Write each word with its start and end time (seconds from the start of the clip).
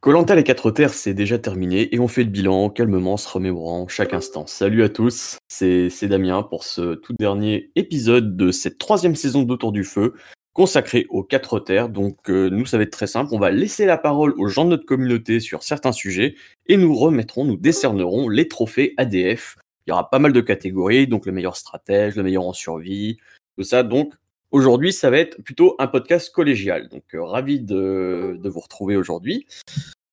Colanta 0.00 0.36
les 0.36 0.44
quatre 0.44 0.70
terres, 0.70 0.94
c'est 0.94 1.12
déjà 1.12 1.40
terminé 1.40 1.92
et 1.92 1.98
on 1.98 2.06
fait 2.06 2.22
le 2.22 2.30
bilan 2.30 2.70
calmement, 2.70 3.16
se 3.16 3.28
remémorant 3.28 3.88
chaque 3.88 4.14
instant. 4.14 4.46
Salut 4.46 4.84
à 4.84 4.88
tous, 4.88 5.38
c'est 5.48 5.90
Damien 6.06 6.44
pour 6.44 6.62
ce 6.62 6.94
tout 6.94 7.14
dernier 7.18 7.72
épisode 7.74 8.36
de 8.36 8.52
cette 8.52 8.78
troisième 8.78 9.16
saison 9.16 9.42
d'Autour 9.42 9.72
du 9.72 9.82
Feu 9.82 10.14
consacrée 10.52 11.06
aux 11.08 11.24
quatre 11.24 11.58
terres. 11.58 11.88
Donc 11.88 12.30
euh, 12.30 12.48
nous, 12.48 12.64
ça 12.64 12.76
va 12.76 12.84
être 12.84 12.92
très 12.92 13.08
simple, 13.08 13.30
on 13.34 13.40
va 13.40 13.50
laisser 13.50 13.86
la 13.86 13.98
parole 13.98 14.34
aux 14.38 14.46
gens 14.46 14.64
de 14.64 14.70
notre 14.70 14.86
communauté 14.86 15.40
sur 15.40 15.64
certains 15.64 15.90
sujets 15.90 16.36
et 16.66 16.76
nous 16.76 16.94
remettrons, 16.94 17.44
nous 17.44 17.56
décernerons 17.56 18.28
les 18.28 18.46
trophées 18.46 18.94
ADF. 18.98 19.56
Il 19.86 19.90
y 19.90 19.92
aura 19.92 20.08
pas 20.10 20.20
mal 20.20 20.32
de 20.32 20.40
catégories, 20.40 21.08
donc 21.08 21.26
le 21.26 21.32
meilleur 21.32 21.56
stratège, 21.56 22.14
le 22.14 22.22
meilleur 22.22 22.46
en 22.46 22.52
survie, 22.52 23.16
tout 23.56 23.64
ça. 23.64 23.82
Donc 23.82 24.14
Aujourd'hui, 24.50 24.94
ça 24.94 25.10
va 25.10 25.18
être 25.18 25.42
plutôt 25.42 25.76
un 25.78 25.86
podcast 25.86 26.32
collégial. 26.32 26.88
Donc, 26.88 27.02
euh, 27.14 27.22
ravi 27.22 27.60
de, 27.60 28.40
vous 28.42 28.60
retrouver 28.60 28.96
aujourd'hui. 28.96 29.46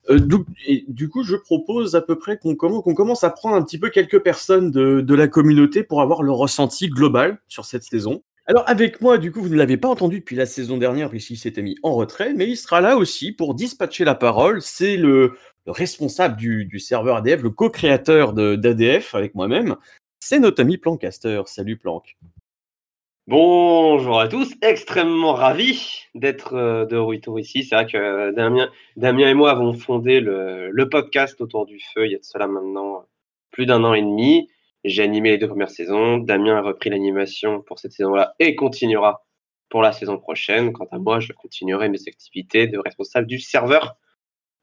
Euh, 0.09 0.19
du, 0.19 1.09
coup, 1.09 1.23
je 1.23 1.35
propose 1.35 1.95
à 1.95 2.01
peu 2.01 2.17
près 2.17 2.37
qu'on 2.37 2.55
commence 2.55 3.23
à 3.23 3.29
prendre 3.29 3.55
un 3.55 3.63
petit 3.63 3.79
peu 3.79 3.89
quelques 3.89 4.19
personnes 4.19 4.71
de, 4.71 5.15
la 5.15 5.27
communauté 5.27 5.83
pour 5.83 6.01
avoir 6.01 6.21
le 6.21 6.33
ressenti 6.33 6.89
global 6.89 7.39
sur 7.47 7.65
cette 7.65 7.83
saison. 7.83 8.23
Alors, 8.47 8.63
avec 8.67 9.01
moi, 9.01 9.17
du 9.17 9.31
coup, 9.31 9.41
vous 9.41 9.49
ne 9.49 9.55
l'avez 9.55 9.77
pas 9.77 9.87
entendu 9.87 10.19
depuis 10.19 10.35
la 10.35 10.45
saison 10.45 10.77
dernière, 10.77 11.09
puisqu'il 11.09 11.37
s'était 11.37 11.63
mis 11.63 11.77
en 11.81 11.95
retrait, 11.95 12.33
mais 12.33 12.47
il 12.47 12.57
sera 12.57 12.81
là 12.81 12.97
aussi 12.97 13.31
pour 13.31 13.55
dispatcher 13.55 14.03
la 14.03 14.15
parole. 14.15 14.61
C'est 14.61 14.97
le, 14.97 15.37
responsable 15.65 16.35
du, 16.35 16.79
serveur 16.79 17.15
ADF, 17.15 17.41
le 17.41 17.49
co-créateur 17.49 18.33
d'ADF 18.33 19.15
avec 19.15 19.33
moi-même. 19.33 19.77
C'est 20.19 20.39
notre 20.39 20.61
ami 20.61 20.77
Plancaster. 20.77 21.41
Salut 21.47 21.77
Planck. 21.77 22.17
Bonjour 23.27 24.19
à 24.19 24.27
tous, 24.27 24.53
extrêmement 24.61 25.33
ravi 25.33 26.03
d'être 26.13 26.53
euh, 26.53 26.85
de 26.85 26.95
retour 26.95 27.39
ici. 27.39 27.63
C'est 27.63 27.73
vrai 27.73 27.87
que 27.87 28.29
Damien, 28.35 28.69
Damien 28.97 29.27
et 29.27 29.33
moi 29.33 29.49
avons 29.49 29.73
fondé 29.73 30.19
le, 30.19 30.87
podcast 30.91 31.41
autour 31.41 31.65
du 31.65 31.79
feu 31.79 32.05
il 32.05 32.11
y 32.11 32.15
a 32.15 32.19
de 32.19 32.23
cela 32.23 32.45
maintenant 32.45 33.07
plus 33.49 33.65
d'un 33.65 33.83
an 33.83 33.95
et 33.95 34.03
demi. 34.03 34.47
J'ai 34.83 35.01
animé 35.01 35.31
les 35.31 35.37
deux 35.39 35.47
premières 35.47 35.71
saisons. 35.71 36.19
Damien 36.19 36.57
a 36.57 36.61
repris 36.61 36.91
l'animation 36.91 37.63
pour 37.63 37.79
cette 37.79 37.93
saison-là 37.93 38.35
et 38.37 38.55
continuera 38.55 39.25
pour 39.69 39.81
la 39.81 39.91
saison 39.91 40.19
prochaine. 40.19 40.71
Quant 40.71 40.87
à 40.91 40.99
moi, 40.99 41.19
je 41.19 41.33
continuerai 41.33 41.89
mes 41.89 42.07
activités 42.07 42.67
de 42.67 42.77
responsable 42.77 43.25
du 43.25 43.39
serveur 43.39 43.95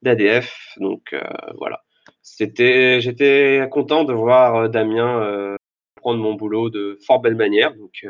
d'ADF. 0.02 0.76
Donc 0.76 1.14
euh, 1.14 1.20
voilà. 1.58 1.82
C'était, 2.22 3.00
j'étais 3.00 3.66
content 3.72 4.04
de 4.04 4.12
voir 4.12 4.54
euh, 4.54 4.68
Damien 4.68 5.56
prendre 5.96 6.22
mon 6.22 6.34
boulot 6.34 6.70
de 6.70 6.96
fort 7.04 7.20
belle 7.20 7.34
manière. 7.34 7.74
Donc 7.74 8.06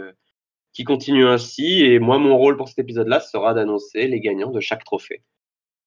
qui 0.72 0.84
continue 0.84 1.26
ainsi. 1.26 1.82
Et 1.82 1.98
moi, 1.98 2.18
mon 2.18 2.36
rôle 2.36 2.56
pour 2.56 2.68
cet 2.68 2.78
épisode-là 2.78 3.20
sera 3.20 3.54
d'annoncer 3.54 4.06
les 4.08 4.20
gagnants 4.20 4.50
de 4.50 4.60
chaque 4.60 4.84
trophée, 4.84 5.22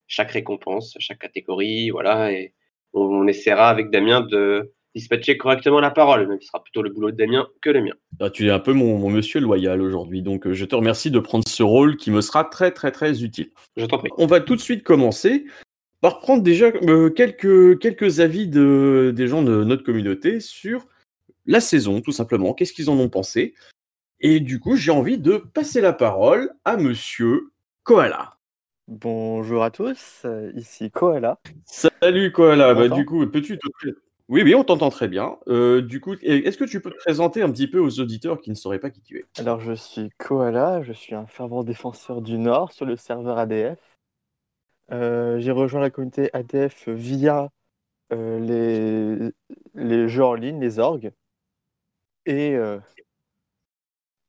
chaque 0.06 0.32
récompense, 0.32 0.96
chaque 0.98 1.18
catégorie. 1.18 1.90
Voilà. 1.90 2.32
Et 2.32 2.54
on, 2.92 3.26
essaiera 3.26 3.68
avec 3.68 3.90
Damien 3.90 4.20
de 4.20 4.72
dispatcher 4.94 5.36
correctement 5.36 5.80
la 5.80 5.90
parole, 5.90 6.26
même 6.26 6.40
ce 6.40 6.46
sera 6.46 6.62
plutôt 6.62 6.80
le 6.80 6.88
boulot 6.88 7.10
de 7.10 7.16
Damien 7.16 7.46
que 7.60 7.68
le 7.68 7.82
mien. 7.82 7.92
Ah, 8.18 8.30
tu 8.30 8.46
es 8.46 8.50
un 8.50 8.58
peu 8.58 8.72
mon, 8.72 9.10
monsieur 9.10 9.40
loyal 9.40 9.82
aujourd'hui, 9.82 10.22
donc 10.22 10.46
euh, 10.46 10.54
je 10.54 10.64
te 10.64 10.74
remercie 10.74 11.10
de 11.10 11.18
prendre 11.18 11.46
ce 11.46 11.62
rôle 11.62 11.98
qui 11.98 12.10
me 12.10 12.22
sera 12.22 12.44
très 12.44 12.70
très 12.70 12.92
très 12.92 13.22
utile. 13.22 13.50
Je 13.76 13.84
t'en 13.84 13.98
prie. 13.98 14.08
On 14.16 14.26
va 14.26 14.40
tout 14.40 14.56
de 14.56 14.60
suite 14.60 14.82
commencer 14.82 15.44
par 16.00 16.20
prendre 16.20 16.42
déjà 16.42 16.66
euh, 16.66 17.10
quelques, 17.10 17.78
quelques 17.78 18.20
avis 18.20 18.48
de, 18.48 19.12
des 19.14 19.28
gens 19.28 19.42
de 19.42 19.64
notre 19.64 19.82
communauté 19.82 20.40
sur 20.40 20.86
la 21.44 21.60
saison, 21.60 22.00
tout 22.00 22.12
simplement. 22.12 22.54
Qu'est-ce 22.54 22.72
qu'ils 22.72 22.88
en 22.88 22.98
ont 22.98 23.10
pensé? 23.10 23.54
Et 24.20 24.40
du 24.40 24.60
coup, 24.60 24.76
j'ai 24.76 24.90
envie 24.90 25.18
de 25.18 25.36
passer 25.36 25.80
la 25.80 25.92
parole 25.92 26.50
à 26.64 26.76
monsieur 26.76 27.50
Koala. 27.82 28.36
Bonjour 28.88 29.64
à 29.64 29.70
tous, 29.70 30.22
euh, 30.24 30.52
ici 30.54 30.90
Koala. 30.90 31.38
Salut 31.64 32.32
Koala, 32.32 32.72
bah, 32.74 32.88
du 32.88 33.04
coup, 33.04 33.26
peux-tu 33.26 33.58
te... 33.58 33.66
Oui, 34.28 34.42
oui, 34.42 34.54
on 34.54 34.64
t'entend 34.64 34.90
très 34.90 35.08
bien. 35.08 35.36
Euh, 35.48 35.82
du 35.82 36.00
coup, 36.00 36.14
est-ce 36.22 36.56
que 36.56 36.64
tu 36.64 36.80
peux 36.80 36.90
te 36.90 36.96
présenter 36.96 37.42
un 37.42 37.50
petit 37.50 37.68
peu 37.68 37.78
aux 37.78 38.00
auditeurs 38.00 38.40
qui 38.40 38.50
ne 38.50 38.54
sauraient 38.54 38.78
pas 38.78 38.90
qui 38.90 39.00
tu 39.00 39.18
es? 39.18 39.24
Alors, 39.40 39.60
je 39.60 39.72
suis 39.72 40.10
Koala, 40.18 40.82
je 40.82 40.92
suis 40.92 41.14
un 41.14 41.26
fervent 41.26 41.62
défenseur 41.62 42.22
du 42.22 42.38
Nord 42.38 42.72
sur 42.72 42.86
le 42.86 42.96
serveur 42.96 43.38
ADF. 43.38 43.78
Euh, 44.92 45.38
j'ai 45.40 45.52
rejoint 45.52 45.80
la 45.80 45.90
communauté 45.90 46.30
ADF 46.32 46.88
via 46.88 47.50
les... 48.10 49.30
les 49.74 50.08
jeux 50.08 50.24
en 50.24 50.34
ligne, 50.34 50.60
les 50.60 50.78
orgues. 50.78 51.12
Et 52.24 52.56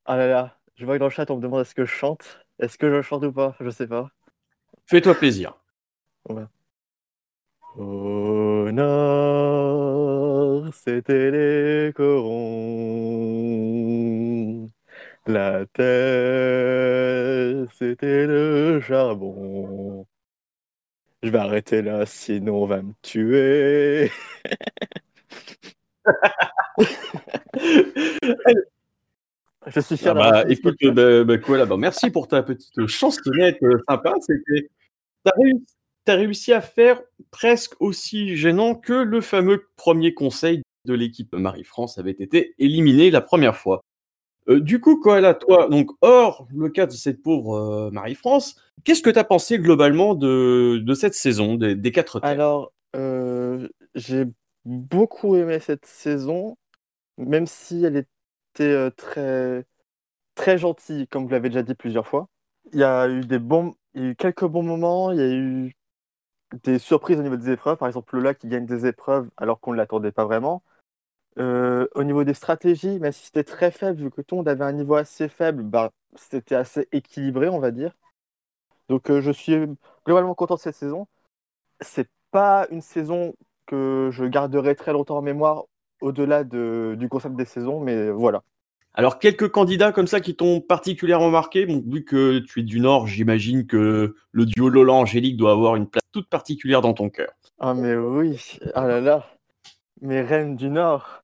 ah 0.08 0.18
là 0.18 0.28
là, 0.28 0.58
je 0.76 0.86
vois 0.86 0.96
que 0.96 1.00
dans 1.00 1.06
le 1.08 1.12
chat, 1.12 1.30
on 1.30 1.38
me 1.38 1.42
demande 1.42 1.62
est-ce 1.62 1.76
que 1.76 1.86
je 1.86 1.92
chante? 1.92 2.40
Est-ce 2.60 2.78
que 2.78 2.90
je 2.90 3.02
chante 3.02 3.24
ou 3.24 3.32
pas? 3.32 3.56
Je 3.60 3.70
sais 3.70 3.88
pas. 3.88 4.10
Fais-toi 4.86 5.16
plaisir. 5.16 5.54
Au 7.78 8.70
nord, 8.72 10.74
c'était 10.74 11.32
les 11.32 11.94
corons. 11.94 12.28
La 15.28 15.66
terre, 15.66 17.68
c'était 17.74 18.26
le 18.28 18.80
charbon. 18.82 20.06
Je 21.22 21.30
vais 21.30 21.38
arrêter 21.40 21.82
là, 21.82 22.06
sinon 22.06 22.64
on 22.64 22.66
va 22.66 22.82
me 22.82 22.94
tuer. 23.02 24.12
Je 29.74 29.80
suis 29.80 29.98
fier 29.98 30.14
ah 30.18 30.44
bah, 30.44 30.50
Écoute, 30.50 30.76
bah, 30.82 31.24
bah, 31.24 31.38
quoi, 31.38 31.58
là, 31.58 31.78
merci 31.78 32.10
pour 32.10 32.28
ta 32.28 32.42
petite 32.44 32.88
chansonnette 32.88 33.62
euh, 33.64 33.78
sympa. 33.88 34.14
C'était, 34.22 34.70
t'as 35.24 35.32
réussi, 35.38 35.66
as 36.08 36.16
réussi 36.16 36.54
à 36.54 36.62
faire 36.62 37.02
presque 37.32 37.74
aussi 37.80 38.36
gênant 38.36 38.76
que 38.76 38.94
le 38.94 39.22
fameux 39.22 39.68
premier 39.76 40.14
conseil 40.14 40.62
de 40.86 40.94
l'équipe 40.94 41.34
Marie-France 41.36 41.98
avait 41.98 42.12
été 42.12 42.56
éliminé 42.60 43.12
la 43.12 43.22
première 43.22 43.58
fois. 43.58 43.82
Euh, 44.48 44.62
du 44.62 44.80
coup, 44.80 45.02
Koala, 45.02 45.34
toi, 45.34 45.68
donc 45.68 45.92
hors 46.02 46.48
le 46.56 46.70
cas 46.70 46.86
de 46.86 46.94
cette 46.94 47.22
pauvre 47.22 47.58
euh, 47.58 47.92
Marie-France, 47.92 48.56
qu'est-ce 48.86 49.02
que 49.02 49.10
tu 49.10 49.20
as 49.20 49.26
pensé 49.26 49.60
globalement 49.60 50.16
de, 50.16 50.82
de 50.82 50.94
cette 50.94 51.14
saison, 51.14 51.56
des, 51.56 51.76
des 51.76 51.92
quatre 51.92 52.22
thèmes 52.22 52.30
Alors, 52.30 52.72
j'ai 53.96 54.26
beaucoup 54.64 55.36
aimé 55.36 55.60
cette 55.60 55.86
saison, 55.86 56.58
même 57.18 57.48
si 57.48 57.84
elle 57.84 57.98
est 57.98 58.08
euh, 58.64 58.90
très, 58.92 59.66
très 60.36 60.58
gentil, 60.58 61.08
comme 61.10 61.26
vous 61.26 61.30
l'avez 61.32 61.50
déjà 61.50 61.64
dit 61.64 61.76
plusieurs 61.76 62.08
fois. 62.08 62.30
Il 62.74 62.80
y 62.80 62.84
a 62.84 63.08
eu 63.10 63.22
des 63.22 63.40
bons, 63.40 63.76
il 63.94 64.04
y 64.04 64.06
a 64.08 64.10
eu 64.10 64.16
quelques 64.16 64.46
bons 64.46 64.64
moments, 64.64 65.12
il 65.12 65.20
y 65.20 65.22
a 65.22 65.30
eu 65.30 65.76
des 66.64 66.80
surprises 66.80 67.20
au 67.20 67.24
niveau 67.24 67.38
des 67.38 67.52
épreuves, 67.52 67.78
par 67.78 67.88
exemple 67.88 68.16
Lola 68.16 68.34
qui 68.34 68.48
gagne 68.48 68.66
des 68.66 68.86
épreuves 68.86 69.30
alors 69.38 69.60
qu'on 69.60 69.72
ne 69.74 69.78
l'attendait 69.78 70.12
pas 70.12 70.26
vraiment. 70.26 70.64
Euh, 71.40 71.88
au 71.96 72.04
niveau 72.04 72.24
des 72.24 72.34
stratégies, 72.34 73.00
même 73.00 73.12
si 73.12 73.26
c'était 73.26 73.44
très 73.44 73.72
faible, 73.72 74.02
vu 74.02 74.12
que 74.12 74.22
tout 74.22 74.42
le 74.42 74.50
avait 74.50 74.64
un 74.64 74.72
niveau 74.74 74.96
assez 74.96 75.28
faible, 75.30 75.64
bah, 75.64 75.92
c'était 76.16 76.56
assez 76.56 76.88
équilibré, 76.92 77.50
on 77.50 77.60
va 77.60 77.72
dire. 77.72 77.94
Donc 78.90 79.10
euh, 79.10 79.22
je 79.22 79.32
suis 79.32 79.58
globalement 80.06 80.36
content 80.36 80.56
de 80.56 80.60
cette 80.60 80.76
saison. 80.76 81.08
C'est 81.82 82.10
pas 82.32 82.68
une 82.72 82.82
saison 82.82 83.36
que 83.68 84.10
je 84.12 84.26
garderai 84.26 84.76
très 84.76 84.94
longtemps 84.94 85.18
en 85.18 85.22
mémoire 85.22 85.66
au-delà 86.02 86.44
de, 86.44 86.96
du 86.98 87.10
concept 87.10 87.36
des 87.36 87.46
saisons, 87.46 87.80
mais 87.80 88.10
voilà. 88.12 88.44
Alors, 88.94 89.20
quelques 89.20 89.50
candidats 89.50 89.92
comme 89.92 90.08
ça 90.08 90.22
qui 90.22 90.36
t'ont 90.36 90.60
particulièrement 90.60 91.30
marqué. 91.30 91.66
vu 91.66 92.04
que 92.04 92.40
tu 92.40 92.62
es 92.62 92.64
du 92.64 92.80
Nord, 92.80 93.06
j'imagine 93.06 93.68
que 93.68 94.16
le 94.32 94.46
duo 94.46 94.70
Lola-Angélique 94.70 95.38
doit 95.38 95.52
avoir 95.52 95.76
une 95.76 95.88
place 95.88 96.02
toute 96.12 96.28
particulière 96.30 96.82
dans 96.82 96.94
ton 96.94 97.10
cœur. 97.10 97.32
Ah, 97.60 97.76
mais 97.76 97.96
oui. 97.96 98.58
Ah 98.74 98.88
là 98.88 99.00
là. 99.00 99.28
Mes 100.02 100.22
reines 100.22 100.56
du 100.56 100.70
Nord. 100.70 101.24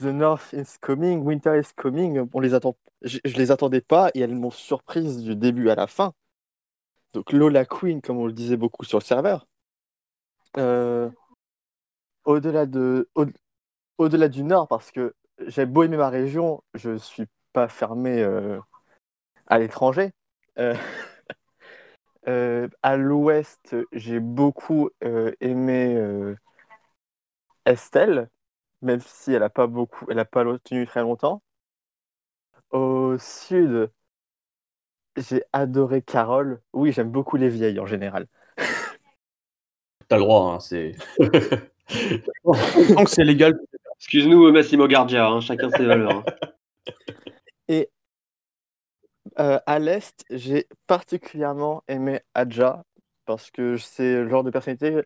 The 0.00 0.04
North 0.04 0.52
is 0.52 0.78
coming, 0.80 1.24
Winter 1.24 1.58
is 1.58 1.72
coming. 1.74 2.28
On 2.32 2.38
les 2.38 2.54
attend. 2.54 2.76
Je, 3.02 3.18
je 3.24 3.36
les 3.36 3.50
attendais 3.50 3.80
pas 3.80 4.10
et 4.14 4.20
elles 4.20 4.34
m'ont 4.34 4.52
surprise 4.52 5.24
du 5.24 5.34
début 5.34 5.70
à 5.70 5.74
la 5.74 5.88
fin. 5.88 6.12
Donc 7.14 7.32
Lola 7.32 7.64
Queen, 7.64 8.00
comme 8.00 8.18
on 8.18 8.26
le 8.26 8.32
disait 8.32 8.56
beaucoup 8.56 8.84
sur 8.84 8.98
le 8.98 9.04
serveur. 9.04 9.46
Euh, 10.56 11.10
au-delà 12.24 12.66
de, 12.66 13.08
au-delà 13.98 14.28
du 14.28 14.44
nord, 14.44 14.68
parce 14.68 14.90
que 14.90 15.14
j'ai 15.46 15.66
beau 15.66 15.82
aimer 15.82 15.96
ma 15.96 16.08
région, 16.08 16.62
je 16.74 16.90
ne 16.90 16.98
suis 16.98 17.26
pas 17.52 17.68
fermé 17.68 18.22
euh, 18.22 18.58
à 19.46 19.58
l'étranger. 19.58 20.12
Euh, 20.58 20.74
euh, 22.28 22.68
à 22.82 22.96
l'ouest, 22.96 23.76
j'ai 23.92 24.20
beaucoup 24.20 24.90
aimé 25.40 26.34
Estelle, 27.66 28.28
même 28.82 29.00
si 29.00 29.32
elle 29.32 29.40
n'a 29.40 29.50
pas 29.50 29.66
beaucoup, 29.66 30.06
elle 30.08 30.16
n'a 30.16 30.24
pas 30.24 30.44
tenu 30.64 30.86
très 30.86 31.02
longtemps. 31.02 31.42
Au 32.70 33.16
sud, 33.18 33.90
j'ai 35.16 35.42
adoré 35.52 36.02
Carole. 36.02 36.60
Oui, 36.72 36.92
j'aime 36.92 37.10
beaucoup 37.10 37.36
les 37.36 37.48
vieilles 37.48 37.80
en 37.80 37.86
général. 37.86 38.26
T'as 40.08 40.16
le 40.16 40.22
droit, 40.22 40.52
hein, 40.54 40.60
c'est. 40.60 40.92
Tant 42.44 43.04
que 43.04 43.10
c'est 43.10 43.24
légal, 43.24 43.58
Excuse-nous, 43.98 44.52
Massimo 44.52 44.86
Gardia, 44.86 45.28
hein, 45.28 45.40
chacun 45.40 45.70
ses 45.70 45.84
valeurs. 45.84 46.24
Hein. 46.24 46.24
Et 47.68 47.90
euh, 49.38 49.58
à 49.66 49.78
l'Est, 49.78 50.24
j'ai 50.30 50.66
particulièrement 50.86 51.82
aimé 51.88 52.20
Adja. 52.34 52.84
parce 53.26 53.50
que 53.50 53.76
c'est 53.76 54.22
le 54.22 54.28
genre 54.28 54.44
de 54.44 54.50
personnalité 54.50 55.02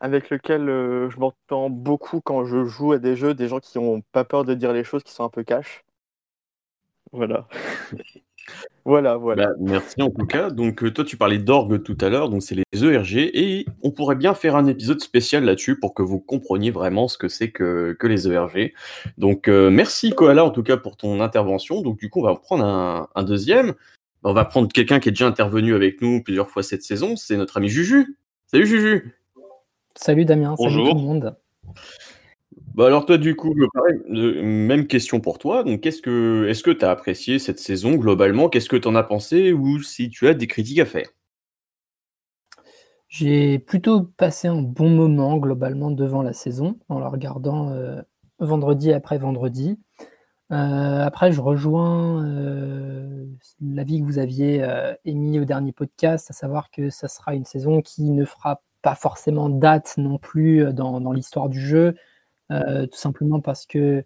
avec 0.00 0.30
lequel 0.30 0.68
euh, 0.68 1.10
je 1.10 1.18
m'entends 1.18 1.70
beaucoup 1.70 2.20
quand 2.22 2.44
je 2.44 2.64
joue 2.64 2.92
à 2.92 2.98
des 2.98 3.16
jeux, 3.16 3.34
des 3.34 3.48
gens 3.48 3.60
qui 3.60 3.78
ont 3.78 4.02
pas 4.12 4.24
peur 4.24 4.44
de 4.44 4.54
dire 4.54 4.72
les 4.72 4.84
choses, 4.84 5.04
qui 5.04 5.12
sont 5.12 5.24
un 5.24 5.28
peu 5.28 5.44
cash. 5.44 5.84
Voilà. 7.12 7.46
voilà, 8.84 9.16
voilà. 9.16 9.46
Bah, 9.46 9.52
merci 9.60 10.00
en 10.02 10.10
tout 10.10 10.26
cas. 10.26 10.50
Donc 10.50 10.82
euh, 10.82 10.90
toi 10.90 11.04
tu 11.04 11.16
parlais 11.16 11.38
d'orgue 11.38 11.82
tout 11.82 11.96
à 12.00 12.08
l'heure, 12.08 12.28
donc 12.30 12.42
c'est 12.42 12.54
les 12.54 12.84
ERG 12.84 13.16
et 13.16 13.66
on 13.82 13.90
pourrait 13.90 14.16
bien 14.16 14.34
faire 14.34 14.56
un 14.56 14.66
épisode 14.66 15.00
spécial 15.00 15.44
là-dessus 15.44 15.78
pour 15.78 15.94
que 15.94 16.02
vous 16.02 16.18
compreniez 16.20 16.70
vraiment 16.70 17.08
ce 17.08 17.18
que 17.18 17.28
c'est 17.28 17.50
que, 17.50 17.96
que 17.98 18.06
les 18.06 18.28
ERG. 18.28 18.72
Donc 19.18 19.48
euh, 19.48 19.70
merci 19.70 20.10
Koala 20.10 20.44
en 20.44 20.50
tout 20.50 20.62
cas 20.62 20.76
pour 20.76 20.96
ton 20.96 21.20
intervention. 21.20 21.82
Donc 21.82 21.98
du 21.98 22.10
coup 22.10 22.20
on 22.20 22.24
va 22.24 22.34
prendre 22.34 22.64
un, 22.64 23.08
un 23.14 23.22
deuxième. 23.22 23.74
On 24.22 24.32
va 24.32 24.44
prendre 24.44 24.68
quelqu'un 24.70 25.00
qui 25.00 25.08
est 25.08 25.12
déjà 25.12 25.26
intervenu 25.26 25.74
avec 25.74 26.02
nous 26.02 26.22
plusieurs 26.22 26.50
fois 26.50 26.62
cette 26.62 26.82
saison, 26.82 27.16
c'est 27.16 27.36
notre 27.36 27.56
ami 27.56 27.68
Juju. 27.68 28.18
Salut 28.46 28.66
Juju. 28.66 29.14
Salut 29.96 30.24
Damien, 30.24 30.56
salut 30.56 30.68
Bonjour. 30.68 30.90
tout 30.90 30.94
le 30.96 31.00
monde. 31.02 31.36
Bah 32.74 32.86
alors 32.86 33.04
toi 33.04 33.18
du 33.18 33.34
coup, 33.34 33.52
euh, 33.52 34.42
même 34.42 34.86
question 34.86 35.20
pour 35.20 35.38
toi. 35.38 35.64
Donc 35.64 35.80
qu'est-ce 35.80 36.00
que 36.00 36.46
est-ce 36.48 36.62
que 36.62 36.70
tu 36.70 36.84
as 36.84 36.90
apprécié 36.90 37.38
cette 37.38 37.58
saison 37.58 37.96
globalement? 37.96 38.48
Qu'est-ce 38.48 38.68
que 38.68 38.76
tu 38.76 38.86
en 38.86 38.94
as 38.94 39.02
pensé 39.02 39.52
ou 39.52 39.82
si 39.82 40.08
tu 40.08 40.28
as 40.28 40.34
des 40.34 40.46
critiques 40.46 40.78
à 40.78 40.86
faire? 40.86 41.08
J'ai 43.08 43.58
plutôt 43.58 44.02
passé 44.02 44.46
un 44.46 44.62
bon 44.62 44.88
moment 44.88 45.36
globalement 45.36 45.90
devant 45.90 46.22
la 46.22 46.32
saison 46.32 46.78
en 46.88 47.00
la 47.00 47.08
regardant 47.08 47.70
euh, 47.70 48.00
vendredi 48.38 48.92
après 48.92 49.18
vendredi. 49.18 49.80
Euh, 50.52 51.04
après, 51.04 51.32
je 51.32 51.40
rejoins 51.40 52.24
l'avis 53.60 54.00
que 54.00 54.04
vous 54.04 54.18
aviez 54.18 54.64
émis 55.04 55.40
au 55.40 55.44
dernier 55.44 55.72
podcast, 55.72 56.30
à 56.30 56.34
savoir 56.34 56.70
que 56.70 56.88
ça 56.88 57.08
sera 57.08 57.34
une 57.34 57.44
saison 57.44 57.82
qui 57.82 58.10
ne 58.10 58.24
fera 58.24 58.62
pas 58.82 58.94
forcément 58.94 59.48
date 59.48 59.94
non 59.96 60.18
plus 60.18 60.72
dans 60.72 61.12
l'histoire 61.12 61.48
du 61.48 61.60
jeu, 61.60 61.94
euh, 62.50 62.86
tout 62.86 62.98
simplement 62.98 63.40
parce 63.40 63.66
que 63.66 64.04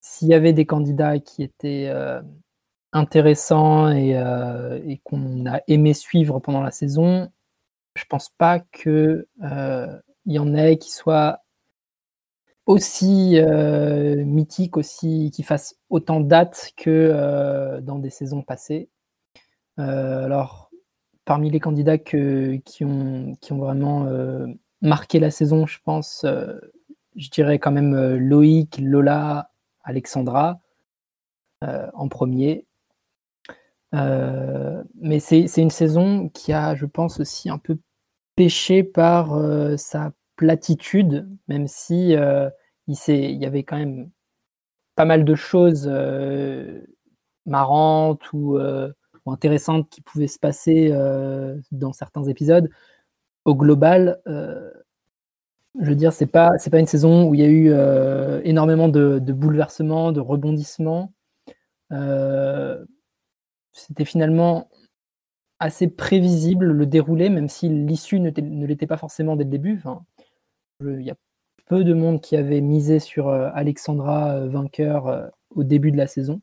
s'il 0.00 0.28
y 0.28 0.34
avait 0.34 0.52
des 0.52 0.66
candidats 0.66 1.18
qui 1.18 1.42
étaient 1.42 1.88
euh, 1.88 2.22
intéressants 2.92 3.90
et, 3.90 4.16
euh, 4.16 4.80
et 4.86 4.98
qu'on 5.04 5.46
a 5.46 5.60
aimé 5.68 5.94
suivre 5.94 6.40
pendant 6.40 6.62
la 6.62 6.70
saison, 6.70 7.30
je 7.94 8.04
pense 8.08 8.30
pas 8.30 8.60
que 8.60 9.28
euh, 9.44 10.00
il 10.26 10.34
y 10.34 10.38
en 10.38 10.54
ait 10.54 10.78
qui 10.78 10.92
soient 10.92 11.40
aussi 12.66 13.36
mythiques, 14.24 14.76
aussi 14.76 15.30
qui 15.34 15.42
fassent 15.42 15.76
autant 15.88 16.20
date 16.20 16.72
que 16.76 16.90
euh, 16.90 17.80
dans 17.80 17.98
des 17.98 18.10
saisons 18.10 18.42
passées. 18.42 18.88
Alors, 19.76 20.70
parmi 21.24 21.50
les 21.50 21.58
candidats 21.58 21.98
que- 21.98 22.56
qui, 22.64 22.84
ont, 22.84 23.34
vraiment 23.50 24.06
marqué 24.82 25.18
la 25.18 25.30
saison, 25.30 25.66
je 25.66 25.78
pense, 25.82 26.26
je 27.20 27.28
dirais 27.28 27.58
quand 27.58 27.70
même 27.70 27.94
euh, 27.94 28.18
Loïc, 28.18 28.78
Lola, 28.80 29.50
Alexandra 29.84 30.58
euh, 31.62 31.86
en 31.92 32.08
premier. 32.08 32.66
Euh, 33.94 34.82
mais 34.94 35.20
c'est 35.20 35.46
une 35.58 35.70
saison 35.70 36.30
qui 36.30 36.52
a, 36.52 36.74
je 36.74 36.86
pense, 36.86 37.20
aussi 37.20 37.50
un 37.50 37.58
peu 37.58 37.78
péché 38.36 38.82
par 38.82 39.38
sa 39.76 40.12
platitude, 40.36 41.28
même 41.48 41.66
si 41.66 42.12
il, 42.12 43.36
y 43.36 43.46
avait 43.46 43.64
quand 43.64 43.76
même 43.76 44.10
pas 44.94 45.04
mal 45.04 45.24
de 45.24 45.34
choses 45.34 45.90
marrantes 47.44 48.32
ou, 48.32 48.58
intéressantes 49.26 49.90
qui 49.90 50.00
pouvaient 50.00 50.28
se 50.28 50.38
passer 50.38 50.90
dans 51.72 51.92
certains 51.92 52.24
épisodes. 52.24 52.70
Au 53.44 53.54
global, 53.56 54.20
je 55.78 55.86
veux 55.86 55.94
dire, 55.94 56.12
c'est 56.12 56.26
pas 56.26 56.52
pas 56.70 56.80
une 56.80 56.86
saison 56.86 57.28
où 57.28 57.34
il 57.34 57.40
y 57.40 57.44
a 57.44 57.48
eu 57.48 57.70
euh, 57.70 58.40
énormément 58.44 58.88
de, 58.88 59.18
bouleversements, 59.18 60.12
de 60.12 60.20
rebondissements. 60.20 61.12
Euh, 61.92 62.84
C'était 63.72 64.04
finalement 64.04 64.68
assez 65.60 65.88
prévisible 65.88 66.72
le 66.72 66.86
déroulé, 66.86 67.28
même 67.28 67.48
si 67.48 67.68
l'issue 67.68 68.18
ne, 68.20 68.66
l'était 68.66 68.86
pas 68.86 68.96
forcément 68.96 69.36
dès 69.36 69.44
le 69.44 69.50
début. 69.50 69.80
Il 70.80 71.02
y 71.02 71.10
a 71.10 71.16
peu 71.66 71.84
de 71.84 71.94
monde 71.94 72.20
qui 72.20 72.36
avait 72.36 72.60
misé 72.60 72.98
sur 72.98 73.28
euh, 73.28 73.50
Alexandra 73.54 74.46
vainqueur 74.46 75.30
au 75.50 75.62
début 75.62 75.92
de 75.92 75.98
la 75.98 76.06
saison. 76.06 76.40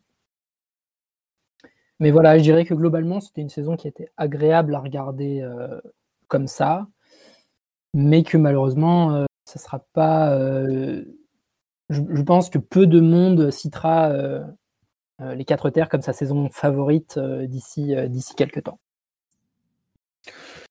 Mais 1.99 2.11
voilà, 2.11 2.37
je 2.37 2.43
dirais 2.43 2.63
que 2.63 2.75
globalement, 2.75 3.19
c'était 3.19 3.41
une 3.41 3.49
saison 3.49 3.75
qui 3.75 3.87
était 3.87 4.11
agréable 4.17 4.75
à 4.75 4.79
regarder 4.79 5.43
comme 6.27 6.47
ça, 6.47 6.87
mais 7.93 8.23
que 8.23 8.37
malheureusement, 8.37 9.13
euh, 9.13 9.25
ça 9.45 9.59
sera 9.59 9.79
pas. 9.93 10.33
euh, 10.37 11.03
je, 11.89 12.21
pense 12.21 12.49
que 12.49 12.57
peu 12.57 12.85
de 12.87 12.99
monde 12.99 13.49
citera 13.51 14.09
euh, 14.09 14.43
les 15.19 15.45
Quatre 15.45 15.69
Terres 15.69 15.89
comme 15.89 16.01
sa 16.01 16.13
saison 16.13 16.49
favorite 16.49 17.17
d'ici 17.19 17.95
d'ici 18.09 18.35
quelques 18.35 18.63
temps. 18.63 18.79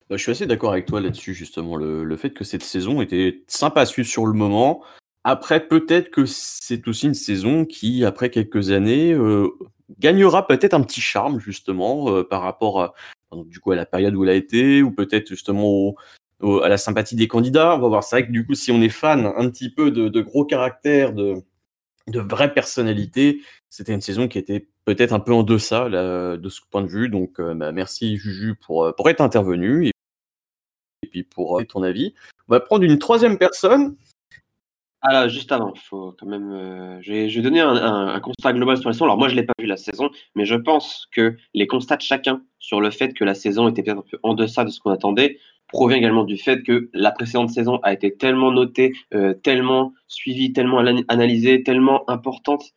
Bah, 0.09 0.17
je 0.17 0.23
suis 0.23 0.31
assez 0.31 0.47
d'accord 0.47 0.73
avec 0.73 0.87
toi 0.87 1.01
là-dessus, 1.01 1.35
justement, 1.35 1.75
le, 1.77 2.05
le 2.05 2.17
fait 2.17 2.31
que 2.31 2.45
cette 2.45 2.63
saison 2.63 3.01
était 3.01 3.43
sympa 3.49 3.81
à 3.81 3.87
suivre 3.87 4.09
sur 4.09 4.27
le 4.27 4.35
moment. 4.35 4.85
Après, 5.25 5.67
peut-être 5.67 6.11
que 6.11 6.27
c'est 6.27 6.87
aussi 6.87 7.07
une 7.07 7.15
saison 7.15 7.65
qui, 7.65 8.05
après 8.05 8.31
quelques 8.31 8.71
années, 8.71 9.17
gagnera 9.99 10.47
peut-être 10.47 10.75
un 10.75 10.83
petit 10.83 11.01
charme, 11.01 11.41
justement, 11.41 12.23
par 12.23 12.43
rapport 12.43 12.95
coup, 13.61 13.73
à 13.73 13.77
la 13.77 13.87
période 13.87 14.15
où 14.15 14.25
elle 14.25 14.31
a 14.31 14.35
été, 14.35 14.83
ou 14.83 14.93
peut-être 14.93 15.29
justement 15.29 15.65
au- 15.65 15.97
à 16.43 16.69
la 16.69 16.77
sympathie 16.77 17.17
des 17.17 17.29
candidats. 17.29 17.77
On 17.77 17.81
va 17.81 17.89
voir. 17.89 18.05
C'est 18.05 18.17
vrai 18.17 18.27
que 18.27 18.33
du 18.33 18.47
coup, 18.47 18.55
si 18.55 18.71
on 18.71 18.81
est 18.81 18.89
fan 18.89 19.27
un 19.27 19.51
petit 19.51 19.71
peu 19.71 19.91
de, 19.91 20.21
gros 20.21 20.45
caractères, 20.45 21.13
de, 21.13 21.43
de 22.09 22.21
vraies 22.21 22.53
personnalités, 22.53 23.41
c'était 23.69 23.95
une 23.95 24.01
saison 24.01 24.29
qui 24.29 24.39
était 24.39 24.69
peut-être 24.87 25.13
un 25.13 25.21
peu 25.21 25.35
en 25.35 25.43
deçà 25.43 25.89
de 25.91 26.49
ce 26.49 26.61
point 26.71 26.83
de 26.83 26.89
vue. 26.89 27.09
Donc, 27.09 27.39
euh, 27.41 27.55
bah, 27.55 27.73
merci 27.73 28.17
Juju 28.17 28.55
pour, 28.55 28.85
euh, 28.85 28.93
pour 28.93 29.11
être 29.11 29.21
intervenu 29.21 29.89
et, 29.89 29.93
puis 31.11 31.25
pour 31.25 31.61
euh, 31.61 31.65
ton 31.65 31.83
avis. 31.83 32.15
On 32.49 32.55
va 32.55 32.61
prendre 32.61 32.85
une 32.85 32.99
troisième 32.99 33.37
personne. 33.37 33.97
Alors, 35.03 35.29
juste 35.29 35.53
avant, 35.53 35.75
faut 35.75 36.17
quand 36.19 36.27
même. 36.27 37.01
je, 37.03 37.13
vais, 37.13 37.43
donner 37.43 37.61
un- 37.61 38.09
un 38.09 38.21
constat 38.21 38.53
global 38.55 38.79
sur 38.79 38.89
la 38.89 38.93
saison. 38.93 39.05
Alors, 39.05 39.19
moi, 39.19 39.29
je 39.29 39.35
ne 39.35 39.41
l'ai 39.41 39.47
pas 39.47 39.53
vu 39.59 39.67
la 39.67 39.77
saison, 39.77 40.11
mais 40.35 40.47
je 40.47 40.55
pense 40.55 41.07
que 41.13 41.37
les 41.55 41.67
constats 41.67 41.97
de 41.97 42.03
chacun 42.03 42.43
sur 42.59 42.81
le 42.81 42.91
fait 42.91 43.13
que 43.13 43.23
la 43.25 43.35
saison 43.35 43.69
était 43.69 43.83
peut-être 43.83 43.99
un 43.99 44.05
peu 44.11 44.19
en 44.23 44.35
deçà 44.35 44.65
de 44.65 44.71
ce 44.71 44.81
qu'on 44.81 44.91
attendait 44.91 45.39
provient 45.69 45.97
également 45.99 46.25
du 46.25 46.37
fait 46.37 46.63
que 46.63 46.91
la 46.93 47.11
précédente 47.11 47.51
saison 47.51 47.79
a 47.83 47.93
été 47.93 48.17
tellement 48.17 48.53
notée, 48.53 48.93
euh, 49.15 49.35
tellement 49.35 49.93
suivie, 50.07 50.53
tellement 50.53 50.79
ana- 50.79 51.03
analysée, 51.09 51.63
tellement 51.63 52.09
importante 52.09 52.73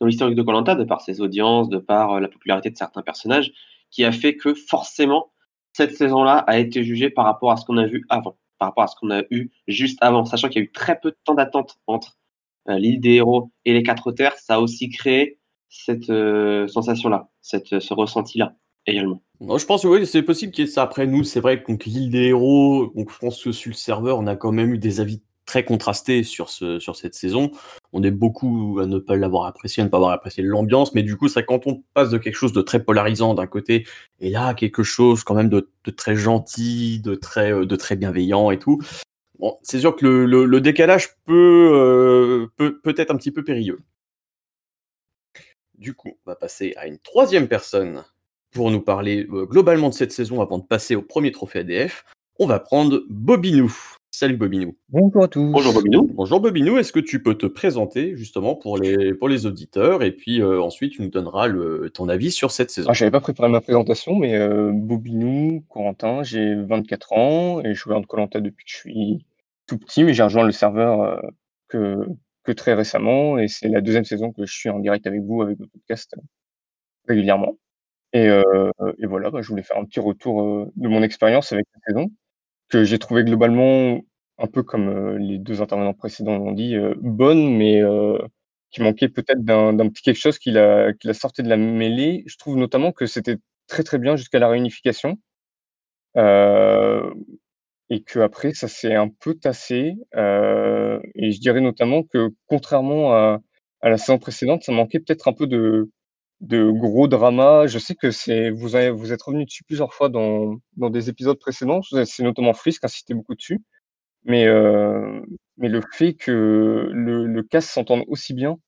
dans 0.00 0.06
l'historique 0.06 0.36
de 0.36 0.42
Colanta, 0.42 0.74
de 0.74 0.84
par 0.84 1.00
ses 1.02 1.20
audiences, 1.20 1.68
de 1.68 1.78
par 1.78 2.14
euh, 2.14 2.20
la 2.20 2.28
popularité 2.28 2.70
de 2.70 2.76
certains 2.76 3.02
personnages, 3.02 3.52
qui 3.90 4.04
a 4.04 4.12
fait 4.12 4.36
que 4.36 4.54
forcément, 4.54 5.32
cette 5.72 5.94
saison-là 5.96 6.38
a 6.38 6.58
été 6.58 6.82
jugée 6.84 7.10
par 7.10 7.24
rapport 7.26 7.52
à 7.52 7.56
ce 7.56 7.64
qu'on 7.64 7.76
a 7.76 7.86
vu 7.86 8.06
avant 8.08 8.36
par 8.58 8.68
rapport 8.68 8.84
à 8.84 8.88
ce 8.88 8.96
qu'on 8.96 9.10
a 9.10 9.22
eu 9.30 9.50
juste 9.68 9.98
avant, 10.02 10.26
sachant 10.26 10.48
qu'il 10.48 10.60
y 10.60 10.64
a 10.64 10.66
eu 10.66 10.72
très 10.72 11.00
peu 11.00 11.10
de 11.12 11.16
temps 11.24 11.34
d'attente 11.34 11.78
entre 11.86 12.18
euh, 12.68 12.78
l'île 12.78 13.00
des 13.00 13.14
héros 13.14 13.50
et 13.64 13.72
les 13.72 13.82
quatre 13.82 14.12
terres, 14.12 14.36
ça 14.36 14.56
a 14.56 14.60
aussi 14.60 14.90
créé 14.90 15.38
cette 15.70 16.12
sensation-là, 16.68 17.30
ce 17.40 17.94
ressenti-là 17.94 18.54
également. 18.86 19.22
Non, 19.40 19.56
je 19.56 19.64
pense 19.64 19.82
que 19.82 19.88
oui, 19.88 20.06
c'est 20.06 20.22
possible 20.22 20.52
qu'il 20.52 20.66
y 20.66 20.68
ait 20.68 20.70
ça 20.70 20.82
après 20.82 21.06
nous. 21.06 21.24
C'est 21.24 21.40
vrai 21.40 21.62
que 21.62 21.70
donc, 21.70 21.86
l'île 21.86 22.10
des 22.10 22.24
héros, 22.24 22.92
donc, 22.94 23.10
je 23.10 23.18
pense 23.18 23.42
que 23.42 23.52
sur 23.52 23.70
le 23.70 23.74
serveur, 23.74 24.18
on 24.18 24.26
a 24.26 24.36
quand 24.36 24.52
même 24.52 24.74
eu 24.74 24.78
des 24.78 25.00
avis 25.00 25.22
très 25.46 25.64
contrastés 25.64 26.22
sur, 26.22 26.48
ce, 26.50 26.78
sur 26.78 26.94
cette 26.94 27.14
saison. 27.14 27.50
On 27.92 28.02
est 28.02 28.10
beaucoup 28.10 28.78
à 28.80 28.86
ne 28.86 28.98
pas 28.98 29.16
l'avoir 29.16 29.46
apprécié, 29.46 29.80
à 29.80 29.84
ne 29.84 29.90
pas 29.90 29.96
avoir 29.96 30.12
apprécié 30.12 30.44
l'ambiance, 30.44 30.94
mais 30.94 31.02
du 31.02 31.16
coup, 31.16 31.26
quand 31.48 31.66
on 31.66 31.82
passe 31.94 32.10
de 32.10 32.18
quelque 32.18 32.36
chose 32.36 32.52
de 32.52 32.62
très 32.62 32.84
polarisant 32.84 33.34
d'un 33.34 33.46
côté, 33.46 33.86
et 34.20 34.30
là, 34.30 34.54
quelque 34.54 34.82
chose 34.82 35.24
quand 35.24 35.34
même 35.34 35.48
de, 35.48 35.68
très 35.96 36.14
gentil, 36.14 37.00
de 37.00 37.14
très, 37.14 37.52
euh, 37.52 37.66
de 37.66 37.76
très 37.76 37.96
bienveillant 37.96 38.50
et 38.50 38.58
tout. 38.58 38.78
Bon, 39.38 39.56
c'est 39.62 39.80
sûr 39.80 39.96
que 39.96 40.06
le 40.06 40.60
décalage 40.60 41.16
peut, 41.24 41.70
euh, 41.72 42.46
peut, 42.56 42.78
peut 42.78 42.94
être 42.98 43.10
un 43.10 43.16
petit 43.16 43.32
peu 43.32 43.42
périlleux. 43.42 43.80
Du 45.78 45.94
coup, 45.94 46.12
on 46.26 46.30
va 46.30 46.36
passer 46.36 46.74
à 46.76 46.86
une 46.86 46.98
troisième 46.98 47.48
personne 47.48 48.04
pour 48.52 48.70
nous 48.70 48.80
parler 48.80 49.26
euh, 49.32 49.46
globalement 49.46 49.88
de 49.88 49.94
cette 49.94 50.12
saison 50.12 50.40
avant 50.40 50.58
de 50.58 50.64
passer 50.64 50.96
au 50.96 51.02
premier 51.02 51.32
trophée 51.32 51.60
ADF. 51.60 52.04
On 52.38 52.46
va 52.46 52.58
prendre 52.58 53.02
Bobinou. 53.08 53.72
Salut 54.12 54.36
Bobinou. 54.36 54.76
Bonjour 54.88 55.24
à 55.24 55.28
tous. 55.28 55.52
Bonjour 55.52 55.72
Bobinou. 55.72 56.10
Bonjour 56.12 56.40
Bobinou, 56.40 56.78
est-ce 56.78 56.92
que 56.92 56.98
tu 56.98 57.22
peux 57.22 57.36
te 57.36 57.46
présenter 57.46 58.16
justement 58.16 58.56
pour 58.56 58.76
les, 58.76 59.14
pour 59.14 59.28
les 59.28 59.46
auditeurs 59.46 60.02
et 60.02 60.10
puis 60.10 60.42
euh, 60.42 60.60
ensuite 60.60 60.94
tu 60.94 61.02
nous 61.02 61.10
donneras 61.10 61.46
le, 61.46 61.90
ton 61.90 62.08
avis 62.08 62.32
sur 62.32 62.50
cette 62.50 62.70
saison? 62.70 62.90
Ah, 62.90 62.92
j'avais 62.92 63.12
pas 63.12 63.20
préparé 63.20 63.48
ma 63.48 63.60
présentation, 63.60 64.16
mais 64.16 64.34
euh, 64.34 64.72
Bobinou, 64.74 65.64
Corentin, 65.68 66.22
j'ai 66.24 66.54
24 66.54 67.12
ans 67.12 67.60
et 67.62 67.74
je 67.74 67.84
regarde 67.84 68.06
Colanta 68.06 68.40
depuis 68.40 68.64
que 68.64 68.70
je 68.70 68.76
suis 68.76 69.24
tout 69.66 69.78
petit, 69.78 70.02
mais 70.02 70.12
j'ai 70.12 70.24
rejoint 70.24 70.44
le 70.44 70.52
serveur 70.52 71.02
euh, 71.02 71.20
que, 71.68 72.04
que 72.42 72.52
très 72.52 72.74
récemment 72.74 73.38
et 73.38 73.46
c'est 73.46 73.68
la 73.68 73.80
deuxième 73.80 74.04
saison 74.04 74.32
que 74.32 74.44
je 74.44 74.52
suis 74.52 74.68
en 74.68 74.80
direct 74.80 75.06
avec 75.06 75.22
vous, 75.22 75.40
avec 75.40 75.58
le 75.60 75.66
podcast 75.66 76.14
euh, 76.18 76.22
régulièrement. 77.06 77.56
Et, 78.12 78.28
euh, 78.28 78.70
et 78.98 79.06
voilà, 79.06 79.30
bah, 79.30 79.40
je 79.42 79.48
voulais 79.48 79.62
faire 79.62 79.78
un 79.78 79.84
petit 79.84 80.00
retour 80.00 80.42
euh, 80.42 80.66
de 80.76 80.88
mon 80.88 81.02
expérience 81.02 81.52
avec 81.52 81.66
la 81.74 81.80
saison. 81.94 82.10
que 82.70 82.84
j'ai 82.84 82.98
trouvé 83.00 83.24
globalement 83.24 84.00
un 84.38 84.46
peu 84.48 84.62
comme 84.64 84.88
euh, 84.88 85.18
les 85.18 85.38
deux 85.38 85.62
intervenants 85.62 85.94
précédents 85.94 86.38
l'ont 86.38 86.52
dit, 86.52 86.76
bonne, 87.00 87.56
mais 87.56 87.82
qui 88.72 88.82
manquait 88.82 89.08
peut-être 89.08 89.44
d'un 89.44 89.76
petit 89.90 90.02
quelque 90.02 90.16
chose 90.20 90.38
qui 90.38 90.50
la, 90.52 90.92
qui 90.94 91.12
sortait 91.14 91.42
de 91.44 91.48
la 91.48 91.56
mêlée. 91.58 92.24
Je 92.26 92.36
trouve 92.38 92.56
notamment 92.58 92.92
que 92.92 93.06
c'était 93.06 93.36
très 93.68 93.82
très 93.84 93.98
bien 93.98 94.16
jusqu'à 94.16 94.38
la 94.40 94.48
réunification. 94.48 95.18
et 97.90 98.02
que 98.02 98.20
après 98.20 98.52
ça 98.54 98.68
s'est 98.68 98.94
un 98.94 99.08
peu 99.08 99.34
tassé. 99.34 99.94
et 100.16 101.32
je 101.32 101.40
dirais 101.40 101.60
notamment 101.60 102.02
que 102.04 102.30
contrairement 102.46 103.12
à 103.14 103.88
la 103.90 103.98
saison 103.98 104.18
précédente, 104.18 104.62
ça 104.64 104.72
manquait 104.72 105.00
peut-être 105.00 105.28
un 105.28 105.32
peu 105.32 105.46
de, 105.46 105.90
de 106.40 106.70
gros 106.70 107.08
dramas. 107.08 107.66
Je 107.66 107.78
sais 107.78 107.94
que 107.94 108.10
c'est 108.10 108.50
vous, 108.50 108.68
vous 108.96 109.12
êtes 109.12 109.22
revenu 109.22 109.44
dessus 109.44 109.64
plusieurs 109.64 109.92
fois 109.92 110.08
dans, 110.08 110.56
dans 110.76 110.90
des 110.90 111.08
épisodes 111.08 111.38
précédents. 111.38 111.80
C'est 111.82 112.22
notamment 112.22 112.54
Frisk 112.54 112.80
qui 112.80 112.86
insistait 112.86 113.14
beaucoup 113.14 113.34
dessus. 113.34 113.60
Mais, 114.24 114.46
euh, 114.46 115.20
mais 115.56 115.68
le 115.68 115.80
fait 115.92 116.14
que 116.14 116.90
le, 116.92 117.26
le 117.26 117.42
cast 117.42 117.70
s'entende 117.70 118.04
aussi 118.06 118.34
bien 118.34 118.58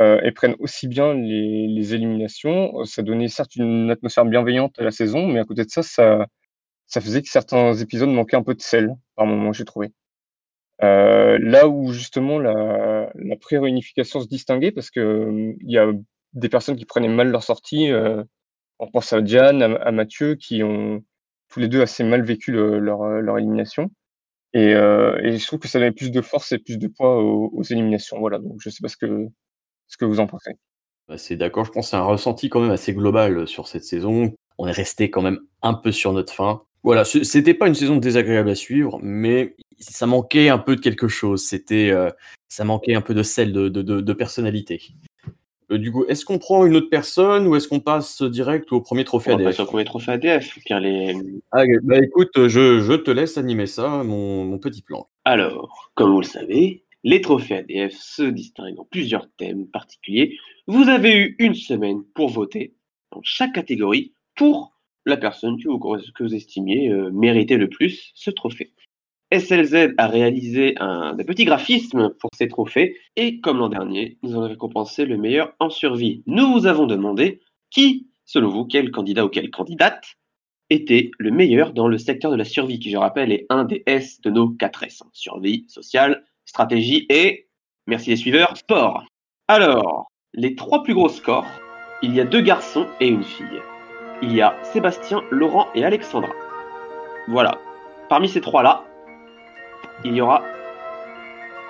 euh, 0.00 0.20
et 0.22 0.32
prenne 0.32 0.54
aussi 0.60 0.86
bien 0.88 1.14
les, 1.14 1.66
les 1.68 1.94
éliminations, 1.94 2.84
ça 2.84 3.02
donnait 3.02 3.28
certes 3.28 3.56
une 3.56 3.90
atmosphère 3.90 4.24
bienveillante 4.24 4.78
à 4.78 4.84
la 4.84 4.92
saison, 4.92 5.26
mais 5.26 5.40
à 5.40 5.44
côté 5.44 5.64
de 5.64 5.70
ça, 5.70 5.82
ça, 5.82 6.26
ça 6.86 7.00
faisait 7.00 7.22
que 7.22 7.28
certains 7.28 7.74
épisodes 7.74 8.08
manquaient 8.08 8.36
un 8.36 8.42
peu 8.44 8.54
de 8.54 8.60
sel, 8.62 8.94
par 9.16 9.26
moment, 9.26 9.52
j'ai 9.52 9.64
trouvé. 9.64 9.92
Euh, 10.82 11.38
là 11.40 11.68
où 11.68 11.92
justement 11.92 12.38
la, 12.38 13.10
la 13.14 13.36
pré-réunification 13.36 14.20
se 14.20 14.28
distinguait, 14.28 14.72
parce 14.72 14.90
que 14.90 15.54
il 15.60 15.70
y 15.70 15.78
a 15.78 15.92
des 16.34 16.48
personnes 16.48 16.76
qui 16.76 16.84
prenaient 16.84 17.08
mal 17.08 17.30
leur 17.30 17.42
sortie. 17.42 17.90
Euh, 17.90 18.22
on 18.78 18.90
pense 18.90 19.12
à 19.12 19.20
Diane, 19.20 19.62
à, 19.62 19.92
Mathieu, 19.92 20.34
qui 20.34 20.62
ont 20.62 21.02
tous 21.48 21.60
les 21.60 21.68
deux 21.68 21.80
assez 21.80 22.02
mal 22.04 22.22
vécu 22.22 22.52
leur, 22.52 23.20
leur, 23.20 23.38
élimination. 23.38 23.90
Et, 24.52 24.74
euh, 24.74 25.18
et, 25.22 25.36
je 25.36 25.46
trouve 25.46 25.60
que 25.60 25.68
ça 25.68 25.78
donnait 25.78 25.92
plus 25.92 26.10
de 26.10 26.20
force 26.20 26.52
et 26.52 26.58
plus 26.58 26.78
de 26.78 26.88
poids 26.88 27.22
aux, 27.22 27.62
éliminations. 27.62 28.18
Voilà, 28.18 28.38
donc 28.38 28.56
je 28.60 28.70
sais 28.70 28.82
pas 28.82 28.88
ce 28.88 28.96
que, 28.96 29.28
ce 29.86 29.96
que 29.96 30.04
vous 30.04 30.20
en 30.20 30.26
pensez. 30.26 30.52
Bah, 31.08 31.18
c'est 31.18 31.36
d'accord, 31.36 31.64
je 31.64 31.70
pense 31.70 31.86
que 31.86 31.90
c'est 31.90 31.96
un 31.96 32.02
ressenti 32.02 32.48
quand 32.48 32.60
même 32.60 32.70
assez 32.70 32.94
global 32.94 33.46
sur 33.46 33.68
cette 33.68 33.84
saison. 33.84 34.34
On 34.58 34.66
est 34.66 34.72
resté 34.72 35.10
quand 35.10 35.22
même 35.22 35.40
un 35.62 35.74
peu 35.74 35.92
sur 35.92 36.12
notre 36.12 36.32
fin. 36.32 36.62
Voilà, 36.82 37.04
c'était 37.04 37.54
pas 37.54 37.66
une 37.66 37.74
saison 37.74 37.96
désagréable 37.96 38.50
à 38.50 38.54
suivre, 38.54 38.98
mais 39.02 39.56
ça 39.78 40.06
manquait 40.06 40.50
un 40.50 40.58
peu 40.58 40.76
de 40.76 40.80
quelque 40.80 41.08
chose. 41.08 41.42
C'était, 41.42 41.90
euh, 41.90 42.10
ça 42.48 42.64
manquait 42.64 42.94
un 42.94 43.00
peu 43.00 43.14
de 43.14 43.22
sel, 43.22 43.52
de 43.52 44.12
personnalité. 44.12 44.82
Euh, 45.70 45.78
du 45.78 45.90
coup, 45.92 46.04
est-ce 46.06 46.24
qu'on 46.24 46.38
prend 46.38 46.66
une 46.66 46.76
autre 46.76 46.90
personne 46.90 47.46
ou 47.46 47.56
est-ce 47.56 47.68
qu'on 47.68 47.80
passe 47.80 48.22
direct 48.22 48.72
au 48.72 48.80
premier 48.80 49.04
trophée 49.04 49.32
ADF 49.32 49.40
On 49.40 49.48
passe 49.48 49.60
au 49.60 49.66
premier 49.66 49.84
trophée 49.84 50.12
ADF. 50.12 50.58
les... 50.80 51.16
Ah, 51.52 51.62
bah 51.82 51.98
écoute, 51.98 52.32
je, 52.36 52.80
je, 52.80 52.92
te 52.94 53.10
laisse 53.10 53.38
animer 53.38 53.66
ça, 53.66 54.02
mon, 54.04 54.44
mon, 54.44 54.58
petit 54.58 54.82
plan. 54.82 55.08
Alors, 55.24 55.90
comme 55.94 56.12
vous 56.12 56.20
le 56.20 56.26
savez, 56.26 56.84
les 57.02 57.20
trophées 57.20 57.56
ADF 57.56 57.94
se 57.94 58.22
distinguent 58.22 58.80
en 58.80 58.84
plusieurs 58.84 59.28
thèmes 59.36 59.66
particuliers. 59.66 60.36
Vous 60.66 60.88
avez 60.88 61.16
eu 61.16 61.36
une 61.38 61.54
semaine 61.54 62.02
pour 62.14 62.28
voter 62.28 62.74
dans 63.12 63.20
chaque 63.22 63.52
catégorie 63.52 64.14
pour 64.34 64.74
la 65.06 65.16
personne 65.16 65.62
que 65.62 65.68
vous, 65.68 65.78
que 65.78 66.22
vous 66.22 66.34
estimiez 66.34 66.90
euh, 66.90 67.10
mériter 67.12 67.56
le 67.56 67.68
plus 67.68 68.10
ce 68.14 68.30
trophée. 68.30 68.72
SLZ 69.38 69.94
a 69.98 70.06
réalisé 70.06 70.74
un, 70.78 71.14
des 71.14 71.24
petits 71.24 71.44
graphismes 71.44 72.10
pour 72.20 72.30
ces 72.36 72.48
trophées 72.48 72.96
et 73.16 73.40
comme 73.40 73.58
l'an 73.58 73.68
dernier, 73.68 74.18
nous 74.22 74.34
avons 74.34 74.48
récompensé 74.48 75.04
le 75.04 75.16
meilleur 75.16 75.52
en 75.58 75.70
survie. 75.70 76.22
Nous 76.26 76.52
vous 76.52 76.66
avons 76.66 76.86
demandé 76.86 77.40
qui, 77.70 78.08
selon 78.24 78.48
vous, 78.48 78.64
quel 78.64 78.90
candidat 78.90 79.24
ou 79.24 79.28
quelle 79.28 79.50
candidate 79.50 80.16
était 80.70 81.10
le 81.18 81.30
meilleur 81.30 81.72
dans 81.72 81.88
le 81.88 81.98
secteur 81.98 82.30
de 82.30 82.36
la 82.36 82.44
survie, 82.44 82.78
qui 82.78 82.90
je 82.90 82.96
rappelle 82.96 83.32
est 83.32 83.46
un 83.50 83.64
des 83.64 83.82
S 83.86 84.20
de 84.20 84.30
nos 84.30 84.50
4 84.50 84.84
S. 84.84 85.02
Hein. 85.02 85.10
Survie, 85.12 85.64
sociale, 85.68 86.24
stratégie 86.44 87.06
et, 87.08 87.48
merci 87.86 88.10
les 88.10 88.16
suiveurs, 88.16 88.56
sport. 88.56 89.04
Alors, 89.48 90.06
les 90.32 90.54
trois 90.54 90.82
plus 90.82 90.94
gros 90.94 91.08
scores, 91.08 91.46
il 92.02 92.14
y 92.14 92.20
a 92.20 92.24
deux 92.24 92.40
garçons 92.40 92.86
et 93.00 93.08
une 93.08 93.24
fille. 93.24 93.62
Il 94.22 94.34
y 94.34 94.40
a 94.40 94.56
Sébastien, 94.62 95.22
Laurent 95.30 95.68
et 95.74 95.84
Alexandra. 95.84 96.32
Voilà. 97.28 97.58
Parmi 98.08 98.28
ces 98.28 98.40
trois-là, 98.40 98.84
il 100.04 100.14
y 100.14 100.20
aura 100.20 100.42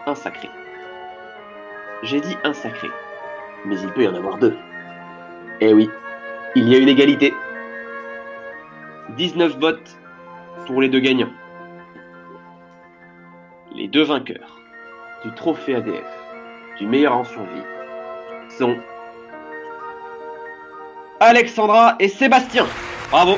un 0.07 0.15
sacré. 0.15 0.49
J'ai 2.03 2.21
dit 2.21 2.37
un 2.45 2.53
sacré, 2.53 2.89
mais 3.65 3.79
il 3.81 3.89
peut 3.93 4.03
y 4.03 4.09
en 4.09 4.15
avoir 4.15 4.39
deux. 4.39 4.57
Eh 5.61 5.73
oui, 5.73 5.89
il 6.55 6.69
y 6.69 6.75
a 6.75 6.79
une 6.79 6.89
égalité. 6.89 7.35
19 9.17 9.59
votes 9.59 9.97
pour 10.67 10.81
les 10.81 10.89
deux 10.89 11.01
gagnants. 11.01 11.33
Les 13.75 13.89
deux 13.89 14.03
vainqueurs 14.03 14.61
du 15.25 15.33
trophée 15.33 15.75
ADF 15.75 16.05
du 16.79 16.87
meilleur 16.87 17.17
en 17.17 17.25
survie 17.25 17.63
sont 18.59 18.77
Alexandra 21.21 21.97
et 21.99 22.09
Sébastien. 22.09 22.67
Bravo. 23.11 23.37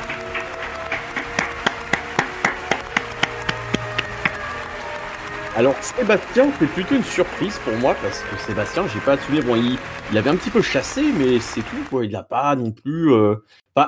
Alors 5.57 5.75
Sébastien, 5.83 6.53
c'est 6.59 6.67
plutôt 6.67 6.97
une 6.97 7.03
surprise 7.03 7.59
pour 7.65 7.73
moi 7.79 7.97
parce 8.03 8.21
que 8.21 8.37
Sébastien, 8.37 8.87
j'ai 8.89 9.01
pas 9.01 9.13
à 9.15 9.17
souvenir. 9.17 9.43
Bon, 9.43 9.57
il, 9.57 10.19
avait 10.19 10.29
un 10.29 10.37
petit 10.37 10.51
peu 10.51 10.61
chassé, 10.61 11.03
mais 11.17 11.41
c'est 11.41 11.63
tout. 11.63 11.83
Quoi. 11.89 12.05
Il 12.05 12.13
n'a 12.13 12.23
pas 12.23 12.55
non 12.57 12.73
plus. 12.73 13.11
Euh, 13.11 13.37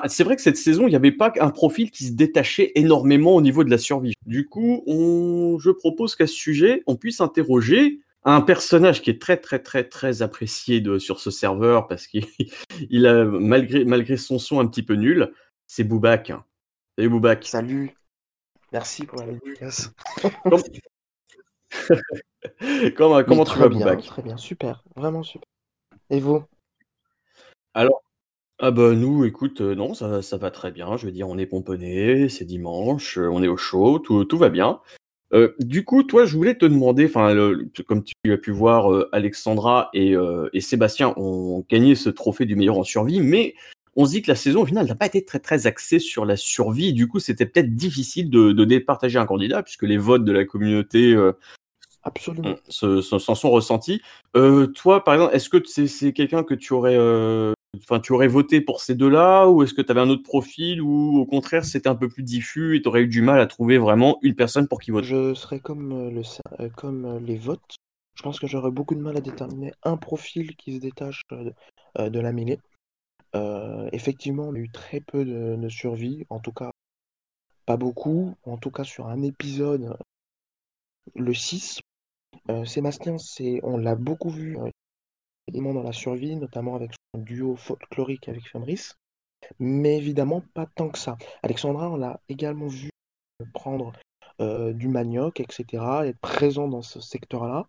c'est 0.07 0.23
vrai 0.23 0.35
que 0.35 0.41
cette 0.41 0.57
saison, 0.57 0.87
il 0.87 0.89
n'y 0.89 0.95
avait 0.95 1.11
pas 1.11 1.31
un 1.39 1.51
profil 1.51 1.91
qui 1.91 2.05
se 2.05 2.13
détachait 2.13 2.71
énormément 2.73 3.35
au 3.35 3.41
niveau 3.41 3.63
de 3.63 3.69
la 3.69 3.77
survie. 3.77 4.13
Du 4.25 4.47
coup, 4.47 4.81
on... 4.87 5.59
je 5.59 5.69
propose 5.69 6.15
qu'à 6.15 6.25
ce 6.25 6.33
sujet, 6.33 6.81
on 6.87 6.95
puisse 6.95 7.21
interroger 7.21 7.99
un 8.23 8.41
personnage 8.41 9.03
qui 9.03 9.11
est 9.11 9.21
très 9.21 9.37
très 9.37 9.59
très 9.59 9.83
très 9.83 10.23
apprécié 10.23 10.81
de, 10.81 10.97
sur 10.97 11.19
ce 11.19 11.29
serveur 11.29 11.87
parce 11.87 12.07
qu'il 12.07 12.25
a 13.05 13.25
malgré 13.25 13.85
malgré 13.85 14.17
son 14.17 14.39
son 14.39 14.59
un 14.59 14.65
petit 14.65 14.81
peu 14.81 14.95
nul, 14.95 15.31
c'est 15.67 15.83
Boubac. 15.83 16.33
Salut 16.97 17.09
Boubac. 17.09 17.45
Salut. 17.45 17.91
Merci 18.73 19.05
pour 19.05 19.19
la 19.19 19.27
dédicace. 19.27 19.91
comment, 22.97 23.23
comment 23.23 23.45
tu 23.45 23.57
vas, 23.57 23.69
Boubac 23.69 24.03
Très 24.03 24.21
bien, 24.21 24.37
super, 24.37 24.83
vraiment 24.95 25.23
super. 25.23 25.47
Et 26.09 26.19
vous? 26.19 26.43
Alors, 27.73 28.01
ah 28.61 28.71
bah 28.71 28.93
nous, 28.93 29.23
écoute, 29.23 29.61
euh, 29.61 29.73
non, 29.73 29.93
ça, 29.93 30.21
ça, 30.21 30.35
va 30.35 30.51
très 30.51 30.71
bien. 30.71 30.97
Je 30.97 31.05
veux 31.05 31.13
dire, 31.13 31.29
on 31.29 31.37
est 31.37 31.45
pomponné, 31.45 32.27
c'est 32.27 32.43
dimanche, 32.43 33.17
euh, 33.17 33.29
on 33.31 33.41
est 33.41 33.47
au 33.47 33.55
chaud, 33.55 33.99
tout, 33.99 34.25
tout 34.25 34.37
va 34.37 34.49
bien. 34.49 34.81
Euh, 35.31 35.55
du 35.59 35.85
coup, 35.85 36.03
toi, 36.03 36.25
je 36.25 36.35
voulais 36.35 36.55
te 36.55 36.65
demander, 36.65 37.05
enfin, 37.05 37.33
comme 37.87 38.03
tu 38.03 38.33
as 38.33 38.37
pu 38.37 38.51
voir, 38.51 39.05
Alexandra 39.13 39.89
et, 39.93 40.15
et, 40.53 40.61
Sébastien 40.61 41.13
ont 41.15 41.63
gagné 41.69 41.95
ce 41.95 42.09
trophée 42.09 42.45
du 42.45 42.55
meilleur 42.55 42.77
en 42.79 42.83
survie, 42.83 43.21
mais 43.21 43.53
on 43.95 44.05
se 44.05 44.11
dit 44.11 44.21
que 44.23 44.31
la 44.31 44.35
saison 44.35 44.63
au 44.63 44.65
final 44.65 44.87
n'a 44.87 44.95
pas 44.95 45.05
été 45.05 45.23
très 45.23 45.39
très 45.39 45.67
axée 45.67 45.99
sur 45.99 46.25
la 46.25 46.35
survie. 46.35 46.93
Du 46.93 47.07
coup, 47.07 47.19
c'était 47.19 47.45
peut-être 47.45 47.75
difficile 47.75 48.29
de, 48.29 48.51
de, 48.51 48.65
départager 48.65 49.19
un 49.19 49.25
candidat 49.25 49.63
puisque 49.63 49.83
les 49.83 49.97
votes 49.97 50.25
de 50.25 50.31
la 50.31 50.45
communauté 50.45 51.15
Absolument. 52.09 52.55
S'en 52.69 53.35
sont 53.35 53.51
ressentis. 53.51 54.01
Euh, 54.35 54.67
toi, 54.67 55.03
par 55.03 55.13
exemple, 55.13 55.35
est-ce 55.35 55.49
que 55.49 55.63
c'est 55.65 56.13
quelqu'un 56.13 56.43
que 56.43 56.53
tu 56.55 56.73
aurais, 56.73 56.97
euh, 56.97 57.53
tu 58.03 58.13
aurais 58.13 58.27
voté 58.27 58.61
pour 58.61 58.81
ces 58.81 58.95
deux-là, 58.95 59.47
ou 59.47 59.63
est-ce 59.63 59.73
que 59.73 59.81
tu 59.81 59.91
avais 59.91 60.01
un 60.01 60.09
autre 60.09 60.23
profil, 60.23 60.81
ou 60.81 61.19
au 61.19 61.25
contraire, 61.25 61.65
c'était 61.65 61.89
un 61.89 61.95
peu 61.95 62.09
plus 62.09 62.23
diffus 62.23 62.75
et 62.75 62.81
tu 62.81 62.87
aurais 62.87 63.03
eu 63.03 63.07
du 63.07 63.21
mal 63.21 63.39
à 63.39 63.47
trouver 63.47 63.77
vraiment 63.77 64.17
une 64.21 64.35
personne 64.35 64.67
pour 64.67 64.81
qui 64.81 64.91
voter? 64.91 65.07
Je 65.07 65.33
serais 65.35 65.59
comme, 65.59 65.91
euh, 65.91 66.09
le, 66.09 66.69
comme 66.69 67.19
les 67.25 67.37
votes. 67.37 67.75
Je 68.15 68.23
pense 68.23 68.39
que 68.39 68.47
j'aurais 68.47 68.71
beaucoup 68.71 68.95
de 68.95 69.01
mal 69.01 69.15
à 69.15 69.21
déterminer 69.21 69.71
un 69.83 69.95
profil 69.95 70.55
qui 70.55 70.75
se 70.75 70.79
détache 70.79 71.23
de 71.29 72.19
la 72.19 72.33
mêlée. 72.33 72.59
effectivement, 73.93 74.49
on 74.49 74.55
a 74.55 74.57
eu 74.57 74.69
très 74.69 74.99
peu 74.99 75.23
de, 75.23 75.55
de 75.55 75.69
survie, 75.69 76.25
en 76.29 76.39
tout 76.39 76.51
cas 76.51 76.71
pas 77.65 77.77
beaucoup, 77.77 78.35
en 78.45 78.57
tout 78.57 78.71
cas 78.71 78.83
sur 78.83 79.07
un 79.07 79.21
épisode, 79.21 79.95
le 81.15 81.33
6, 81.33 81.77
euh, 81.77 81.81
Sébastien, 82.65 83.17
c'est, 83.17 83.59
on 83.63 83.77
l'a 83.77 83.95
beaucoup 83.95 84.29
vu 84.29 84.57
euh, 84.57 84.69
dans 85.51 85.83
la 85.83 85.91
survie, 85.91 86.35
notamment 86.35 86.75
avec 86.75 86.91
son 87.13 87.21
duo 87.21 87.55
folklorique 87.55 88.29
avec 88.29 88.47
Femris, 88.47 88.93
mais 89.59 89.97
évidemment 89.97 90.43
pas 90.53 90.65
tant 90.65 90.89
que 90.89 90.97
ça. 90.97 91.17
Alexandra, 91.43 91.89
on 91.89 91.95
l'a 91.95 92.19
également 92.29 92.67
vu 92.67 92.89
prendre 93.53 93.93
euh, 94.41 94.73
du 94.73 94.87
manioc, 94.87 95.39
etc., 95.39 95.83
être 96.05 96.19
présent 96.19 96.67
dans 96.67 96.81
ce 96.81 96.99
secteur-là, 96.99 97.67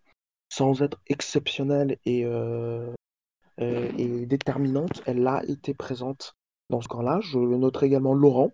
sans 0.49 0.83
être 0.83 0.99
exceptionnelle 1.09 1.99
et, 2.05 2.25
déterminante, 4.27 5.03
elle 5.07 5.27
a 5.27 5.43
été 5.47 5.75
présente 5.75 6.35
dans 6.71 6.81
ce 6.81 6.89
camp-là. 6.89 7.21
Je 7.23 7.39
noterai 7.39 7.87
également 7.87 8.15
Laurent, 8.15 8.53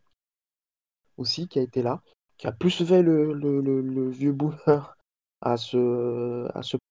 aussi, 1.16 1.48
qui 1.48 1.58
a 1.58 1.62
été 1.62 1.82
là, 1.82 2.02
qui 2.38 2.46
a 2.46 2.52
plus 2.52 2.84
fait 2.84 3.02
le, 3.02 4.08
vieux 4.10 4.32
boomer 4.32 4.95
à 5.40 5.56
ce, 5.56 6.48
à 6.54 6.62
ce 6.62 6.76
que 6.76 6.82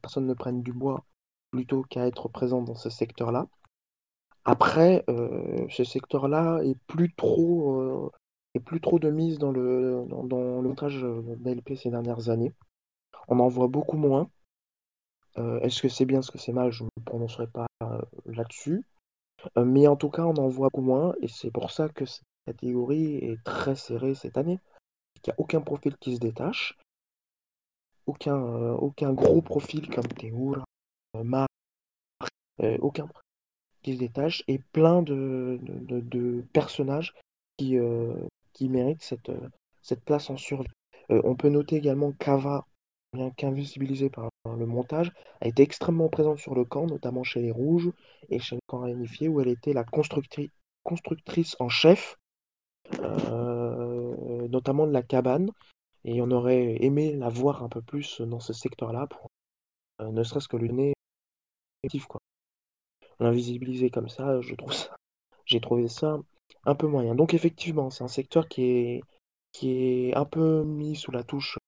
personne 0.00 0.26
ne 0.26 0.34
prenne 0.34 0.62
du 0.62 0.72
bois 0.72 1.04
plutôt 1.50 1.82
qu'à 1.82 2.06
être 2.06 2.28
présent 2.28 2.62
dans 2.62 2.74
ce 2.74 2.90
secteur-là. 2.90 3.46
Après, 4.44 5.04
euh, 5.08 5.66
ce 5.68 5.84
secteur-là 5.84 6.60
est 6.62 6.78
plus 6.86 7.12
trop 7.14 8.10
plus 8.64 8.80
trop 8.80 8.98
de 8.98 9.10
mise 9.10 9.38
dans 9.38 9.50
le, 9.50 10.04
dans, 10.08 10.24
dans 10.24 10.62
montage 10.62 11.02
d'ALP 11.02 11.74
ces 11.76 11.90
dernières 11.90 12.28
années. 12.28 12.52
On 13.28 13.38
en 13.40 13.48
voit 13.48 13.68
beaucoup 13.68 13.96
moins. 13.96 14.28
Euh, 15.38 15.60
est-ce 15.60 15.80
que 15.80 15.88
c'est 15.88 16.04
bien, 16.04 16.20
est-ce 16.20 16.30
que 16.30 16.38
c'est 16.38 16.52
mal? 16.52 16.70
Je 16.70 16.84
ne 16.84 16.88
me 16.96 17.04
prononcerai 17.04 17.46
pas 17.46 17.66
euh, 17.82 18.00
là-dessus. 18.26 18.84
Euh, 19.56 19.64
mais 19.64 19.86
en 19.86 19.96
tout 19.96 20.10
cas, 20.10 20.24
on 20.24 20.36
en 20.36 20.48
voit 20.48 20.68
beaucoup 20.68 20.84
moins, 20.84 21.14
et 21.22 21.28
c'est 21.28 21.50
pour 21.50 21.70
ça 21.70 21.88
que 21.88 22.04
cette 22.04 22.24
catégorie 22.46 23.16
est 23.16 23.42
très 23.44 23.74
serrée 23.74 24.14
cette 24.14 24.36
année. 24.36 24.58
Il 25.16 25.28
n'y 25.28 25.32
a 25.32 25.36
aucun 25.38 25.60
profil 25.60 25.96
qui 25.98 26.14
se 26.14 26.20
détache, 26.20 26.76
aucun, 28.06 28.38
aucun 28.74 29.12
gros 29.12 29.42
profil 29.42 29.88
comme 29.88 30.06
Théoura, 30.08 30.64
Mar, 31.22 31.46
aucun 32.80 33.08
qui 33.82 33.94
se 33.94 33.98
détache, 33.98 34.44
et 34.46 34.58
plein 34.58 35.02
de, 35.02 36.44
personnages 36.52 37.14
qui, 37.56 37.76
qui 38.52 38.68
méritent 38.68 39.02
cette, 39.02 39.32
cette 39.82 40.04
place 40.04 40.30
en 40.30 40.36
survie. 40.36 40.68
on 41.08 41.34
peut 41.34 41.48
noter 41.48 41.76
également 41.76 42.12
Kava 42.12 42.64
bien 43.12 43.30
qu'invisibilisée 43.30 44.08
par 44.08 44.30
le 44.46 44.66
montage, 44.66 45.12
a 45.40 45.48
été 45.48 45.62
extrêmement 45.62 46.08
présente 46.08 46.38
sur 46.38 46.54
le 46.54 46.64
camp, 46.64 46.86
notamment 46.86 47.24
chez 47.24 47.42
les 47.42 47.50
Rouges 47.50 47.90
et 48.30 48.38
chez 48.38 48.56
le 48.56 48.60
camp 48.66 48.80
réunifié, 48.80 49.28
où 49.28 49.40
elle 49.40 49.48
était 49.48 49.74
la 49.74 49.84
constructrice 49.84 51.56
en 51.58 51.68
chef, 51.68 52.16
euh, 53.00 54.48
notamment 54.48 54.86
de 54.86 54.92
la 54.92 55.02
cabane. 55.02 55.50
Et 56.04 56.20
on 56.20 56.30
aurait 56.30 56.82
aimé 56.82 57.14
la 57.14 57.28
voir 57.28 57.62
un 57.62 57.68
peu 57.68 57.80
plus 57.82 58.20
dans 58.20 58.40
ce 58.40 58.52
secteur-là, 58.52 59.06
pour 59.06 59.30
euh, 60.00 60.10
ne 60.10 60.22
serait-ce 60.22 60.48
que 60.48 60.56
le 60.56 60.68
nez 60.68 60.94
quoi. 62.08 62.20
L'invisibiliser 63.20 63.90
comme 63.90 64.08
ça, 64.08 64.40
je 64.40 64.54
trouve 64.54 64.72
j'ai 65.46 65.60
trouvé 65.60 65.88
ça 65.88 66.18
un 66.64 66.74
peu 66.74 66.86
moyen. 66.86 67.14
Donc 67.14 67.34
effectivement, 67.34 67.90
c'est 67.90 68.04
un 68.04 68.08
secteur 68.08 68.48
qui 68.48 68.62
est, 68.64 69.02
qui 69.52 69.70
est 69.70 70.14
un 70.14 70.24
peu 70.24 70.64
mis 70.64 70.96
sous 70.96 71.10
la 71.10 71.22
touche 71.22 71.58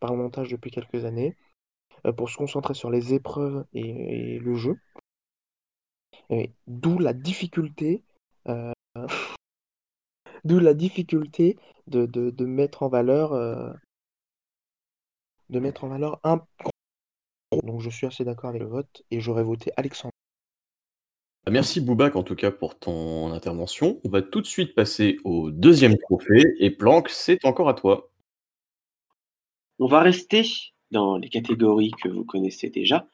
par 0.00 0.12
le 0.12 0.18
montage 0.18 0.50
depuis 0.50 0.70
quelques 0.70 1.04
années, 1.04 1.36
euh, 2.06 2.12
pour 2.12 2.30
se 2.30 2.36
concentrer 2.36 2.74
sur 2.74 2.90
les 2.90 3.14
épreuves 3.14 3.64
et, 3.72 4.38
le 4.38 4.54
jeu. 4.54 4.78
D'où 6.66 6.98
la 6.98 7.12
difficulté, 7.12 8.02
euh, 8.48 8.72
d'où 10.46 10.58
la 10.58 10.74
difficulté 10.74 11.58
de, 11.86 12.06
de, 12.06 12.44
mettre 12.44 12.82
en 12.82 12.88
valeur, 12.88 13.32
euh, 13.32 13.72
de 15.50 15.60
mettre 15.60 15.84
en 15.84 15.88
valeur 15.88 16.20
un. 16.24 16.44
Donc 17.64 17.80
je 17.80 17.90
suis 17.90 18.06
assez 18.06 18.24
d'accord 18.24 18.50
avec 18.50 18.62
le 18.62 18.68
vote 18.68 19.02
et 19.10 19.20
j'aurais 19.20 19.44
voté 19.44 19.72
Alexandre. 19.76 20.12
Merci 21.48 21.80
Boubac 21.80 22.16
en 22.16 22.24
tout 22.24 22.34
cas 22.34 22.50
pour 22.50 22.76
ton 22.78 23.32
intervention. 23.32 24.00
On 24.04 24.08
va 24.08 24.20
tout 24.20 24.40
de 24.40 24.46
suite 24.46 24.74
passer 24.74 25.18
au 25.24 25.50
deuxième 25.52 25.96
trophée 25.96 26.42
et 26.58 26.70
Planck, 26.70 27.08
c'est 27.08 27.44
encore 27.44 27.68
à 27.68 27.74
toi. 27.74 28.10
On 29.78 29.86
va 29.86 30.00
rester 30.00 30.42
dans 30.90 31.18
les 31.18 31.28
catégories 31.28 31.92
que 32.02 32.08
vous 32.08 32.24
connaissez 32.24 32.68
déjà 32.68 33.08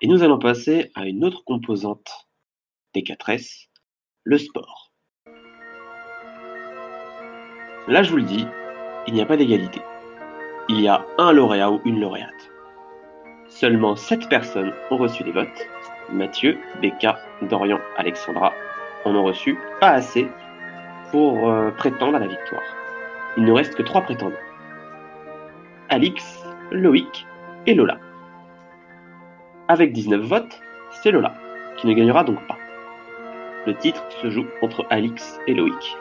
et 0.00 0.08
nous 0.08 0.24
allons 0.24 0.40
passer 0.40 0.90
à 0.94 1.06
une 1.06 1.24
autre 1.24 1.44
composante 1.44 2.28
des 2.94 3.02
4S, 3.02 3.68
le 4.24 4.38
sport. 4.38 4.91
Là, 7.88 8.04
je 8.04 8.10
vous 8.10 8.18
le 8.18 8.22
dis, 8.22 8.46
il 9.08 9.14
n'y 9.14 9.20
a 9.20 9.26
pas 9.26 9.36
d'égalité. 9.36 9.80
Il 10.68 10.80
y 10.80 10.86
a 10.86 11.04
un 11.18 11.32
lauréat 11.32 11.70
ou 11.70 11.80
une 11.84 12.00
lauréate. 12.00 12.50
Seulement 13.48 13.96
7 13.96 14.28
personnes 14.28 14.72
ont 14.90 14.96
reçu 14.96 15.24
les 15.24 15.32
votes. 15.32 15.66
Mathieu, 16.12 16.58
Becca, 16.80 17.18
Dorian, 17.42 17.80
Alexandra 17.96 18.52
en 19.04 19.16
ont 19.16 19.24
reçu 19.24 19.58
pas 19.80 19.90
assez 19.90 20.28
pour 21.10 21.50
euh, 21.50 21.70
prétendre 21.72 22.16
à 22.16 22.20
la 22.20 22.28
victoire. 22.28 22.62
Il 23.36 23.44
ne 23.44 23.52
reste 23.52 23.74
que 23.74 23.82
3 23.82 24.02
prétendants. 24.02 24.36
Alix, 25.88 26.44
Loïc 26.70 27.26
et 27.66 27.74
Lola. 27.74 27.98
Avec 29.66 29.92
19 29.92 30.20
votes, 30.20 30.60
c'est 30.90 31.10
Lola, 31.10 31.34
qui 31.76 31.88
ne 31.88 31.94
gagnera 31.94 32.22
donc 32.22 32.46
pas. 32.46 32.58
Le 33.66 33.74
titre 33.74 34.04
se 34.22 34.30
joue 34.30 34.46
entre 34.62 34.86
Alix 34.88 35.40
et 35.48 35.54
Loïc. 35.54 35.96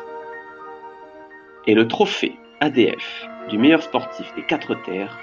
Et 1.67 1.75
le 1.75 1.87
trophée 1.87 2.33
ADF 2.59 3.27
du 3.49 3.59
meilleur 3.59 3.83
sportif 3.83 4.33
des 4.35 4.43
quatre 4.43 4.73
terres 4.83 5.19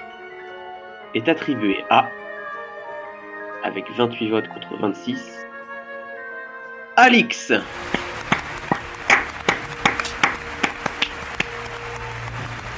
est 1.13 1.27
attribué 1.27 1.83
à, 1.89 2.07
avec 3.63 3.85
28 3.91 4.29
votes 4.29 4.47
contre 4.47 4.77
26, 4.79 5.45
Alix. 6.95 7.51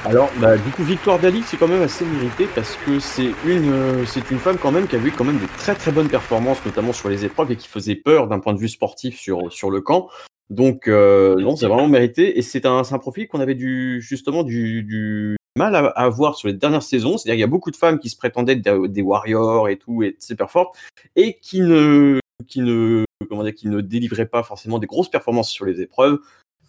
Alors, 0.04 0.32
bah, 0.38 0.56
du 0.56 0.70
coup, 0.70 0.82
victoire 0.82 1.20
d'Alix, 1.20 1.46
c'est 1.48 1.56
quand 1.56 1.68
même 1.68 1.82
assez 1.82 2.04
mérité 2.04 2.48
parce 2.56 2.76
que 2.84 2.98
c'est 2.98 3.32
une, 3.46 3.72
euh, 3.72 4.04
c'est 4.04 4.28
une 4.32 4.38
femme 4.40 4.58
quand 4.58 4.72
même 4.72 4.88
qui 4.88 4.96
a 4.96 4.98
eu 4.98 5.12
quand 5.12 5.24
même 5.24 5.38
de 5.38 5.46
très 5.56 5.76
très 5.76 5.92
bonnes 5.92 6.08
performances, 6.08 6.64
notamment 6.66 6.92
sur 6.92 7.08
les 7.08 7.24
épreuves 7.24 7.52
et 7.52 7.56
qui 7.56 7.68
faisait 7.68 7.94
peur 7.94 8.26
d'un 8.26 8.40
point 8.40 8.54
de 8.54 8.58
vue 8.58 8.68
sportif 8.68 9.16
sur, 9.20 9.52
sur 9.52 9.70
le 9.70 9.80
camp. 9.80 10.08
Donc, 10.50 10.88
euh, 10.88 11.36
non, 11.36 11.56
c'est 11.56 11.66
vraiment 11.66 11.88
mérité. 11.88 12.38
Et 12.38 12.42
c'est 12.42 12.66
un, 12.66 12.82
un 12.90 12.98
profil 12.98 13.28
qu'on 13.28 13.40
avait 13.40 13.54
du, 13.54 14.00
justement 14.02 14.42
du, 14.42 14.82
du 14.82 15.36
mal 15.56 15.74
à, 15.74 15.86
à, 15.86 16.08
voir 16.08 16.36
sur 16.36 16.48
les 16.48 16.54
dernières 16.54 16.82
saisons. 16.82 17.16
C'est-à-dire 17.16 17.34
qu'il 17.34 17.40
y 17.40 17.44
a 17.44 17.48
beaucoup 17.48 17.70
de 17.70 17.76
femmes 17.76 17.98
qui 17.98 18.10
se 18.10 18.16
prétendaient 18.16 18.54
être 18.54 18.86
des 18.86 19.02
warriors 19.02 19.68
et 19.68 19.78
tout, 19.78 20.02
et 20.02 20.16
super 20.18 20.50
fortes, 20.50 20.76
et 21.16 21.38
qui 21.40 21.60
ne, 21.60 22.20
qui 22.46 22.60
ne, 22.60 23.04
comment 23.28 23.44
dire, 23.44 23.54
qui 23.54 23.68
ne 23.68 23.80
délivraient 23.80 24.26
pas 24.26 24.42
forcément 24.42 24.78
des 24.78 24.86
grosses 24.86 25.10
performances 25.10 25.50
sur 25.50 25.64
les 25.64 25.80
épreuves. 25.80 26.18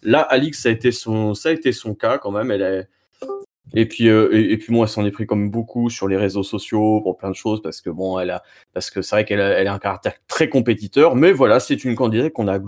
Là, 0.02 0.20
Alix, 0.20 0.62
ça 0.62 0.68
a 0.68 0.72
été 0.72 0.92
son, 0.92 1.34
ça 1.34 1.50
a 1.50 1.52
été 1.52 1.72
son 1.72 1.94
cas 1.94 2.18
quand 2.18 2.30
même. 2.30 2.50
Elle 2.50 2.62
est, 2.62 2.88
et 3.72 3.86
puis, 3.86 4.08
euh, 4.08 4.28
et, 4.32 4.56
puis 4.56 4.72
moi, 4.72 4.86
elle 4.86 4.90
s'en 4.90 5.04
est 5.04 5.10
pris 5.10 5.26
comme 5.26 5.50
beaucoup 5.50 5.90
sur 5.90 6.06
les 6.06 6.16
réseaux 6.16 6.42
sociaux 6.42 7.00
pour 7.00 7.16
plein 7.16 7.30
de 7.30 7.34
choses 7.34 7.60
parce 7.62 7.80
que 7.80 7.90
bon, 7.90 8.18
elle 8.18 8.30
a, 8.30 8.42
parce 8.72 8.90
que 8.90 9.02
c'est 9.02 9.16
vrai 9.16 9.24
qu'elle 9.24 9.40
a, 9.40 9.58
elle 9.58 9.66
a 9.66 9.74
un 9.74 9.78
caractère 9.78 10.14
très 10.28 10.48
compétiteur, 10.48 11.16
mais 11.16 11.32
voilà, 11.32 11.58
c'est 11.58 11.84
une 11.84 11.96
candidate 11.96 12.32
qu'on 12.32 12.46
a 12.46 12.60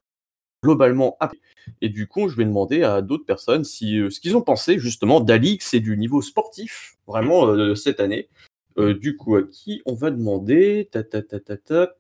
globalement 0.67 1.17
appris. 1.21 1.41
Et 1.81 1.89
du 1.89 2.07
coup, 2.09 2.29
je 2.29 2.37
vais 2.37 2.45
demander 2.45 2.83
à 2.83 3.03
d'autres 3.03 3.25
personnes 3.25 3.65
si 3.65 3.99
euh, 3.99 4.11
ce 4.11 4.21
qu'ils 4.21 4.37
ont 4.37 4.43
pensé 4.43 4.79
justement 4.79 5.21
d'Alix 5.21 5.75
et 5.75 5.81
du 5.81 5.97
niveau 5.97 6.23
sportif 6.23 6.97
vraiment 7.07 7.47
euh, 7.47 7.75
cette 7.75 8.01
année. 8.01 8.29
du 8.77 9.17
coup, 9.17 9.37
à 9.37 9.43
qui 9.43 9.81
on 9.87 9.95
va 9.95 10.11
demander? 10.11 10.89
Ta, 10.91 11.03
ta, 11.03 11.23
ta, 11.23 11.41
ta, 11.41 11.57
ta. 11.57 11.95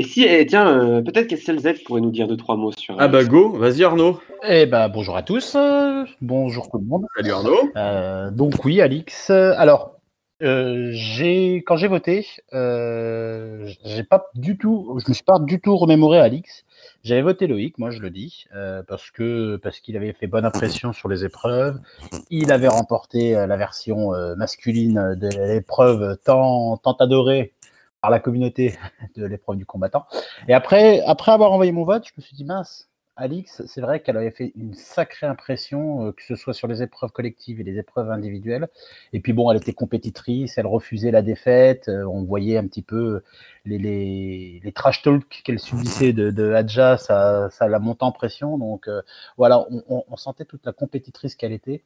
Et 0.00 0.04
si, 0.04 0.24
eh, 0.24 0.46
tiens, 0.46 0.68
euh, 0.68 1.02
peut-être 1.02 1.26
qu'SLZ 1.26 1.82
pourrait 1.84 2.00
nous 2.00 2.12
dire 2.12 2.28
deux, 2.28 2.36
trois 2.36 2.54
mots 2.56 2.70
sur. 2.70 2.94
Ah 3.00 3.08
bah 3.08 3.24
go, 3.24 3.50
vas-y 3.50 3.82
Arnaud. 3.82 4.20
Eh 4.46 4.64
bah 4.64 4.86
bonjour 4.86 5.16
à 5.16 5.24
tous, 5.24 5.56
euh, 5.56 6.04
bonjour 6.20 6.70
tout 6.70 6.78
le 6.78 6.84
monde. 6.84 7.04
Salut 7.16 7.32
Arnaud. 7.32 7.68
Euh, 7.74 8.30
donc 8.30 8.64
oui, 8.64 8.80
Alix. 8.80 9.30
Alors, 9.30 9.98
j'ai 10.40 11.64
quand 11.66 11.76
j'ai 11.76 11.88
voté, 11.88 12.24
j'ai 12.52 14.04
pas 14.04 14.30
du 14.36 14.56
tout, 14.56 14.96
je 15.04 15.08
me 15.08 15.14
suis 15.14 15.24
pas 15.24 15.40
du 15.40 15.60
tout 15.60 15.76
remémoré 15.76 16.20
Alix. 16.20 16.64
J'avais 17.08 17.22
voté 17.22 17.46
Loïc, 17.46 17.78
moi 17.78 17.90
je 17.90 18.00
le 18.00 18.10
dis, 18.10 18.44
parce 18.86 19.10
que 19.10 19.56
parce 19.56 19.80
qu'il 19.80 19.96
avait 19.96 20.12
fait 20.12 20.26
bonne 20.26 20.44
impression 20.44 20.92
sur 20.92 21.08
les 21.08 21.24
épreuves. 21.24 21.80
Il 22.28 22.52
avait 22.52 22.68
remporté 22.68 23.32
la 23.32 23.56
version 23.56 24.10
masculine 24.36 25.14
de 25.14 25.28
l'épreuve 25.54 26.18
tant 26.22 26.76
tant 26.76 26.92
adorée 26.96 27.54
par 28.02 28.10
la 28.10 28.20
communauté 28.20 28.76
de 29.16 29.24
l'épreuve 29.24 29.56
du 29.56 29.64
combattant. 29.64 30.04
Et 30.48 30.52
après, 30.52 31.00
après 31.06 31.32
avoir 31.32 31.52
envoyé 31.52 31.72
mon 31.72 31.84
vote, 31.84 32.04
je 32.06 32.12
me 32.14 32.22
suis 32.22 32.36
dit, 32.36 32.44
mince, 32.44 32.90
Alix, 33.18 33.62
c'est 33.66 33.80
vrai 33.80 34.00
qu'elle 34.00 34.16
avait 34.16 34.30
fait 34.30 34.52
une 34.54 34.74
sacrée 34.74 35.26
impression, 35.26 36.06
euh, 36.06 36.12
que 36.12 36.22
ce 36.22 36.36
soit 36.36 36.54
sur 36.54 36.68
les 36.68 36.82
épreuves 36.82 37.10
collectives 37.10 37.60
et 37.60 37.64
les 37.64 37.76
épreuves 37.76 38.10
individuelles. 38.10 38.68
Et 39.12 39.20
puis 39.20 39.32
bon, 39.32 39.50
elle 39.50 39.56
était 39.56 39.72
compétitrice, 39.72 40.56
elle 40.56 40.66
refusait 40.66 41.10
la 41.10 41.22
défaite. 41.22 41.88
Euh, 41.88 42.04
on 42.04 42.22
voyait 42.22 42.56
un 42.56 42.66
petit 42.66 42.82
peu 42.82 43.22
les, 43.64 44.60
les, 44.62 44.72
trash 44.72 45.02
talks 45.02 45.42
qu'elle 45.44 45.58
subissait 45.58 46.12
de, 46.12 46.30
de 46.30 46.52
Hadja, 46.52 46.96
ça, 46.96 47.50
la 47.60 47.78
montait 47.80 48.04
en 48.04 48.12
pression. 48.12 48.56
Donc 48.56 48.86
euh, 48.88 49.02
voilà, 49.36 49.66
on, 49.70 50.04
on, 50.08 50.16
sentait 50.16 50.44
toute 50.44 50.64
la 50.64 50.72
compétitrice 50.72 51.34
qu'elle 51.34 51.52
était. 51.52 51.82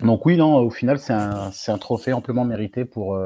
Donc 0.00 0.24
oui, 0.24 0.36
non, 0.36 0.56
au 0.56 0.70
final, 0.70 0.98
c'est 0.98 1.12
un, 1.12 1.50
un, 1.66 1.78
trophée 1.78 2.12
amplement 2.12 2.44
mérité 2.44 2.84
pour, 2.84 3.18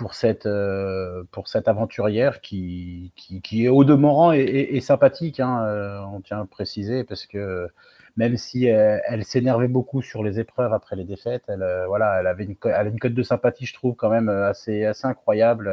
pour 0.00 0.14
cette, 0.14 0.46
euh, 0.46 1.24
pour 1.30 1.46
cette 1.46 1.68
aventurière 1.68 2.40
qui, 2.40 3.12
qui, 3.16 3.66
est 3.66 3.68
au 3.68 3.84
demeurant 3.84 4.32
et, 4.32 4.80
sympathique, 4.80 5.40
hein, 5.40 5.62
euh, 5.66 6.00
on 6.10 6.22
tient 6.22 6.40
à 6.40 6.46
préciser, 6.46 7.04
parce 7.04 7.26
que 7.26 7.68
même 8.16 8.38
si 8.38 8.64
elle, 8.64 9.02
elle 9.06 9.26
s'énervait 9.26 9.68
beaucoup 9.68 10.00
sur 10.00 10.24
les 10.24 10.40
épreuves 10.40 10.72
après 10.72 10.96
les 10.96 11.04
défaites, 11.04 11.44
elle, 11.48 11.62
euh, 11.62 11.86
voilà, 11.86 12.18
elle 12.18 12.26
avait 12.28 12.44
une, 12.44 12.56
elle 12.64 12.72
a 12.72 12.84
une 12.84 12.98
cote 12.98 13.12
de 13.12 13.22
sympathie, 13.22 13.66
je 13.66 13.74
trouve, 13.74 13.94
quand 13.94 14.08
même 14.08 14.30
assez, 14.30 14.86
assez 14.86 15.06
incroyable. 15.06 15.70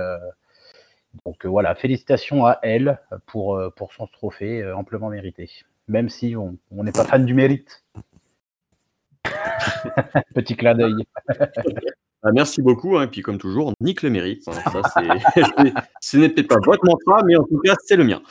Donc 1.26 1.46
voilà, 1.46 1.74
félicitations 1.74 2.46
à 2.46 2.60
elle 2.64 3.00
pour, 3.28 3.58
pour 3.78 3.94
son 3.94 4.08
trophée 4.08 4.70
amplement 4.74 5.08
mérité, 5.08 5.50
même 5.88 6.10
si 6.10 6.36
on 6.36 6.58
n'est 6.72 6.92
pas 6.92 7.06
fan 7.06 7.26
du 7.26 7.34
mérite. 7.34 7.86
Petit 10.36 10.58
clin 10.58 10.76
d'œil. 10.76 11.06
Ah, 12.24 12.32
merci 12.34 12.62
beaucoup. 12.62 12.98
Hein, 12.98 13.04
et 13.04 13.08
puis, 13.08 13.22
comme 13.22 13.38
toujours, 13.38 13.74
nique 13.82 14.02
le 14.02 14.10
mérite. 14.10 14.44
Hein, 14.48 14.54
ce 16.02 16.18
peut-être 16.18 16.48
pas 16.48 16.58
votre 16.66 16.86
mantra, 16.86 17.24
mais 17.24 17.36
en 17.36 17.44
tout 17.44 17.60
cas, 17.60 17.76
c'est 17.86 17.96
le 17.96 18.04
mien. 18.04 18.22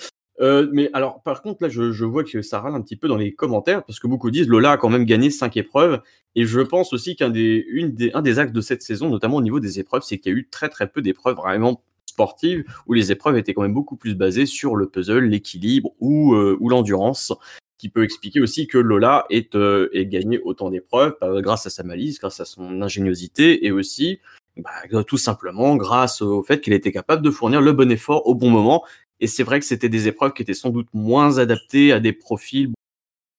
Euh, 0.41 0.69
mais 0.73 0.91
alors, 0.93 1.23
par 1.23 1.41
contre, 1.41 1.63
là, 1.63 1.69
je, 1.69 1.93
je 1.93 2.05
vois 2.05 2.25
que 2.25 2.43
ça 2.43 2.61
râle 2.61 2.75
un 2.75 2.83
petit 2.83 2.97
peu 2.97 3.09
dans 3.09 3.17
les 3.17 3.33
commentaires 3.33 3.85
parce 3.85 3.99
que 4.01 4.07
beaucoup 4.07 4.31
disent 4.31 4.49
Lola 4.49 4.73
a 4.73 4.77
quand 4.77 4.91
même 4.91 5.05
gagné 5.05 5.31
cinq 5.31 5.57
épreuves. 5.57 6.01
Et 6.35 6.45
je 6.45 6.61
pense 6.61 6.93
aussi 6.93 7.17
qu'un 7.17 7.31
des, 7.31 7.65
une 7.69 7.93
des, 7.93 8.13
un 8.13 8.23
des 8.23 8.39
axes 8.39 8.53
de 8.53 8.61
cette 8.61 8.83
saison, 8.83 9.09
notamment 9.09 9.37
au 9.37 9.43
niveau 9.43 9.61
des 9.61 9.81
épreuves, 9.81 10.03
c'est 10.03 10.19
qu'il 10.19 10.33
y 10.33 10.35
a 10.35 10.39
eu 10.39 10.49
très 10.49 10.69
très 10.69 10.89
peu 10.89 11.01
d'épreuves 11.01 11.37
vraiment 11.37 11.83
sportives 12.05 12.65
où 12.87 12.93
les 12.93 13.13
épreuves 13.13 13.37
étaient 13.37 13.55
quand 13.55 13.63
même 13.63 13.75
beaucoup 13.75 13.97
plus 13.97 14.15
basées 14.15 14.47
sur 14.47 14.77
le 14.77 14.89
puzzle, 14.89 15.25
l'équilibre 15.25 15.93
ou, 16.01 16.35
euh, 16.35 16.57
ou 16.61 16.69
l'endurance 16.69 17.33
qui 17.79 17.89
peut 17.89 18.05
expliquer 18.05 18.41
aussi 18.41 18.67
que 18.67 18.79
Lola 18.79 19.27
ait, 19.31 19.49
euh, 19.55 19.89
gagné 19.95 20.39
autant 20.41 20.71
d'épreuves 20.71 21.17
bah, 21.21 21.41
grâce 21.41 21.67
à 21.67 21.71
sa 21.71 21.83
malice, 21.83 22.19
grâce 22.19 22.41
à 22.41 22.45
son 22.45 22.83
ingéniosité 22.83 23.67
et 23.67 23.73
aussi 23.73 24.21
bah, 24.57 24.71
tout 25.07 25.19
simplement 25.19 25.77
grâce 25.77 26.23
au 26.23 26.43
fait 26.43 26.61
qu'elle 26.61 26.75
était 26.75 26.93
capable 26.93 27.23
de 27.23 27.31
fournir 27.31 27.61
le 27.61 27.73
bon 27.73 27.91
effort 27.91 28.27
au 28.27 28.35
bon 28.35 28.51
moment. 28.51 28.85
Et 29.21 29.27
c'est 29.27 29.43
vrai 29.43 29.61
que 29.61 29.67
c'était 29.67 29.89
des 29.89 30.09
épreuves 30.09 30.33
qui 30.33 30.43
étaient 30.43 30.55
sans 30.55 30.71
doute 30.71 30.89
moins 30.93 31.39
adaptées 31.39 31.93
à 31.93 32.01
des 32.01 32.13
profils 32.13 32.71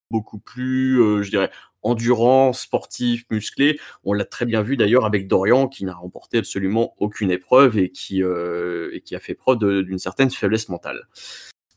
beaucoup 0.10 0.39
plus, 0.39 1.02
euh, 1.02 1.21
je 1.21 1.30
dirais, 1.30 1.52
endurants, 1.84 2.54
sportifs, 2.54 3.26
musclés. 3.30 3.80
On 4.04 4.13
l'a 4.13 4.26
très 4.26 4.45
bien 4.45 4.62
vu 4.62 4.78
d'ailleurs 4.78 5.06
avec 5.06 5.28
Dorian 5.28 5.67
qui 5.67 5.86
n'a 5.86 5.93
remporté 5.93 6.39
absolument 6.39 6.93
aucune 7.00 7.32
épreuve 7.32 7.78
et 7.78 7.89
qui, 7.89 8.23
euh, 8.23 9.00
a 9.12 9.19
fait 9.19 9.36
preuve 9.36 9.60
d'une 9.84 10.00
certaine 10.00 10.30
faiblesse 10.30 10.69
mentale. 10.69 11.08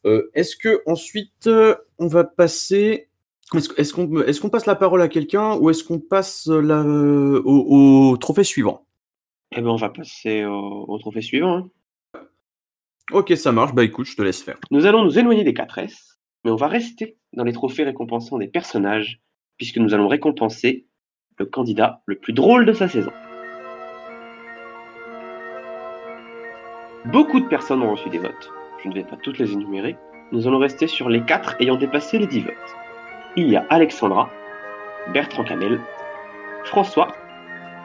Euh, 0.06 0.30
est-ce 0.34 0.56
que 0.56 0.82
ensuite 0.86 1.46
euh, 1.46 1.74
on 1.98 2.06
va 2.06 2.24
passer 2.24 3.08
est-ce 3.76 3.92
qu'on 4.40 4.48
passe 4.48 4.66
la 4.66 4.76
parole 4.76 5.02
à 5.02 5.08
quelqu'un 5.08 5.56
ou 5.56 5.70
est-ce 5.70 5.82
qu'on 5.82 5.98
passe 5.98 6.46
la, 6.46 6.82
au, 6.82 8.10
au 8.12 8.16
trophée 8.16 8.44
suivant? 8.44 8.86
Eh 9.50 9.60
ben, 9.60 9.70
on 9.70 9.76
va 9.76 9.88
passer 9.88 10.44
au, 10.44 10.84
au 10.86 10.98
trophée 10.98 11.20
suivant. 11.20 11.56
hein. 11.56 12.20
Ok, 13.10 13.36
ça 13.36 13.50
marche. 13.50 13.74
Bah 13.74 13.82
écoute, 13.82 14.06
je 14.06 14.14
te 14.16 14.22
laisse 14.22 14.40
faire. 14.40 14.56
Nous 14.70 14.86
allons 14.86 15.02
nous 15.04 15.18
éloigner 15.18 15.42
des 15.42 15.52
4S, 15.52 16.16
mais 16.44 16.52
on 16.52 16.56
va 16.56 16.68
rester 16.68 17.16
dans 17.32 17.42
les 17.42 17.52
trophées 17.52 17.82
récompensant 17.82 18.38
des 18.38 18.46
personnages, 18.46 19.20
puisque 19.56 19.78
nous 19.78 19.94
allons 19.94 20.06
récompenser 20.06 20.86
le 21.38 21.46
candidat 21.46 22.02
le 22.06 22.16
plus 22.16 22.32
drôle 22.32 22.66
de 22.66 22.72
sa 22.72 22.88
saison. 22.88 23.10
Beaucoup 27.06 27.40
de 27.40 27.48
personnes 27.48 27.82
ont 27.82 27.90
reçu 27.92 28.08
des 28.10 28.18
votes. 28.18 28.52
Je 28.82 28.88
ne 28.88 28.94
vais 28.94 29.04
pas 29.04 29.16
toutes 29.16 29.38
les 29.38 29.52
énumérer. 29.52 29.96
Nous 30.32 30.46
allons 30.46 30.58
rester 30.58 30.86
sur 30.86 31.08
les 31.08 31.22
4 31.22 31.56
ayant 31.60 31.76
dépassé 31.76 32.18
les 32.18 32.26
10 32.26 32.40
votes. 32.40 32.76
Il 33.36 33.48
y 33.48 33.56
a 33.56 33.66
Alexandra, 33.68 34.30
Bertrand 35.12 35.44
Camel, 35.44 35.80
François 36.64 37.08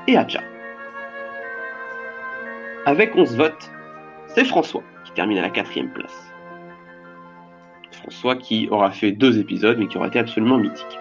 et 0.07 0.17
Adja. 0.17 0.41
Avec 2.85 3.15
11 3.15 3.35
votes, 3.35 3.71
c'est 4.27 4.45
François 4.45 4.83
qui 5.03 5.11
termine 5.13 5.39
à 5.39 5.41
la 5.41 5.49
quatrième 5.49 5.89
place. 5.89 6.31
François 7.91 8.35
qui 8.35 8.67
aura 8.69 8.91
fait 8.91 9.11
deux 9.11 9.39
épisodes 9.39 9.77
mais 9.77 9.87
qui 9.87 9.97
aura 9.97 10.07
été 10.07 10.19
absolument 10.19 10.57
mythique. 10.57 10.99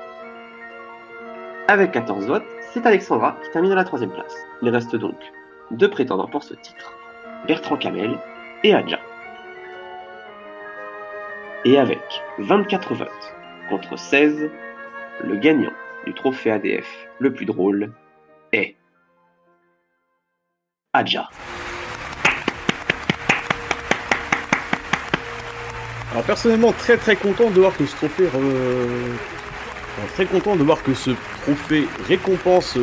Avec 1.68 1.92
14 1.92 2.26
votes, 2.26 2.44
c'est 2.72 2.84
Alexandra 2.86 3.36
qui 3.44 3.50
termine 3.50 3.72
à 3.72 3.76
la 3.76 3.84
troisième 3.84 4.10
place. 4.10 4.34
Il 4.62 4.68
reste 4.70 4.96
donc 4.96 5.16
deux 5.70 5.88
prétendants 5.88 6.28
pour 6.28 6.42
ce 6.42 6.54
titre, 6.54 6.96
Bertrand 7.46 7.76
Camel 7.76 8.18
et 8.64 8.74
Adja. 8.74 8.98
Et 11.66 11.78
avec 11.78 12.02
24 12.40 12.94
votes 12.94 13.08
contre 13.70 13.98
16, 13.98 14.50
le 15.22 15.36
gagnant 15.36 15.72
du 16.04 16.12
trophée 16.12 16.50
ADF 16.50 16.86
le 17.18 17.32
plus 17.32 17.46
drôle 17.46 17.90
est 18.52 18.76
Adja. 20.92 21.30
Alors 26.12 26.24
personnellement, 26.24 26.72
très 26.72 26.98
très 26.98 27.16
content 27.16 27.48
de 27.48 27.58
voir 27.58 27.74
que 27.74 27.86
ce 27.86 27.96
trophée, 27.96 28.28
récompense 32.06 32.76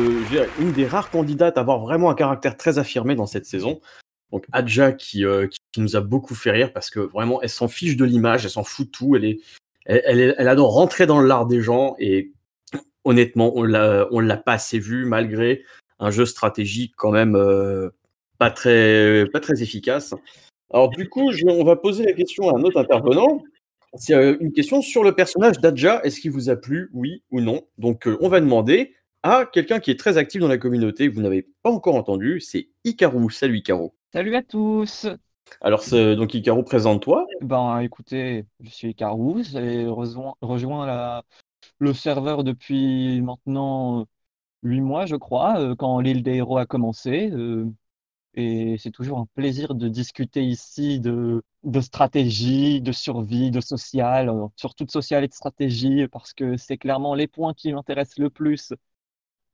une 0.58 0.72
des 0.72 0.86
rares 0.86 1.10
candidates 1.10 1.56
à 1.56 1.60
avoir 1.60 1.78
vraiment 1.78 2.10
un 2.10 2.14
caractère 2.16 2.56
très 2.56 2.78
affirmé 2.78 3.14
dans 3.14 3.26
cette 3.26 3.46
saison. 3.46 3.80
Donc 4.32 4.46
Adja 4.52 4.92
qui, 4.92 5.24
euh, 5.24 5.46
qui, 5.46 5.58
qui 5.72 5.80
nous 5.80 5.94
a 5.94 6.00
beaucoup 6.00 6.34
fait 6.34 6.50
rire 6.50 6.72
parce 6.72 6.90
que 6.90 7.00
vraiment 7.00 7.42
elle 7.42 7.50
s'en 7.50 7.68
fiche 7.68 7.96
de 7.96 8.04
l'image, 8.04 8.44
elle 8.44 8.50
s'en 8.50 8.64
fout 8.64 8.86
de 8.86 8.90
tout, 8.90 9.14
elle 9.14 9.24
est, 9.26 9.40
elle, 9.84 10.48
adore 10.48 10.72
rentrer 10.72 11.06
dans 11.06 11.20
l'art 11.20 11.46
des 11.46 11.60
gens 11.60 11.96
et 11.98 12.32
honnêtement 13.04 13.52
on 13.54 13.62
l'a, 13.62 14.08
on 14.10 14.20
l'a 14.20 14.38
pas 14.38 14.54
assez 14.54 14.78
vu 14.78 15.04
malgré 15.04 15.62
un 15.98 16.10
jeu 16.10 16.24
stratégique 16.24 16.94
quand 16.96 17.10
même 17.10 17.36
euh, 17.36 17.90
pas 18.38 18.50
très, 18.50 19.26
pas 19.32 19.40
très 19.40 19.62
efficace. 19.62 20.14
Alors 20.72 20.88
du 20.88 21.08
coup, 21.08 21.30
on 21.46 21.64
va 21.64 21.76
poser 21.76 22.04
la 22.04 22.12
question 22.12 22.48
à 22.48 22.58
un 22.58 22.62
autre 22.62 22.80
intervenant. 22.80 23.42
C'est 23.94 24.14
euh, 24.14 24.38
une 24.40 24.52
question 24.52 24.80
sur 24.80 25.04
le 25.04 25.14
personnage 25.14 25.58
d'Adja. 25.58 26.00
Est-ce 26.04 26.20
qu'il 26.20 26.30
vous 26.30 26.48
a 26.48 26.56
plu, 26.56 26.88
oui 26.94 27.22
ou 27.30 27.42
non? 27.42 27.62
Donc 27.76 28.08
on 28.20 28.28
va 28.28 28.40
demander 28.40 28.94
à 29.22 29.44
quelqu'un 29.44 29.78
qui 29.78 29.90
est 29.90 29.98
très 29.98 30.16
actif 30.16 30.40
dans 30.40 30.48
la 30.48 30.56
communauté 30.56 31.08
que 31.08 31.14
vous 31.14 31.20
n'avez 31.20 31.46
pas 31.62 31.70
encore 31.70 31.96
entendu. 31.96 32.40
C'est 32.40 32.68
Icarou. 32.84 33.28
Salut 33.28 33.58
Icarou. 33.58 33.92
Salut 34.12 34.36
à 34.36 34.42
tous. 34.42 35.06
Alors 35.62 35.82
donc 35.90 36.34
Icarou, 36.34 36.62
présente-toi. 36.62 37.26
Ben 37.40 37.80
écoutez, 37.80 38.44
je 38.60 38.68
suis 38.68 38.90
Icarus, 38.90 39.52
j'ai 39.52 39.86
rejoint, 39.86 40.34
rejoint 40.42 40.86
la, 40.86 41.22
le 41.78 41.94
serveur 41.94 42.44
depuis 42.44 43.22
maintenant 43.22 44.06
huit 44.62 44.82
mois, 44.82 45.06
je 45.06 45.16
crois, 45.16 45.58
euh, 45.60 45.74
quand 45.74 46.00
l'île 46.00 46.22
des 46.22 46.34
héros 46.34 46.58
a 46.58 46.66
commencé. 46.66 47.30
euh, 47.30 47.72
et 48.34 48.76
c'est 48.78 48.90
toujours 48.90 49.18
un 49.18 49.26
plaisir 49.34 49.74
de 49.74 49.88
discuter 49.88 50.42
ici 50.44 51.00
de, 51.00 51.42
de 51.64 51.80
stratégie, 51.80 52.82
de 52.82 52.92
survie, 52.92 53.50
de 53.50 53.60
social, 53.60 54.28
euh, 54.28 54.46
surtout 54.56 54.84
de 54.84 54.90
social 54.90 55.24
et 55.24 55.28
de 55.28 55.34
stratégie, 55.34 56.06
parce 56.08 56.34
que 56.34 56.56
c'est 56.58 56.78
clairement 56.78 57.14
les 57.14 57.28
points 57.28 57.54
qui 57.54 57.72
m'intéressent 57.72 58.18
le 58.18 58.30
plus 58.30 58.74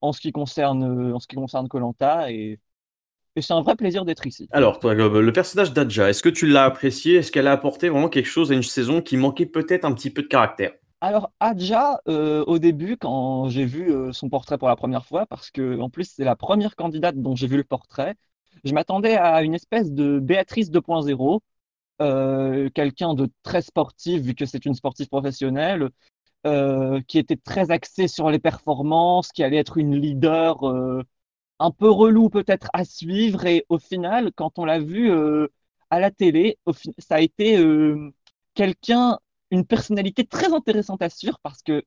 en 0.00 0.12
ce 0.12 0.20
qui 0.20 0.32
concerne, 0.32 1.12
en 1.12 1.20
ce 1.20 1.28
qui 1.28 1.36
concerne 1.36 1.68
Koh-Lanta, 1.68 2.32
et, 2.32 2.60
et 3.36 3.42
c'est 3.42 3.52
un 3.52 3.62
vrai 3.62 3.76
plaisir 3.76 4.04
d'être 4.04 4.26
ici. 4.26 4.48
Alors 4.50 4.80
toi, 4.80 4.94
le 4.94 5.32
personnage 5.32 5.72
d'Adja, 5.72 6.10
est-ce 6.10 6.22
que 6.22 6.28
tu 6.28 6.46
l'as 6.46 6.64
apprécié? 6.64 7.16
Est-ce 7.16 7.30
qu'elle 7.30 7.46
a 7.46 7.52
apporté 7.52 7.88
vraiment 7.88 8.08
quelque 8.08 8.26
chose 8.26 8.50
à 8.50 8.54
une 8.54 8.62
saison 8.62 9.00
qui 9.00 9.16
manquait 9.16 9.46
peut-être 9.46 9.84
un 9.84 9.92
petit 9.92 10.10
peu 10.10 10.22
de 10.22 10.28
caractère? 10.28 10.72
Alors, 11.00 11.30
Adja, 11.38 12.00
euh, 12.08 12.44
au 12.46 12.58
début, 12.58 12.96
quand 12.96 13.48
j'ai 13.48 13.64
vu 13.64 13.92
euh, 13.92 14.12
son 14.12 14.28
portrait 14.28 14.58
pour 14.58 14.66
la 14.66 14.74
première 14.74 15.06
fois, 15.06 15.26
parce 15.26 15.50
que 15.52 15.78
en 15.78 15.90
plus 15.90 16.12
c'est 16.12 16.24
la 16.24 16.34
première 16.34 16.74
candidate 16.74 17.16
dont 17.16 17.36
j'ai 17.36 17.46
vu 17.46 17.56
le 17.56 17.62
portrait, 17.64 18.16
je 18.64 18.74
m'attendais 18.74 19.16
à 19.16 19.42
une 19.42 19.54
espèce 19.54 19.92
de 19.92 20.18
Béatrice 20.18 20.70
2.0, 20.70 21.40
euh, 22.00 22.68
quelqu'un 22.74 23.14
de 23.14 23.28
très 23.44 23.62
sportif, 23.62 24.22
vu 24.22 24.34
que 24.34 24.44
c'est 24.44 24.66
une 24.66 24.74
sportive 24.74 25.08
professionnelle, 25.08 25.90
qui 27.06 27.18
était 27.18 27.36
très 27.36 27.70
axée 27.70 28.08
sur 28.08 28.30
les 28.30 28.38
performances, 28.38 29.32
qui 29.32 29.42
allait 29.42 29.58
être 29.58 29.76
une 29.76 29.94
leader 29.94 30.64
un 31.58 31.70
peu 31.70 31.90
relou 31.90 32.30
peut-être 32.30 32.68
à 32.72 32.84
suivre, 32.84 33.46
et 33.46 33.64
au 33.68 33.78
final, 33.78 34.32
quand 34.34 34.58
on 34.58 34.64
l'a 34.64 34.78
vu 34.80 35.10
euh, 35.10 35.48
à 35.90 36.00
la 36.00 36.10
télé, 36.10 36.58
ça 36.98 37.16
a 37.16 37.20
été 37.20 37.58
euh, 37.58 38.12
quelqu'un 38.54 39.18
une 39.50 39.64
personnalité 39.66 40.24
très 40.26 40.52
intéressante 40.52 41.02
à 41.02 41.10
suivre 41.10 41.38
parce 41.42 41.62
que 41.62 41.82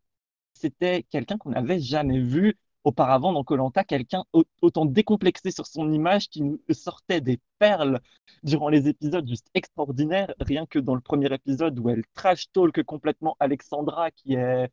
c'était 0.53 1.03
quelqu'un 1.09 1.37
qu'on 1.37 1.51
n'avait 1.51 1.79
jamais 1.79 2.19
vu 2.19 2.57
auparavant 2.83 3.31
dans 3.33 3.43
Koh-Lanta, 3.43 3.83
quelqu'un 3.83 4.23
au- 4.33 4.43
autant 4.61 4.85
décomplexé 4.85 5.51
sur 5.51 5.67
son 5.67 5.91
image 5.91 6.29
qui 6.29 6.41
nous 6.41 6.59
sortait 6.71 7.21
des 7.21 7.39
perles 7.59 8.01
durant 8.43 8.69
les 8.69 8.87
épisodes 8.87 9.27
juste 9.27 9.47
extraordinaires, 9.53 10.33
rien 10.39 10.65
que 10.65 10.79
dans 10.79 10.95
le 10.95 11.01
premier 11.01 11.31
épisode 11.33 11.77
où 11.79 11.89
elle 11.89 12.03
trash 12.15 12.51
talk 12.51 12.81
complètement 12.83 13.35
Alexandra 13.39 14.09
qui 14.11 14.33
est 14.33 14.69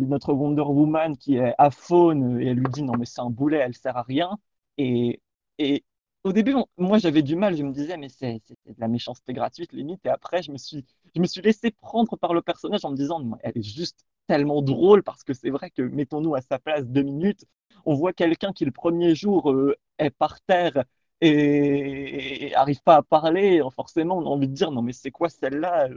notre 0.00 0.32
Wonder 0.32 0.62
Woman 0.62 1.16
qui 1.16 1.36
est 1.36 1.54
à 1.58 1.70
faune 1.70 2.40
et 2.40 2.46
elle 2.48 2.58
lui 2.58 2.68
dit 2.72 2.82
non 2.82 2.94
mais 2.98 3.06
c'est 3.06 3.20
un 3.20 3.30
boulet, 3.30 3.58
elle 3.58 3.74
sert 3.74 3.96
à 3.96 4.02
rien. 4.02 4.38
Et 4.78 5.20
et 5.58 5.84
au 6.24 6.32
début, 6.32 6.54
moi 6.76 6.98
j'avais 6.98 7.22
du 7.22 7.36
mal, 7.36 7.56
je 7.56 7.62
me 7.62 7.72
disais 7.72 7.96
mais 7.96 8.08
c'est 8.08 8.40
de 8.66 8.74
la 8.78 8.88
méchanceté 8.88 9.32
gratuite 9.32 9.72
limite. 9.72 10.04
Et 10.06 10.08
après 10.08 10.42
je 10.42 10.52
me 10.52 10.58
suis 10.58 10.84
je 11.14 11.20
me 11.20 11.26
suis 11.26 11.40
laissé 11.42 11.70
prendre 11.70 12.16
par 12.16 12.34
le 12.34 12.42
personnage 12.42 12.84
en 12.84 12.90
me 12.90 12.96
disant, 12.96 13.20
elle 13.42 13.56
est 13.56 13.62
juste 13.62 14.04
tellement 14.26 14.62
drôle 14.62 15.02
parce 15.02 15.24
que 15.24 15.32
c'est 15.34 15.50
vrai 15.50 15.70
que, 15.70 15.82
mettons-nous 15.82 16.34
à 16.34 16.42
sa 16.42 16.58
place 16.58 16.84
deux 16.86 17.02
minutes, 17.02 17.44
on 17.86 17.94
voit 17.94 18.12
quelqu'un 18.12 18.52
qui 18.52 18.64
le 18.64 18.72
premier 18.72 19.14
jour 19.14 19.50
euh, 19.50 19.74
est 19.98 20.10
par 20.10 20.40
terre 20.42 20.84
et, 21.20 22.46
et 22.48 22.54
arrive 22.54 22.82
pas 22.82 22.96
à 22.96 23.02
parler, 23.02 23.62
forcément 23.74 24.18
on 24.18 24.22
a 24.22 24.28
envie 24.28 24.48
de 24.48 24.54
dire, 24.54 24.70
non 24.70 24.82
mais 24.82 24.92
c'est 24.92 25.10
quoi 25.10 25.28
celle-là 25.28 25.88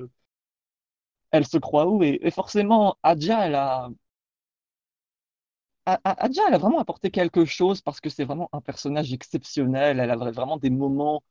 elle, 1.31 1.47
se 1.47 1.57
croit 1.57 1.87
où 1.87 2.03
et, 2.03 2.19
forcément, 2.31 2.97
Adja, 3.03 3.45
elle 3.47 3.55
a... 3.55 3.89
Adja, 5.85 6.41
elle 6.47 6.53
a 6.55 6.57
vraiment 6.57 6.79
apporté 6.79 7.11
quelque 7.11 7.45
chose 7.45 7.81
parce 7.81 7.99
que 8.01 8.09
c'est 8.09 8.23
vraiment 8.23 8.49
un 8.53 8.61
personnage 8.61 9.13
exceptionnel. 9.13 9.99
Elle 9.99 10.09
a 10.11 10.15
vra- 10.15 10.31
vraiment 10.31 10.57
des 10.57 10.69
moments, 10.71 11.23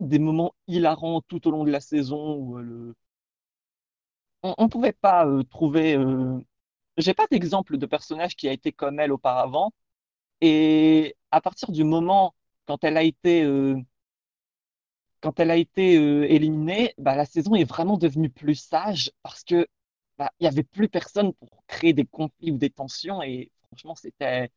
des 0.00 0.18
moments 0.18 0.54
hilarants 0.68 1.22
tout 1.22 1.48
au 1.48 1.50
long 1.50 1.64
de 1.64 1.70
la 1.70 1.80
saison 1.80 2.36
où 2.36 2.58
elle, 2.58 2.92
on, 4.42 4.54
on 4.58 4.68
pouvait 4.68 4.92
pas 4.92 5.26
euh, 5.26 5.42
trouver. 5.44 5.96
euh, 5.96 6.38
J'ai 6.98 7.14
pas 7.14 7.26
d'exemple 7.30 7.78
de 7.78 7.86
personnage 7.86 8.36
qui 8.36 8.48
a 8.48 8.52
été 8.52 8.72
comme 8.72 9.00
elle 9.00 9.12
auparavant. 9.12 9.72
Et 10.40 11.16
à 11.30 11.40
partir 11.42 11.72
du 11.72 11.84
moment 11.84 12.34
quand 12.66 12.84
elle 12.84 12.96
a 12.98 13.04
été, 13.04 13.44
euh, 13.44 13.76
quand 15.22 15.40
elle 15.40 15.50
a 15.52 15.56
été 15.56 15.98
euh, 15.98 16.24
éliminée, 16.30 16.94
bah, 16.98 17.16
la 17.16 17.26
saison 17.26 17.54
est 17.56 17.64
vraiment 17.64 17.98
devenue 17.98 18.30
plus 18.30 18.56
sage 18.56 19.12
parce 19.22 19.44
que 19.44 19.68
bah, 20.18 20.32
il 20.40 20.44
y 20.44 20.48
avait 20.48 20.64
plus 20.64 20.88
personne 20.88 21.32
pour 21.34 21.64
créer 21.66 21.94
des 21.94 22.06
conflits 22.06 22.52
ou 22.52 22.58
des 22.58 22.70
tensions 22.70 23.22
et 23.22 23.50
franchement 23.68 23.94
c'était 23.96 24.50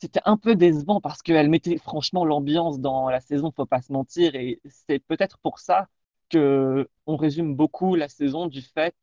c'était 0.00 0.20
un 0.26 0.36
peu 0.36 0.56
décevant 0.56 1.00
parce 1.00 1.22
qu'elle 1.22 1.48
mettait 1.50 1.78
franchement 1.78 2.24
l'ambiance 2.24 2.80
dans 2.80 3.08
la 3.10 3.20
saison, 3.20 3.52
faut 3.52 3.66
pas 3.66 3.82
se 3.82 3.92
mentir 3.92 4.34
et 4.34 4.60
c'est 4.68 5.00
peut-être 5.00 5.38
pour 5.38 5.58
ça 5.58 5.88
que 6.30 6.88
on 7.06 7.16
résume 7.16 7.56
beaucoup 7.56 7.94
la 7.96 8.08
saison 8.08 8.46
du 8.46 8.62
fait 8.62 8.94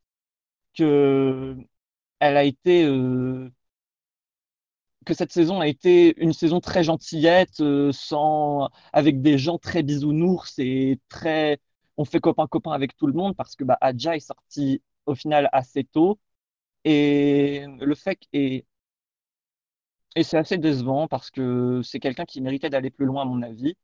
que 0.76 1.58
elle 2.20 2.38
a 2.38 2.44
été 2.44 2.86
euh, 2.86 3.52
que 5.04 5.14
cette 5.14 5.32
saison 5.32 5.60
a 5.62 5.68
été 5.68 6.14
une 6.22 6.34
saison 6.34 6.60
très 6.60 6.84
gentillette, 6.84 7.60
euh, 7.62 7.92
sans, 7.92 8.70
avec 8.94 9.22
des 9.22 9.38
gens 9.38 9.58
très 9.58 9.84
bisounours 9.84 10.58
et 10.60 11.00
très. 11.10 11.60
On 11.98 12.06
fait 12.06 12.20
copain-copain 12.20 12.72
avec 12.72 12.96
tout 12.98 13.08
le 13.08 13.14
monde 13.14 13.36
parce 13.36 13.56
que 13.56 13.64
bah, 13.64 13.78
Adja 13.82 14.16
est 14.16 14.20
sorti 14.20 14.82
au 15.06 15.16
final 15.16 15.50
assez 15.54 15.84
tôt. 15.84 16.20
Et 16.86 17.66
le 17.82 17.96
fait 17.96 18.20
est. 18.34 18.66
Et 20.16 20.24
c'est 20.24 20.38
assez 20.38 20.58
décevant 20.58 21.08
parce 21.08 21.30
que 21.32 21.82
c'est 21.84 22.00
quelqu'un 22.00 22.26
qui 22.26 22.42
méritait 22.42 22.70
d'aller 22.72 22.90
plus 22.90 23.06
loin, 23.06 23.22
à 23.24 23.26
mon 23.26 23.42
avis. 23.44 23.76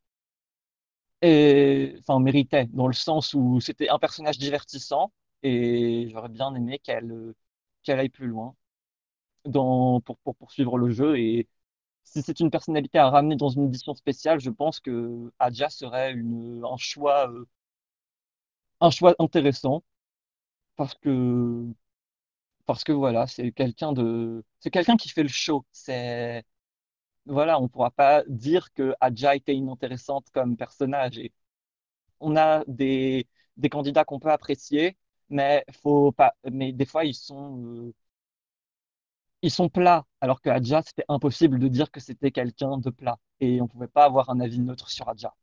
Et, 1.22 1.96
enfin, 2.00 2.20
méritait, 2.20 2.66
dans 2.68 2.88
le 2.88 2.94
sens 2.94 3.34
où 3.34 3.60
c'était 3.60 3.90
un 3.90 4.00
personnage 4.00 4.38
divertissant 4.38 5.12
et 5.44 6.08
j'aurais 6.12 6.30
bien 6.30 6.54
aimé 6.56 6.80
qu'elle 6.80 7.34
qu'elle 7.84 8.00
aille 8.00 8.10
plus 8.10 8.28
loin 8.28 8.56
pour, 9.44 10.18
pour 10.20 10.36
poursuivre 10.36 10.78
le 10.78 10.90
jeu. 10.92 11.18
Et 11.20 11.48
si 12.06 12.22
c'est 12.24 12.40
une 12.42 12.52
personnalité 12.52 13.00
à 13.00 13.10
ramener 13.10 13.36
dans 13.38 13.50
une 13.50 13.66
édition 13.68 13.94
spéciale, 13.96 14.40
je 14.42 14.50
pense 14.52 14.80
que 14.80 15.32
Adja 15.40 15.70
serait 15.70 16.14
un, 16.16 16.78
choix, 16.78 17.30
euh, 17.32 17.46
un 18.82 18.92
choix 18.92 19.16
intéressant. 19.20 19.84
Parce 20.76 20.96
que, 20.96 21.66
parce 22.66 22.84
que 22.84 22.92
voilà, 22.92 23.28
c'est 23.28 23.52
quelqu'un 23.52 23.94
de, 23.94 24.44
c'est 24.60 24.70
quelqu'un 24.72 24.98
qui 24.98 25.10
fait 25.10 25.24
le 25.24 25.30
show. 25.30 25.66
C'est, 25.72 26.44
voilà, 27.26 27.60
on 27.62 27.68
pourra 27.70 27.92
pas 27.92 28.24
dire 28.28 28.74
que 28.74 28.96
Adja 29.02 29.36
était 29.36 29.56
inintéressante 29.56 30.28
comme 30.34 30.58
personnage. 30.58 31.18
Et 31.20 31.34
on 32.20 32.38
a 32.38 32.64
des, 32.68 33.28
des 33.58 33.70
candidats 33.70 34.06
qu'on 34.06 34.20
peut 34.20 34.32
apprécier, 34.32 34.98
mais 35.30 35.66
faut 35.84 36.12
pas, 36.12 36.36
mais 36.52 36.74
des 36.74 36.86
fois 36.86 37.06
ils 37.06 37.16
sont, 37.16 37.64
euh, 37.66 37.94
ils 39.42 39.52
sont 39.52 39.70
plats, 39.70 40.06
alors 40.22 40.42
que 40.42 40.50
Adja, 40.50 40.82
c'était 40.82 41.06
impossible 41.10 41.60
de 41.60 41.68
dire 41.68 41.92
que 41.92 42.00
c'était 42.00 42.32
quelqu'un 42.32 42.78
de 42.78 42.90
plat. 42.90 43.18
Et 43.42 43.60
on 43.62 43.66
ne 43.66 43.70
pouvait 43.70 43.88
pas 43.88 44.06
avoir 44.06 44.30
un 44.30 44.40
avis 44.40 44.60
neutre 44.60 44.90
sur 44.90 45.10
Adja. 45.10 45.34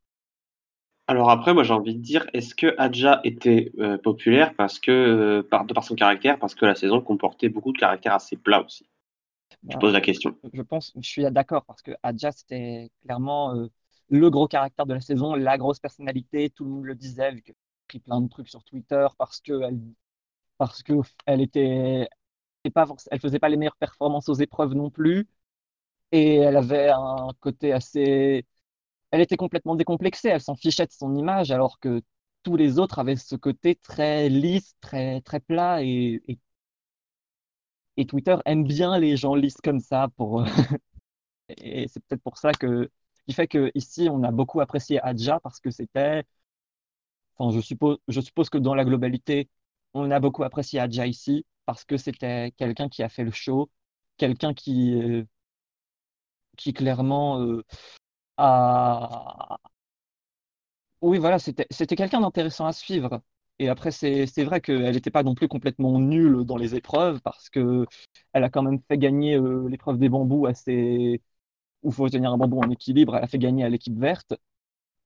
Alors 1.07 1.29
après, 1.29 1.53
moi 1.53 1.63
j'ai 1.63 1.73
envie 1.73 1.95
de 1.95 2.01
dire, 2.01 2.25
est-ce 2.33 2.53
que 2.55 2.73
Adja 2.77 3.21
était 3.23 3.71
euh, 3.79 3.97
populaire 3.97 4.53
parce 4.55 4.79
que, 4.79 4.91
euh, 4.91 5.43
par, 5.43 5.65
de 5.65 5.73
par 5.73 5.83
son 5.83 5.95
caractère, 5.95 6.37
parce 6.39 6.55
que 6.55 6.65
la 6.65 6.75
saison 6.75 7.01
comportait 7.01 7.49
beaucoup 7.49 7.71
de 7.71 7.77
caractères 7.77 8.13
assez 8.13 8.35
plats 8.37 8.63
aussi? 8.65 8.85
Je 9.69 9.77
Bah, 9.77 9.77
pose 9.77 9.93
la 9.93 10.01
question. 10.01 10.37
Je 10.53 10.61
pense, 10.61 10.93
je 10.95 11.07
suis 11.09 11.23
d'accord, 11.31 11.65
parce 11.65 11.81
que 11.81 11.91
Adja, 12.03 12.31
c'était 12.31 12.91
clairement 13.03 13.55
euh, 13.55 13.67
le 14.09 14.29
gros 14.29 14.47
caractère 14.47 14.85
de 14.85 14.93
la 14.93 15.01
saison, 15.01 15.35
la 15.35 15.57
grosse 15.57 15.79
personnalité, 15.79 16.49
tout 16.51 16.63
le 16.65 16.71
monde 16.71 16.85
le 16.85 16.95
disait, 16.95 17.31
vu 17.33 17.41
qu'elle 17.41 17.55
a 17.55 17.87
pris 17.89 17.99
plein 17.99 18.21
de 18.21 18.29
trucs 18.29 18.49
sur 18.49 18.63
Twitter, 18.63 19.07
parce 19.17 19.41
que 19.41 19.53
elle, 19.63 19.79
parce 20.57 20.83
que 20.83 20.93
elle 21.27 21.41
était, 21.41 22.09
pas, 22.71 22.85
elle 23.11 23.19
faisait 23.19 23.39
pas 23.39 23.49
les 23.49 23.57
meilleures 23.57 23.75
performances 23.77 24.29
aux 24.29 24.33
épreuves 24.35 24.73
non 24.73 24.89
plus, 24.89 25.27
et 26.11 26.37
elle 26.37 26.57
avait 26.57 26.89
un 26.89 27.29
côté 27.41 27.73
assez 27.73 28.45
elle 29.11 29.21
était 29.21 29.37
complètement 29.37 29.75
décomplexée, 29.75 30.29
elle 30.29 30.41
s'en 30.41 30.55
fichait 30.55 30.85
de 30.87 30.91
son 30.93 31.15
image, 31.15 31.51
alors 31.51 31.79
que 31.79 32.01
tous 32.43 32.57
les 32.57 32.79
autres 32.79 32.99
avaient 32.99 33.15
ce 33.17 33.35
côté 33.37 33.75
très 33.75 34.29
lisse, 34.29 34.75
très, 34.81 35.21
très 35.21 35.39
plat, 35.39 35.83
et, 35.83 36.21
et, 36.27 36.39
et 37.97 38.05
Twitter 38.05 38.35
aime 38.45 38.63
bien 38.63 38.97
les 38.99 39.17
gens 39.17 39.35
lisses 39.35 39.57
comme 39.63 39.79
ça, 39.79 40.07
pour, 40.17 40.43
et 41.49 41.87
c'est 41.87 42.01
peut-être 42.05 42.21
pour 42.23 42.37
ça 42.37 42.51
que, 42.53 42.89
qui 43.27 43.33
fait 43.33 43.47
que 43.47 43.71
ici 43.75 44.09
on 44.11 44.23
a 44.23 44.31
beaucoup 44.31 44.61
apprécié 44.61 44.99
Adja, 45.01 45.39
parce 45.41 45.59
que 45.59 45.71
c'était, 45.71 46.23
enfin, 47.37 47.55
je 47.55 47.61
suppose, 47.61 47.97
je 48.07 48.21
suppose 48.21 48.49
que 48.49 48.57
dans 48.57 48.75
la 48.75 48.85
globalité, 48.85 49.49
on 49.93 50.11
a 50.11 50.19
beaucoup 50.19 50.43
apprécié 50.43 50.79
Adja 50.79 51.05
parce 51.65 51.83
que 51.85 51.97
c'était 51.97 52.51
quelqu'un 52.57 52.89
qui 52.89 53.03
a 53.03 53.09
fait 53.09 53.23
le 53.23 53.31
show, 53.31 53.69
quelqu'un 54.17 54.53
qui, 54.53 54.93
euh, 55.01 55.23
qui 56.57 56.73
clairement 56.73 57.39
euh, 57.41 57.63
a, 58.37 59.59
Oui, 61.01 61.19
voilà, 61.19 61.37
c'était 61.39 61.95
quelqu'un 61.95 62.21
d'intéressant 62.21 62.65
à 62.65 62.73
suivre. 62.73 63.21
Et 63.59 63.69
après, 63.69 63.91
c'est 63.91 64.25
vrai 64.43 64.61
qu'elle 64.61 64.93
n'était 64.93 65.11
pas 65.11 65.23
non 65.23 65.35
plus 65.35 65.47
complètement 65.47 65.99
nulle 65.99 66.43
dans 66.43 66.57
les 66.57 66.75
épreuves 66.75 67.21
parce 67.21 67.49
que 67.49 67.85
elle 68.33 68.43
a 68.43 68.49
quand 68.49 68.63
même 68.63 68.79
fait 68.87 68.97
gagner 68.97 69.35
euh, 69.35 69.67
l'épreuve 69.69 69.97
des 69.99 70.09
bambous 70.09 70.45
assez 70.47 71.21
où 71.83 71.89
il 71.89 71.93
faut 71.95 72.09
tenir 72.09 72.31
un 72.33 72.37
bambou 72.37 72.59
en 72.61 72.69
équilibre. 72.71 73.15
Elle 73.17 73.23
a 73.23 73.27
fait 73.27 73.39
gagner 73.39 73.63
à 73.65 73.69
l'équipe 73.69 73.97
verte. 73.99 74.35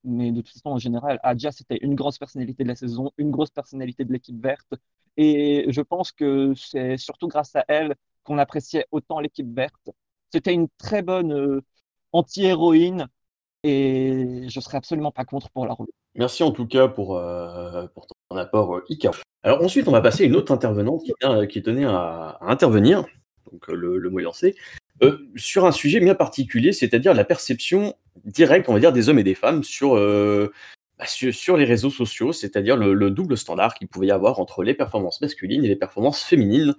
Mais 0.04 0.32
de 0.32 0.40
toute 0.40 0.52
façon, 0.52 0.70
en 0.70 0.78
général, 0.78 1.20
Adja, 1.22 1.52
c'était 1.52 1.78
une 1.82 1.94
grosse 1.94 2.18
personnalité 2.18 2.64
de 2.64 2.68
la 2.68 2.74
saison, 2.76 3.12
une 3.18 3.30
grosse 3.30 3.50
personnalité 3.50 4.04
de 4.04 4.12
l'équipe 4.12 4.40
verte. 4.42 4.74
Et 5.16 5.66
je 5.68 5.80
pense 5.80 6.10
que 6.12 6.54
c'est 6.56 6.96
surtout 6.96 7.28
grâce 7.28 7.54
à 7.54 7.64
elle 7.68 7.94
qu'on 8.24 8.38
appréciait 8.38 8.86
autant 8.90 9.20
l'équipe 9.20 9.54
verte. 9.54 9.90
C'était 10.32 10.54
une 10.54 10.68
très 10.78 11.02
bonne 11.02 11.32
euh, 11.32 11.60
anti-héroïne 12.12 13.06
et 13.62 14.46
je 14.48 14.60
serais 14.60 14.78
absolument 14.78 15.12
pas 15.12 15.24
contre 15.24 15.50
pour 15.50 15.66
la 15.66 15.74
remettre. 15.74 15.92
Merci 16.14 16.42
en 16.42 16.50
tout 16.50 16.66
cas 16.66 16.88
pour, 16.88 17.16
euh, 17.16 17.86
ton 18.28 18.36
apport, 18.36 18.76
euh, 18.76 18.84
Ika. 18.88 19.12
Alors 19.42 19.62
ensuite, 19.62 19.88
on 19.88 19.92
va 19.92 20.00
passer 20.00 20.24
à 20.24 20.26
une 20.26 20.36
autre 20.36 20.52
intervenante 20.52 21.02
qui, 21.04 21.12
tient- 21.20 21.46
qui 21.46 21.62
tenait 21.62 21.84
à, 21.84 22.38
à 22.40 22.50
intervenir, 22.50 23.04
donc 23.50 23.68
euh, 23.68 23.74
le, 23.74 23.98
le 23.98 24.10
mot 24.10 24.20
est 24.20 24.24
lancé, 24.24 24.56
euh, 25.02 25.18
sur 25.36 25.64
un 25.64 25.72
sujet 25.72 26.00
bien 26.00 26.14
particulier, 26.14 26.72
c'est-à-dire 26.72 27.14
la 27.14 27.24
perception 27.24 27.94
directe, 28.24 28.68
on 28.68 28.74
va 28.74 28.80
dire, 28.80 28.92
des 28.92 29.08
hommes 29.08 29.18
et 29.18 29.24
des 29.24 29.34
femmes 29.34 29.64
sur, 29.64 29.96
euh, 29.96 30.52
bah, 30.98 31.06
sur, 31.06 31.56
les 31.56 31.64
réseaux 31.64 31.90
sociaux, 31.90 32.32
c'est-à-dire 32.32 32.76
le, 32.76 32.94
le 32.94 33.10
double 33.10 33.36
standard 33.36 33.74
qu'il 33.74 33.88
pouvait 33.88 34.08
y 34.08 34.12
avoir 34.12 34.38
entre 34.38 34.62
les 34.62 34.74
performances 34.74 35.20
masculines 35.20 35.64
et 35.64 35.68
les 35.68 35.76
performances 35.76 36.22
féminines. 36.22 36.74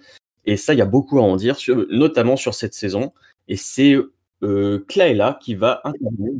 Et 0.45 0.57
ça, 0.57 0.73
il 0.73 0.79
y 0.79 0.81
a 0.81 0.85
beaucoup 0.85 1.19
à 1.19 1.21
en 1.21 1.35
dire, 1.35 1.57
notamment 1.89 2.35
sur 2.35 2.53
cette 2.53 2.73
saison. 2.73 3.13
Et 3.47 3.55
c'est 3.55 3.95
euh, 4.43 4.85
qui 5.39 5.55
va 5.55 5.81
intervenir. 5.83 6.33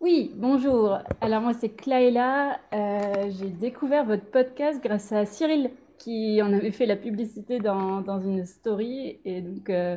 Oui, 0.00 0.32
bonjour. 0.34 0.98
Alors 1.20 1.42
moi 1.42 1.52
c'est 1.52 1.68
Klaela. 1.68 2.58
Euh, 2.72 3.30
j'ai 3.30 3.48
découvert 3.48 4.04
votre 4.04 4.24
podcast 4.24 4.82
grâce 4.82 5.12
à 5.12 5.26
Cyril 5.26 5.70
qui 5.98 6.42
en 6.42 6.52
avait 6.52 6.72
fait 6.72 6.86
la 6.86 6.96
publicité 6.96 7.60
dans, 7.60 8.00
dans 8.00 8.20
une 8.20 8.44
story. 8.44 9.20
Et 9.24 9.42
donc 9.42 9.70
euh, 9.70 9.96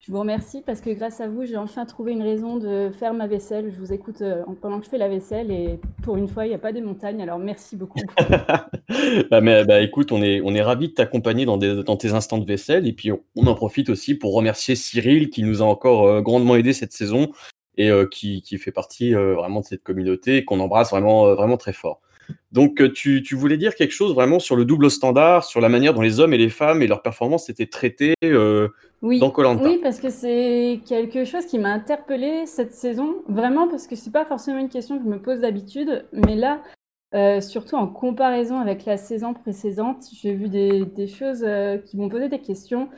je 0.00 0.12
vous 0.12 0.20
remercie 0.20 0.62
parce 0.64 0.80
que 0.80 0.90
grâce 0.90 1.20
à 1.20 1.28
vous 1.28 1.44
j'ai 1.44 1.56
enfin 1.56 1.84
trouvé 1.84 2.12
une 2.12 2.22
raison 2.22 2.56
de 2.56 2.90
faire 2.90 3.14
ma 3.14 3.26
vaisselle. 3.26 3.72
Je 3.74 3.78
vous 3.78 3.92
écoute 3.92 4.22
euh, 4.22 4.44
pendant 4.62 4.78
que 4.78 4.84
je 4.84 4.90
fais 4.90 4.98
la 4.98 5.08
vaisselle 5.08 5.50
et 5.50 5.80
pour 6.02 6.16
une 6.16 6.28
fois 6.28 6.46
il 6.46 6.50
n'y 6.50 6.54
a 6.54 6.58
pas 6.58 6.72
des 6.72 6.80
montagnes. 6.80 7.20
Alors 7.20 7.38
merci 7.38 7.74
beaucoup. 7.76 7.98
bah, 9.30 9.40
mais, 9.40 9.64
bah, 9.64 9.80
écoute, 9.80 10.12
on 10.12 10.22
est, 10.22 10.40
on 10.44 10.54
est 10.54 10.62
ravis 10.62 10.88
de 10.88 10.94
t'accompagner 10.94 11.46
dans, 11.46 11.58
dans 11.58 11.96
tes 11.96 12.12
instants 12.12 12.38
de 12.38 12.46
vaisselle. 12.46 12.86
Et 12.86 12.92
puis, 12.92 13.10
on, 13.10 13.46
en 13.46 13.54
profite 13.54 13.90
aussi 13.90 14.14
pour 14.14 14.34
remercier 14.34 14.76
Cyril 14.76 15.30
qui 15.30 15.42
nous 15.42 15.62
a 15.62 15.64
encore 15.64 16.06
euh, 16.06 16.20
grandement 16.20 16.54
aidé 16.54 16.72
cette 16.72 16.92
saison 16.92 17.32
et 17.76 17.90
euh, 17.90 18.06
qui, 18.06 18.42
fait 18.56 18.72
partie 18.72 19.14
vraiment 19.14 19.60
de 19.60 19.66
cette 19.66 19.82
communauté 19.82 20.44
qu'on 20.44 20.60
embrasse 20.60 20.90
vraiment 20.90 21.56
très 21.56 21.72
fort. 21.72 22.00
Donc, 22.52 22.80
euh, 22.80 22.90
tu, 22.90 23.22
tu 23.22 23.34
voulais 23.34 23.56
dire 23.58 23.74
quelque 23.74 23.92
chose 23.92 24.14
vraiment 24.14 24.38
sur 24.38 24.56
le 24.56 24.64
double 24.64 24.90
standard, 24.90 25.44
sur 25.44 25.60
la 25.60 25.68
manière 25.68 25.92
dont 25.94 26.00
les 26.00 26.18
hommes 26.18 26.32
et 26.32 26.38
les 26.38 26.48
femmes 26.48 26.80
et 26.82 26.86
leurs 26.86 27.02
performances 27.02 27.50
étaient 27.50 27.66
traitées 27.66 28.14
euh, 28.24 28.68
Oui, 29.02 29.18
dans 29.20 29.30
Colanta. 29.30 29.62
oui, 29.62 29.78
parce 29.82 30.00
que 30.00 30.08
c'est 30.08 30.80
quelque 30.86 31.24
chose 31.24 31.44
qui 31.44 31.58
m'a 31.58 31.70
interpellée 31.70 32.46
cette 32.46 32.72
saison, 32.72 33.16
vraiment 33.28 33.68
parce 33.68 33.86
que 33.86 33.96
c'est 33.96 34.12
pas 34.12 34.24
forcément 34.24 34.58
une 34.58 34.70
question 34.70 34.98
que 34.98 35.04
je 35.04 35.08
me 35.08 35.20
pose 35.20 35.40
d'habitude, 35.40 36.06
mais 36.12 36.36
là, 36.36 36.62
euh, 37.14 37.40
surtout 37.40 37.76
en 37.76 37.86
comparaison 37.86 38.60
avec 38.60 38.84
la 38.84 38.96
saison 38.96 39.34
précédente, 39.34 40.04
j'ai 40.20 40.34
vu 40.34 40.48
des, 40.48 40.84
des 40.84 41.06
choses 41.06 41.42
euh, 41.42 41.78
qui 41.78 41.96
m'ont 41.96 42.08
posé 42.08 42.28
des 42.28 42.40
questions. 42.40 42.88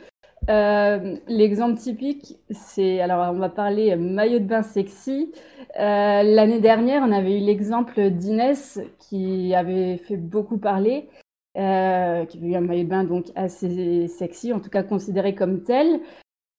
Euh, 0.49 1.17
l'exemple 1.27 1.79
typique, 1.79 2.37
c'est, 2.49 2.99
alors 2.99 3.31
on 3.33 3.37
va 3.37 3.49
parler 3.49 3.95
maillot 3.95 4.39
de 4.39 4.45
bain 4.45 4.63
sexy. 4.63 5.31
Euh, 5.79 6.23
l'année 6.23 6.59
dernière, 6.59 7.03
on 7.05 7.11
avait 7.11 7.37
eu 7.37 7.43
l'exemple 7.43 8.09
d'Inès 8.09 8.79
qui 8.99 9.53
avait 9.53 9.97
fait 9.97 10.17
beaucoup 10.17 10.57
parler 10.57 11.09
euh, 11.57 12.25
qui 12.25 12.37
avait 12.37 12.47
eu 12.47 12.55
un 12.55 12.61
maillot 12.61 12.83
de 12.83 12.89
bain 12.89 13.03
donc 13.03 13.27
assez 13.35 14.07
sexy, 14.07 14.51
en 14.51 14.59
tout 14.59 14.69
cas 14.69 14.83
considéré 14.83 15.35
comme 15.35 15.63
tel. 15.63 16.01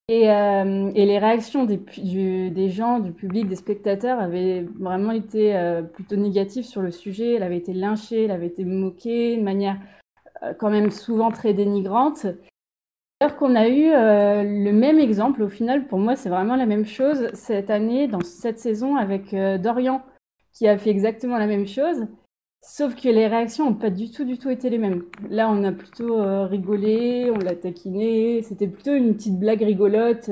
Et, 0.09 0.27
les 0.27 1.19
réactions 1.19 1.65
des, 1.65 2.69
gens, 2.69 2.99
du 2.99 3.13
public, 3.13 3.49
des 3.49 3.57
spectateurs 3.57 4.21
avaient 4.21 4.67
vraiment 4.79 5.13
été 5.13 5.81
plutôt 5.95 6.17
négatives 6.17 6.65
sur 6.65 6.83
le 6.83 6.91
sujet. 6.91 7.35
Elle 7.35 7.43
avait 7.43 7.57
été 7.57 7.73
lynchée, 7.73 8.25
elle 8.25 8.31
avait 8.31 8.49
été 8.49 8.65
moquée 8.65 9.37
de 9.39 9.43
manière 9.43 9.79
quand 10.59 10.71
même 10.71 10.91
souvent 10.91 11.31
très 11.31 11.55
dénigrante. 11.55 12.27
Qu'on 13.31 13.55
a 13.55 13.69
eu 13.69 13.91
euh, 13.93 14.43
le 14.43 14.73
même 14.73 14.99
exemple, 14.99 15.43
au 15.43 15.49
final, 15.49 15.87
pour 15.87 15.99
moi, 15.99 16.17
c'est 16.17 16.29
vraiment 16.29 16.57
la 16.57 16.67
même 16.67 16.85
chose 16.85 17.29
cette 17.35 17.71
année, 17.71 18.09
dans 18.09 18.21
cette 18.21 18.59
saison, 18.59 18.97
avec 18.97 19.33
euh, 19.35 19.59
Dorian, 19.59 20.03
qui 20.53 20.67
a 20.69 20.77
fait 20.77 20.91
exactement 20.91 21.39
la 21.39 21.47
même 21.47 21.67
chose. 21.67 22.07
Sauf 22.65 22.95
que 22.95 23.09
les 23.09 23.27
réactions 23.27 23.67
n'ont 23.67 23.75
pas 23.77 23.91
du 23.91 24.11
tout, 24.11 24.25
du 24.25 24.39
tout 24.39 24.51
été 24.51 24.71
les 24.71 24.79
mêmes. 24.79 25.05
Là, 25.29 25.51
on 25.51 25.65
a 25.65 25.73
plutôt 25.73 26.21
euh, 26.21 26.47
rigolé, 26.47 27.31
on 27.35 27.39
l'a 27.39 27.55
taquiné. 27.57 28.43
C'était 28.43 28.69
plutôt 28.69 28.95
une 28.95 29.15
petite 29.15 29.39
blague 29.39 29.63
rigolote. 29.63 30.31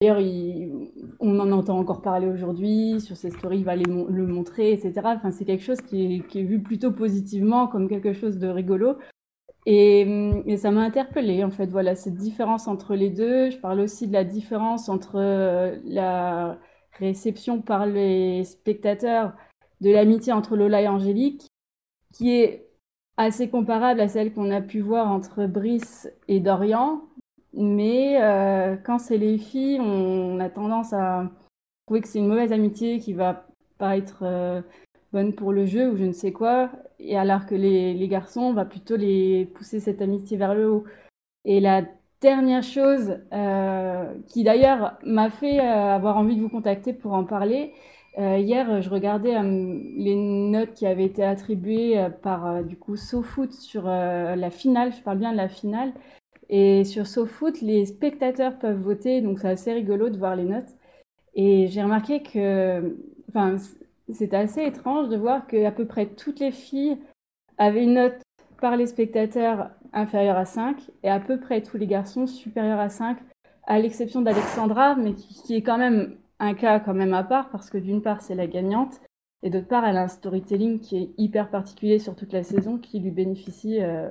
D'ailleurs, 0.00 0.20
il- 0.20 0.72
on 1.18 1.40
en 1.40 1.50
entend 1.50 1.78
encore 1.78 2.02
parler 2.02 2.28
aujourd'hui. 2.28 3.00
Sur 3.00 3.16
ses 3.16 3.30
stories, 3.30 3.58
il 3.58 3.64
va 3.64 3.74
le 3.76 4.26
montrer, 4.26 4.72
etc. 4.72 5.14
Enfin, 5.16 5.30
c'est 5.32 5.44
quelque 5.44 5.64
chose 5.64 5.80
qui 5.80 6.22
est 6.34 6.42
vu 6.42 6.62
plutôt 6.62 6.92
positivement, 6.92 7.66
comme 7.66 7.88
quelque 7.88 8.12
chose 8.12 8.38
de 8.38 8.48
rigolo. 8.48 8.96
Et, 9.70 10.56
ça 10.56 10.70
m'a 10.70 10.80
interpellée, 10.80 11.44
en 11.44 11.50
fait, 11.50 11.66
voilà, 11.66 11.94
cette 11.94 12.16
différence 12.16 12.68
entre 12.68 12.94
les 12.94 13.10
deux. 13.10 13.50
Je 13.50 13.58
parle 13.58 13.80
aussi 13.80 14.08
de 14.08 14.14
la 14.14 14.24
différence 14.24 14.88
entre 14.88 15.16
euh, 15.16 15.76
la 15.84 16.58
réception 16.92 17.60
par 17.60 17.84
les 17.84 18.44
spectateurs 18.44 19.34
de 19.82 19.90
l'amitié 19.90 20.32
entre 20.32 20.56
Lola 20.56 20.80
et 20.80 20.88
Angélique, 20.88 21.48
qui 22.14 22.30
est 22.34 22.70
assez 23.18 23.50
comparable 23.50 24.00
à 24.00 24.08
celle 24.08 24.32
qu'on 24.32 24.50
a 24.50 24.62
pu 24.62 24.80
voir 24.80 25.10
entre 25.12 25.44
Brice 25.44 26.10
et 26.28 26.40
Dorian. 26.40 27.02
Mais 27.52 28.22
euh, 28.22 28.74
quand 28.76 28.98
c'est 28.98 29.18
les 29.18 29.36
filles, 29.36 29.80
on 29.80 30.40
a 30.40 30.48
tendance 30.48 30.94
à 30.94 31.30
trouver 31.84 32.00
que 32.00 32.08
c'est 32.08 32.20
une 32.20 32.28
mauvaise 32.28 32.52
amitié 32.52 33.00
qui 33.00 33.12
va 33.12 33.46
pas 33.76 33.98
être 33.98 34.22
euh, 34.22 34.62
bonne 35.12 35.34
pour 35.34 35.52
le 35.52 35.66
jeu 35.66 35.90
ou 35.90 35.96
je 35.96 36.04
ne 36.04 36.12
sais 36.12 36.32
quoi. 36.32 36.70
Et 36.98 37.16
alors 37.16 37.46
que 37.46 37.54
les, 37.54 37.94
les 37.94 38.08
garçons, 38.08 38.42
on 38.42 38.52
va 38.52 38.64
plutôt 38.64 38.96
les 38.96 39.46
pousser 39.54 39.80
cette 39.80 40.02
amitié 40.02 40.36
vers 40.36 40.54
le 40.54 40.70
haut. 40.70 40.84
Et 41.44 41.60
la 41.60 41.82
dernière 42.20 42.62
chose 42.62 43.18
euh, 43.32 44.14
qui 44.26 44.44
d'ailleurs 44.44 44.98
m'a 45.04 45.30
fait 45.30 45.60
euh, 45.60 45.94
avoir 45.94 46.16
envie 46.18 46.36
de 46.36 46.40
vous 46.40 46.48
contacter 46.48 46.92
pour 46.92 47.12
en 47.12 47.24
parler, 47.24 47.72
euh, 48.18 48.38
hier 48.38 48.82
je 48.82 48.90
regardais 48.90 49.40
les 49.42 50.16
notes 50.16 50.74
qui 50.74 50.86
avaient 50.86 51.04
été 51.04 51.22
attribuées 51.22 52.08
par 52.22 52.64
du 52.64 52.76
coup 52.76 52.96
SoFoot 52.96 53.52
sur 53.52 53.84
la 53.84 54.50
finale, 54.50 54.92
je 54.92 55.02
parle 55.02 55.18
bien 55.18 55.32
de 55.32 55.36
la 55.36 55.48
finale. 55.48 55.92
Et 56.50 56.84
sur 56.84 57.06
SoFoot, 57.06 57.60
les 57.60 57.84
spectateurs 57.86 58.58
peuvent 58.58 58.80
voter, 58.80 59.20
donc 59.20 59.38
c'est 59.38 59.48
assez 59.48 59.72
rigolo 59.72 60.08
de 60.08 60.16
voir 60.16 60.34
les 60.34 60.44
notes. 60.44 60.70
Et 61.34 61.66
j'ai 61.68 61.82
remarqué 61.82 62.22
que, 62.22 62.96
enfin, 63.28 63.56
c'était 64.14 64.36
assez 64.36 64.62
étrange 64.62 65.08
de 65.08 65.16
voir 65.16 65.46
qu'à 65.46 65.70
peu 65.70 65.86
près 65.86 66.06
toutes 66.06 66.40
les 66.40 66.50
filles 66.50 66.96
avaient 67.58 67.84
une 67.84 67.94
note 67.94 68.20
par 68.60 68.76
les 68.76 68.86
spectateurs 68.86 69.70
inférieure 69.92 70.36
à 70.36 70.44
5 70.44 70.76
et 71.02 71.08
à 71.08 71.20
peu 71.20 71.38
près 71.38 71.62
tous 71.62 71.76
les 71.76 71.86
garçons 71.86 72.26
supérieurs 72.26 72.80
à 72.80 72.88
5, 72.88 73.18
à 73.66 73.78
l'exception 73.78 74.22
d'Alexandra, 74.22 74.96
mais 74.96 75.14
qui, 75.14 75.54
est 75.54 75.62
quand 75.62 75.78
même 75.78 76.16
un 76.40 76.54
cas 76.54 76.80
quand 76.80 76.94
même 76.94 77.14
à 77.14 77.24
part 77.24 77.50
parce 77.50 77.70
que 77.70 77.78
d'une 77.78 78.02
part 78.02 78.20
c'est 78.20 78.34
la 78.34 78.46
gagnante 78.46 79.00
et 79.42 79.50
d'autre 79.50 79.66
part 79.66 79.84
elle 79.84 79.96
a 79.96 80.02
un 80.02 80.08
storytelling 80.08 80.80
qui 80.80 80.96
est 80.96 81.10
hyper 81.18 81.50
particulier 81.50 81.98
sur 81.98 82.16
toute 82.16 82.32
la 82.32 82.42
saison 82.42 82.78
qui 82.78 83.00
lui 83.00 83.10
bénéficie 83.10 83.78
euh, 83.80 84.08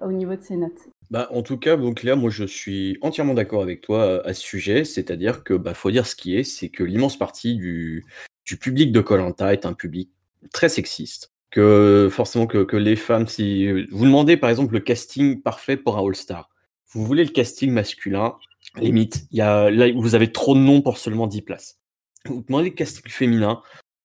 au 0.00 0.12
niveau 0.12 0.34
de 0.34 0.42
ses 0.42 0.56
notes. 0.56 0.88
Bah, 1.10 1.28
en 1.32 1.42
tout 1.42 1.56
cas, 1.56 1.76
donc 1.76 2.02
là, 2.02 2.16
moi, 2.16 2.30
je 2.30 2.44
suis 2.44 2.98
entièrement 3.00 3.34
d'accord 3.34 3.62
avec 3.62 3.80
toi 3.80 4.02
euh, 4.02 4.22
à 4.24 4.34
ce 4.34 4.42
sujet. 4.42 4.84
C'est-à-dire 4.84 5.44
que, 5.44 5.54
bah, 5.54 5.72
faut 5.72 5.92
dire 5.92 6.04
ce 6.04 6.16
qui 6.16 6.36
est, 6.36 6.42
c'est 6.42 6.68
que 6.68 6.82
l'immense 6.82 7.16
partie 7.16 7.54
du, 7.54 8.04
du 8.46 8.56
public 8.56 8.92
de 8.92 9.00
Colanta 9.00 9.52
est 9.52 9.66
un 9.66 9.74
public 9.74 10.10
très 10.52 10.68
sexiste. 10.68 11.32
Que 11.50 12.08
forcément 12.10 12.46
que, 12.46 12.64
que 12.64 12.76
les 12.76 12.96
femmes, 12.96 13.26
si 13.26 13.70
vous 13.90 14.04
demandez 14.04 14.36
par 14.36 14.50
exemple 14.50 14.74
le 14.74 14.80
casting 14.80 15.42
parfait 15.42 15.76
pour 15.76 15.96
un 15.96 16.06
All-Star, 16.06 16.50
vous 16.92 17.04
voulez 17.04 17.24
le 17.24 17.30
casting 17.30 17.70
masculin, 17.70 18.36
limite, 18.76 19.26
y 19.32 19.40
a, 19.40 19.70
là, 19.70 19.90
vous 19.92 20.14
avez 20.14 20.32
trop 20.32 20.54
de 20.54 20.60
noms 20.60 20.82
pour 20.82 20.98
seulement 20.98 21.26
10 21.26 21.42
places. 21.42 21.78
Vous 22.24 22.42
demandez 22.46 22.70
le 22.70 22.74
casting 22.74 23.08
féminin, 23.08 23.62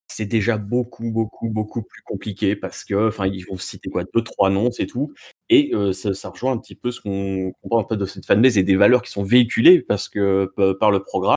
c'est 0.07 0.25
déjà 0.25 0.57
beaucoup, 0.57 1.09
beaucoup, 1.11 1.49
beaucoup 1.49 1.81
plus 1.81 2.01
compliqué 2.03 2.55
parce 2.55 2.83
que, 2.83 3.07
enfin, 3.07 3.27
ils 3.27 3.45
vont 3.45 3.57
citer 3.57 3.89
quoi, 3.89 4.03
deux, 4.13 4.23
trois 4.23 4.49
noms, 4.49 4.71
c'est 4.71 4.85
tout. 4.85 5.13
Et 5.49 5.71
euh, 5.73 5.93
ça, 5.93 6.13
ça 6.13 6.29
rejoint 6.29 6.51
un 6.53 6.57
petit 6.57 6.75
peu 6.75 6.91
ce 6.91 7.01
qu'on 7.01 7.53
comprend 7.61 7.79
un 7.79 7.83
peu 7.83 7.97
de 7.97 8.05
cette 8.05 8.25
fanbase 8.25 8.57
et 8.57 8.63
des 8.63 8.75
valeurs 8.75 9.01
qui 9.01 9.11
sont 9.11 9.23
véhiculées 9.23 9.81
parce 9.81 10.09
que 10.09 10.51
par 10.79 10.91
le 10.91 11.01
programme. 11.03 11.35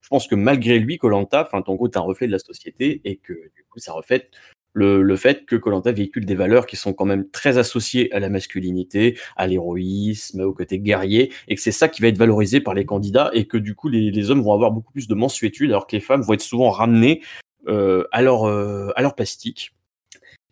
Je 0.00 0.08
pense 0.08 0.28
que 0.28 0.34
malgré 0.34 0.78
lui, 0.78 0.98
Colanta, 0.98 1.44
enfin, 1.46 1.62
en 1.66 1.74
gros, 1.74 1.88
est 1.88 1.96
un 1.96 2.00
reflet 2.00 2.26
de 2.26 2.32
la 2.32 2.38
société 2.38 3.00
et 3.04 3.16
que 3.16 3.32
du 3.32 3.64
coup, 3.70 3.78
ça 3.78 3.92
reflète 3.92 4.30
le, 4.76 5.16
fait 5.16 5.46
que 5.46 5.56
Colanta 5.56 5.90
véhicule 5.90 6.26
des 6.26 6.34
valeurs 6.34 6.66
qui 6.66 6.76
sont 6.76 6.92
quand 6.92 7.06
même 7.06 7.28
très 7.30 7.56
associées 7.56 8.12
à 8.12 8.20
la 8.20 8.28
masculinité, 8.28 9.18
à 9.36 9.46
l'héroïsme, 9.46 10.42
au 10.42 10.52
côté 10.52 10.78
guerrier, 10.78 11.32
et 11.48 11.54
que 11.54 11.60
c'est 11.60 11.72
ça 11.72 11.88
qui 11.88 12.02
va 12.02 12.08
être 12.08 12.18
valorisé 12.18 12.60
par 12.60 12.74
les 12.74 12.84
candidats 12.84 13.30
et 13.32 13.46
que 13.46 13.56
du 13.56 13.74
coup, 13.74 13.88
les, 13.88 14.30
hommes 14.30 14.42
vont 14.42 14.52
avoir 14.52 14.72
beaucoup 14.72 14.92
plus 14.92 15.08
de 15.08 15.14
mensuétude 15.14 15.70
alors 15.70 15.86
que 15.86 15.96
les 15.96 16.00
femmes 16.00 16.20
vont 16.20 16.34
être 16.34 16.42
souvent 16.42 16.70
ramenées 16.70 17.22
euh, 17.68 18.04
à 18.12 18.22
leur 18.22 18.44
euh, 18.44 18.90
à 18.96 19.02
leur 19.02 19.14
plastique. 19.14 19.72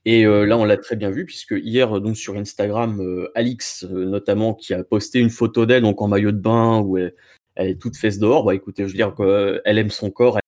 Et 0.06 0.26
euh, 0.26 0.44
là, 0.44 0.58
on 0.58 0.64
l'a 0.64 0.76
très 0.76 0.96
bien 0.96 1.10
vu, 1.10 1.24
puisque 1.24 1.54
hier, 1.56 2.00
donc 2.00 2.16
sur 2.16 2.36
Instagram, 2.36 3.26
Alix, 3.34 3.84
notamment, 3.84 4.54
qui 4.54 4.74
a 4.74 4.84
posté 4.84 5.18
une 5.18 5.30
photo 5.30 5.66
d'elle 5.66 5.82
donc 5.82 6.00
en 6.02 6.08
maillot 6.08 6.32
de 6.32 6.38
bain, 6.38 6.80
où 6.80 6.98
elle, 6.98 7.14
elle 7.56 7.68
est 7.68 7.80
toute 7.80 7.96
fesse 7.96 8.18
dehors. 8.18 8.44
Bah 8.44 8.54
écoutez, 8.54 8.84
je 8.84 8.88
veux 8.88 8.94
dire 8.94 9.14
qu'elle 9.14 9.78
aime 9.78 9.90
son 9.90 10.10
corps, 10.10 10.38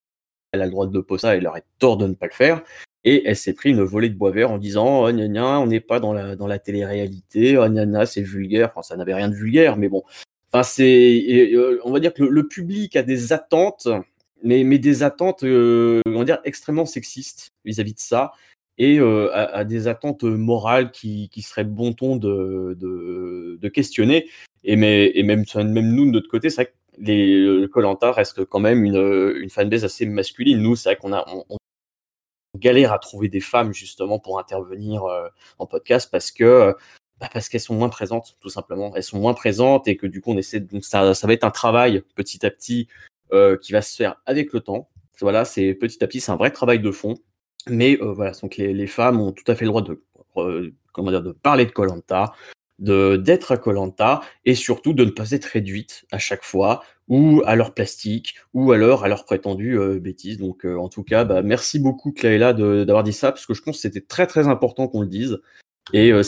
elle, 0.52 0.62
a 0.62 0.64
le 0.64 0.70
droit 0.70 0.86
de 0.86 1.00
poser 1.00 1.22
ça, 1.22 1.36
elle 1.36 1.46
aurait 1.46 1.64
tort 1.78 1.96
de 1.96 2.06
ne 2.06 2.14
pas 2.14 2.26
le 2.26 2.32
faire. 2.32 2.62
Et 3.04 3.22
elle 3.26 3.36
s'est 3.36 3.52
pris 3.52 3.70
une 3.70 3.82
volée 3.82 4.08
de 4.08 4.16
bois 4.16 4.32
vert 4.32 4.50
en 4.50 4.58
disant 4.58 5.04
oh, 5.04 5.12
gna 5.12 5.28
gna, 5.28 5.60
on 5.60 5.66
n'est 5.66 5.80
pas 5.80 6.00
dans 6.00 6.12
la, 6.12 6.34
dans 6.34 6.48
la 6.48 6.58
télé-réalité, 6.58 7.56
oh, 7.56 7.68
gna 7.68 8.06
c'est 8.06 8.22
vulgaire. 8.22 8.70
Enfin, 8.74 8.82
ça 8.82 8.96
n'avait 8.96 9.14
rien 9.14 9.28
de 9.28 9.34
vulgaire, 9.34 9.76
mais 9.76 9.88
bon. 9.88 10.02
Enfin, 10.52 10.62
c'est, 10.62 11.52
euh, 11.54 11.80
on 11.84 11.92
va 11.92 12.00
dire 12.00 12.14
que 12.14 12.22
le, 12.22 12.48
public 12.48 12.96
a 12.96 13.02
des 13.02 13.32
attentes, 13.32 13.88
mais, 14.42 14.64
mais 14.64 14.78
des 14.78 15.02
attentes, 15.02 15.44
euh, 15.44 16.00
on 16.06 16.18
va 16.18 16.24
dire, 16.24 16.38
extrêmement 16.44 16.86
sexistes 16.86 17.52
vis-à-vis 17.64 17.94
de 17.94 18.00
ça 18.00 18.32
et 18.78 18.98
euh, 18.98 19.30
à, 19.32 19.64
des 19.64 19.88
attentes 19.88 20.24
morales 20.24 20.90
qui, 20.90 21.28
qui 21.30 21.42
seraient 21.42 21.64
bon 21.64 21.92
ton 21.92 22.16
de, 22.16 22.76
de, 22.78 23.58
de 23.60 23.68
questionner. 23.68 24.28
Et, 24.64 24.76
mais, 24.76 25.12
et 25.14 25.22
même, 25.22 25.44
même 25.54 25.92
nous, 25.94 26.06
de 26.06 26.10
notre 26.10 26.28
côté, 26.28 26.50
c'est 26.50 26.62
vrai 26.62 26.66
que 26.66 26.72
les 26.98 27.66
Colanta 27.72 28.12
reste 28.12 28.44
quand 28.44 28.60
même 28.60 28.84
une, 28.84 29.34
une 29.40 29.50
fanbase 29.50 29.84
assez 29.84 30.06
masculine. 30.06 30.60
Nous, 30.60 30.76
c'est 30.76 30.90
vrai 30.90 30.96
qu'on 30.96 31.12
a 31.12 31.24
galère 32.56 32.92
à 32.92 32.98
trouver 32.98 33.28
des 33.28 33.40
femmes 33.40 33.74
justement 33.74 34.18
pour 34.18 34.38
intervenir 34.38 35.04
euh, 35.04 35.28
en 35.58 35.66
podcast 35.66 36.08
parce 36.10 36.30
que 36.30 36.74
bah 37.20 37.28
parce 37.32 37.48
qu'elles 37.48 37.60
sont 37.60 37.74
moins 37.74 37.88
présentes, 37.88 38.36
tout 38.40 38.48
simplement. 38.48 38.94
Elles 38.94 39.02
sont 39.02 39.18
moins 39.18 39.34
présentes 39.34 39.88
et 39.88 39.96
que 39.96 40.06
du 40.06 40.20
coup, 40.20 40.32
on 40.32 40.36
essaie. 40.36 40.60
Donc, 40.60 40.84
ça, 40.84 41.14
ça 41.14 41.26
va 41.26 41.32
être 41.32 41.44
un 41.44 41.50
travail 41.50 42.02
petit 42.14 42.44
à 42.44 42.50
petit 42.50 42.88
euh, 43.32 43.56
qui 43.56 43.72
va 43.72 43.82
se 43.82 43.96
faire 43.96 44.20
avec 44.26 44.52
le 44.52 44.60
temps. 44.60 44.90
Voilà, 45.20 45.46
c'est 45.46 45.72
petit 45.74 46.02
à 46.04 46.06
petit, 46.06 46.20
c'est 46.20 46.32
un 46.32 46.36
vrai 46.36 46.50
travail 46.50 46.78
de 46.78 46.90
fond. 46.90 47.14
Mais 47.68 47.98
euh, 48.02 48.12
voilà, 48.12 48.32
donc 48.32 48.56
les, 48.56 48.74
les, 48.74 48.86
femmes 48.86 49.20
ont 49.20 49.32
tout 49.32 49.50
à 49.50 49.54
fait 49.54 49.64
le 49.64 49.70
droit 49.70 49.82
de, 49.82 50.02
comment 50.92 51.10
dire, 51.10 51.22
de 51.22 51.32
parler 51.32 51.64
de 51.64 51.72
Colanta, 51.72 52.32
de 52.78 53.16
d'être 53.16 53.52
à 53.52 53.56
Colanta, 53.56 54.20
et 54.44 54.54
surtout 54.54 54.92
de 54.92 55.04
ne 55.04 55.10
pas 55.10 55.30
être 55.30 55.44
réduite 55.46 56.04
à 56.12 56.18
chaque 56.18 56.44
fois, 56.44 56.82
ou 57.08 57.42
à 57.46 57.56
leur 57.56 57.74
plastique, 57.74 58.36
ou 58.54 58.72
alors 58.72 59.04
à 59.04 59.08
leur 59.08 59.24
prétendue 59.24 59.78
euh, 59.78 59.98
bêtise. 60.00 60.38
Donc, 60.38 60.64
euh, 60.66 60.76
en 60.76 60.88
tout 60.88 61.04
cas, 61.04 61.24
bah, 61.24 61.42
merci 61.42 61.78
beaucoup 61.78 62.12
Cléla 62.12 62.52
d'avoir 62.52 63.02
dit 63.02 63.12
ça, 63.12 63.32
parce 63.32 63.46
que 63.46 63.54
je 63.54 63.62
pense 63.62 63.76
que 63.76 63.82
c'était 63.82 64.00
très 64.00 64.26
très 64.26 64.48
important 64.48 64.88
qu'on 64.88 65.02
le 65.02 65.08
dise. 65.08 65.38
Et 65.92 66.12
euh, 66.12 66.22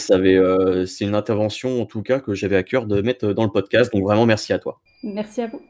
c'est 0.87 1.05
une 1.05 1.15
intervention 1.15 1.83
en 1.83 1.87
tout 1.87 2.03
cas 2.03 2.21
que 2.21 2.35
j'avais 2.35 2.57
à 2.57 2.63
cœur 2.63 2.87
de 2.87 3.03
mettre 3.03 3.33
dans 3.33 3.45
le 3.45 3.51
podcast. 3.51 3.93
Donc 3.93 4.05
vraiment 4.05 4.27
merci 4.27 4.53
à 4.53 4.59
toi. 4.59 4.81
Merci 5.03 5.43
à 5.43 5.49
vous. 5.49 5.61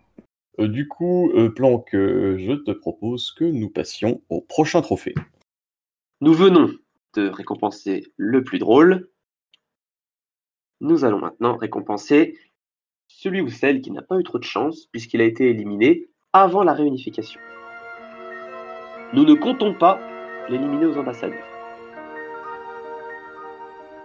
Euh, 0.61 0.69
du 0.69 0.88
coup, 0.88 1.31
euh, 1.31 1.51
Planck, 1.51 1.88
je 1.93 2.53
te 2.64 2.71
propose 2.71 3.33
que 3.33 3.45
nous 3.45 3.71
passions 3.71 4.23
au 4.29 4.41
prochain 4.41 4.83
trophée. 4.83 5.14
Nous 6.21 6.35
venons 6.35 6.71
de 7.14 7.29
récompenser 7.29 8.12
le 8.17 8.45
plus 8.45 8.59
drôle. 8.59 9.09
Nous 10.81 11.05
allons 11.05 11.19
maintenant 11.19 11.57
récompenser 11.57 12.38
celui 13.09 13.41
ou 13.41 13.49
celle 13.49 13.81
qui 13.81 13.91
n'a 13.91 14.03
pas 14.03 14.19
eu 14.19 14.23
trop 14.23 14.38
de 14.38 14.45
chance 14.45 14.87
puisqu'il 14.93 15.21
a 15.21 15.25
été 15.25 15.51
éliminé 15.51 16.09
avant 16.33 16.62
la 16.62 16.73
réunification. 16.73 17.41
Nous 19.12 19.25
ne 19.25 19.35
comptons 19.35 19.75
pas 19.75 19.99
l'éliminer 20.49 20.87
aux 20.87 20.97
ambassadeurs. 20.97 21.47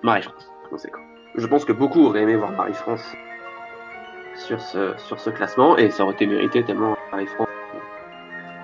Marie-France, 0.02 0.52
conséquent. 0.70 1.02
Je 1.36 1.46
pense 1.46 1.64
que 1.64 1.74
beaucoup 1.74 2.06
auraient 2.06 2.24
aimé 2.24 2.36
voir 2.36 2.52
Marie-France 2.52 3.14
sur 4.36 4.60
ce, 4.60 4.98
sur 4.98 5.20
ce 5.20 5.30
classement 5.30 5.78
et 5.78 5.92
ça 5.92 6.04
aurait 6.04 6.14
été 6.14 6.26
mérité 6.26 6.64
tellement 6.64 6.98
Marie-France 7.12 7.50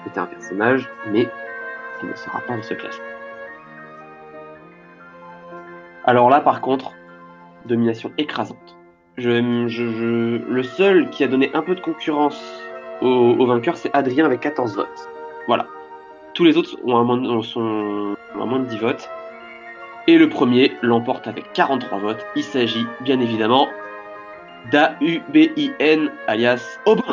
était 0.08 0.20
un 0.20 0.26
personnage, 0.26 0.90
mais 1.12 1.30
elle 2.02 2.10
ne 2.10 2.16
sera 2.16 2.40
pas 2.42 2.56
dans 2.56 2.64
ce 2.64 2.74
classement. 2.74 3.06
Alors 6.06 6.30
là, 6.30 6.42
par 6.42 6.62
contre, 6.62 6.94
domination 7.66 8.12
écrasante. 8.18 8.78
Le 9.18 10.64
seul 10.64 11.10
qui 11.10 11.24
a 11.24 11.28
donné 11.28 11.51
un 11.53 11.62
peu 11.62 11.76
de 11.76 11.82
concurrence 11.82 12.41
au, 13.01 13.07
au 13.07 13.45
vainqueur, 13.45 13.78
c'est 13.78 13.93
Adrien 13.93 14.26
avec 14.26 14.39
14 14.41 14.76
votes. 14.76 15.10
Voilà. 15.47 15.68
Tous 16.34 16.43
les 16.43 16.57
autres 16.57 16.78
ont 16.86 16.95
un 16.95 17.03
moins 17.03 17.18
de, 17.18 17.41
sont, 17.41 18.16
ont 18.36 18.41
un 18.41 18.45
moins 18.45 18.60
de 18.60 18.66
10 18.66 18.78
votes. 18.78 19.10
Et 20.07 20.18
le 20.18 20.30
premier 20.30 20.78
l'emporte 20.82 21.28
avec 21.28 21.51
43 21.53 21.99
votes. 21.99 22.26
Il 22.36 22.43
s'agit 22.43 22.86
bien 23.01 23.20
évidemment 23.20 23.68
d'A-U-B-I-N 24.72 26.12
alias 26.28 26.80
Aubin. 26.86 27.03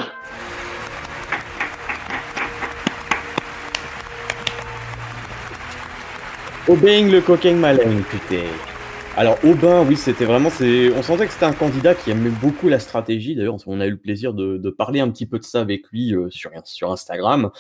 Aubin 6.69 7.09
le 7.11 7.21
coquin 7.21 7.55
malin, 7.55 8.03
putain. 8.11 8.76
Alors 9.19 9.43
Aubin, 9.47 9.83
oui, 9.89 9.97
c'était 9.97 10.27
vraiment, 10.27 10.51
on 10.51 11.03
sentait 11.03 11.27
que 11.27 11.33
c'était 11.33 11.47
un 11.47 11.55
candidat 11.55 11.95
qui 11.95 12.11
aimait 12.11 12.29
beaucoup 12.29 12.69
la 12.69 12.79
stratégie. 12.79 13.35
D'ailleurs, 13.35 13.57
on 13.67 13.81
a 13.81 13.87
eu 13.87 13.93
le 13.93 13.97
plaisir 13.97 14.35
de, 14.35 14.69
parler 14.69 15.01
un 15.01 15.11
petit 15.11 15.25
peu 15.25 15.39
de 15.39 15.45
ça 15.45 15.63
avec 15.63 15.87
lui 15.91 16.15
euh, 16.15 16.29
sur, 16.29 16.53
Instagram. 16.91 17.51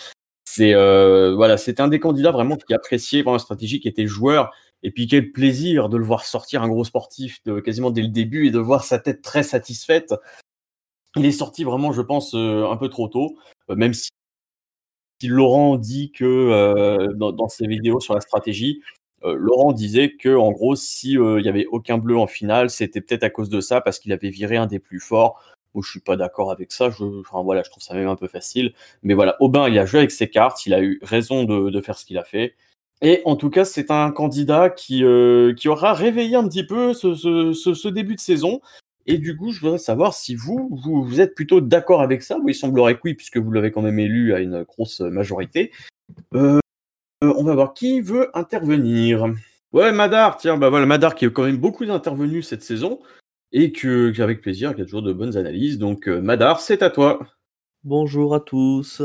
C'est 0.44 0.74
euh, 0.74 1.34
voilà, 1.34 1.56
c'était 1.56 1.80
un 1.80 1.88
des 1.88 1.98
candidats 1.98 2.30
vraiment 2.30 2.56
qui 2.56 2.74
appréciait 2.74 3.22
vraiment 3.22 3.36
la 3.36 3.38
stratégie, 3.38 3.80
qui 3.80 3.88
était 3.88 4.06
joueur. 4.06 4.50
Et 4.82 4.90
puis 4.90 5.06
quel 5.06 5.32
plaisir 5.32 5.88
de 5.88 5.96
le 5.96 6.04
voir 6.04 6.26
sortir 6.26 6.62
un 6.62 6.68
gros 6.68 6.84
sportif 6.84 7.42
de, 7.46 7.58
quasiment 7.60 7.90
dès 7.90 8.02
le 8.02 8.08
début 8.08 8.48
et 8.48 8.50
de 8.50 8.58
voir 8.58 8.84
sa 8.84 8.98
tête 8.98 9.22
très 9.22 9.42
satisfaite. 9.42 10.14
Il 11.16 11.24
est 11.24 11.32
sorti 11.32 11.64
vraiment, 11.64 11.90
je 11.90 12.02
pense, 12.02 12.34
euh, 12.34 12.70
un 12.70 12.76
peu 12.76 12.90
trop 12.90 13.08
tôt, 13.08 13.34
même 13.70 13.94
si, 13.94 14.10
si 15.22 15.28
Laurent 15.28 15.76
dit 15.76 16.12
que 16.12 17.14
dans, 17.14 17.48
ses 17.48 17.66
vidéos 17.66 18.00
sur 18.00 18.12
la 18.12 18.20
stratégie, 18.20 18.82
Laurent 19.34 19.72
disait 19.72 20.12
que 20.12 20.36
en 20.36 20.52
gros, 20.52 20.76
si 20.76 21.12
il 21.12 21.42
y 21.44 21.48
avait 21.48 21.66
aucun 21.66 21.98
bleu 21.98 22.16
en 22.16 22.26
finale, 22.26 22.70
c'était 22.70 23.00
peut-être 23.00 23.24
à 23.24 23.30
cause 23.30 23.48
de 23.48 23.60
ça 23.60 23.80
parce 23.80 23.98
qu'il 23.98 24.12
avait 24.12 24.30
viré 24.30 24.56
un 24.56 24.66
des 24.66 24.78
plus 24.78 25.00
forts. 25.00 25.40
Moi, 25.76 25.82
je 25.84 25.90
suis 25.90 26.00
pas 26.00 26.16
d'accord 26.16 26.50
avec 26.50 26.72
ça. 26.72 26.88
Je, 26.88 27.04
voilà, 27.44 27.62
je 27.62 27.68
trouve 27.68 27.82
ça 27.82 27.92
même 27.92 28.08
un 28.08 28.16
peu 28.16 28.28
facile. 28.28 28.72
Mais 29.02 29.12
voilà, 29.12 29.36
Aubin, 29.40 29.68
il 29.68 29.78
a 29.78 29.84
joué 29.84 29.98
avec 29.98 30.10
ses 30.10 30.30
cartes. 30.30 30.64
Il 30.64 30.72
a 30.72 30.80
eu 30.80 30.98
raison 31.02 31.44
de, 31.44 31.80
faire 31.82 31.98
ce 31.98 32.06
qu'il 32.06 32.16
a 32.16 32.24
fait. 32.24 32.54
Et 33.02 33.20
en 33.26 33.36
tout 33.36 33.50
cas, 33.50 33.66
c'est 33.66 33.90
un 33.90 34.10
candidat 34.10 34.70
qui, 34.70 35.04
euh, 35.04 35.52
qui 35.52 35.68
aura 35.68 35.92
réveillé 35.92 36.34
un 36.34 36.48
petit 36.48 36.64
peu 36.64 36.94
ce, 36.94 37.88
début 37.88 38.14
de 38.14 38.20
saison. 38.20 38.62
Et 39.06 39.18
du 39.18 39.36
coup, 39.36 39.52
je 39.52 39.60
voudrais 39.60 39.76
savoir 39.76 40.14
si 40.14 40.34
vous, 40.34 40.70
vous, 40.82 41.20
êtes 41.20 41.34
plutôt 41.34 41.60
d'accord 41.60 42.00
avec 42.00 42.22
ça. 42.22 42.38
Oui, 42.42 42.52
il 42.52 42.54
semblerait 42.54 42.94
que 42.94 43.00
oui, 43.04 43.12
puisque 43.12 43.36
vous 43.36 43.52
l'avez 43.52 43.70
quand 43.70 43.82
même 43.82 43.98
élu 43.98 44.32
à 44.32 44.40
une 44.40 44.62
grosse 44.62 45.00
majorité. 45.00 45.72
Euh, 46.34 46.58
on 47.36 47.44
va 47.44 47.54
voir 47.54 47.74
qui 47.74 48.00
veut 48.00 48.30
intervenir. 48.36 49.26
Ouais, 49.72 49.92
Madar, 49.92 50.36
tiens, 50.36 50.56
bah 50.56 50.70
voilà, 50.70 50.86
Madar 50.86 51.14
qui 51.14 51.26
a 51.26 51.30
quand 51.30 51.44
même 51.44 51.58
beaucoup 51.58 51.84
d'intervenus 51.84 52.46
cette 52.46 52.62
saison 52.62 53.00
et 53.52 53.72
que, 53.72 54.10
qu'avec 54.10 54.40
plaisir, 54.40 54.74
qui 54.74 54.82
a 54.82 54.84
toujours 54.84 55.02
de 55.02 55.12
bonnes 55.12 55.36
analyses. 55.36 55.78
Donc, 55.78 56.08
euh, 56.08 56.20
Madar, 56.20 56.60
c'est 56.60 56.82
à 56.82 56.90
toi. 56.90 57.20
Bonjour 57.84 58.34
à 58.34 58.40
tous. 58.40 59.02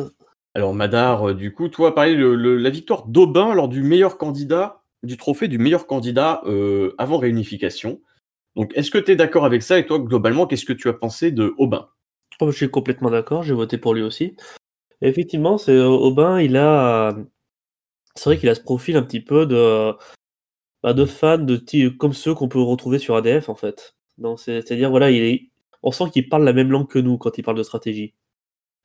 Alors, 0.53 0.74
Madar, 0.74 1.30
euh, 1.30 1.34
du 1.34 1.53
coup, 1.53 1.69
toi, 1.69 1.95
pareil, 1.95 2.15
le, 2.15 2.36
le, 2.36 2.57
la 2.57 2.69
victoire 2.69 3.07
d'Aubin 3.07 3.53
lors 3.53 3.69
du 3.69 3.84
meilleur 3.84 4.17
candidat, 4.17 4.82
du 5.03 5.17
trophée 5.17 5.47
du 5.47 5.57
meilleur 5.57 5.88
candidat 5.88 6.41
euh, 6.45 6.93
avant 6.97 7.17
réunification. 7.17 8.01
Donc, 8.55 8.72
est-ce 8.76 8.91
que 8.91 8.97
tu 8.97 9.11
es 9.11 9.15
d'accord 9.15 9.45
avec 9.45 9.63
ça? 9.63 9.80
Et 9.80 9.86
toi, 9.86 9.99
globalement, 9.99 10.47
qu'est-ce 10.47 10.65
que 10.65 10.74
tu 10.74 10.89
as 10.89 10.93
pensé 10.93 11.32
de 11.32 11.53
Aubin? 11.57 11.88
Oh, 12.39 12.51
Je 12.51 12.57
suis 12.57 12.69
complètement 12.69 13.09
d'accord, 13.09 13.43
j'ai 13.43 13.53
voté 13.53 13.78
pour 13.78 13.93
lui 13.93 14.03
aussi. 14.03 14.36
Effectivement, 15.01 15.57
c'est 15.57 15.80
Aubin, 15.80 16.41
il 16.41 16.57
a. 16.57 17.15
C'est 18.16 18.26
vrai 18.26 18.38
qu'il 18.38 18.49
a 18.49 18.55
ce 18.55 18.62
profil 18.62 18.97
un 18.97 19.03
petit 19.03 19.22
peu 19.22 19.45
de, 19.45 19.93
bah, 20.84 20.93
de 20.93 21.05
fans 21.05 21.38
de 21.38 21.89
comme 21.89 22.14
ceux 22.14 22.34
qu'on 22.34 22.49
peut 22.49 22.62
retrouver 22.62 22.99
sur 22.99 23.16
ADF, 23.16 23.49
en 23.49 23.55
fait. 23.55 23.95
C'est-à-dire, 24.38 24.89
voilà, 24.89 25.12
il 25.12 25.24
est... 25.24 25.49
on 25.84 25.91
sent 25.91 26.05
qu'il 26.12 26.30
parle 26.30 26.43
la 26.43 26.53
même 26.53 26.72
langue 26.72 26.88
que 26.88 26.99
nous 26.99 27.18
quand 27.18 27.38
il 27.38 27.43
parle 27.43 27.57
de 27.57 27.64
stratégie. 27.64 28.14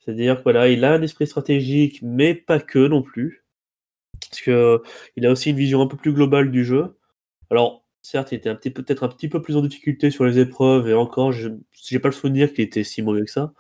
C'est-à-dire 0.01 0.41
voilà, 0.43 0.69
il 0.69 0.85
a 0.85 0.93
un 0.93 1.03
esprit 1.03 1.27
stratégique, 1.27 2.01
mais 2.03 2.35
pas 2.35 2.61
que 2.61 2.87
non 2.87 3.03
plus. 3.03 3.45
Parce 4.31 4.41
que 4.41 4.83
il 5.17 5.27
a 5.27 5.33
aussi 5.33 5.51
une 5.51 5.57
vision 5.57 5.83
un 5.83 5.87
peu 5.89 5.97
plus 5.97 6.13
globale 6.13 6.51
du 6.51 6.65
jeu. 6.65 6.97
Alors, 7.51 7.85
certes, 8.03 8.33
il 8.33 8.37
était 8.37 8.71
peut-être 8.71 9.03
un 9.03 9.09
petit 9.09 9.29
peu 9.29 9.43
plus 9.43 9.57
en 9.57 9.63
difficulté 9.63 10.11
sur 10.11 10.25
les 10.25 10.39
épreuves, 10.39 10.89
et 10.89 10.95
encore, 10.95 11.33
je 11.33 11.49
n'ai 11.93 11.99
pas 11.99 12.09
le 12.09 12.15
souvenir 12.15 12.53
qu'il 12.53 12.65
était 12.65 12.85
si 12.85 13.03
mauvais 13.03 13.25
que 13.25 13.31
ça. 13.31 13.53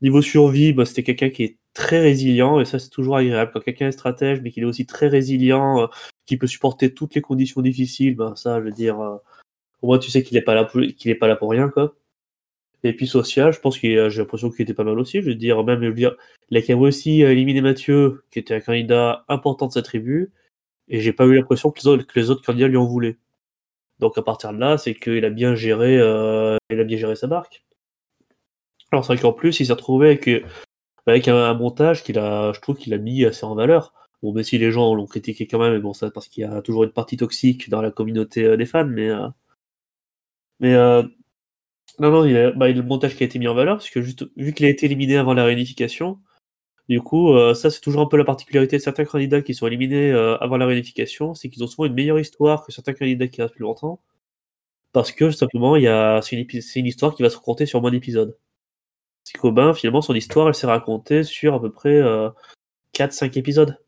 Niveau 0.00 0.22
survie, 0.22 0.72
bah, 0.72 0.84
c'était 0.84 1.02
quelqu'un 1.02 1.30
qui 1.30 1.57
très 1.74 2.00
résilient, 2.00 2.60
et 2.60 2.64
ça, 2.64 2.78
c'est 2.78 2.90
toujours 2.90 3.16
agréable. 3.16 3.50
Quand 3.52 3.60
quelqu'un 3.60 3.88
est 3.88 3.92
stratège, 3.92 4.40
mais 4.40 4.50
qu'il 4.50 4.62
est 4.64 4.66
aussi 4.66 4.86
très 4.86 5.08
résilient, 5.08 5.82
euh, 5.82 5.86
qui 6.26 6.36
peut 6.36 6.46
supporter 6.46 6.94
toutes 6.94 7.14
les 7.14 7.22
conditions 7.22 7.62
difficiles, 7.62 8.16
bah, 8.16 8.34
ça, 8.36 8.58
je 8.60 8.64
veux 8.64 8.72
dire, 8.72 9.00
euh, 9.00 9.16
au 9.82 9.88
moins, 9.88 9.98
tu 9.98 10.10
sais 10.10 10.22
qu'il 10.22 10.36
n'est 10.36 10.42
pas, 10.42 10.54
là 10.54 10.64
qu'il 10.64 11.10
est 11.10 11.14
pas 11.14 11.28
là 11.28 11.36
pour 11.36 11.50
rien, 11.50 11.68
quoi. 11.68 11.94
Et 12.84 12.92
puis 12.92 13.06
social, 13.06 13.52
je 13.52 13.60
pense 13.60 13.78
qu'il 13.78 14.08
j'ai 14.08 14.20
l'impression 14.20 14.50
qu'il 14.50 14.62
était 14.62 14.74
pas 14.74 14.84
mal 14.84 14.98
aussi. 15.00 15.20
Je 15.20 15.26
veux 15.30 15.34
dire, 15.34 15.64
même, 15.64 15.82
je 15.82 15.88
veux 15.88 15.94
dire, 15.94 16.16
il 16.50 16.58
a 16.58 16.76
aussi 16.76 17.22
éliminé 17.22 17.60
Mathieu, 17.60 18.22
qui 18.30 18.38
était 18.38 18.54
un 18.54 18.60
candidat 18.60 19.24
important 19.28 19.66
de 19.66 19.72
sa 19.72 19.82
tribu, 19.82 20.32
et 20.88 21.00
j'ai 21.00 21.12
pas 21.12 21.26
eu 21.26 21.34
l'impression 21.34 21.70
que 21.70 21.80
les 21.80 21.86
autres, 21.88 22.06
que 22.06 22.18
les 22.18 22.30
autres 22.30 22.44
candidats 22.44 22.68
lui 22.68 22.76
en 22.76 22.86
voulaient. 22.86 23.18
Donc 23.98 24.16
à 24.16 24.22
partir 24.22 24.52
de 24.52 24.58
là, 24.58 24.78
c'est 24.78 24.94
qu'il 24.94 25.24
a 25.24 25.30
bien 25.30 25.54
géré, 25.54 25.98
euh, 25.98 26.56
il 26.70 26.80
a 26.80 26.84
bien 26.84 26.96
géré 26.96 27.16
sa 27.16 27.26
barque. 27.26 27.64
Alors 28.92 29.04
c'est 29.04 29.12
vrai 29.14 29.22
qu'en 29.22 29.32
plus, 29.32 29.60
il 29.60 29.66
s'est 29.66 29.72
retrouvé 29.72 30.08
avec, 30.08 30.28
avec 31.08 31.28
un, 31.28 31.54
montage 31.54 32.04
qu'il 32.04 32.18
a, 32.18 32.52
je 32.52 32.60
trouve 32.60 32.76
qu'il 32.76 32.94
a 32.94 32.98
mis 32.98 33.24
assez 33.24 33.44
en 33.44 33.54
valeur. 33.54 33.92
Bon, 34.22 34.32
même 34.32 34.44
si 34.44 34.58
les 34.58 34.72
gens 34.72 34.94
l'ont 34.94 35.06
critiqué 35.06 35.46
quand 35.46 35.58
même, 35.60 35.72
mais 35.74 35.80
bon, 35.80 35.92
ça 35.92 36.10
parce 36.10 36.28
qu'il 36.28 36.42
y 36.42 36.44
a 36.44 36.62
toujours 36.62 36.84
une 36.84 36.90
partie 36.92 37.16
toxique 37.16 37.70
dans 37.70 37.80
la 37.82 37.90
communauté 37.92 38.44
euh, 38.44 38.56
des 38.56 38.66
fans, 38.66 38.84
mais 38.84 39.08
euh, 39.10 39.28
mais 40.60 40.74
euh, 40.74 41.02
non, 42.00 42.10
non, 42.10 42.24
il 42.24 42.32
y 42.32 42.38
a 42.38 42.50
bah, 42.52 42.68
le 42.70 42.82
montage 42.82 43.16
qui 43.16 43.24
a 43.24 43.26
été 43.26 43.38
mis 43.38 43.48
en 43.48 43.54
valeur, 43.54 43.76
parce 43.78 43.90
que 43.90 44.00
vu 44.00 44.54
qu'il 44.54 44.66
a 44.66 44.68
été 44.68 44.86
éliminé 44.86 45.16
avant 45.16 45.34
la 45.34 45.44
réunification, 45.44 46.20
du 46.88 47.00
coup, 47.02 47.34
ça 47.54 47.70
c'est 47.70 47.80
toujours 47.80 48.02
un 48.02 48.06
peu 48.06 48.16
la 48.16 48.24
particularité 48.24 48.78
de 48.78 48.82
certains 48.82 49.04
candidats 49.04 49.42
qui 49.42 49.54
sont 49.54 49.66
éliminés 49.66 50.12
avant 50.12 50.56
la 50.56 50.66
réunification, 50.66 51.34
c'est 51.34 51.50
qu'ils 51.50 51.62
ont 51.64 51.66
souvent 51.66 51.86
une 51.86 51.94
meilleure 51.94 52.20
histoire 52.20 52.64
que 52.64 52.72
certains 52.72 52.94
candidats 52.94 53.28
qui 53.28 53.42
restent 53.42 53.54
plus 53.54 53.62
longtemps, 53.62 54.00
parce 54.92 55.12
que 55.12 55.30
simplement, 55.30 55.74
c'est 56.22 56.36
une, 56.36 56.46
une, 56.76 56.86
histoire 56.86 57.14
qui 57.14 57.22
va 57.22 57.30
se 57.30 57.36
raconter 57.36 57.66
sur 57.66 57.80
moins 57.80 57.90
d'épisodes. 57.90 58.36
C'est 59.28 59.36
qu'Aubin, 59.36 59.74
finalement, 59.74 60.00
son 60.00 60.14
histoire, 60.14 60.48
elle 60.48 60.54
s'est 60.54 60.66
racontée 60.66 61.22
sur 61.22 61.52
à 61.52 61.60
peu 61.60 61.70
près 61.70 61.96
euh, 62.00 62.30
4-5 62.94 63.38
épisodes. 63.38 63.78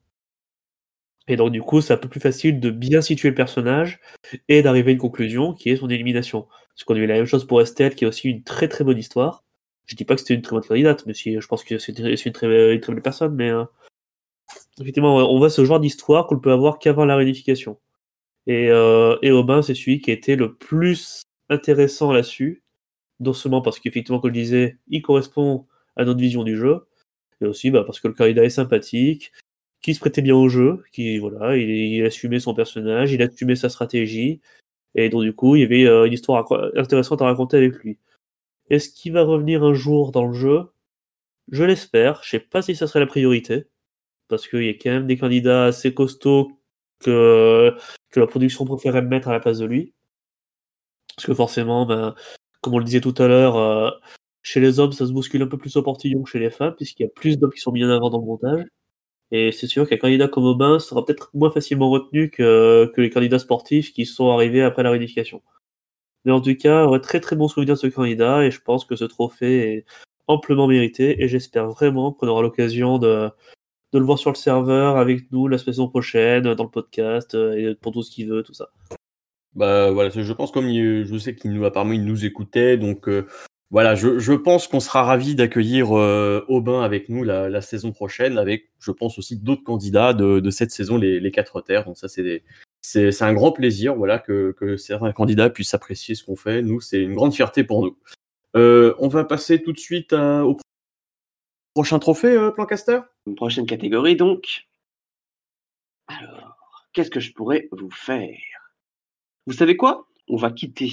Et 1.29 1.37
donc, 1.37 1.51
du 1.51 1.63
coup, 1.63 1.81
c'est 1.81 1.95
un 1.95 1.97
peu 1.97 2.11
plus 2.11 2.21
facile 2.21 2.61
de 2.61 2.71
bien 2.71 3.01
situer 3.01 3.31
le 3.31 3.35
personnage 3.35 4.01
et 4.49 4.61
d'arriver 4.61 4.91
à 4.91 4.93
une 4.93 4.99
conclusion 4.99 5.55
qui 5.55 5.71
est 5.71 5.77
son 5.77 5.89
élimination. 5.89 6.47
Parce 6.75 6.85
qu'on 6.85 6.95
a 6.95 6.99
eu 6.99 7.07
la 7.07 7.15
même 7.15 7.25
chose 7.25 7.47
pour 7.47 7.63
Estelle, 7.63 7.95
qui 7.95 8.05
a 8.05 8.09
aussi 8.09 8.29
une 8.29 8.43
très 8.43 8.69
très 8.69 8.85
bonne 8.85 8.99
histoire. 8.99 9.43
Je 9.87 9.97
dis 9.97 10.05
pas 10.05 10.15
que 10.15 10.21
c'était 10.21 10.35
une 10.35 10.43
très 10.43 10.57
bonne 10.57 10.65
candidate, 10.67 11.07
mais 11.07 11.15
si, 11.15 11.41
je 11.41 11.47
pense 11.47 11.65
que 11.65 11.79
c'est 11.79 11.99
une, 11.99 12.33
très, 12.33 12.79
très 12.79 12.93
belle 12.93 13.03
personne. 13.03 13.35
Mais 13.35 13.49
euh, 13.49 13.65
effectivement, 14.79 15.17
on 15.17 15.39
voit 15.39 15.49
ce 15.49 15.65
genre 15.65 15.81
d'histoire 15.81 16.27
qu'on 16.27 16.35
ne 16.35 16.41
peut 16.41 16.53
avoir 16.53 16.79
qu'avant 16.79 17.07
la 17.07 17.17
réunification. 17.17 17.79
Et, 18.47 18.69
euh, 18.69 19.17
et 19.23 19.31
Aubin, 19.31 19.63
c'est 19.63 19.75
celui 19.75 20.03
qui 20.03 20.11
a 20.11 20.15
été 20.15 20.37
le 20.37 20.55
plus 20.55 21.23
intéressant 21.49 22.13
là-dessus. 22.13 22.60
Non 23.21 23.33
seulement 23.33 23.63
parce 23.63 23.79
qu'effectivement, 23.81 24.21
comme 24.21 24.31
je 24.31 24.41
disais, 24.41 24.79
il 24.89 25.03
correspond 25.03 25.67
à 25.97 26.05
notre 26.05 26.21
vision 26.21 26.45
du 26.45 26.57
jeu, 26.57 26.87
mais 27.41 27.49
aussi 27.49 27.71
bah, 27.71 27.85
parce 27.85 28.01
que 28.01 28.09
le 28.09 28.15
candidat 28.15 28.45
est 28.45 28.51
sympathique, 28.51 29.33
qui 29.83 29.95
se 29.95 30.01
prêtait 30.01 30.23
bien 30.23 30.37
au 30.37 30.49
jeu, 30.49 30.83
qui 30.93 31.19
voilà, 31.19 31.57
il, 31.57 31.71
il 31.71 32.05
assumait 32.05 32.41
son 32.41 32.55
personnage, 32.55 33.13
il 33.13 33.23
assumait 33.23 33.57
sa 33.57 33.69
stratégie, 33.69 34.41
et 34.95 35.09
donc 35.09 35.23
du 35.23 35.35
coup, 35.35 35.57
il 35.57 35.63
y 35.63 35.65
avait 35.65 35.87
euh, 35.87 36.07
une 36.07 36.13
histoire 36.13 36.47
intéressante 36.77 37.23
à 37.23 37.27
raconter 37.27 37.57
avec 37.59 37.75
lui. 37.77 37.99
Est-ce 38.71 38.91
qu'il 38.91 39.13
va 39.13 39.23
revenir 39.23 39.65
un 39.65 39.75
jour 39.75 40.13
dans 40.13 40.27
le 40.27 40.35
jeu? 40.35 40.63
Je 41.53 41.65
l'espère. 41.65 42.23
Je 42.25 42.31
sais 42.31 42.41
pas 42.41 42.63
si 42.63 42.77
ça 42.77 42.87
serait 42.87 43.01
la 43.01 43.07
priorité, 43.07 43.67
parce 44.29 44.49
qu'il 44.49 44.65
y 44.65 44.69
a 44.71 44.75
quand 44.75 44.91
même 44.91 45.07
des 45.07 45.19
candidats 45.19 45.67
assez 45.67 45.95
costauds 45.95 46.53
que, 47.01 47.75
que 48.11 48.21
la 48.21 48.27
production 48.27 48.65
préférait 48.65 49.03
mettre 49.03 49.29
à 49.29 49.33
la 49.33 49.41
place 49.41 49.59
de 49.59 49.67
lui. 49.67 49.95
Parce 51.17 51.27
que 51.27 51.35
forcément, 51.35 51.87
ben, 51.87 52.15
comme 52.61 52.75
on 52.75 52.79
le 52.79 52.85
disait 52.85 53.01
tout 53.01 53.15
à 53.19 53.27
l'heure, 53.29 53.57
euh, 53.57 53.91
chez 54.43 54.61
les 54.61 54.81
hommes, 54.81 54.93
ça 54.93 55.07
se 55.07 55.13
bouscule 55.13 55.43
un 55.43 55.47
peu 55.47 55.59
plus 55.59 55.77
au 55.77 55.83
portillon 55.83 56.23
que 56.23 56.31
chez 56.31 56.39
les 56.39 56.51
femmes, 56.51 56.75
puisqu'il 56.77 57.05
y 57.05 57.07
a 57.07 57.11
plus 57.11 57.39
d'hommes 57.39 57.53
qui 57.53 57.61
sont 57.61 57.73
mis 57.73 57.85
en 57.85 57.91
avant 57.91 58.11
dans 58.11 58.21
le 58.21 58.27
montage. 58.27 58.65
Et 59.33 59.53
c'est 59.53 59.67
sûr 59.69 59.89
qu'un 59.89 59.97
candidat 59.97 60.29
comme 60.29 60.45
Aubin 60.45 60.79
sera 60.81 61.05
peut-être 61.05 61.31
moins 61.35 61.51
facilement 61.51 61.91
retenu 61.91 62.31
que, 62.31 62.91
que 62.95 63.01
les 63.01 63.11
candidats 63.11 63.39
sportifs 63.39 63.93
qui 63.93 64.07
sont 64.07 64.31
arrivés 64.31 64.63
après 64.63 64.83
la 64.83 64.91
réunification. 64.91 65.43
Mais 66.25 66.33
en 66.33 66.41
tout 66.41 66.55
cas, 66.57 66.87
très 67.01 67.21
très 67.21 67.37
bon 67.37 67.49
souvenir 67.49 67.75
de 67.75 67.81
ce 67.81 67.87
candidat 67.87 68.45
et 68.45 68.51
je 68.51 68.61
pense 68.61 68.85
que 68.85 68.97
ce 68.97 69.05
trophée 69.05 69.75
est 69.75 69.87
amplement 70.27 70.67
mérité 70.67 71.23
et 71.23 71.29
j'espère 71.29 71.69
vraiment 71.69 72.13
qu'on 72.13 72.29
aura 72.29 72.43
l'occasion 72.43 72.99
de, 72.99 73.31
de 73.93 73.99
le 73.99 74.05
voir 74.05 74.19
sur 74.19 74.31
le 74.31 74.37
serveur 74.37 74.97
avec 74.97 75.31
nous 75.33 75.49
la 75.49 75.59
saison 75.59 75.89
prochaine, 75.89 76.55
dans 76.55 76.65
le 76.65 76.71
podcast, 76.71 77.35
et 77.35 77.75
pour 77.81 77.93
tout 77.93 78.03
ce 78.03 78.11
qu'il 78.11 78.29
veut, 78.29 78.43
tout 78.43 78.55
ça. 78.55 78.71
Bah 79.55 79.91
voilà, 79.91 80.11
je 80.11 80.33
pense 80.33 80.53
comme 80.53 80.69
il, 80.69 81.05
je 81.05 81.19
sais 81.19 81.35
qu'il 81.35 81.53
nous 81.53 81.65
apparemment 81.65 81.93
il 81.93 82.05
nous 82.05 82.25
écoutait, 82.25 82.77
donc 82.77 83.09
euh, 83.09 83.27
voilà, 83.71 83.95
je, 83.95 84.19
je 84.19 84.33
pense 84.33 84.67
qu'on 84.67 84.81
sera 84.81 85.05
ravi 85.05 85.35
d'accueillir 85.37 85.97
euh, 85.97 86.45
Aubin 86.49 86.83
avec 86.83 87.09
nous 87.09 87.23
la, 87.23 87.49
la, 87.49 87.61
saison 87.61 87.93
prochaine, 87.93 88.37
avec, 88.37 88.71
je 88.81 88.91
pense 88.91 89.17
aussi 89.19 89.37
d'autres 89.37 89.63
candidats 89.63 90.13
de, 90.13 90.41
de, 90.41 90.51
cette 90.51 90.73
saison, 90.73 90.97
les, 90.97 91.21
les 91.21 91.31
quatre 91.31 91.61
terres. 91.61 91.85
Donc 91.85 91.97
ça, 91.97 92.09
c'est 92.09 92.43
c'est 92.83 93.23
un 93.23 93.35
grand 93.35 93.53
plaisir, 93.53 93.95
voilà, 93.95 94.19
que, 94.19 94.53
que 94.53 94.77
certains 94.77 95.13
candidats 95.13 95.51
puissent 95.51 95.75
apprécier 95.75 96.15
ce 96.15 96.25
qu'on 96.25 96.37
fait. 96.37 96.63
Nous, 96.63 96.81
c'est 96.81 97.01
une 97.01 97.15
grande 97.15 97.35
fierté 97.35 97.63
pour 97.63 97.83
nous. 97.83 97.97
Euh, 98.57 98.95
on 98.99 99.09
va 99.09 99.25
passer 99.25 99.63
tout 99.63 99.73
de 99.73 99.79
suite 99.79 100.13
à, 100.13 100.45
au 100.45 100.57
prochain 101.75 101.99
trophée, 101.99 102.37
euh, 102.37 102.51
Plancaster? 102.51 103.01
Prochaine 103.37 103.67
catégorie, 103.67 104.17
donc. 104.17 104.67
Alors, 106.09 106.57
qu'est-ce 106.93 107.11
que 107.11 107.21
je 107.21 107.33
pourrais 107.33 107.69
vous 107.71 107.91
faire? 107.91 108.60
Vous 109.47 109.55
savez 109.55 109.77
quoi? 109.77 110.07
On 110.29 110.37
va 110.37 110.51
quitter 110.51 110.93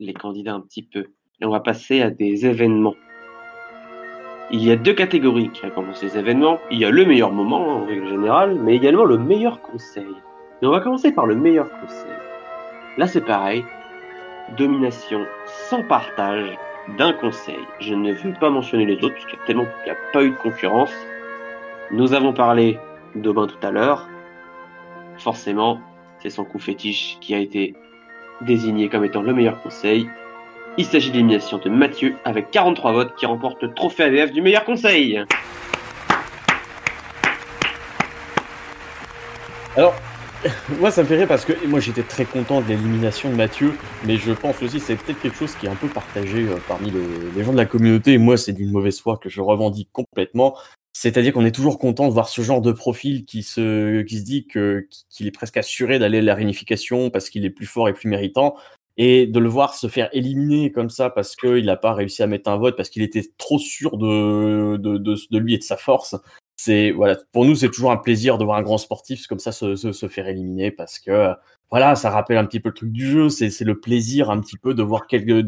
les 0.00 0.12
candidats 0.12 0.52
un 0.52 0.60
petit 0.60 0.82
peu 0.82 1.06
et 1.40 1.46
on 1.46 1.50
va 1.50 1.60
passer 1.60 2.02
à 2.02 2.10
des 2.10 2.44
événements. 2.44 2.94
Il 4.50 4.62
y 4.62 4.70
a 4.70 4.76
deux 4.76 4.92
catégories 4.92 5.50
qui 5.50 5.62
récompensent 5.62 6.02
les 6.02 6.18
événements. 6.18 6.58
Il 6.70 6.78
y 6.78 6.84
a 6.84 6.90
le 6.90 7.06
meilleur 7.06 7.32
moment 7.32 7.66
en 7.66 7.86
règle 7.86 8.06
générale, 8.08 8.56
mais 8.56 8.76
également 8.76 9.04
le 9.04 9.16
meilleur 9.16 9.62
conseil. 9.62 10.14
Mais 10.60 10.68
on 10.68 10.72
va 10.72 10.80
commencer 10.80 11.10
par 11.10 11.24
le 11.24 11.36
meilleur 11.36 11.70
conseil. 11.80 12.12
Là, 12.98 13.06
c'est 13.06 13.24
pareil. 13.24 13.64
Domination 14.58 15.24
sans 15.46 15.82
partage 15.84 16.58
d'un 16.98 17.14
conseil. 17.14 17.60
Je 17.78 17.94
ne 17.94 18.12
veux 18.12 18.34
pas 18.34 18.50
mentionner 18.50 18.84
les 18.84 18.96
autres, 18.96 19.14
puisqu'il 19.14 19.38
y 19.38 19.42
a 19.42 19.46
tellement 19.46 19.64
qu'il 19.64 19.92
n'y 19.92 19.98
a 19.98 20.12
pas 20.12 20.22
eu 20.22 20.30
de 20.30 20.36
concurrence. 20.36 20.92
Nous 21.92 22.12
avons 22.12 22.34
parlé 22.34 22.78
d'Aubin 23.14 23.46
tout 23.46 23.66
à 23.66 23.70
l'heure. 23.70 24.06
Forcément, 25.16 25.80
c'est 26.22 26.30
son 26.30 26.44
coup 26.44 26.58
fétiche 26.58 27.18
qui 27.20 27.34
a 27.34 27.38
été 27.38 27.74
désigné 28.42 28.88
comme 28.88 29.04
étant 29.04 29.22
le 29.22 29.32
meilleur 29.32 29.60
conseil. 29.62 30.08
Il 30.78 30.84
s'agit 30.84 31.08
de 31.08 31.14
l'élimination 31.14 31.58
de 31.58 31.68
Mathieu 31.68 32.14
avec 32.24 32.50
43 32.50 32.92
votes 32.92 33.14
qui 33.16 33.26
remporte 33.26 33.62
le 33.62 33.74
trophée 33.74 34.04
AVF 34.04 34.32
du 34.32 34.40
meilleur 34.40 34.64
conseil. 34.64 35.24
Alors, 39.76 39.94
moi 40.80 40.90
ça 40.90 41.02
me 41.02 41.06
fait 41.06 41.16
rire 41.16 41.28
parce 41.28 41.44
que 41.44 41.52
moi 41.66 41.80
j'étais 41.80 42.02
très 42.02 42.24
content 42.24 42.60
de 42.60 42.68
l'élimination 42.68 43.30
de 43.30 43.34
Mathieu, 43.34 43.74
mais 44.04 44.16
je 44.16 44.32
pense 44.32 44.62
aussi 44.62 44.78
que 44.78 44.84
c'est 44.84 44.96
peut-être 44.96 45.20
quelque 45.20 45.36
chose 45.36 45.54
qui 45.54 45.66
est 45.66 45.70
un 45.70 45.74
peu 45.74 45.88
partagé 45.88 46.46
euh, 46.48 46.56
parmi 46.66 46.90
les, 46.90 47.44
gens 47.44 47.52
de 47.52 47.56
la 47.56 47.66
communauté, 47.66 48.16
moi 48.18 48.36
c'est 48.36 48.52
d'une 48.52 48.70
mauvaise 48.70 49.00
foi 49.00 49.18
que 49.18 49.28
je 49.28 49.40
revendique 49.40 49.90
complètement. 49.92 50.56
C'est-à-dire 50.92 51.32
qu'on 51.32 51.44
est 51.44 51.54
toujours 51.54 51.78
content 51.78 52.08
de 52.08 52.12
voir 52.12 52.28
ce 52.28 52.42
genre 52.42 52.60
de 52.60 52.72
profil 52.72 53.24
qui 53.24 53.42
se, 53.42 54.02
qui 54.02 54.18
se 54.18 54.24
dit 54.24 54.46
que, 54.46 54.86
qu'il 55.08 55.26
est 55.26 55.30
presque 55.30 55.56
assuré 55.56 55.98
d'aller 55.98 56.18
à 56.18 56.22
la 56.22 56.34
réunification 56.34 57.10
parce 57.10 57.30
qu'il 57.30 57.44
est 57.44 57.50
plus 57.50 57.66
fort 57.66 57.88
et 57.88 57.92
plus 57.92 58.08
méritant. 58.08 58.56
Et 58.96 59.26
de 59.26 59.38
le 59.38 59.48
voir 59.48 59.74
se 59.74 59.86
faire 59.88 60.10
éliminer 60.12 60.72
comme 60.72 60.90
ça 60.90 61.08
parce 61.08 61.36
qu'il 61.36 61.64
n'a 61.64 61.76
pas 61.76 61.94
réussi 61.94 62.22
à 62.22 62.26
mettre 62.26 62.50
un 62.50 62.56
vote, 62.56 62.76
parce 62.76 62.90
qu'il 62.90 63.02
était 63.02 63.24
trop 63.38 63.58
sûr 63.58 63.96
de, 63.96 64.76
de, 64.76 64.98
de, 64.98 65.38
lui 65.38 65.54
et 65.54 65.58
de 65.58 65.62
sa 65.62 65.76
force, 65.76 66.16
c'est 66.56 66.90
voilà 66.90 67.16
pour 67.32 67.46
nous 67.46 67.54
c'est 67.54 67.68
toujours 67.68 67.92
un 67.92 67.96
plaisir 67.96 68.36
de 68.36 68.44
voir 68.44 68.58
un 68.58 68.62
grand 68.62 68.76
sportif 68.76 69.26
comme 69.26 69.38
ça 69.38 69.52
se, 69.52 69.76
se, 69.76 69.92
se 69.92 70.08
faire 70.08 70.28
éliminer 70.28 70.70
parce 70.70 70.98
que 70.98 71.32
voilà 71.70 71.94
ça 71.94 72.10
rappelle 72.10 72.36
un 72.36 72.44
petit 72.44 72.60
peu 72.60 72.68
le 72.68 72.74
truc 72.74 72.92
du 72.92 73.06
jeu 73.06 73.30
c'est 73.30 73.48
c'est 73.48 73.64
le 73.64 73.80
plaisir 73.80 74.30
un 74.30 74.40
petit 74.40 74.58
peu 74.58 74.74
de 74.74 74.82
voir 74.82 75.06
quelque 75.06 75.40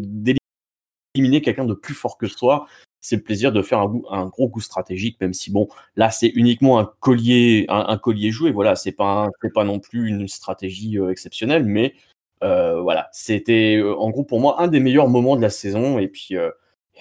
d'éliminer 1.15 1.43
quelqu'un 1.43 1.65
de 1.65 1.75
plus 1.75 1.95
fort 1.95 2.19
que 2.19 2.27
soi 2.27 2.67
c'est 3.03 3.17
le 3.17 3.23
plaisir 3.23 3.53
de 3.53 3.63
faire 3.63 3.81
un, 4.11 4.27
gros 4.27 4.49
coup 4.49 4.61
stratégique 4.61 5.21
même 5.21 5.35
si 5.35 5.51
bon 5.51 5.69
là 5.97 6.11
c'est 6.11 6.29
uniquement 6.29 6.79
un 6.79 6.91
collier 7.01 7.67
un, 7.69 7.99
collier 7.99 8.31
joué. 8.31 8.53
Voilà 8.53 8.77
c'est 8.77 8.93
pas 8.93 9.29
c'est 9.43 9.53
pas 9.53 9.65
non 9.65 9.81
plus 9.81 10.09
une 10.09 10.29
stratégie 10.29 10.99
euh, 10.99 11.11
exceptionnelle 11.11 11.65
mais 11.65 11.95
euh, 12.43 12.81
voilà. 12.81 13.09
C'était 13.13 13.77
euh, 13.77 13.95
en 13.97 14.11
gros 14.11 14.25
pour 14.25 14.41
moi 14.41 14.63
un 14.63 14.69
des 14.69 14.81
meilleurs 14.81 15.09
moments 15.09 15.37
de 15.37 15.43
la 15.43 15.51
saison. 15.51 15.99
Et 15.99 16.09
puis 16.09 16.37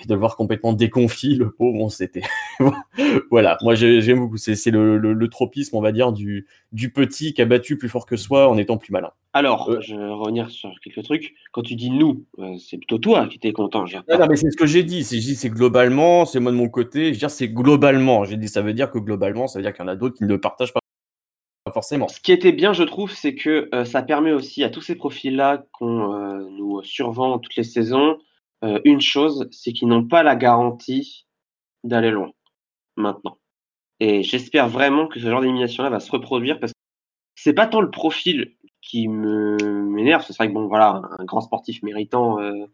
et 0.03 0.07
de 0.07 0.13
le 0.13 0.19
voir 0.19 0.35
complètement 0.35 0.73
déconfit 0.73 1.35
le 1.35 1.51
pauvre 1.51 1.77
bon, 1.77 1.89
c'était 1.89 2.21
voilà, 3.31 3.57
moi 3.61 3.75
j'ai- 3.75 4.01
j'aime 4.01 4.19
beaucoup. 4.19 4.37
C'est 4.37 4.55
le, 4.71 4.97
le, 4.97 5.13
le 5.13 5.27
tropisme, 5.29 5.75
on 5.75 5.81
va 5.81 5.91
dire, 5.91 6.11
du, 6.11 6.47
du 6.71 6.91
petit 6.91 7.33
qui 7.33 7.41
a 7.41 7.45
battu 7.45 7.77
plus 7.77 7.89
fort 7.89 8.05
que 8.05 8.17
soi 8.17 8.49
en 8.49 8.57
étant 8.57 8.77
plus 8.77 8.91
malin. 8.91 9.11
Alors, 9.33 9.69
Euh. 9.69 9.79
je 9.81 9.95
vais 9.95 10.07
revenir 10.09 10.49
sur 10.49 10.69
quelques 10.83 11.03
trucs. 11.03 11.33
Quand 11.51 11.61
tu 11.61 11.75
dis 11.75 11.89
nous, 11.89 12.25
euh, 12.39 12.57
c'est 12.59 12.77
plutôt 12.77 12.97
toi 12.97 13.27
qui 13.27 13.37
étais 13.37 13.53
content. 13.53 13.85
je 13.85 13.97
non, 13.97 14.27
mais 14.29 14.35
c'est 14.35 14.51
ce 14.51 14.57
que 14.57 14.65
j'ai 14.65 14.83
dit. 14.83 15.03
C'est 15.03 15.17
je 15.19 15.27
dis, 15.27 15.35
c'est 15.35 15.49
globalement, 15.49 16.25
c'est 16.25 16.39
moi 16.39 16.51
de 16.51 16.57
mon 16.57 16.69
côté. 16.69 17.05
Je 17.07 17.11
veux 17.11 17.17
dire, 17.17 17.29
c'est 17.31 17.47
globalement. 17.49 18.25
J'ai 18.25 18.37
dit, 18.37 18.47
ça 18.47 18.61
veut 18.61 18.73
dire 18.73 18.91
que 18.91 18.99
globalement, 18.99 19.47
ça 19.47 19.59
veut 19.59 19.63
dire 19.63 19.73
qu'il 19.73 19.83
y 19.83 19.85
en 19.85 19.91
a 19.91 19.95
d'autres 19.95 20.17
qui 20.17 20.25
ne 20.25 20.35
partagent 20.35 20.73
pas 20.73 20.79
forcément. 21.73 22.07
Ce 22.09 22.19
qui 22.19 22.31
était 22.33 22.51
bien, 22.51 22.73
je 22.73 22.83
trouve, 22.83 23.11
c'est 23.11 23.35
que 23.35 23.69
euh, 23.73 23.85
ça 23.85 24.01
permet 24.01 24.33
aussi 24.33 24.63
à 24.63 24.69
tous 24.69 24.81
ces 24.81 24.95
profils-là 24.95 25.63
qu'on 25.71 26.13
euh, 26.13 26.39
nous 26.57 26.81
survend 26.83 27.39
toutes 27.39 27.55
les 27.55 27.63
saisons 27.63 28.17
une 28.86 29.01
chose, 29.01 29.47
c'est 29.51 29.74
qu'ils 29.74 29.88
n'ont 29.88 30.07
pas 30.07 30.24
la 30.24 30.36
garantie 30.36 31.26
d'aller 31.84 32.12
loin 32.12 32.32
maintenant. 32.95 33.38
Et 33.99 34.24
j'espère 34.24 34.68
vraiment 34.68 35.07
que 35.07 35.20
ce 35.20 35.30
genre 35.30 35.41
d'élimination-là 35.41 35.89
va 35.89 35.99
se 35.99 36.12
reproduire 36.12 36.59
parce 36.59 36.72
que 36.72 36.78
c'est 37.36 37.53
pas 37.53 37.68
tant 37.68 37.82
le 37.82 37.91
profil 37.91 38.55
qui 38.82 39.07
me 39.07 39.57
m'énerve, 39.62 40.24
c'est 40.26 40.36
vrai 40.36 40.47
que 40.47 40.53
bon 40.53 40.68
voilà, 40.68 41.01
un 41.20 41.26
grand 41.26 41.41
sportif 41.41 41.82
méritant 41.84 42.39
euh, 42.39 42.66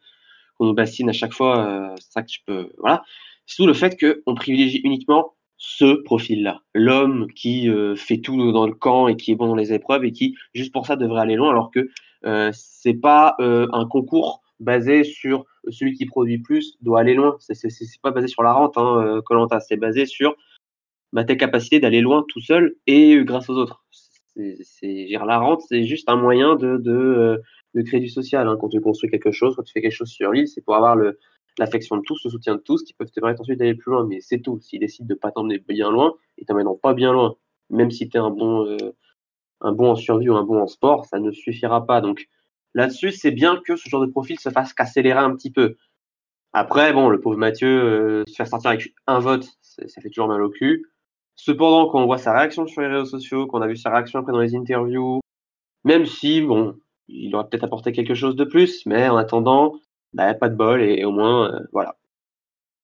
qu'on 0.57 0.65
nous 0.65 0.73
bassine 0.73 1.09
à 1.09 1.13
chaque 1.13 1.33
fois, 1.33 1.65
euh, 1.65 1.95
c'est 1.99 2.11
ça 2.11 2.23
que 2.23 2.31
je 2.31 2.39
peux 2.45 2.71
voilà. 2.77 3.03
C'est 3.45 3.55
surtout 3.55 3.67
le 3.67 3.73
fait 3.73 3.97
qu'on 3.97 4.35
privilégie 4.35 4.79
uniquement 4.83 5.35
ce 5.57 6.01
profil-là, 6.03 6.61
l'homme 6.73 7.27
qui 7.33 7.69
euh, 7.69 7.95
fait 7.95 8.19
tout 8.19 8.51
dans 8.51 8.67
le 8.67 8.73
camp 8.73 9.07
et 9.07 9.17
qui 9.17 9.31
est 9.31 9.35
bon 9.35 9.47
dans 9.47 9.55
les 9.55 9.73
épreuves 9.73 10.05
et 10.05 10.11
qui 10.11 10.35
juste 10.53 10.71
pour 10.71 10.85
ça 10.85 10.95
devrait 10.95 11.21
aller 11.21 11.35
loin, 11.35 11.49
alors 11.49 11.71
que 11.71 11.89
euh, 12.25 12.51
c'est 12.53 12.93
pas 12.93 13.35
euh, 13.39 13.67
un 13.73 13.85
concours 13.87 14.41
basé 14.59 15.03
sur 15.03 15.45
celui 15.69 15.93
qui 15.93 16.05
produit 16.05 16.39
plus 16.39 16.77
doit 16.81 16.99
aller 16.99 17.13
loin. 17.13 17.37
C'est 17.39 17.57
pas 18.01 18.11
basé 18.11 18.27
sur 18.27 18.43
la 18.43 18.53
rente, 18.53 18.77
hein, 18.77 19.21
Colanta. 19.25 19.59
c'est 19.59 19.77
basé 19.77 20.05
sur 20.05 20.35
bah, 21.13 21.23
tes 21.23 21.37
capacités 21.37 21.79
d'aller 21.79 22.01
loin 22.01 22.25
tout 22.27 22.41
seul 22.41 22.75
et 22.85 23.15
euh, 23.15 23.23
grâce 23.23 23.49
aux 23.49 23.55
autres. 23.55 23.85
C'est, 24.61 25.07
la 25.09 25.39
rente, 25.39 25.61
c'est 25.67 25.83
juste 25.85 26.09
un 26.09 26.15
moyen 26.15 26.55
de, 26.55 26.77
de, 26.77 26.91
euh, 26.91 27.37
de 27.73 27.81
créer 27.81 27.99
du 27.99 28.09
social. 28.09 28.47
Hein. 28.47 28.57
Quand 28.59 28.69
tu 28.69 28.79
construis 28.81 29.09
quelque 29.09 29.31
chose, 29.31 29.55
quand 29.55 29.63
tu 29.63 29.73
fais 29.73 29.81
quelque 29.81 29.95
chose 29.95 30.09
sur 30.09 30.31
l'île, 30.31 30.47
c'est 30.47 30.61
pour 30.61 30.75
avoir 30.75 30.95
l'affection 31.57 31.97
de 31.97 32.03
tous, 32.03 32.23
le 32.25 32.29
soutien 32.29 32.55
de 32.55 32.61
tous, 32.61 32.83
qui 32.83 32.93
peuvent 32.93 33.09
te 33.09 33.19
permettre 33.19 33.41
ensuite 33.41 33.57
d'aller 33.57 33.73
plus 33.73 33.91
loin. 33.91 34.05
Mais 34.05 34.19
c'est 34.21 34.39
tout. 34.39 34.59
S'ils 34.61 34.79
décident 34.79 35.07
de 35.07 35.15
pas 35.15 35.31
t'emmener 35.31 35.57
bien 35.57 35.89
loin, 35.89 36.13
ils 36.37 36.45
t'emmèneront 36.45 36.77
pas 36.77 36.93
bien 36.93 37.11
loin. 37.13 37.35
Même 37.71 37.89
si 37.89 38.09
tu 38.09 38.17
es 38.17 38.19
un 38.19 38.29
bon, 38.29 38.67
euh, 38.67 38.77
un 39.61 39.71
bon 39.71 39.91
en 39.91 39.95
survie 39.95 40.29
ou 40.29 40.35
un 40.35 40.43
bon 40.43 40.61
en 40.61 40.67
sport, 40.67 41.05
ça 41.05 41.17
ne 41.19 41.31
suffira 41.31 41.87
pas. 41.87 42.01
Donc 42.01 42.27
là-dessus, 42.77 43.11
c'est 43.11 43.31
bien 43.31 43.59
que 43.65 43.75
ce 43.75 43.89
genre 43.89 44.01
de 44.01 44.11
profil 44.11 44.39
se 44.39 44.49
fasse 44.49 44.73
accélérer 44.77 45.19
un 45.19 45.35
petit 45.35 45.51
peu. 45.51 45.75
Après, 46.53 46.93
bon, 46.93 47.09
le 47.09 47.19
pauvre 47.19 47.37
Mathieu, 47.37 47.67
euh, 47.67 48.23
se 48.27 48.35
faire 48.35 48.47
sortir 48.47 48.71
avec 48.71 48.93
un 49.07 49.19
vote, 49.19 49.47
ça 49.61 50.01
fait 50.01 50.09
toujours 50.09 50.27
mal 50.27 50.41
au 50.41 50.49
cul. 50.49 50.85
Cependant, 51.35 51.89
quand 51.89 52.01
on 52.01 52.05
voit 52.05 52.17
sa 52.17 52.33
réaction 52.33 52.65
sur 52.67 52.81
les 52.81 52.87
réseaux 52.87 53.05
sociaux, 53.05 53.47
qu'on 53.47 53.61
a 53.61 53.67
vu 53.67 53.75
sa 53.75 53.91
réaction 53.91 54.19
après 54.19 54.31
dans 54.31 54.39
les 54.39 54.55
interviews, 54.55 55.19
même 55.83 56.05
si, 56.05 56.41
bon, 56.41 56.79
il 57.07 57.35
aurait 57.35 57.47
peut-être 57.49 57.63
apporté 57.63 57.91
quelque 57.91 58.15
chose 58.15 58.35
de 58.35 58.43
plus, 58.43 58.85
mais 58.85 59.07
en 59.09 59.17
attendant, 59.17 59.79
bah, 60.13 60.33
pas 60.33 60.49
de 60.49 60.55
bol, 60.55 60.81
et, 60.81 61.03
au 61.05 61.11
moins, 61.11 61.53
euh, 61.53 61.59
voilà. 61.73 61.97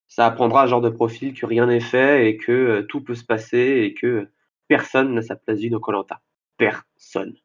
Ça 0.08 0.28
apprendra 0.28 0.64
à 0.64 0.66
ce 0.66 0.72
genre 0.72 0.82
de 0.82 0.90
profil 0.90 1.34
que 1.34 1.46
rien 1.46 1.66
n'est 1.66 1.80
fait 1.80 2.30
et 2.30 2.38
que 2.38 2.52
euh, 2.52 2.84
tout 2.84 3.02
peut 3.02 3.16
se 3.16 3.26
passer 3.26 3.82
et 3.84 3.94
que 3.96 4.28
personne 4.68 5.14
n'a 5.14 5.24
sa 5.24 5.36
place 5.36 5.60
vue 5.60 5.70
dans 5.70 5.80
Colanta. 5.80 6.22
Personne. 6.58 7.36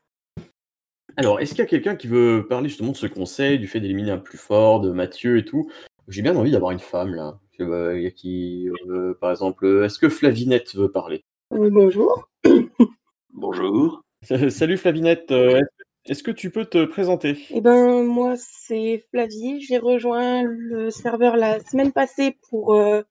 Alors, 1.18 1.40
est-ce 1.40 1.50
qu'il 1.50 1.58
y 1.58 1.62
a 1.62 1.66
quelqu'un 1.66 1.96
qui 1.96 2.06
veut 2.06 2.46
parler 2.48 2.68
justement 2.68 2.92
de 2.92 2.96
ce 2.96 3.08
conseil, 3.08 3.58
du 3.58 3.66
fait 3.66 3.80
d'éliminer 3.80 4.12
un 4.12 4.18
plus 4.18 4.38
fort, 4.38 4.78
de 4.80 4.92
Mathieu 4.92 5.36
et 5.36 5.44
tout? 5.44 5.68
J'ai 6.06 6.22
bien 6.22 6.36
envie 6.36 6.52
d'avoir 6.52 6.70
une 6.70 6.78
femme 6.78 7.12
là. 7.12 7.40
Il 7.58 8.02
y 8.02 8.06
a 8.06 8.12
qui, 8.12 8.68
euh, 8.88 9.14
par 9.20 9.32
exemple, 9.32 9.66
euh, 9.66 9.84
est-ce 9.84 9.98
que 9.98 10.08
Flavinette 10.08 10.76
veut 10.76 10.92
parler? 10.92 11.24
Euh, 11.52 11.70
bonjour. 11.70 12.28
Bonjour. 13.34 14.00
Salut 14.48 14.76
Flavinette, 14.76 15.32
euh, 15.32 15.56
est-ce- 15.58 16.12
est-ce 16.12 16.22
que 16.22 16.30
tu 16.30 16.50
peux 16.50 16.66
te 16.66 16.84
présenter? 16.84 17.36
Eh 17.50 17.60
ben, 17.60 18.04
moi, 18.04 18.34
c'est 18.36 19.04
Flavie. 19.10 19.60
J'ai 19.60 19.78
rejoint 19.78 20.44
le 20.44 20.90
serveur 20.90 21.36
la 21.36 21.58
semaine 21.60 21.90
passée 21.90 22.38
pour 22.48 22.74
euh, 22.74 23.02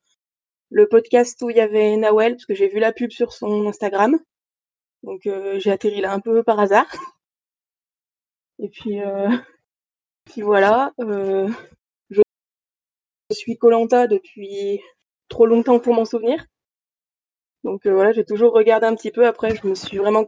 le 0.70 0.88
podcast 0.88 1.42
où 1.42 1.50
il 1.50 1.58
y 1.58 1.62
avait 1.62 1.98
Nawel, 1.98 2.36
parce 2.36 2.46
que 2.46 2.56
j'ai 2.56 2.70
vu 2.70 2.80
la 2.80 2.94
pub 2.94 3.12
sur 3.12 3.34
son 3.34 3.68
Instagram. 3.68 4.18
Donc, 5.04 5.28
euh, 5.28 5.60
j'ai 5.60 5.72
atterri 5.72 6.00
là 6.00 6.14
un 6.14 6.22
peu 6.22 6.42
par 6.42 6.58
hasard. 6.62 6.88
Et 8.60 8.70
puis, 8.70 9.02
euh, 9.02 9.30
puis 10.26 10.42
voilà. 10.42 10.94
euh, 11.00 11.50
je 12.10 12.22
suis 13.36 13.58
Colanta 13.58 14.08
depuis 14.08 14.82
trop 15.28 15.46
longtemps 15.46 15.80
pour 15.80 15.94
m'en 15.94 16.06
souvenir. 16.06 16.46
Donc 17.64 17.86
euh, 17.86 17.94
voilà, 17.94 18.14
j'ai 18.14 18.24
toujours 18.24 18.54
regardé 18.54 18.88
un 18.88 18.96
petit 18.96 19.12
peu. 19.12 19.28
Après, 19.28 19.56
je 19.56 19.68
me 19.68 19.76
suis 19.76 19.98
vraiment 19.98 20.26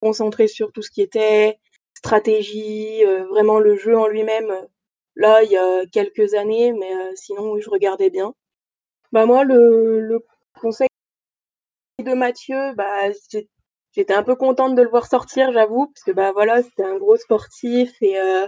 concentrée 0.00 0.48
sur 0.48 0.72
tout 0.72 0.82
ce 0.82 0.90
qui 0.90 1.02
était 1.02 1.58
stratégie, 1.94 3.04
vraiment 3.30 3.58
le 3.60 3.76
jeu 3.76 3.96
en 3.96 4.08
lui-même. 4.08 4.50
Là, 5.14 5.42
il 5.44 5.50
y 5.50 5.56
a 5.56 5.86
quelques 5.86 6.34
années, 6.34 6.72
mais 6.72 6.92
sinon, 7.14 7.60
je 7.60 7.70
regardais 7.70 8.10
bien. 8.10 8.34
Bah 9.12 9.26
moi, 9.26 9.44
le, 9.44 10.24
conseil 10.60 10.88
de 11.98 12.14
Mathieu, 12.14 12.74
bah 12.74 13.10
j'étais 13.92 14.14
un 14.14 14.22
peu 14.22 14.36
contente 14.36 14.74
de 14.74 14.82
le 14.82 14.88
voir 14.90 15.06
sortir, 15.06 15.52
j'avoue, 15.52 15.86
parce 15.88 16.04
que 16.04 16.12
bah 16.12 16.32
voilà, 16.32 16.62
c'était 16.62 16.84
un 16.84 16.98
gros 16.98 17.16
sportif 17.16 17.92
et 18.02 18.18
euh, 18.20 18.46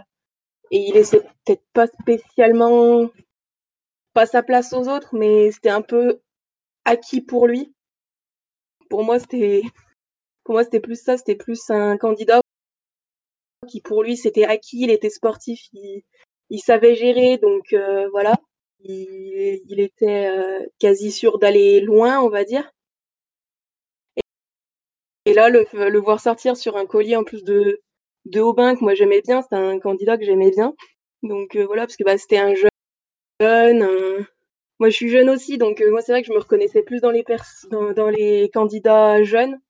et 0.70 0.78
il 0.88 0.94
laissait 0.94 1.20
peut-être 1.20 1.64
pas 1.72 1.86
spécialement 1.86 3.10
pas 4.14 4.26
sa 4.26 4.42
place 4.42 4.72
aux 4.72 4.88
autres, 4.88 5.14
mais 5.14 5.50
c'était 5.52 5.70
un 5.70 5.82
peu 5.82 6.20
acquis 6.84 7.20
pour 7.20 7.46
lui. 7.46 7.74
Pour 8.90 9.04
moi, 9.04 9.18
c'était 9.18 9.62
pour 10.44 10.54
moi 10.54 10.64
c'était 10.64 10.80
plus 10.80 11.00
ça, 11.02 11.16
c'était 11.18 11.36
plus 11.36 11.70
un 11.70 11.96
candidat 11.98 12.40
qui 13.68 13.80
pour 13.80 14.02
lui 14.02 14.16
c'était 14.16 14.44
acquis, 14.44 14.82
il 14.82 14.90
était 14.90 15.10
sportif, 15.10 15.60
il, 15.72 16.02
il 16.50 16.60
savait 16.60 16.94
gérer, 16.94 17.38
donc 17.38 17.72
euh, 17.72 18.08
voilà, 18.10 18.34
il, 18.80 19.62
il 19.66 19.80
était 19.80 20.26
euh, 20.28 20.64
quasi 20.78 21.10
sûr 21.12 21.38
d'aller 21.38 21.80
loin, 21.80 22.20
on 22.20 22.28
va 22.28 22.44
dire. 22.44 22.70
Et 25.26 25.32
là, 25.34 25.48
le, 25.48 25.98
voir 25.98 26.20
sortir 26.20 26.56
sur 26.56 26.76
un 26.76 26.86
collier 26.86 27.16
en 27.16 27.24
plus 27.24 27.44
de, 27.44 27.80
de 28.26 28.40
Aubin, 28.40 28.74
que 28.76 28.80
moi 28.80 28.94
j'aimais 28.94 29.22
bien, 29.22 29.42
c'était 29.42 29.56
un 29.56 29.78
candidat 29.78 30.18
que 30.18 30.24
j'aimais 30.24 30.50
bien. 30.50 30.74
Donc 31.22 31.56
euh, 31.56 31.64
voilà, 31.66 31.82
parce 31.82 31.96
que 31.96 32.04
bah, 32.04 32.18
c'était 32.18 32.38
un 32.38 32.54
jeune, 32.54 33.82
un- 33.82 34.26
moi 34.80 34.90
je 34.90 34.96
suis 34.96 35.08
jeune 35.10 35.30
aussi, 35.30 35.58
donc 35.58 35.80
euh, 35.80 35.90
moi 35.90 36.02
c'est 36.02 36.12
vrai 36.12 36.22
que 36.22 36.28
je 36.28 36.32
me 36.32 36.38
reconnaissais 36.40 36.82
plus 36.82 37.00
dans 37.00 37.10
les, 37.10 37.24
dans, 37.70 38.10
les 38.10 38.50
candidats 38.52 39.22
jeunes. 39.24 39.60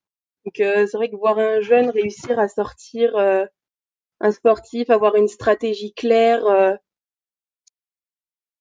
Donc 0.46 0.60
euh, 0.60 0.86
c'est 0.86 0.96
vrai 0.98 1.10
que 1.10 1.16
voir 1.16 1.38
un 1.38 1.60
jeune 1.60 1.90
réussir 1.90 2.38
à 2.38 2.48
sortir 2.48 3.16
un 4.20 4.30
sportif, 4.32 4.90
avoir 4.90 5.14
une 5.16 5.28
stratégie 5.28 5.92
claire 5.94 6.78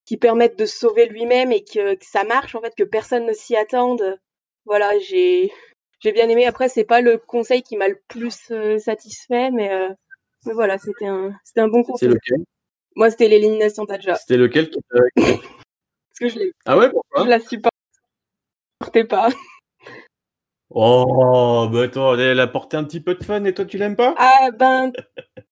qui 0.05 0.17
permette 0.17 0.57
de 0.57 0.65
sauver 0.65 1.07
lui-même 1.07 1.51
et 1.51 1.63
que 1.63 1.97
ça 2.01 2.23
marche 2.23 2.55
en 2.55 2.61
fait, 2.61 2.73
que 2.75 2.83
personne 2.83 3.25
ne 3.25 3.33
s'y 3.33 3.55
attende. 3.55 4.19
Voilà, 4.65 4.97
j'ai 4.99 5.51
j'ai 6.03 6.11
bien 6.11 6.27
aimé. 6.27 6.45
Après, 6.45 6.69
c'est 6.69 6.83
pas 6.83 7.01
le 7.01 7.17
conseil 7.17 7.63
qui 7.63 7.77
m'a 7.77 7.87
le 7.87 7.99
plus 8.07 8.51
euh, 8.51 8.77
satisfait, 8.77 9.49
mais, 9.51 9.71
euh, 9.71 9.89
mais 10.45 10.53
voilà, 10.53 10.77
c'était 10.77 11.07
un 11.07 11.33
c'était 11.43 11.61
un 11.61 11.69
bon 11.69 11.83
C'est 11.83 11.91
conseil. 11.91 12.09
lequel? 12.09 12.43
Moi, 12.95 13.09
c'était 13.09 13.27
l'élimination 13.29 13.85
d'Adja. 13.85 14.15
C'était 14.15 14.37
lequel 14.37 14.69
qui 14.69 14.79
Parce 15.15 16.19
que 16.19 16.29
je 16.29 16.37
l'ai 16.39 16.51
Ah 16.65 16.77
ouais, 16.77 16.87
je 16.87 16.91
pourquoi 16.91 17.25
la 17.25 17.39
supportais 17.39 17.71
pas. 19.05 19.29
Oh, 20.75 21.69
bah 21.71 21.83
attends, 21.83 22.17
elle 22.17 22.39
a 22.39 22.43
apporté 22.43 22.77
un 22.77 22.83
petit 22.83 22.99
peu 22.99 23.13
de 23.15 23.23
fun 23.23 23.43
et 23.45 23.53
toi 23.53 23.63
tu 23.63 23.77
l'aimes 23.77 23.95
pas? 23.95 24.15
Ah 24.17 24.49
ben, 24.51 24.91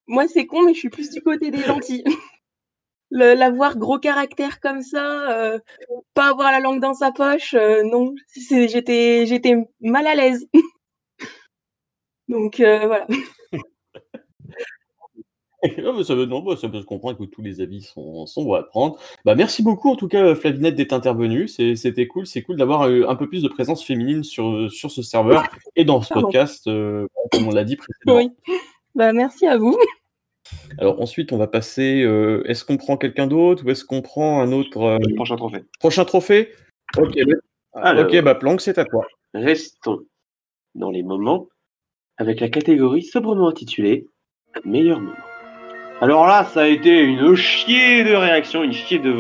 moi 0.08 0.28
c'est 0.28 0.48
con, 0.48 0.64
mais 0.64 0.74
je 0.74 0.80
suis 0.80 0.90
plus 0.90 1.12
du 1.12 1.22
côté 1.22 1.52
des 1.52 1.62
gentils. 1.62 2.04
Le, 3.14 3.34
la 3.36 3.50
voir 3.52 3.78
gros 3.78 4.00
caractère 4.00 4.62
comme 4.62 4.82
ça, 4.82 5.30
euh, 5.32 5.60
pas 6.14 6.30
avoir 6.30 6.50
la 6.52 6.62
langue 6.62 6.80
dans 6.80 6.94
sa 6.94 7.12
poche, 7.12 7.54
euh, 7.54 7.84
non, 7.84 8.16
j'étais 8.50 9.26
j'étais 9.26 9.56
mal 9.82 10.08
à 10.08 10.16
l'aise. 10.16 10.48
Donc 12.30 12.62
euh, 12.62 12.88
voilà. 12.88 13.06
non, 15.78 15.94
mais 15.98 16.06
ça, 16.06 16.16
veut- 16.16 16.26
non, 16.26 16.42
bah, 16.42 16.56
ça 16.56 16.70
peut 16.70 16.80
se 16.80 16.86
comprendre 16.86 17.18
que 17.20 17.26
tous 17.26 17.42
les 17.42 17.60
avis 17.60 17.82
sont, 17.82 18.26
sont 18.26 18.46
bons 18.46 18.54
à 18.54 18.64
prendre. 18.64 18.98
Bah, 19.26 19.36
merci 19.36 19.62
beaucoup 19.62 19.90
en 19.90 19.98
tout 19.98 20.08
cas 20.08 20.34
Flavinette 20.34 20.76
d'être 20.76 20.94
intervenue, 20.94 21.50
c'était 21.50 22.08
cool, 22.08 22.26
c'est 22.26 22.44
cool 22.44 22.56
d'avoir 22.56 22.84
un 22.84 23.16
peu 23.16 23.28
plus 23.28 23.44
de 23.44 23.50
présence 23.50 23.84
féminine 23.84 24.24
sur, 24.24 24.72
sur 24.72 24.90
ce 24.90 25.02
serveur 25.02 25.44
et 25.76 25.84
dans 25.84 26.02
ce 26.02 26.14
Pardon. 26.14 26.28
podcast, 26.28 26.64
comme 26.64 27.48
on 27.48 27.52
l'a 27.52 27.66
dit 27.66 27.76
précédemment. 27.76 28.32
Oui. 28.48 28.56
Bah 28.96 29.12
merci 29.12 29.46
à 29.48 29.58
vous. 29.58 29.78
Alors 30.80 31.02
ensuite 31.02 31.32
on 31.34 31.38
va 31.38 31.48
passer, 31.48 32.02
euh, 32.04 32.44
est-ce 32.48 32.64
qu'on 32.66 32.78
prend 32.78 32.98
quelqu'un 32.98 33.28
d'autre 33.28 33.66
ou 33.66 33.70
est-ce 33.70 33.86
qu'on 33.86 34.02
prend 34.02 34.42
un 34.42 34.52
autre 34.52 34.82
euh, 34.82 34.98
Prochain 35.16 35.36
trophée. 35.36 35.64
prochain 35.80 36.06
trophée? 36.06 36.52
Ok, 36.98 37.14
bah, 37.26 37.82
Alors. 37.82 38.06
ok, 38.06 38.22
bah 38.22 38.36
Planck 38.36 38.62
c'est 38.62 38.78
à 38.78 38.86
toi. 38.86 39.06
Restons 39.34 40.02
dans 40.76 40.90
les 40.92 41.04
moments 41.04 41.48
avec 42.18 42.40
la 42.40 42.50
catégorie 42.50 43.04
sobrement 43.04 43.48
intitulée 43.48 44.08
Meilleur 44.66 45.00
moment. 45.00 45.16
Alors 46.02 46.26
là, 46.26 46.44
ça 46.46 46.62
a 46.62 46.68
été 46.68 47.00
une 47.04 47.36
chier 47.36 48.04
de 48.04 48.14
réactions, 48.14 48.64
une 48.64 48.74
chier 48.74 49.00
de. 49.00 49.16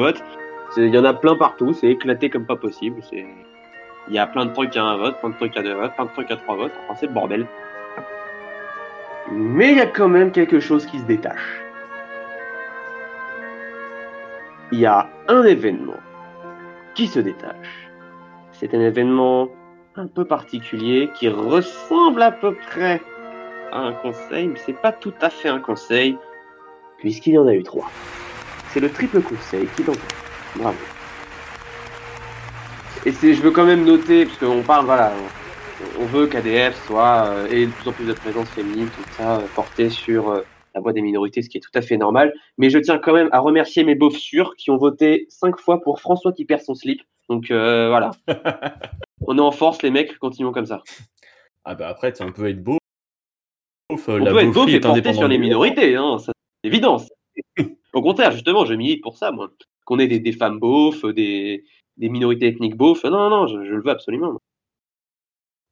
C'est- 0.73 0.87
Il 0.87 0.93
y 0.93 0.97
en 0.97 1.05
a 1.05 1.13
plein 1.13 1.35
partout, 1.35 1.73
c'est 1.73 1.87
éclaté 1.87 2.29
comme 2.29 2.45
pas 2.45 2.55
possible. 2.55 3.01
Il 3.13 4.13
y 4.13 4.17
a 4.17 4.25
plein 4.27 4.45
de 4.47 4.51
trucs 4.53 4.75
à 4.75 4.83
un 4.83 4.97
vote, 4.97 5.19
plein 5.19 5.29
de 5.29 5.35
trucs 5.35 5.55
à 5.55 5.61
deux 5.63 5.75
votes, 5.75 5.93
plein 5.95 6.05
de 6.05 6.11
trucs 6.11 6.31
à 6.31 6.37
trois 6.37 6.55
votes. 6.55 6.71
Enfin, 6.83 6.95
c'est 6.99 7.05
le 7.07 7.13
bordel. 7.13 7.45
Mais 9.29 9.71
il 9.71 9.77
y 9.77 9.81
a 9.81 9.85
quand 9.85 10.07
même 10.07 10.31
quelque 10.31 10.59
chose 10.59 10.85
qui 10.85 10.99
se 10.99 11.03
détache. 11.03 11.61
Il 14.71 14.79
y 14.79 14.85
a 14.85 15.09
un 15.27 15.43
événement 15.43 15.99
qui 16.95 17.07
se 17.07 17.19
détache. 17.19 17.89
C'est 18.51 18.73
un 18.73 18.79
événement 18.79 19.49
un 19.95 20.07
peu 20.07 20.25
particulier 20.25 21.09
qui 21.15 21.27
ressemble 21.27 22.21
à 22.21 22.31
peu 22.31 22.55
près 22.55 23.01
à 23.71 23.79
un 23.79 23.93
conseil, 23.93 24.47
mais 24.47 24.59
c'est 24.65 24.79
pas 24.79 24.91
tout 24.91 25.13
à 25.21 25.29
fait 25.29 25.49
un 25.49 25.59
conseil, 25.59 26.17
puisqu'il 26.99 27.33
y 27.33 27.37
en 27.37 27.47
a 27.47 27.53
eu 27.53 27.63
trois. 27.63 27.89
C'est 28.69 28.79
le 28.79 28.89
triple 28.89 29.21
conseil 29.21 29.67
qui 29.75 29.83
l'emporte. 29.83 30.15
Bravo. 30.55 30.77
Et 33.05 33.11
je 33.11 33.41
veux 33.41 33.51
quand 33.51 33.65
même 33.65 33.83
noter, 33.83 34.25
parce 34.25 34.37
qu'on 34.37 34.61
parle, 34.61 34.85
voilà, 34.85 35.11
on, 35.99 36.05
veut 36.05 36.27
qu'ADF 36.27 36.85
soit, 36.85 37.27
euh, 37.27 37.47
ait 37.47 37.65
de 37.65 37.71
plus 37.71 37.89
en 37.89 37.93
plus 37.93 38.05
de 38.05 38.13
présence 38.13 38.49
féminine, 38.49 38.87
tout 38.87 39.13
ça, 39.13 39.37
euh, 39.37 39.47
porté 39.55 39.89
sur 39.89 40.29
euh, 40.29 40.41
la 40.73 40.81
voix 40.81 40.93
des 40.93 41.01
minorités, 41.01 41.41
ce 41.41 41.49
qui 41.49 41.57
est 41.57 41.61
tout 41.61 41.71
à 41.73 41.81
fait 41.81 41.97
normal. 41.97 42.33
Mais 42.57 42.69
je 42.69 42.79
tiens 42.79 42.97
quand 42.97 43.13
même 43.13 43.29
à 43.31 43.39
remercier 43.39 43.83
mes 43.83 43.95
beaufs 43.95 44.17
sûrs 44.17 44.55
qui 44.55 44.71
ont 44.71 44.77
voté 44.77 45.25
cinq 45.29 45.59
fois 45.59 45.81
pour 45.81 45.99
François 45.99 46.33
qui 46.33 46.45
perd 46.45 46.61
son 46.61 46.75
slip. 46.75 47.01
Donc 47.29 47.51
euh, 47.51 47.89
voilà. 47.89 48.11
on 49.27 49.37
est 49.37 49.41
en 49.41 49.51
force, 49.51 49.81
les 49.83 49.91
mecs, 49.91 50.17
continuons 50.19 50.51
comme 50.51 50.65
ça. 50.65 50.83
Ah 51.63 51.75
bah 51.75 51.87
après, 51.87 52.11
tu 52.13 52.23
on 52.23 52.31
peut 52.31 52.49
être 52.49 52.63
beau. 52.63 52.77
On 53.89 53.97
peut 53.97 54.21
être 54.21 54.51
beau 54.51 54.67
et 54.67 54.79
porter 54.79 55.13
sur 55.13 55.27
les 55.27 55.37
minorités, 55.37 55.95
hein, 55.95 56.17
c'est 56.19 56.31
évident. 56.63 56.97
Au 57.93 58.01
contraire, 58.01 58.31
justement, 58.31 58.65
je 58.65 58.73
milite 58.73 59.01
pour 59.01 59.17
ça, 59.17 59.31
moi. 59.31 59.49
Qu'on 59.85 59.99
ait 59.99 60.07
des, 60.07 60.19
des 60.19 60.31
femmes 60.31 60.59
beaufs, 60.59 61.05
des, 61.05 61.65
des 61.97 62.09
minorités 62.09 62.47
ethniques 62.47 62.77
beaufs. 62.77 63.03
Non, 63.03 63.29
non, 63.29 63.47
je, 63.47 63.65
je 63.65 63.73
le 63.73 63.81
veux 63.81 63.89
absolument. 63.89 64.37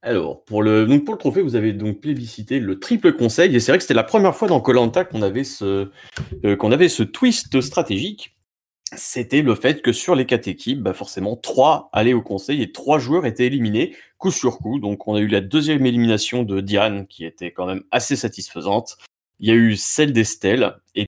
Alors, 0.02 0.43
pour 0.45 0.64
le, 0.64 0.86
donc 0.86 1.04
pour 1.04 1.14
le 1.14 1.20
trophée, 1.20 1.41
vous 1.41 1.56
avez 1.56 1.74
donc 1.74 2.00
plébiscité 2.00 2.60
le 2.60 2.80
triple 2.80 3.14
conseil, 3.14 3.54
et 3.54 3.60
c'est 3.60 3.72
vrai 3.72 3.80
que 3.80 3.84
c'était 3.84 3.93
la 3.93 4.04
première 4.04 4.36
fois 4.36 4.47
dans 4.47 4.62
Colanta 4.62 5.04
qu'on 5.04 5.22
avait 5.22 5.43
ce 5.43 5.91
euh, 6.45 6.56
qu'on 6.56 6.72
avait 6.72 6.88
ce 6.88 7.04
twist 7.04 7.60
stratégique. 7.60 8.38
C'était 8.95 9.41
le 9.43 9.54
fait 9.56 9.82
que 9.84 9.91
sur 9.91 10.16
les 10.16 10.26
quatre 10.26 10.47
équipes, 10.47 10.82
bah 10.82 10.93
forcément, 10.93 11.36
trois 11.36 11.89
allaient 11.93 12.14
au 12.14 12.24
conseil 12.24 12.62
et 12.64 12.72
trois 12.72 12.97
joueurs 12.97 13.26
étaient 13.26 13.45
éliminés 13.45 13.95
coup 14.18 14.32
sur 14.32 14.58
coup. 14.58 14.80
Donc, 14.80 15.08
on 15.08 15.16
a 15.16 15.20
eu 15.20 15.28
la 15.28 15.41
deuxième 15.41 15.86
élimination 15.86 16.43
de 16.43 16.60
Diane 16.62 17.06
qui 17.06 17.26
était 17.26 17.52
quand 17.52 17.68
même 17.68 17.84
assez 17.91 18.16
satisfaisante. 18.16 18.97
Il 19.39 19.47
y 19.47 19.52
a 19.52 19.56
eu 19.56 19.76
celle 19.76 20.12
d'Estelle 20.12 20.76
et 20.95 21.06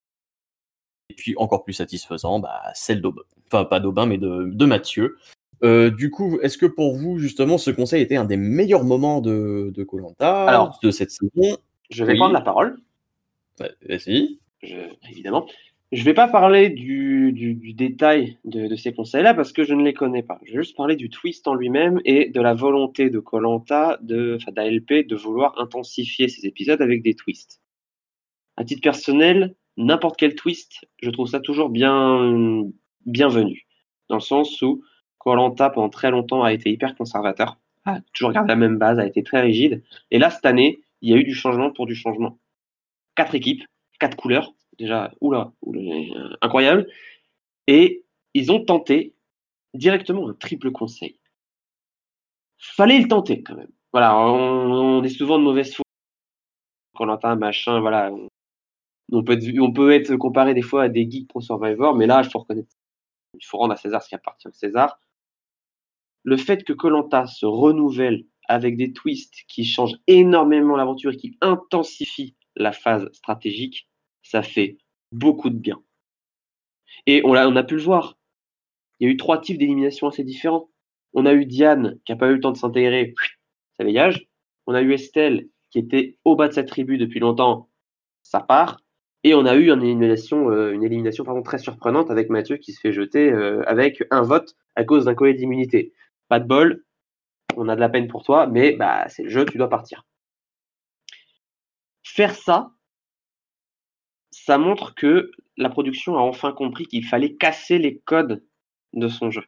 puis 1.15 1.33
encore 1.37 1.63
plus 1.63 1.73
satisfaisant, 1.73 2.39
bah, 2.39 2.61
celle 2.73 3.01
d'Aubin. 3.01 3.23
Enfin, 3.47 3.65
pas 3.65 3.79
d'Aubin, 3.79 4.05
mais 4.05 4.17
de, 4.17 4.49
de 4.51 4.65
Mathieu. 4.65 5.17
Euh, 5.63 5.91
du 5.91 6.09
coup, 6.09 6.39
est-ce 6.41 6.57
que 6.57 6.65
pour 6.65 6.95
vous, 6.95 7.19
justement, 7.19 7.57
ce 7.57 7.71
conseil 7.71 8.01
était 8.01 8.15
un 8.15 8.25
des 8.25 8.37
meilleurs 8.37 8.83
moments 8.83 9.21
de 9.21 9.71
de 9.73 9.83
Colanta 9.83 10.45
Alors, 10.45 10.79
de 10.83 10.91
cette 10.91 11.11
saison? 11.11 11.57
Je 11.89 12.03
vais 12.03 12.13
Oui. 12.13 12.17
prendre 12.17 12.33
la 12.33 12.41
parole. 12.41 12.77
Vas-y. 13.87 14.39
évidemment. 15.09 15.47
Je 15.91 16.03
vais 16.05 16.13
pas 16.13 16.29
parler 16.29 16.69
du, 16.69 17.33
du, 17.33 17.53
du 17.53 17.73
détail 17.73 18.37
de, 18.45 18.67
de 18.67 18.75
ces 18.77 18.93
conseils-là 18.93 19.33
parce 19.33 19.51
que 19.51 19.65
je 19.65 19.73
ne 19.73 19.83
les 19.83 19.93
connais 19.93 20.23
pas. 20.23 20.39
Je 20.45 20.53
vais 20.53 20.63
juste 20.63 20.77
parler 20.77 20.95
du 20.95 21.09
twist 21.09 21.47
en 21.49 21.53
lui-même 21.53 21.99
et 22.05 22.29
de 22.29 22.39
la 22.41 22.53
volonté 22.53 23.09
de 23.09 23.19
Colanta, 23.19 23.99
de, 24.01 24.37
enfin 24.39 24.53
d'ALP, 24.53 25.05
de 25.05 25.15
vouloir 25.17 25.59
intensifier 25.59 26.29
ces 26.29 26.45
épisodes 26.47 26.81
avec 26.81 27.03
des 27.03 27.13
twists. 27.13 27.59
À 28.55 28.63
titre 28.63 28.81
personnel, 28.81 29.53
n'importe 29.75 30.17
quel 30.17 30.33
twist, 30.33 30.85
je 31.03 31.09
trouve 31.09 31.27
ça 31.27 31.41
toujours 31.41 31.69
bien 31.69 32.63
bienvenu. 33.05 33.67
Dans 34.07 34.15
le 34.15 34.21
sens 34.21 34.61
où 34.61 34.81
Colanta, 35.23 35.69
pendant 35.69 35.89
très 35.89 36.09
longtemps, 36.09 36.43
a 36.43 36.51
été 36.51 36.71
hyper 36.71 36.95
conservateur, 36.95 37.59
a 37.85 37.99
toujours 38.13 38.31
gardé 38.31 38.49
la 38.49 38.55
même 38.55 38.79
base, 38.79 38.97
a 38.97 39.05
été 39.05 39.21
très 39.21 39.39
rigide. 39.39 39.83
Et 40.09 40.17
là, 40.17 40.31
cette 40.31 40.45
année, 40.47 40.81
il 41.01 41.11
y 41.11 41.13
a 41.13 41.17
eu 41.17 41.23
du 41.23 41.35
changement 41.35 41.71
pour 41.71 41.85
du 41.85 41.93
changement. 41.93 42.39
Quatre 43.15 43.35
équipes, 43.35 43.63
quatre 43.99 44.17
couleurs, 44.17 44.53
déjà, 44.79 45.11
oula, 45.21 45.51
oula, 45.61 45.81
incroyable. 46.41 46.87
Et 47.67 48.03
ils 48.33 48.51
ont 48.51 48.65
tenté 48.65 49.13
directement 49.75 50.27
un 50.27 50.33
triple 50.33 50.71
conseil. 50.71 51.19
Fallait 52.57 52.99
le 52.99 53.07
tenter 53.07 53.43
quand 53.43 53.55
même. 53.55 53.71
Voilà, 53.91 54.17
on, 54.17 54.97
on 54.97 55.03
est 55.03 55.09
souvent 55.09 55.37
de 55.37 55.43
mauvaise 55.43 55.75
foi. 55.75 55.83
Colanta, 56.95 57.35
machin, 57.35 57.79
voilà. 57.79 58.11
On, 58.11 58.27
on 59.11 59.23
peut 59.23 59.33
être, 59.33 59.59
on 59.59 59.71
peut 59.71 59.91
être 59.91 60.15
comparé 60.15 60.55
des 60.55 60.61
fois 60.63 60.83
à 60.83 60.89
des 60.89 61.09
geeks 61.09 61.27
pour 61.27 61.43
Survivor, 61.43 61.93
mais 61.95 62.07
là, 62.07 62.21
il 62.23 62.29
faut 62.29 62.39
reconnaître, 62.39 62.73
il 63.39 63.45
faut 63.45 63.57
rendre 63.57 63.73
à 63.73 63.77
César 63.77 64.01
ce 64.01 64.09
qui 64.09 64.15
appartient 64.15 64.47
à 64.47 64.51
César. 64.51 64.99
Le 66.23 66.37
fait 66.37 66.63
que 66.63 66.73
Colanta 66.73 67.25
se 67.27 67.45
renouvelle 67.45 68.25
avec 68.47 68.77
des 68.77 68.93
twists 68.93 69.43
qui 69.47 69.65
changent 69.65 69.97
énormément 70.07 70.75
l'aventure 70.75 71.11
et 71.11 71.17
qui 71.17 71.37
intensifient 71.41 72.35
la 72.55 72.71
phase 72.71 73.09
stratégique, 73.13 73.87
ça 74.21 74.43
fait 74.43 74.77
beaucoup 75.11 75.49
de 75.49 75.57
bien. 75.57 75.81
Et 77.07 77.21
on 77.25 77.33
a, 77.33 77.63
pu 77.63 77.75
le 77.75 77.81
voir. 77.81 78.17
Il 78.99 79.07
y 79.07 79.09
a 79.09 79.13
eu 79.13 79.17
trois 79.17 79.41
types 79.41 79.57
d'élimination 79.57 80.07
assez 80.07 80.23
différents. 80.23 80.69
On 81.13 81.25
a 81.25 81.33
eu 81.33 81.45
Diane 81.45 81.99
qui 82.05 82.11
n'a 82.11 82.17
pas 82.17 82.29
eu 82.29 82.35
le 82.35 82.39
temps 82.39 82.51
de 82.51 82.57
s'intégrer, 82.57 83.13
ça 83.77 83.83
dégage. 83.83 84.27
On 84.67 84.73
a 84.73 84.81
eu 84.81 84.93
Estelle 84.93 85.49
qui 85.71 85.79
était 85.79 86.17
au 86.25 86.35
bas 86.35 86.47
de 86.47 86.53
sa 86.53 86.63
tribu 86.63 86.97
depuis 86.97 87.19
longtemps, 87.19 87.69
ça 88.21 88.39
part. 88.39 88.81
Et 89.23 89.33
on 89.33 89.45
a 89.45 89.55
eu 89.55 89.71
une 89.71 89.83
élimination, 89.83 90.49
euh, 90.49 91.41
très 91.43 91.59
surprenante 91.59 92.09
avec 92.09 92.29
Mathieu 92.29 92.57
qui 92.57 92.73
se 92.73 92.79
fait 92.79 92.91
jeter 92.91 93.31
euh, 93.31 93.61
avec 93.67 94.03
un 94.09 94.23
vote 94.23 94.55
à 94.75 94.83
cause 94.83 95.05
d'un 95.05 95.15
collet 95.15 95.33
d'immunité. 95.33 95.93
Pas 96.31 96.39
de 96.39 96.47
bol, 96.47 96.85
on 97.57 97.67
a 97.67 97.75
de 97.75 97.81
la 97.81 97.89
peine 97.89 98.07
pour 98.07 98.23
toi, 98.23 98.47
mais 98.47 98.71
bah, 98.77 99.05
c'est 99.09 99.23
le 99.23 99.29
jeu, 99.29 99.43
tu 99.43 99.57
dois 99.57 99.67
partir. 99.67 100.05
Faire 102.03 102.33
ça, 102.33 102.71
ça 104.31 104.57
montre 104.57 104.95
que 104.95 105.29
la 105.57 105.67
production 105.67 106.17
a 106.17 106.21
enfin 106.21 106.53
compris 106.53 106.85
qu'il 106.85 107.05
fallait 107.05 107.35
casser 107.35 107.79
les 107.79 107.97
codes 107.97 108.45
de 108.93 109.09
son 109.09 109.29
jeu. 109.29 109.43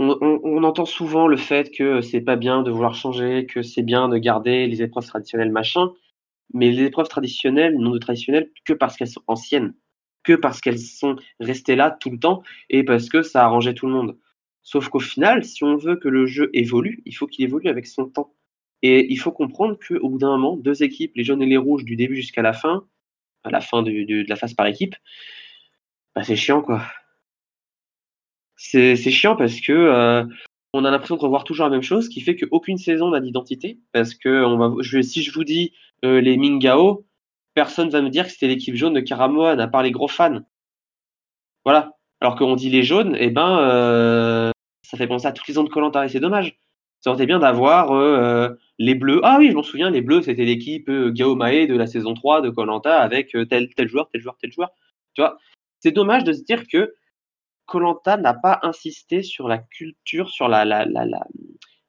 On, 0.00 0.64
entend 0.64 0.84
souvent 0.84 1.28
le 1.28 1.36
fait 1.36 1.70
que 1.70 2.00
c'est 2.00 2.20
pas 2.20 2.34
bien 2.34 2.62
de 2.62 2.72
vouloir 2.72 2.96
changer, 2.96 3.46
que 3.46 3.62
c'est 3.62 3.84
bien 3.84 4.08
de 4.08 4.18
garder 4.18 4.66
les 4.66 4.82
épreuves 4.82 5.06
traditionnelles, 5.06 5.52
machin, 5.52 5.92
mais 6.54 6.72
les 6.72 6.86
épreuves 6.86 7.06
traditionnelles 7.06 7.78
n'ont 7.78 7.92
de 7.92 7.98
traditionnelles 7.98 8.50
que 8.64 8.72
parce 8.72 8.96
qu'elles 8.96 9.06
sont 9.06 9.22
anciennes, 9.28 9.76
que 10.24 10.32
parce 10.32 10.60
qu'elles 10.60 10.80
sont 10.80 11.14
restées 11.38 11.76
là 11.76 11.92
tout 11.92 12.10
le 12.10 12.18
temps 12.18 12.42
et 12.68 12.82
parce 12.82 13.08
que 13.08 13.22
ça 13.22 13.42
a 13.42 13.44
arrangé 13.44 13.76
tout 13.76 13.86
le 13.86 13.92
monde. 13.92 14.18
Sauf 14.62 14.88
qu'au 14.88 15.00
final, 15.00 15.44
si 15.44 15.64
on 15.64 15.76
veut 15.76 15.96
que 15.96 16.08
le 16.08 16.26
jeu 16.26 16.50
évolue, 16.52 17.02
il 17.06 17.14
faut 17.14 17.26
qu'il 17.26 17.44
évolue 17.44 17.68
avec 17.68 17.86
son 17.86 18.06
temps. 18.06 18.34
Et 18.82 19.10
il 19.12 19.16
faut 19.16 19.32
comprendre 19.32 19.78
qu'au 19.78 20.08
bout 20.08 20.18
d'un 20.18 20.30
moment, 20.36 20.56
deux 20.56 20.82
équipes, 20.82 21.12
les 21.16 21.24
jaunes 21.24 21.42
et 21.42 21.46
les 21.46 21.56
rouges, 21.56 21.84
du 21.84 21.96
début 21.96 22.16
jusqu'à 22.16 22.42
la 22.42 22.52
fin, 22.52 22.86
à 23.44 23.50
la 23.50 23.60
fin 23.60 23.82
de, 23.82 24.28
la 24.28 24.36
phase 24.36 24.54
par 24.54 24.66
équipe, 24.66 24.94
bah, 26.14 26.22
c'est 26.22 26.36
chiant 26.36 26.62
quoi. 26.62 26.82
C'est 28.56 28.96
chiant 28.96 29.36
parce 29.36 29.60
que 29.60 29.72
euh, 29.72 30.24
on 30.74 30.84
a 30.84 30.90
l'impression 30.90 31.16
de 31.16 31.20
revoir 31.20 31.44
toujours 31.44 31.64
la 31.66 31.70
même 31.70 31.82
chose, 31.82 32.08
qui 32.08 32.20
fait 32.20 32.36
qu'aucune 32.36 32.78
saison 32.78 33.10
n'a 33.10 33.20
d'identité. 33.20 33.80
Parce 33.92 34.14
que 34.14 34.44
si 35.02 35.22
je 35.22 35.32
vous 35.32 35.44
dis 35.44 35.72
euh, 36.04 36.20
les 36.20 36.36
Mingao, 36.36 37.06
personne 37.54 37.90
va 37.90 38.02
me 38.02 38.10
dire 38.10 38.26
que 38.26 38.32
c'était 38.32 38.48
l'équipe 38.48 38.74
jaune 38.74 38.94
de 38.94 39.00
Karamoan, 39.00 39.58
à 39.58 39.68
part 39.68 39.82
les 39.82 39.90
gros 39.90 40.08
fans. 40.08 40.40
Voilà. 41.64 41.96
Alors 42.20 42.36
qu'on 42.36 42.56
dit 42.56 42.70
les 42.70 42.82
jaunes, 42.82 43.16
et 43.16 43.30
ben 43.30 43.58
euh, 43.60 44.50
ça 44.82 44.96
fait 44.96 45.06
penser 45.06 45.26
à 45.26 45.32
toutes 45.32 45.48
les 45.48 45.58
ans 45.58 45.64
de 45.64 45.68
Colanta 45.70 46.04
et 46.04 46.08
c'est 46.08 46.20
dommage. 46.20 46.58
Ça 47.00 47.10
aurait 47.10 47.18
été 47.18 47.26
bien 47.26 47.38
d'avoir 47.38 47.92
euh, 47.92 48.50
les 48.78 48.94
bleus. 48.94 49.20
Ah 49.22 49.36
oui, 49.38 49.50
je 49.50 49.54
m'en 49.54 49.62
souviens, 49.62 49.88
les 49.90 50.02
bleus, 50.02 50.20
c'était 50.22 50.44
l'équipe 50.44 50.88
euh, 50.90 51.10
Gao 51.10 51.34
Mae 51.34 51.66
de 51.66 51.74
la 51.76 51.86
saison 51.86 52.12
3 52.12 52.42
de 52.42 52.50
Colanta 52.50 53.00
avec 53.00 53.34
euh, 53.34 53.46
tel, 53.46 53.72
tel 53.74 53.88
joueur, 53.88 54.10
tel 54.12 54.20
joueur, 54.20 54.36
tel 54.38 54.52
joueur. 54.52 54.70
Tu 55.14 55.22
vois, 55.22 55.38
c'est 55.78 55.92
dommage 55.92 56.24
de 56.24 56.34
se 56.34 56.42
dire 56.42 56.64
que 56.68 56.94
Colanta 57.64 58.18
n'a 58.18 58.34
pas 58.34 58.58
insisté 58.62 59.22
sur 59.22 59.48
la 59.48 59.56
culture, 59.58 60.28
sur 60.28 60.48
la, 60.48 60.64
la, 60.66 60.84
la- 60.84 61.26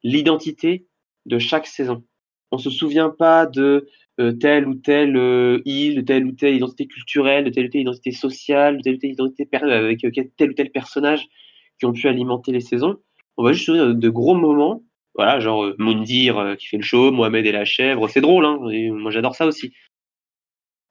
l'identité 0.03 0.87
de 1.25 1.39
chaque 1.39 1.67
saison. 1.67 2.03
On 2.51 2.57
se 2.57 2.69
souvient 2.69 3.09
pas 3.09 3.45
de 3.45 3.87
euh, 4.19 4.33
telle 4.33 4.67
ou 4.67 4.75
telle 4.75 5.15
euh, 5.15 5.61
île, 5.65 6.03
telle 6.05 6.25
ou 6.25 6.31
telle 6.33 6.55
identité 6.55 6.85
culturelle, 6.87 7.45
de 7.45 7.49
telle 7.49 7.65
ou 7.67 7.69
telle 7.69 7.81
identité 7.81 8.11
sociale, 8.11 8.77
de 8.77 8.81
telle 8.81 8.95
ou 8.95 8.97
telle 8.97 9.11
identité 9.11 9.45
per- 9.45 9.63
avec 9.63 10.03
euh, 10.03 10.11
tel 10.37 10.51
ou 10.51 10.53
tel 10.53 10.71
personnage 10.71 11.27
qui 11.79 11.85
ont 11.85 11.93
pu 11.93 12.07
alimenter 12.07 12.51
les 12.51 12.59
saisons. 12.61 12.97
On 13.37 13.43
va 13.43 13.53
juste 13.53 13.65
se 13.65 13.73
souvenir 13.73 13.95
de, 13.95 14.09
gros 14.09 14.35
moments, 14.35 14.83
voilà, 15.15 15.39
genre 15.39 15.63
euh, 15.63 15.75
Moundir 15.79 16.37
euh, 16.37 16.55
qui 16.55 16.67
fait 16.67 16.77
le 16.77 16.83
show, 16.83 17.11
Mohamed 17.11 17.45
et 17.45 17.51
la 17.51 17.65
chèvre, 17.65 18.07
c'est 18.09 18.21
drôle, 18.21 18.45
hein, 18.45 18.59
moi 18.91 19.11
j'adore 19.11 19.35
ça 19.35 19.45
aussi. 19.45 19.73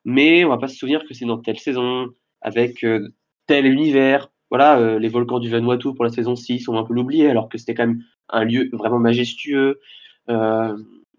Mais 0.04 0.44
on 0.44 0.48
va 0.48 0.58
pas 0.58 0.68
se 0.68 0.76
souvenir 0.76 1.04
que 1.06 1.14
c'est 1.14 1.26
dans 1.26 1.38
telle 1.38 1.58
saison, 1.58 2.08
avec 2.40 2.84
euh, 2.84 3.08
tel 3.46 3.66
univers. 3.66 4.30
Voilà, 4.50 4.78
euh, 4.78 4.98
les 4.98 5.08
volcans 5.08 5.38
du 5.38 5.50
Vanuatu 5.50 5.94
pour 5.94 6.04
la 6.04 6.10
saison 6.10 6.34
6, 6.34 6.68
on 6.68 6.72
va 6.72 6.80
un 6.80 6.84
peu 6.84 6.94
l'oublier, 6.94 7.28
alors 7.28 7.48
que 7.48 7.58
c'était 7.58 7.74
quand 7.74 7.86
même 7.86 8.02
un 8.30 8.44
lieu 8.44 8.68
vraiment 8.72 8.98
majestueux. 8.98 9.78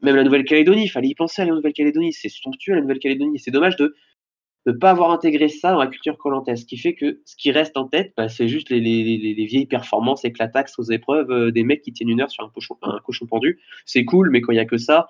Même 0.01 0.15
la 0.15 0.23
Nouvelle-Calédonie, 0.23 0.85
il 0.85 0.89
fallait 0.89 1.09
y 1.09 1.15
penser 1.15 1.41
à 1.41 1.45
la 1.45 1.53
Nouvelle-Calédonie, 1.53 2.13
c'est 2.13 2.29
somptueux 2.29 2.75
la 2.75 2.81
Nouvelle-Calédonie. 2.81 3.39
C'est 3.39 3.51
dommage 3.51 3.75
de 3.75 3.95
ne 4.65 4.71
pas 4.73 4.91
avoir 4.91 5.11
intégré 5.11 5.49
ça 5.49 5.71
dans 5.71 5.79
la 5.79 5.87
culture 5.87 6.17
collantaise, 6.17 6.61
ce 6.61 6.65
qui 6.65 6.77
fait 6.77 6.93
que 6.93 7.21
ce 7.25 7.35
qui 7.35 7.51
reste 7.51 7.77
en 7.77 7.87
tête, 7.87 8.13
bah, 8.15 8.29
c'est 8.29 8.47
juste 8.47 8.69
les, 8.69 8.79
les, 8.79 9.03
les, 9.03 9.33
les 9.33 9.45
vieilles 9.45 9.65
performances 9.65 10.23
éclataxes 10.23 10.77
aux 10.77 10.83
épreuves 10.83 11.31
euh, 11.31 11.51
des 11.51 11.63
mecs 11.63 11.81
qui 11.81 11.93
tiennent 11.93 12.09
une 12.09 12.21
heure 12.21 12.29
sur 12.29 12.43
un 12.43 12.49
cochon, 12.49 13.25
pendu. 13.27 13.59
C'est 13.85 14.05
cool, 14.05 14.29
mais 14.29 14.41
quand 14.41 14.51
il 14.51 14.57
y 14.57 14.59
a 14.59 14.65
que 14.65 14.77
ça, 14.77 15.07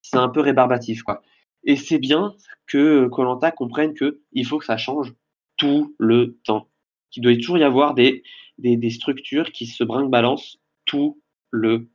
c'est 0.00 0.16
un 0.16 0.28
peu 0.28 0.40
rébarbatif, 0.40 1.02
quoi. 1.02 1.22
Et 1.64 1.76
c'est 1.76 1.98
bien 1.98 2.34
que 2.66 3.06
Colanta 3.08 3.50
comprenne 3.50 3.94
que 3.94 4.22
il 4.32 4.46
faut 4.46 4.58
que 4.58 4.64
ça 4.64 4.76
change 4.76 5.12
tout 5.56 5.94
le 5.98 6.38
temps. 6.44 6.68
Qu'il 7.10 7.22
doit 7.22 7.34
toujours 7.36 7.58
y 7.58 7.62
avoir 7.62 7.94
des, 7.94 8.22
des, 8.58 8.76
des 8.76 8.90
structures 8.90 9.52
qui 9.52 9.66
se 9.66 9.84
brinque-balancent 9.84 10.58
tout 10.86 11.20
le 11.50 11.80
temps. 11.84 11.91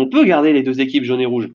On 0.00 0.08
peut 0.08 0.24
garder 0.24 0.54
les 0.54 0.62
deux 0.62 0.80
équipes 0.80 1.04
jaune 1.04 1.20
et 1.20 1.26
rouge. 1.26 1.50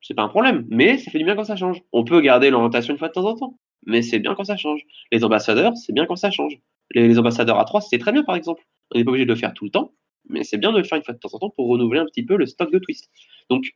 C'est 0.00 0.14
pas 0.14 0.22
un 0.22 0.28
problème, 0.28 0.68
mais 0.70 0.98
ça 0.98 1.10
fait 1.10 1.18
du 1.18 1.24
bien 1.24 1.34
quand 1.34 1.42
ça 1.42 1.56
change. 1.56 1.82
On 1.90 2.04
peut 2.04 2.20
garder 2.20 2.48
l'orientation 2.48 2.92
une 2.92 2.98
fois 2.98 3.08
de 3.08 3.12
temps 3.12 3.24
en 3.24 3.34
temps, 3.34 3.58
mais 3.86 4.02
c'est 4.02 4.20
bien 4.20 4.36
quand 4.36 4.44
ça 4.44 4.56
change. 4.56 4.82
Les 5.10 5.24
ambassadeurs, 5.24 5.76
c'est 5.76 5.92
bien 5.92 6.06
quand 6.06 6.14
ça 6.14 6.30
change. 6.30 6.56
Les, 6.92 7.18
ambassadeurs 7.18 7.58
à 7.58 7.64
3, 7.64 7.80
c'est 7.80 7.98
très 7.98 8.12
bien 8.12 8.22
par 8.22 8.36
exemple. 8.36 8.62
On 8.92 8.98
n'est 8.98 9.04
pas 9.04 9.10
obligé 9.10 9.24
de 9.24 9.32
le 9.32 9.36
faire 9.36 9.52
tout 9.52 9.64
le 9.64 9.72
temps, 9.72 9.90
mais 10.28 10.44
c'est 10.44 10.58
bien 10.58 10.70
de 10.70 10.78
le 10.78 10.84
faire 10.84 10.96
une 10.96 11.02
fois 11.02 11.12
de 11.12 11.18
temps 11.18 11.30
en 11.32 11.40
temps 11.40 11.50
pour 11.50 11.66
renouveler 11.66 11.98
un 11.98 12.04
petit 12.04 12.24
peu 12.24 12.36
le 12.36 12.46
stock 12.46 12.70
de 12.70 12.78
twist. 12.78 13.10
Donc, 13.50 13.72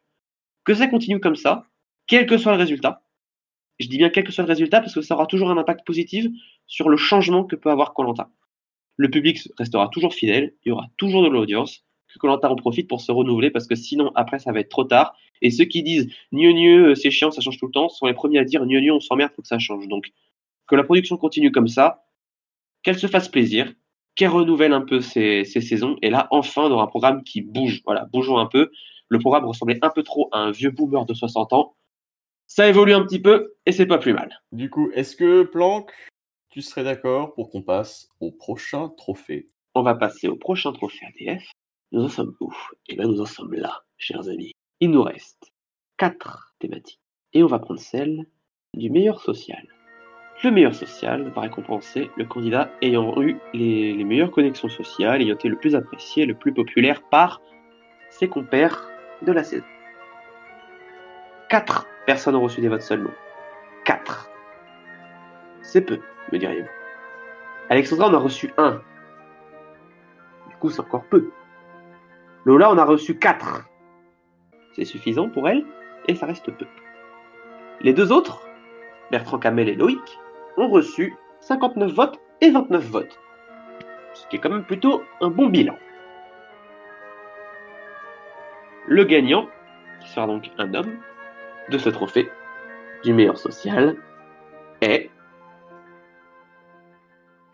que 0.63 0.75
ça 0.75 0.87
continue 0.87 1.19
comme 1.19 1.35
ça, 1.35 1.67
quel 2.07 2.27
que 2.27 2.39
soit 2.39 2.53
le 2.53 2.59
résultat. 2.59 3.03
Je 3.81 3.89
dis 3.89 3.99
bien 3.99 4.11
quel 4.11 4.23
que 4.23 4.31
soit 4.31 4.45
le 4.45 4.49
résultat 4.49 4.81
parce 4.81 4.95
que 4.95 5.01
ça 5.01 5.17
aura 5.17 5.27
toujours 5.27 5.51
un 5.51 5.59
impact 5.59 5.85
positif 5.85 6.27
sur 6.69 6.91
le 6.91 6.97
changement 6.97 7.43
que 7.43 7.57
peut 7.57 7.71
avoir 7.71 7.93
Colanta. 7.93 8.31
Le 8.95 9.11
public 9.11 9.41
restera 9.59 9.89
toujours 9.89 10.15
fidèle, 10.15 10.55
il 10.65 10.69
y 10.69 10.71
aura 10.71 10.87
toujours 10.97 11.25
de 11.25 11.29
l'audience, 11.29 11.85
que 12.13 12.19
Colanta 12.19 12.51
en 12.51 12.57
profite 12.57 12.89
pour 12.89 13.01
se 13.01 13.13
renouveler 13.13 13.51
parce 13.51 13.67
que 13.67 13.75
sinon 13.75 14.11
après 14.15 14.39
ça 14.39 14.53
va 14.53 14.61
être 14.61 14.69
trop 14.69 14.85
tard. 14.85 15.15
Et 15.43 15.51
ceux 15.51 15.65
qui 15.65 15.83
disent 15.83 16.09
mieux 16.33 16.53
mieux 16.53 16.95
c'est 16.95 17.11
chiant, 17.11 17.31
ça 17.31 17.41
change 17.41 17.59
tout 17.59 17.67
le 17.67 17.73
temps, 17.73 17.89
sont 17.89 18.07
les 18.07 18.15
premiers 18.15 18.39
à 18.39 18.45
dire 18.45 18.65
mieux 18.65 18.81
mieux 18.81 18.93
on 18.93 19.01
s'emmerde, 19.01 19.33
faut 19.35 19.43
que 19.43 19.49
ça 19.49 19.59
change. 19.59 19.89
Donc 19.89 20.11
que 20.67 20.77
la 20.77 20.85
production 20.85 21.17
continue 21.17 21.51
comme 21.51 21.69
ça, 21.69 22.05
qu'elle 22.83 22.99
se 22.99 23.07
fasse 23.07 23.29
plaisir, 23.29 23.73
qu'elle 24.15 24.29
renouvelle 24.31 24.73
un 24.73 24.83
peu 24.83 25.01
ses, 25.01 25.45
ses 25.45 25.61
saisons, 25.61 25.97
et 26.03 26.11
là 26.11 26.29
enfin 26.31 26.63
on 26.65 26.71
aura 26.71 26.85
un 26.85 26.89
programme 26.89 27.23
qui 27.23 27.43
bouge. 27.43 27.83
Voilà, 27.85 28.07
bougeons 28.07 28.39
un 28.39 28.47
peu. 28.47 28.71
Le 29.09 29.19
programme 29.19 29.47
ressemblait 29.47 29.79
un 29.83 29.91
peu 29.91 30.03
trop 30.03 30.29
à 30.33 30.39
un 30.39 30.51
vieux 30.51 30.71
boomer 30.71 31.07
de 31.07 31.15
60 31.15 31.53
ans. 31.53 31.75
Ça 32.47 32.67
évolue 32.67 32.95
un 32.95 33.05
petit 33.05 33.21
peu 33.21 33.55
et 33.67 33.73
c'est 33.73 33.87
pas 33.87 33.99
plus 33.99 34.15
mal. 34.15 34.41
Du 34.53 34.71
coup, 34.71 34.91
est-ce 34.95 35.17
que 35.17 35.43
Planck, 35.43 35.93
tu 36.49 36.63
serais 36.63 36.83
d'accord 36.83 37.35
pour 37.35 37.51
qu'on 37.51 37.63
passe 37.63 38.09
au 38.21 38.31
prochain 38.31 38.89
trophée? 38.97 39.49
On 39.75 39.83
va 39.83 39.95
passer 39.95 40.29
au 40.29 40.37
prochain 40.37 40.73
trophée 40.73 41.07
ADF. 41.07 41.45
Nous 41.91 42.05
en 42.05 42.09
sommes 42.09 42.35
où 42.41 42.53
Eh 42.89 42.97
bien, 42.97 43.07
nous 43.07 43.21
en 43.21 43.27
sommes 43.27 43.55
là, 43.55 43.83
chers 43.97 44.29
amis. 44.29 44.53
Il 44.81 44.91
nous 44.91 45.03
reste 45.03 45.53
quatre 45.97 46.55
thématiques. 46.59 47.01
Et 47.33 47.43
on 47.43 47.47
va 47.47 47.59
prendre 47.59 47.81
celle 47.81 48.27
du 48.75 48.91
meilleur 48.91 49.21
social. 49.21 49.67
Le 50.45 50.51
meilleur 50.51 50.75
social 50.75 51.31
va 51.31 51.41
récompenser 51.41 52.11
le 52.17 52.27
candidat 52.27 52.71
ayant 52.83 53.21
eu 53.23 53.39
les, 53.55 54.05
meilleures 54.05 54.31
connexions 54.31 54.69
sociales, 54.69 55.23
ayant 55.23 55.35
été 55.35 55.49
le 55.49 55.57
plus 55.57 55.75
apprécié, 55.75 56.27
le 56.27 56.35
plus 56.35 56.53
populaire 56.53 57.03
par 57.09 57.41
ses 58.11 58.29
compères 58.29 58.89
de 59.23 59.33
la 59.33 59.43
saison. 59.43 59.65
Quatre 61.49 61.87
personnes 62.07 62.37
ont 62.37 62.43
reçu 62.43 62.61
des 62.61 62.69
votes 62.69 62.83
seulement. 62.83 63.11
Quatre. 63.85 64.31
C'est 65.63 65.81
peu, 65.81 66.01
me 66.33 66.39
diriez-vous. 66.39 66.69
Alexandra 67.71 68.09
en 68.09 68.15
a 68.15 68.19
reçu 68.19 68.53
un. 68.59 68.83
Du 70.51 70.57
coup, 70.57 70.71
c'est 70.71 70.81
encore 70.81 71.05
peu. 71.09 71.31
Lola 72.49 72.71
en 72.71 72.79
a 72.79 72.85
reçu 72.87 73.19
4. 73.19 73.69
C'est 74.73 74.87
suffisant 74.87 75.29
pour 75.29 75.51
elle, 75.51 75.67
et 76.07 76.15
ça 76.15 76.25
reste 76.25 76.51
peu. 76.51 76.65
Les 77.83 77.93
deux 77.93 78.11
autres, 78.11 78.49
Bertrand 79.11 79.39
Camel 79.39 79.69
et 79.69 79.75
Loïc, 79.75 80.19
ont 80.57 80.71
reçu 80.71 81.15
59 81.41 81.93
votes 81.93 82.19
et 82.41 82.49
29 82.49 82.85
votes. 82.85 83.21
Ce 84.15 84.27
qui 84.29 84.37
est 84.37 84.39
quand 84.39 84.49
même 84.49 84.65
plutôt 84.65 85.03
un 85.21 85.29
bon 85.29 85.51
bilan. 85.51 85.77
Le 88.87 89.05
gagnant, 89.05 89.47
qui 90.01 90.09
sera 90.09 90.27
donc 90.27 90.51
un 90.57 90.73
homme, 90.73 90.97
de 91.69 91.77
ce 91.77 91.91
trophée 91.91 92.31
du 93.05 93.13
meilleur 93.13 93.37
social, 93.37 93.95
est 94.81 95.11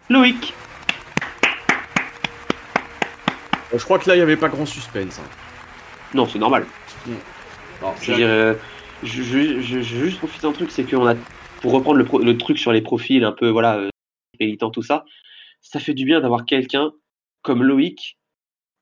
Loïc. 0.09 0.55
Euh, 0.55 0.64
Je 3.76 3.84
crois 3.84 3.98
que 3.98 4.08
là, 4.08 4.14
il 4.14 4.18
n'y 4.18 4.22
avait 4.22 4.36
pas 4.36 4.48
grand 4.48 4.66
suspense. 4.66 5.18
hein. 5.18 5.28
Non, 6.14 6.26
c'est 6.28 6.38
normal. 6.38 6.66
Alors, 7.80 7.96
Je 8.00 8.12
euh, 8.12 8.54
je, 9.02 9.22
je, 9.22 9.60
je, 9.60 9.80
juste 9.80 10.18
profiter 10.18 10.46
d'un 10.46 10.52
truc, 10.52 10.70
c'est 10.70 10.84
qu'on 10.88 11.06
a, 11.06 11.14
pour 11.60 11.72
reprendre 11.72 11.98
le, 11.98 12.04
pro- 12.04 12.20
le 12.20 12.38
truc 12.38 12.58
sur 12.58 12.72
les 12.72 12.80
profils 12.82 13.24
un 13.24 13.32
peu, 13.32 13.48
voilà, 13.48 13.76
euh, 13.78 13.90
militant, 14.40 14.70
tout 14.70 14.82
ça, 14.82 15.04
ça 15.60 15.80
fait 15.80 15.94
du 15.94 16.04
bien 16.04 16.20
d'avoir 16.20 16.44
quelqu'un 16.44 16.92
comme 17.42 17.62
Loïc 17.62 18.16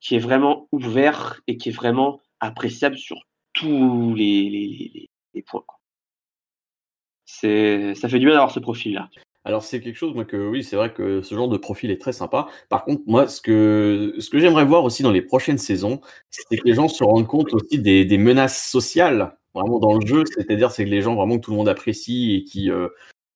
qui 0.00 0.14
est 0.16 0.20
vraiment 0.20 0.68
ouvert 0.72 1.40
et 1.46 1.56
qui 1.56 1.70
est 1.70 1.72
vraiment 1.72 2.20
appréciable 2.40 2.98
sur 2.98 3.16
tous 3.54 4.14
les, 4.14 4.50
les, 4.50 5.08
les, 5.34 5.42
points. 5.42 5.64
C'est, 7.24 7.94
ça 7.94 8.08
fait 8.08 8.18
du 8.18 8.26
bien 8.26 8.34
d'avoir 8.34 8.50
ce 8.50 8.60
profil-là. 8.60 9.08
Alors 9.44 9.64
c'est 9.64 9.80
quelque 9.80 9.96
chose 9.96 10.14
moi 10.14 10.24
que 10.24 10.36
oui 10.36 10.62
c'est 10.62 10.76
vrai 10.76 10.92
que 10.92 11.20
ce 11.22 11.34
genre 11.34 11.48
de 11.48 11.56
profil 11.56 11.90
est 11.90 12.00
très 12.00 12.12
sympa. 12.12 12.46
Par 12.68 12.84
contre 12.84 13.02
moi 13.06 13.26
ce 13.26 13.40
que 13.40 14.14
ce 14.18 14.30
que 14.30 14.38
j'aimerais 14.38 14.64
voir 14.64 14.84
aussi 14.84 15.02
dans 15.02 15.10
les 15.10 15.22
prochaines 15.22 15.58
saisons 15.58 16.00
c'est 16.30 16.56
que 16.56 16.64
les 16.64 16.74
gens 16.74 16.88
se 16.88 17.02
rendent 17.02 17.26
compte 17.26 17.52
aussi 17.52 17.78
des, 17.78 18.04
des 18.04 18.18
menaces 18.18 18.70
sociales 18.70 19.36
vraiment 19.54 19.80
dans 19.80 19.98
le 19.98 20.06
jeu. 20.06 20.22
C'est-à-dire 20.36 20.70
c'est 20.70 20.84
que 20.84 20.90
les 20.90 21.02
gens 21.02 21.16
vraiment 21.16 21.36
que 21.36 21.44
tout 21.44 21.50
le 21.50 21.56
monde 21.56 21.68
apprécie 21.68 22.36
et 22.36 22.44
qui 22.44 22.70
euh, 22.70 22.88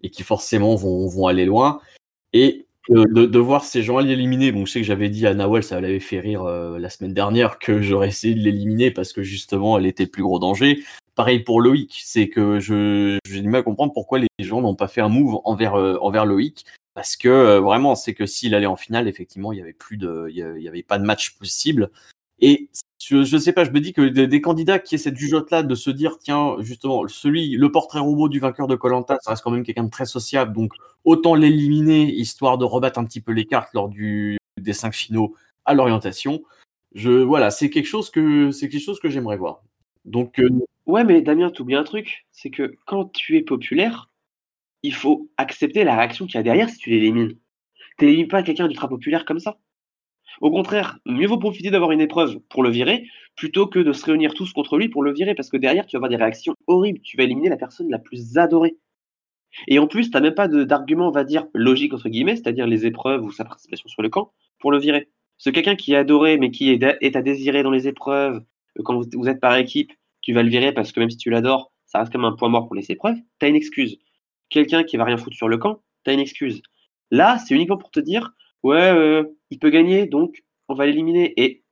et 0.02 0.10
qui 0.10 0.22
forcément 0.22 0.76
vont 0.76 1.08
vont 1.08 1.26
aller 1.26 1.44
loin. 1.44 1.80
Et 2.32 2.66
de, 2.88 3.26
de 3.26 3.38
voir 3.40 3.64
ces 3.64 3.82
gens 3.82 3.98
éliminés 3.98 4.52
bon 4.52 4.64
je 4.64 4.70
sais 4.70 4.80
que 4.80 4.86
j'avais 4.86 5.08
dit 5.08 5.26
à 5.26 5.34
Nawel 5.34 5.64
ça 5.64 5.80
l'avait 5.80 5.98
fait 5.98 6.20
rire 6.20 6.44
euh, 6.44 6.78
la 6.78 6.88
semaine 6.88 7.14
dernière 7.14 7.58
que 7.58 7.82
j'aurais 7.82 8.08
essayé 8.08 8.34
de 8.34 8.40
l'éliminer 8.40 8.92
parce 8.92 9.12
que 9.12 9.24
justement 9.24 9.76
elle 9.76 9.86
était 9.86 10.04
le 10.04 10.10
plus 10.10 10.22
gros 10.22 10.38
danger 10.38 10.84
Pareil 11.16 11.40
pour 11.40 11.62
Loïc, 11.62 11.98
c'est 12.04 12.28
que 12.28 12.60
je 12.60 13.18
j'ai 13.26 13.40
du 13.40 13.48
mal 13.48 13.60
à 13.60 13.62
comprendre 13.62 13.94
pourquoi 13.94 14.18
les 14.18 14.28
gens 14.38 14.60
n'ont 14.60 14.74
pas 14.74 14.86
fait 14.86 15.00
un 15.00 15.08
move 15.08 15.40
envers 15.44 15.74
euh, 15.74 15.96
envers 16.02 16.26
Loïc 16.26 16.66
parce 16.92 17.16
que 17.16 17.28
euh, 17.28 17.60
vraiment 17.60 17.94
c'est 17.94 18.12
que 18.12 18.26
s'il 18.26 18.54
allait 18.54 18.66
en 18.66 18.76
finale 18.76 19.08
effectivement 19.08 19.50
il 19.50 19.58
y 19.58 19.62
avait 19.62 19.72
plus 19.72 19.96
de 19.96 20.26
il 20.28 20.36
y 20.36 20.68
avait- 20.68 20.82
pas 20.82 20.98
de 20.98 21.04
match 21.04 21.38
possible 21.38 21.90
et 22.38 22.68
je, 23.02 23.24
je 23.24 23.38
sais 23.38 23.54
pas 23.54 23.64
je 23.64 23.70
me 23.70 23.80
dis 23.80 23.94
que 23.94 24.02
des, 24.02 24.40
candidats 24.42 24.78
qui 24.78 24.94
aient 24.94 24.98
cette 24.98 25.16
jugeote 25.16 25.50
là 25.50 25.62
de 25.62 25.74
se 25.74 25.88
dire 25.88 26.18
tiens 26.18 26.56
justement 26.60 27.08
celui 27.08 27.56
le 27.56 27.72
portrait 27.72 27.98
robot 28.00 28.28
du 28.28 28.38
vainqueur 28.38 28.66
de 28.66 28.76
Colanta 28.76 29.16
ça 29.22 29.30
reste 29.30 29.42
quand 29.42 29.50
même 29.50 29.64
quelqu'un 29.64 29.84
de 29.84 29.90
très 29.90 30.06
sociable 30.06 30.52
donc 30.52 30.72
autant 31.04 31.34
l'éliminer 31.34 32.12
histoire 32.12 32.58
de 32.58 32.66
rebattre 32.66 32.98
un 32.98 33.04
petit 33.04 33.22
peu 33.22 33.32
les 33.32 33.46
cartes 33.46 33.72
lors 33.72 33.88
du 33.88 34.36
des 34.60 34.74
cinq 34.74 34.92
finaux 34.94 35.34
à 35.64 35.72
l'orientation 35.72 36.42
Je, 36.94 37.10
voilà, 37.10 37.50
c'est 37.50 37.70
quelque 37.70 37.86
chose 37.86 38.10
que 38.10 38.50
c'est 38.50 38.68
quelque 38.68 38.84
chose 38.84 39.00
que 39.00 39.08
j'aimerais 39.10 39.36
voir. 39.36 39.62
Donc, 40.06 40.38
euh, 40.38 40.48
Ouais, 40.86 41.02
mais 41.02 41.20
Damien, 41.20 41.50
t'oublies 41.50 41.74
un 41.74 41.82
truc, 41.82 42.26
c'est 42.30 42.50
que 42.50 42.76
quand 42.86 43.12
tu 43.12 43.36
es 43.36 43.42
populaire, 43.42 44.08
il 44.84 44.94
faut 44.94 45.28
accepter 45.36 45.84
la 45.84 45.96
réaction 45.96 46.26
qu'il 46.26 46.36
y 46.36 46.38
a 46.38 46.44
derrière 46.44 46.68
si 46.70 46.78
tu 46.78 46.90
l'élimines. 46.90 47.36
T'élimines 47.98 48.28
pas 48.28 48.42
quelqu'un 48.44 48.68
d'ultra 48.68 48.88
populaire 48.88 49.24
comme 49.24 49.40
ça. 49.40 49.58
Au 50.40 50.50
contraire, 50.50 50.98
mieux 51.06 51.26
vaut 51.26 51.38
profiter 51.38 51.70
d'avoir 51.70 51.92
une 51.92 52.00
épreuve 52.00 52.40
pour 52.50 52.62
le 52.62 52.70
virer, 52.70 53.08
plutôt 53.36 53.66
que 53.66 53.80
de 53.80 53.92
se 53.92 54.04
réunir 54.06 54.34
tous 54.34 54.52
contre 54.52 54.78
lui 54.78 54.88
pour 54.88 55.02
le 55.02 55.12
virer, 55.12 55.34
parce 55.34 55.50
que 55.50 55.56
derrière, 55.56 55.86
tu 55.86 55.96
vas 55.96 55.98
avoir 55.98 56.10
des 56.10 56.16
réactions 56.16 56.54
horribles. 56.66 57.00
Tu 57.02 57.16
vas 57.16 57.24
éliminer 57.24 57.48
la 57.48 57.56
personne 57.56 57.90
la 57.90 57.98
plus 57.98 58.38
adorée. 58.38 58.76
Et 59.68 59.78
en 59.78 59.86
plus, 59.86 60.10
t'as 60.10 60.20
même 60.20 60.34
pas 60.34 60.48
d'argument, 60.48 61.08
on 61.08 61.12
va 61.12 61.24
dire, 61.24 61.46
logique, 61.54 61.94
entre 61.94 62.08
guillemets, 62.08 62.36
c'est-à-dire 62.36 62.66
les 62.66 62.86
épreuves 62.86 63.24
ou 63.24 63.32
sa 63.32 63.44
participation 63.44 63.88
sur 63.88 64.02
le 64.02 64.08
camp, 64.10 64.32
pour 64.58 64.72
le 64.72 64.78
virer. 64.78 65.08
C'est 65.38 65.52
quelqu'un 65.52 65.76
qui 65.76 65.92
est 65.94 65.96
adoré, 65.96 66.38
mais 66.38 66.50
qui 66.50 66.70
est, 66.70 66.82
est 67.00 67.16
à 67.16 67.22
désirer 67.22 67.62
dans 67.62 67.70
les 67.70 67.88
épreuves, 67.88 68.42
quand 68.82 69.00
vous, 69.00 69.28
êtes 69.28 69.40
par 69.40 69.56
équipe, 69.56 69.92
tu 70.20 70.32
vas 70.32 70.42
le 70.42 70.48
virer 70.48 70.72
parce 70.72 70.92
que 70.92 71.00
même 71.00 71.10
si 71.10 71.16
tu 71.16 71.30
l'adores, 71.30 71.72
ça 71.86 72.00
reste 72.00 72.12
comme 72.12 72.24
un 72.24 72.32
point 72.32 72.48
mort 72.48 72.66
pour 72.66 72.74
les 72.74 72.90
épreuves, 72.90 73.16
t'as 73.38 73.48
une 73.48 73.56
excuse. 73.56 73.98
Quelqu'un 74.48 74.84
qui 74.84 74.96
va 74.96 75.04
rien 75.04 75.16
foutre 75.16 75.36
sur 75.36 75.48
le 75.48 75.58
camp, 75.58 75.82
t'as 76.04 76.12
une 76.12 76.20
excuse. 76.20 76.62
Là, 77.10 77.38
c'est 77.38 77.54
uniquement 77.54 77.78
pour 77.78 77.90
te 77.90 78.00
dire, 78.00 78.32
ouais, 78.62 78.90
euh, 78.90 79.24
il 79.50 79.58
peut 79.58 79.70
gagner, 79.70 80.06
donc 80.06 80.44
on 80.68 80.74
va 80.74 80.86
l'éliminer. 80.86 81.32
Et 81.36 81.64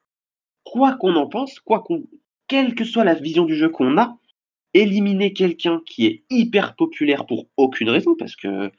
quoi 0.65 0.95
qu'on 0.95 1.17
en 1.17 1.29
pense, 1.29 1.61
quoi 1.61 1.81
qu'on, 1.81 2.05
quelle 2.49 2.75
que 2.75 2.85
soit 2.85 3.05
la 3.05 3.15
vision 3.15 3.45
du 3.45 3.57
jeu 3.57 3.69
qu'on 3.69 3.99
a, 3.99 4.19
éliminer 4.73 5.33
quelqu'un 5.33 5.81
qui 5.87 6.07
est 6.07 6.25
hyper 6.31 6.75
populaire 6.77 7.27
pour 7.27 7.47
aucune 7.57 7.91
raison, 7.91 8.15
parce 8.17 8.37
que 8.37 8.71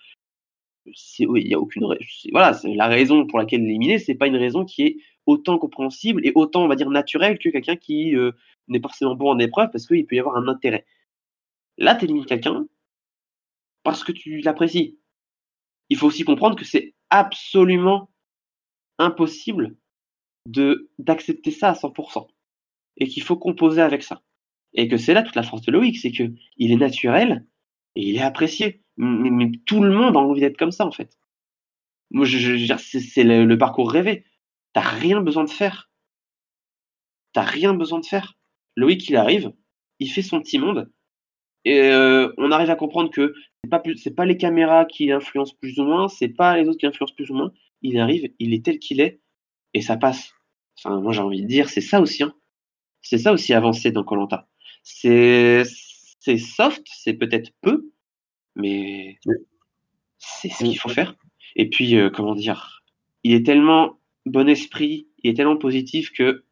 il 1.20 1.54
a 1.54 1.60
aucune. 1.60 1.88
Voilà, 2.32 2.54
c'est 2.54 2.74
la 2.74 2.88
raison 2.88 3.26
pour 3.26 3.40
laquelle 3.40 3.62
l'éliminer, 3.62 3.98
c'est 3.98 4.16
pas 4.16 4.28
une 4.28 4.36
raison 4.36 4.66
qui 4.66 4.84
est 4.84 4.98
autant 5.26 5.58
compréhensible 5.58 6.26
et 6.26 6.32
autant, 6.36 6.64
on 6.64 6.68
va 6.68 6.76
dire, 6.76 6.90
naturelle 6.90 7.40
que 7.40 7.50
quelqu'un 7.50 7.76
qui 7.76 8.16
euh, 8.16 8.32
n'est 8.68 8.80
pas 8.80 8.90
forcément 8.90 9.16
bon 9.16 9.32
en 9.32 9.40
épreuve 9.40 9.70
parce 9.72 9.88
qu'il 9.88 10.06
peut 10.06 10.16
y 10.16 10.20
avoir 10.20 10.38
un 10.38 10.48
intérêt. 10.48 10.86
Là, 11.78 11.96
tu 11.96 12.06
élimines 12.06 12.26
quelqu'un 12.26 12.68
parce 13.84 14.04
que 14.04 14.12
tu 14.12 14.40
l'apprécies. 14.40 14.98
Il 15.90 15.98
faut 15.98 16.08
aussi 16.08 16.24
comprendre 16.24 16.56
que 16.56 16.66
c'est 16.66 16.94
absolument 17.10 18.10
impossible 18.98 19.76
d'accepter 20.48 21.52
ça 21.52 21.70
à 21.70 21.74
100% 21.74 22.28
et 22.98 23.08
qu'il 23.08 23.24
faut 23.24 23.36
composer 23.36 23.82
avec 23.82 24.04
ça. 24.04 24.22
Et 24.74 24.88
que 24.88 24.98
c'est 24.98 25.14
là 25.14 25.24
toute 25.24 25.36
la 25.36 25.44
force 25.44 25.62
de 25.62 25.72
Loïc, 25.72 25.98
c'est 25.98 26.12
que 26.12 26.32
il 26.58 26.72
est 26.72 26.78
naturel 26.78 27.46
et 27.96 28.10
il 28.10 28.16
est 28.18 28.22
apprécié. 28.22 28.82
Mais, 28.98 29.52
tout 29.66 29.84
le 29.84 29.94
monde 29.94 30.16
a 30.16 30.20
envie 30.20 30.42
d'être 30.42 30.58
comme 30.58 30.72
ça 30.72 30.86
en 30.86 30.92
fait. 30.92 31.18
Moi, 32.12 32.26
je, 32.26 32.78
c'est 32.78 33.24
le 33.24 33.58
parcours 33.58 33.92
rêvé. 33.92 34.26
T'as 34.76 34.82
rien 34.82 35.22
besoin 35.22 35.46
de 35.46 35.50
faire. 35.50 35.90
T'as 37.32 37.44
rien 37.44 37.74
besoin 37.74 38.00
de 38.02 38.06
faire. 38.06 38.34
Loïc, 38.76 39.08
il 39.08 39.16
arrive, 39.16 39.54
il 40.00 40.12
fait 40.12 40.22
son 40.22 40.42
petit 40.42 40.60
monde, 40.60 40.92
et 41.64 41.80
euh, 41.80 42.30
on 42.38 42.52
arrive 42.52 42.70
à 42.70 42.76
comprendre 42.76 43.10
que 43.10 43.34
c'est 43.64 43.70
pas 43.70 43.80
plus, 43.80 43.98
c'est 43.98 44.14
pas 44.14 44.26
les 44.26 44.36
caméras 44.36 44.84
qui 44.84 45.14
influencent 45.14 45.56
plus 45.62 45.80
ou 45.80 45.86
moins, 45.86 46.10
c'est 46.10 46.28
pas 46.28 46.58
les 46.58 46.68
autres 46.68 46.78
qui 46.78 46.88
influencent 46.88 47.16
plus 47.16 47.32
ou 47.32 47.36
moins. 47.36 47.54
Il 47.84 47.98
arrive, 48.00 48.30
il 48.38 48.54
est 48.54 48.66
tel 48.66 48.80
qu'il 48.80 49.00
est, 49.00 49.22
et 49.74 49.82
ça 49.82 49.96
passe. 49.96 50.34
Enfin, 50.78 51.00
moi 51.00 51.14
j'ai 51.14 51.22
envie 51.22 51.42
de 51.42 51.48
dire, 51.48 51.70
c'est 51.70 51.80
ça 51.80 52.02
aussi. 52.02 52.24
Hein. 52.24 52.34
C'est 53.02 53.20
ça 53.20 53.32
aussi 53.32 53.54
avancer 53.54 53.92
dans 53.92 54.04
Colanta. 54.04 54.50
C'est 54.84 55.64
c'est 56.20 56.38
soft, 56.38 56.86
c'est 56.86 57.14
peut-être 57.14 57.52
peu, 57.62 57.94
mais 58.58 59.20
c'est 60.18 60.50
ce 60.50 60.66
qu'il 60.66 60.78
faut 60.78 60.90
faire. 60.90 61.16
Et 61.56 61.70
puis, 61.70 61.96
euh, 61.96 62.10
comment 62.10 62.36
dire, 62.36 62.84
il 63.24 63.34
est 63.34 63.46
tellement 63.46 64.00
bon 64.26 64.50
esprit, 64.50 65.08
il 65.24 65.32
est 65.32 65.34
tellement 65.34 65.58
positif 65.58 66.12
que 66.12 66.44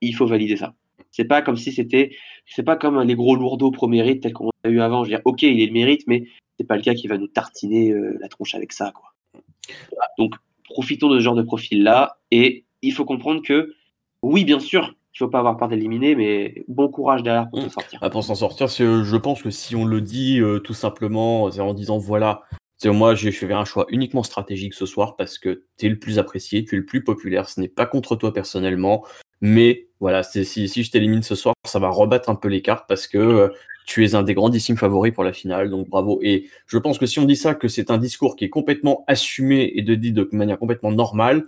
il 0.00 0.14
faut 0.14 0.26
valider 0.26 0.56
ça. 0.56 0.74
C'est 1.10 1.24
pas 1.24 1.42
comme 1.42 1.56
si 1.56 1.72
c'était, 1.72 2.14
c'est 2.46 2.62
pas 2.62 2.76
comme 2.76 3.00
les 3.02 3.14
gros 3.14 3.34
lourdeaux 3.34 3.70
pro 3.70 3.88
mérite 3.88 4.22
tel 4.22 4.32
qu'on 4.32 4.50
a 4.64 4.68
eu 4.68 4.80
avant. 4.80 5.04
Je 5.04 5.10
veux 5.10 5.16
dire, 5.16 5.22
ok, 5.24 5.42
il 5.42 5.60
est 5.60 5.66
le 5.66 5.72
mérite, 5.72 6.02
mais 6.06 6.24
c'est 6.58 6.66
pas 6.66 6.76
le 6.76 6.82
cas 6.82 6.94
qui 6.94 7.08
va 7.08 7.18
nous 7.18 7.26
tartiner 7.26 7.90
euh, 7.90 8.18
la 8.20 8.28
tronche 8.28 8.54
avec 8.54 8.72
ça, 8.72 8.92
quoi. 8.92 9.14
Voilà. 9.90 10.08
Donc, 10.18 10.34
profitons 10.64 11.08
de 11.08 11.18
ce 11.18 11.24
genre 11.24 11.34
de 11.34 11.42
profil-là, 11.42 12.18
et 12.30 12.64
il 12.82 12.92
faut 12.92 13.04
comprendre 13.04 13.42
que, 13.42 13.74
oui, 14.22 14.44
bien 14.44 14.60
sûr, 14.60 14.94
il 15.14 15.18
faut 15.18 15.28
pas 15.28 15.40
avoir 15.40 15.56
peur 15.56 15.68
d'éliminer, 15.68 16.14
mais 16.14 16.64
bon 16.68 16.88
courage 16.88 17.22
derrière 17.22 17.48
pour 17.50 17.60
s'en 17.62 17.70
sortir. 17.70 17.98
Ah, 18.02 18.10
pour 18.10 18.22
s'en 18.22 18.34
sortir, 18.34 18.66
euh, 18.80 19.02
je 19.02 19.16
pense 19.16 19.42
que 19.42 19.50
si 19.50 19.74
on 19.74 19.84
le 19.84 20.00
dit 20.00 20.40
euh, 20.40 20.60
tout 20.60 20.74
simplement, 20.74 21.44
en 21.44 21.74
disant 21.74 21.98
voilà, 21.98 22.42
moi 22.86 23.14
j'ai 23.14 23.32
fait 23.32 23.52
un 23.52 23.64
choix 23.64 23.86
uniquement 23.88 24.22
stratégique 24.22 24.74
ce 24.74 24.86
soir 24.86 25.16
parce 25.16 25.38
que 25.38 25.64
tu 25.76 25.86
es 25.86 25.88
le 25.88 25.98
plus 25.98 26.18
apprécié, 26.18 26.64
tu 26.64 26.76
es 26.76 26.78
le 26.78 26.84
plus 26.84 27.02
populaire, 27.02 27.48
ce 27.48 27.60
n'est 27.60 27.68
pas 27.68 27.86
contre 27.86 28.16
toi 28.16 28.32
personnellement, 28.32 29.04
mais 29.40 29.88
voilà, 30.00 30.22
si 30.22 30.44
je 30.44 30.90
t'élimine 30.90 31.22
ce 31.22 31.34
soir, 31.34 31.54
ça 31.64 31.78
va 31.78 31.88
rebattre 31.88 32.28
un 32.28 32.36
peu 32.36 32.48
les 32.48 32.62
cartes 32.62 32.86
parce 32.88 33.08
que 33.08 33.18
euh, 33.18 33.48
tu 33.86 34.04
es 34.04 34.14
un 34.14 34.22
des 34.22 34.34
grandissimes 34.34 34.76
favoris 34.76 35.12
pour 35.12 35.24
la 35.24 35.32
finale, 35.32 35.70
donc 35.70 35.88
bravo. 35.88 36.20
Et 36.22 36.48
je 36.66 36.78
pense 36.78 36.98
que 36.98 37.06
si 37.06 37.18
on 37.18 37.24
dit 37.24 37.36
ça, 37.36 37.54
que 37.54 37.68
c'est 37.68 37.90
un 37.90 37.98
discours 37.98 38.36
qui 38.36 38.44
est 38.44 38.50
complètement 38.50 39.04
assumé 39.06 39.72
et 39.74 39.82
de 39.82 39.94
dit 39.94 40.12
de 40.12 40.28
manière 40.32 40.58
complètement 40.58 40.92
normale, 40.92 41.46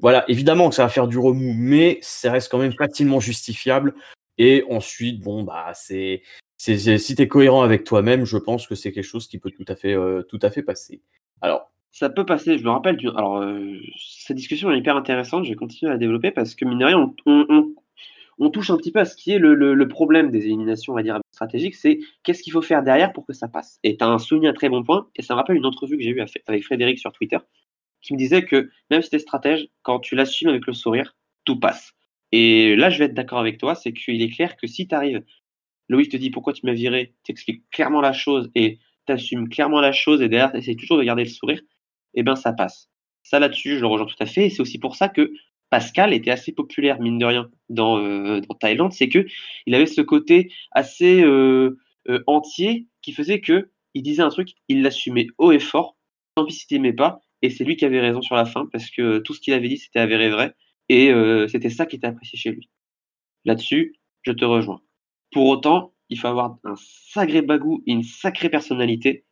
voilà, 0.00 0.24
évidemment 0.28 0.68
que 0.68 0.74
ça 0.74 0.82
va 0.82 0.88
faire 0.88 1.06
du 1.06 1.18
remous, 1.18 1.54
mais 1.54 1.98
ça 2.02 2.32
reste 2.32 2.50
quand 2.50 2.58
même 2.58 2.72
facilement 2.72 3.20
justifiable. 3.20 3.94
Et 4.38 4.64
ensuite, 4.70 5.20
bon, 5.20 5.44
bah, 5.44 5.72
c'est, 5.74 6.22
si 6.62 7.14
tu 7.16 7.22
es 7.22 7.28
cohérent 7.28 7.62
avec 7.62 7.84
toi-même, 7.84 8.24
je 8.24 8.36
pense 8.38 8.66
que 8.66 8.74
c'est 8.74 8.92
quelque 8.92 9.04
chose 9.04 9.26
qui 9.26 9.38
peut 9.38 9.50
tout 9.50 9.64
à 9.68 9.74
fait, 9.74 9.94
euh, 9.94 10.22
tout 10.22 10.38
à 10.42 10.50
fait 10.50 10.62
passer. 10.62 11.00
Alors, 11.40 11.70
Ça 11.90 12.08
peut 12.08 12.24
passer, 12.24 12.56
je 12.58 12.64
me 12.64 12.70
rappelle. 12.70 12.98
Alors, 13.16 13.38
euh, 13.38 13.76
cette 13.98 14.36
discussion 14.36 14.70
est 14.70 14.78
hyper 14.78 14.96
intéressante, 14.96 15.44
je 15.44 15.50
vais 15.50 15.56
continuer 15.56 15.90
à 15.90 15.94
la 15.94 15.98
développer 15.98 16.30
parce 16.30 16.54
que, 16.54 16.64
mine 16.64 16.78
de 16.78 16.84
rien, 16.86 17.12
on, 18.38 18.50
touche 18.50 18.70
un 18.70 18.76
petit 18.76 18.92
peu 18.92 19.00
à 19.00 19.04
ce 19.04 19.16
qui 19.16 19.32
est 19.32 19.38
le, 19.38 19.54
le- 19.54 19.74
le 19.74 19.88
problème 19.88 20.30
des 20.30 20.44
éliminations, 20.46 20.92
on 20.92 20.96
va 20.96 21.02
dire, 21.02 21.20
stratégiques, 21.32 21.74
c'est 21.74 22.00
qu'est-ce 22.22 22.42
qu'il 22.42 22.52
faut 22.52 22.62
faire 22.62 22.82
derrière 22.82 23.12
pour 23.12 23.26
que 23.26 23.32
ça 23.32 23.48
passe? 23.48 23.78
Et 23.82 23.96
tu 23.96 24.04
as 24.04 24.08
un 24.08 24.18
souligné 24.18 24.48
un 24.48 24.52
très 24.54 24.68
bon 24.68 24.82
point, 24.84 25.08
et 25.16 25.22
ça 25.22 25.34
me 25.34 25.38
rappelle 25.38 25.56
une 25.56 25.66
entrevue 25.66 25.96
que 25.96 26.02
j'ai 26.02 26.10
eue 26.10 26.24
avec 26.46 26.64
Frédéric 26.64 26.98
sur 26.98 27.12
Twitter, 27.12 27.38
qui 28.00 28.12
me 28.14 28.18
disait 28.18 28.44
que 28.44 28.70
même 28.90 29.02
si 29.02 29.10
tu 29.10 29.16
es 29.16 29.18
stratège, 29.18 29.68
quand 29.82 30.00
tu 30.00 30.14
l'assumes 30.16 30.48
avec 30.48 30.66
le 30.66 30.72
sourire, 30.72 31.16
tout 31.44 31.58
passe. 31.60 31.92
Et 32.32 32.76
là, 32.76 32.90
je 32.90 32.98
vais 32.98 33.04
être 33.06 33.14
d'accord 33.14 33.38
avec 33.38 33.58
toi, 33.58 33.74
c'est 33.74 33.92
qu'il 33.92 34.22
est 34.22 34.30
clair 34.30 34.56
que 34.56 34.66
si 34.66 34.88
tu 34.88 34.94
arrives, 34.94 35.22
Loïc 35.92 36.10
te 36.10 36.16
dit 36.16 36.30
pourquoi 36.30 36.52
tu 36.52 36.66
m'as 36.66 36.72
viré, 36.72 37.14
t'expliques 37.24 37.62
clairement 37.70 38.00
la 38.00 38.12
chose 38.12 38.50
et 38.54 38.78
t'assumes 39.06 39.48
clairement 39.48 39.80
la 39.80 39.92
chose 39.92 40.22
et 40.22 40.28
derrière 40.28 40.50
t'essayes 40.50 40.76
toujours 40.76 40.98
de 40.98 41.04
garder 41.04 41.24
le 41.24 41.30
sourire, 41.30 41.60
eh 42.14 42.22
ben 42.22 42.34
ça 42.34 42.52
passe. 42.52 42.90
Ça 43.22 43.38
là-dessus, 43.38 43.76
je 43.76 43.80
le 43.80 43.86
rejoins 43.86 44.06
tout 44.06 44.16
à 44.18 44.26
fait. 44.26 44.46
Et 44.46 44.50
c'est 44.50 44.62
aussi 44.62 44.78
pour 44.78 44.96
ça 44.96 45.08
que 45.08 45.32
Pascal 45.70 46.12
était 46.12 46.30
assez 46.30 46.52
populaire, 46.52 47.00
mine 47.00 47.18
de 47.18 47.24
rien, 47.24 47.50
dans, 47.68 47.98
euh, 47.98 48.40
dans 48.40 48.54
Thaïlande, 48.54 48.92
c'est 48.92 49.08
que 49.08 49.26
il 49.66 49.74
avait 49.74 49.86
ce 49.86 50.00
côté 50.00 50.52
assez 50.72 51.22
euh, 51.22 51.78
euh, 52.08 52.22
entier 52.26 52.88
qui 53.00 53.12
faisait 53.12 53.40
que 53.40 53.70
il 53.94 54.02
disait 54.02 54.22
un 54.22 54.28
truc, 54.28 54.50
il 54.68 54.82
l'assumait 54.82 55.28
haut 55.38 55.52
et 55.52 55.58
fort, 55.58 55.96
tant 56.34 56.46
pis 56.46 56.54
si 56.54 56.66
t'aimais 56.66 56.92
pas, 56.92 57.20
et 57.42 57.50
c'est 57.50 57.64
lui 57.64 57.76
qui 57.76 57.84
avait 57.84 58.00
raison 58.00 58.22
sur 58.22 58.34
la 58.34 58.46
fin, 58.46 58.66
parce 58.72 58.90
que 58.90 59.18
tout 59.18 59.34
ce 59.34 59.40
qu'il 59.40 59.52
avait 59.54 59.68
dit, 59.68 59.76
c'était 59.76 59.98
avéré 59.98 60.30
vrai, 60.30 60.54
et 60.88 61.12
c'était 61.48 61.70
ça 61.70 61.84
qui 61.84 61.96
était 61.96 62.06
apprécié 62.06 62.38
chez 62.38 62.50
lui. 62.52 62.70
Là-dessus, 63.44 63.94
je 64.22 64.32
te 64.32 64.44
rejoins. 64.44 64.80
Pour 65.32 65.46
autant, 65.46 65.92
il 66.08 66.18
faut 66.18 66.28
avoir 66.28 66.58
un 66.64 66.74
sacré 66.76 67.42
bagou 67.42 67.82
et 67.86 67.92
une 67.92 68.02
sacrée 68.02 68.50
personnalité. 68.50 69.24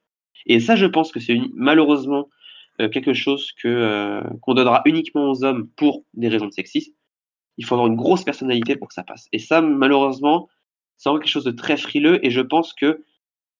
Et 0.47 0.61
ça, 0.61 0.77
je 0.77 0.87
pense 0.87 1.13
que 1.13 1.21
c'est 1.21 1.39
malheureusement 1.55 2.29
euh, 2.81 2.89
quelque 2.89 3.13
chose 3.13 3.53
euh, 3.67 4.23
qu'on 4.41 4.55
donnera 4.55 4.83
uniquement 4.87 5.31
aux 5.31 5.45
hommes 5.45 5.69
pour 5.77 6.05
des 6.15 6.29
raisons 6.29 6.47
de 6.47 6.53
sexisme. 6.53 6.93
Il 7.59 7.67
faut 7.67 7.75
avoir 7.75 7.89
une 7.89 7.97
grosse 7.97 8.25
personnalité 8.25 8.77
pour 8.77 8.89
que 8.89 8.95
ça 8.95 9.03
passe. 9.03 9.29
Et 9.33 9.39
ça, 9.39 9.61
malheureusement, 9.61 10.49
c'est 10.97 11.11
quelque 11.11 11.27
chose 11.27 11.45
de 11.45 11.51
très 11.51 11.77
frileux. 11.77 12.25
Et 12.25 12.31
je 12.31 12.41
pense 12.41 12.73
que 12.73 13.05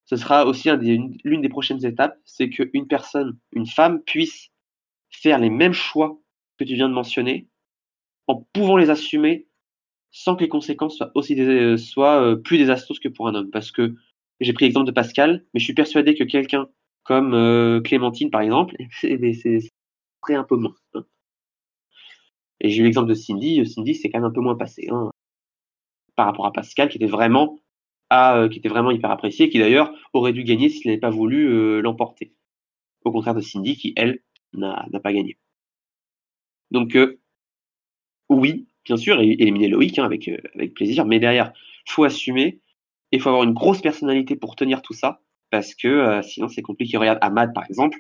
ce 0.07 0.17
sera 0.17 0.47
aussi 0.47 0.71
l'une 0.71 1.41
des 1.43 1.49
prochaines 1.49 1.85
étapes, 1.85 2.19
c'est 2.25 2.49
qu'une 2.49 2.89
personne, 2.89 3.39
une 3.53 3.67
femme, 3.67 4.03
puisse 4.03 4.51
faire 5.11 5.39
les 5.39 5.51
mêmes 5.51 5.73
choix 5.73 6.19
que 6.59 6.65
tu 6.65 6.75
viens 6.75 6.89
de 6.89 6.95
mentionner, 6.95 7.49
en 8.27 8.37
pouvant 8.53 8.77
les 8.77 8.91
assumer 8.91 9.47
sans 10.11 10.37
que 10.37 10.43
les 10.43 10.49
conséquences 10.49 10.97
soient 10.97 11.13
aussi 11.15 11.41
euh, 11.41 11.77
soient 11.77 12.23
euh, 12.23 12.37
plus 12.37 12.59
désastreuses 12.59 12.99
que 13.01 13.09
pour 13.09 13.29
un 13.29 13.35
homme. 13.35 13.51
Parce 13.51 13.71
que 13.73 13.95
j'ai 14.41 14.53
pris 14.53 14.65
l'exemple 14.67 14.87
de 14.87 14.93
Pascal, 14.93 15.45
mais 15.55 15.61
je 15.61 15.65
suis 15.65 15.75
persuadé 15.75 16.15
que 16.15 16.25
quelqu'un 16.25 16.69
comme 17.05 17.35
euh, 17.35 17.81
Clémentine, 17.81 18.31
par 18.31 18.41
exemple, 18.43 18.77
c'est 19.01 19.61
un 20.31 20.45
peu 20.45 20.57
moins. 20.57 20.75
hein. 20.95 21.05
Et 22.61 22.71
j'ai 22.71 22.81
eu 22.81 22.85
l'exemple 22.85 23.09
de 23.09 23.15
Cindy. 23.15 23.67
Cindy, 23.67 23.95
c'est 23.95 24.11
quand 24.11 24.19
même 24.19 24.31
un 24.31 24.33
peu 24.33 24.41
moins 24.41 24.57
passé 24.57 24.89
hein, 24.91 25.11
par 26.17 26.27
rapport 26.27 26.47
à 26.47 26.53
Pascal, 26.53 26.89
qui 26.89 26.99
était 26.99 27.07
vraiment 27.07 27.59
à, 28.11 28.37
euh, 28.37 28.49
qui 28.49 28.59
était 28.59 28.69
vraiment 28.69 28.91
hyper 28.91 29.11
apprécié, 29.11 29.49
qui 29.49 29.59
d'ailleurs 29.59 29.93
aurait 30.13 30.33
dû 30.33 30.45
gagner 30.45 30.69
s'il 30.69 30.87
n'avait 30.89 31.01
pas 31.01 31.11
voulu 31.11 31.49
euh, 31.49 31.81
l'emporter. 31.81 32.35
Au 33.05 33.13
contraire 33.13 33.35
de 33.35 33.41
Cindy, 33.41 33.77
qui 33.77 33.95
elle 33.97 34.23
n'a 34.53 34.87
pas 35.03 35.13
gagné. 35.13 35.39
Donc 36.71 36.97
euh, 36.97 37.21
oui, 38.29 38.67
bien 38.85 38.97
sûr, 38.97 39.21
éliminer 39.21 39.69
Loïc 39.69 39.99
hein, 39.99 40.05
avec, 40.05 40.29
euh, 40.29 40.39
avec 40.55 40.75
plaisir, 40.75 41.05
mais 41.05 41.19
derrière, 41.19 41.53
faut 41.87 42.05
assumer 42.05 42.61
et 43.13 43.17
il 43.17 43.21
faut 43.21 43.29
avoir 43.29 43.45
une 43.45 43.53
grosse 43.53 43.81
personnalité 43.81 44.37
pour 44.37 44.57
tenir 44.57 44.83
tout 44.83 44.93
ça, 44.93 45.21
parce 45.51 45.75
que 45.75 45.89
euh, 45.89 46.23
sinon 46.23 46.49
c'est 46.49 46.63
compliqué. 46.63 46.97
Regarde 46.97 47.19
Ahmad 47.23 47.53
par 47.53 47.65
exemple, 47.69 47.99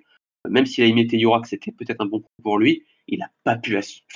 même 0.49 0.66
s'il 0.66 0.85
a 0.85 0.87
imité 0.87 1.18
Yorak, 1.18 1.47
c'était 1.47 1.72
peut-être 1.72 2.01
un 2.01 2.07
bon 2.07 2.20
coup 2.20 2.31
pour 2.43 2.59
lui, 2.59 2.85
il 3.09 3.18
n'a 3.18 3.31
pas 3.45 3.57
pu 3.57 3.76
assumer. 3.76 4.07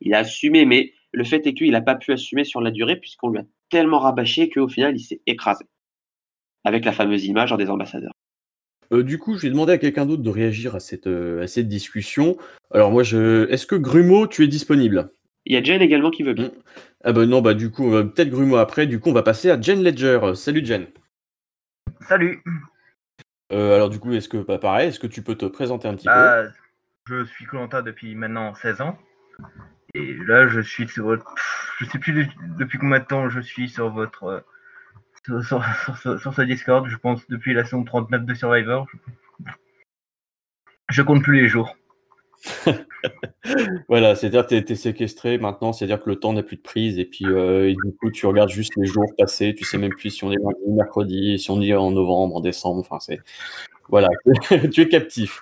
Il 0.00 0.14
a 0.14 0.18
assumé, 0.18 0.64
mais 0.64 0.92
Le 1.12 1.24
fait 1.24 1.46
est 1.46 1.54
qu'il 1.54 1.70
n'a 1.70 1.80
pas 1.80 1.94
pu 1.94 2.12
assumer 2.12 2.44
sur 2.44 2.60
la 2.60 2.70
durée 2.70 2.96
puisqu'on 2.96 3.30
lui 3.30 3.38
a 3.38 3.44
tellement 3.70 3.98
rabâché 3.98 4.50
qu'au 4.50 4.68
final, 4.68 4.94
il 4.96 5.00
s'est 5.00 5.22
écrasé. 5.26 5.64
Avec 6.64 6.84
la 6.84 6.92
fameuse 6.92 7.24
image 7.24 7.52
des 7.52 7.70
ambassadeurs. 7.70 8.12
Euh, 8.92 9.02
du 9.02 9.18
coup, 9.18 9.36
je 9.36 9.42
vais 9.42 9.50
demander 9.50 9.72
à 9.72 9.78
quelqu'un 9.78 10.06
d'autre 10.06 10.22
de 10.22 10.30
réagir 10.30 10.74
à 10.74 10.80
cette, 10.80 11.06
euh, 11.06 11.42
à 11.42 11.46
cette 11.46 11.68
discussion. 11.68 12.36
Alors 12.70 12.90
moi, 12.90 13.02
est-ce 13.02 13.66
que 13.66 13.74
Grumeau, 13.74 14.26
tu 14.26 14.44
es 14.44 14.48
disponible? 14.48 15.12
Il 15.48 15.54
y 15.54 15.56
a 15.56 15.62
Jen 15.62 15.80
également 15.82 16.10
qui 16.10 16.22
veut 16.22 16.34
bien. 16.34 16.50
Ah 17.02 17.12
ben 17.12 17.24
non, 17.28 17.40
bah 17.40 17.54
du 17.54 17.70
coup, 17.70 17.90
peut-être 17.90 18.28
Grumeau 18.28 18.56
après. 18.58 18.86
Du 18.86 19.00
coup, 19.00 19.08
on 19.08 19.14
va 19.14 19.22
passer 19.22 19.50
à 19.50 19.60
Jen 19.60 19.82
Ledger. 19.82 20.20
Salut 20.34 20.64
Jen. 20.64 20.86
Salut. 22.02 22.42
Euh, 23.50 23.74
alors 23.74 23.88
du 23.88 23.98
coup, 23.98 24.12
est-ce 24.12 24.28
que, 24.28 24.36
bah, 24.36 24.58
pareil, 24.58 24.88
est-ce 24.88 25.00
que 25.00 25.06
tu 25.06 25.22
peux 25.22 25.34
te 25.34 25.46
présenter 25.46 25.88
un 25.88 25.94
petit 25.94 26.06
Bah, 26.06 26.44
je 27.08 27.24
suis 27.24 27.46
Colanta 27.46 27.80
depuis 27.80 28.14
maintenant 28.14 28.54
16 28.54 28.82
ans. 28.82 28.98
Et 29.94 30.12
là, 30.26 30.46
je 30.48 30.60
suis 30.60 30.86
sur 30.86 31.04
votre... 31.06 31.34
Je 31.78 31.86
sais 31.86 31.98
plus 31.98 32.12
de- 32.12 32.30
depuis 32.58 32.78
combien 32.78 32.98
de 32.98 33.04
temps 33.06 33.30
je 33.30 33.40
suis 33.40 33.70
sur 33.70 33.88
votre... 33.90 34.24
euh, 34.24 34.40
Sur, 35.24 35.42
sur, 35.42 35.64
sur 35.64 35.96
ce- 35.96 36.18
sur 36.18 36.34
ce 36.34 36.42
Discord, 36.42 36.86
je 36.88 36.96
pense 36.96 37.26
depuis 37.28 37.54
la 37.54 37.64
saison 37.64 37.84
39 37.84 38.26
de 38.26 38.34
Survivor. 38.34 38.86
Je 40.90 41.02
compte 41.02 41.22
plus 41.22 41.40
les 41.40 41.48
jours. 41.48 41.74
Voilà, 43.88 44.14
c'est-à-dire 44.14 44.46
que 44.46 44.58
tu 44.58 44.72
es, 44.72 44.76
séquestré 44.76 45.38
maintenant, 45.38 45.72
c'est-à-dire 45.72 46.02
que 46.02 46.10
le 46.10 46.16
temps 46.16 46.32
n'a 46.32 46.42
plus 46.42 46.56
de 46.56 46.62
prise 46.62 46.98
et 46.98 47.04
puis 47.04 47.24
euh, 47.24 47.70
et 47.70 47.74
du 47.74 47.94
coup, 47.96 48.10
tu 48.10 48.26
regardes 48.26 48.50
juste 48.50 48.72
les 48.76 48.86
jours 48.86 49.04
passés, 49.16 49.54
tu 49.54 49.64
sais 49.64 49.78
même 49.78 49.94
plus 49.94 50.10
si 50.10 50.24
on 50.24 50.32
est 50.32 50.36
lundi, 50.36 50.56
mercredi, 50.68 51.38
si 51.38 51.50
on 51.50 51.60
est 51.60 51.74
en 51.74 51.90
novembre, 51.90 52.36
en 52.36 52.40
décembre, 52.40 52.80
enfin 52.80 52.98
c'est... 53.00 53.20
Voilà, 53.88 54.08
tu 54.72 54.82
es 54.82 54.88
captif. 54.88 55.40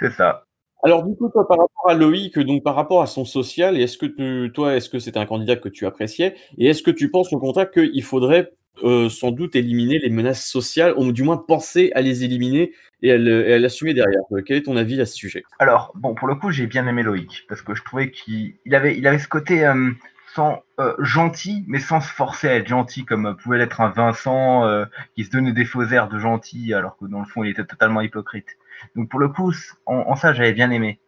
C'est 0.00 0.10
ça. 0.12 0.46
Alors 0.84 1.04
du 1.04 1.14
coup, 1.14 1.28
toi, 1.28 1.46
par 1.46 1.58
rapport 1.58 1.90
à 1.90 1.94
Loïc, 1.94 2.38
donc 2.40 2.64
par 2.64 2.74
rapport 2.74 3.02
à 3.02 3.06
son 3.06 3.24
social, 3.24 3.78
est-ce 3.78 3.96
que 3.96 4.06
tu, 4.06 4.50
toi, 4.52 4.74
est-ce 4.74 4.88
que 4.88 4.98
c'était 4.98 5.18
un 5.18 5.26
candidat 5.26 5.56
que 5.56 5.68
tu 5.68 5.86
appréciais 5.86 6.34
Et 6.58 6.66
est-ce 6.66 6.82
que 6.82 6.90
tu 6.90 7.10
penses 7.10 7.32
au 7.32 7.38
contraire 7.38 7.70
qu'il 7.70 8.02
faudrait 8.02 8.52
euh, 8.82 9.08
sans 9.08 9.30
doute 9.30 9.54
éliminer 9.54 9.98
les 9.98 10.08
menaces 10.08 10.46
sociales, 10.46 10.94
ou 10.96 11.12
du 11.12 11.22
moins 11.22 11.36
penser 11.36 11.92
à 11.94 12.00
les 12.00 12.24
éliminer 12.24 12.72
et 13.02 13.12
à, 13.12 13.18
l'assumer 13.58 13.94
derrière 13.94 14.22
Euh, 14.32 14.42
Quel 14.44 14.56
est 14.56 14.62
ton 14.62 14.76
avis 14.76 15.00
à 15.00 15.06
ce 15.06 15.14
sujet? 15.14 15.44
Alors, 15.58 15.92
bon, 15.94 16.14
pour 16.14 16.26
le 16.26 16.34
coup, 16.34 16.50
j'ai 16.50 16.66
bien 16.66 16.86
aimé 16.86 17.02
Loïc, 17.02 17.44
parce 17.48 17.62
que 17.62 17.74
je 17.74 17.82
trouvais 17.82 18.10
qu'il 18.10 18.54
il 18.64 18.74
avait, 18.74 18.96
il 18.96 19.06
avait 19.06 19.18
ce 19.18 19.28
côté 19.28 19.64
euh, 19.66 19.90
sans, 20.34 20.62
gentil, 20.98 21.64
mais 21.68 21.78
sans 21.78 22.00
se 22.00 22.12
forcer 22.12 22.48
à 22.48 22.56
être 22.56 22.66
gentil, 22.66 23.04
comme 23.04 23.36
pouvait 23.36 23.58
l'être 23.58 23.80
un 23.80 23.90
Vincent 23.90 24.66
qui 25.14 25.24
se 25.24 25.30
donnait 25.30 25.52
des 25.52 25.64
faux 25.64 25.84
airs 25.84 26.08
de 26.08 26.18
gentil, 26.18 26.74
alors 26.74 26.96
que 26.96 27.04
dans 27.04 27.20
le 27.20 27.26
fond, 27.26 27.44
il 27.44 27.50
était 27.50 27.64
totalement 27.64 28.00
hypocrite. 28.00 28.48
Donc, 28.96 29.10
pour 29.10 29.20
le 29.20 29.28
coup, 29.28 29.52
en 29.86 30.16
ça, 30.16 30.32
j'avais 30.32 30.54
bien 30.54 30.70
aimé. 30.70 30.98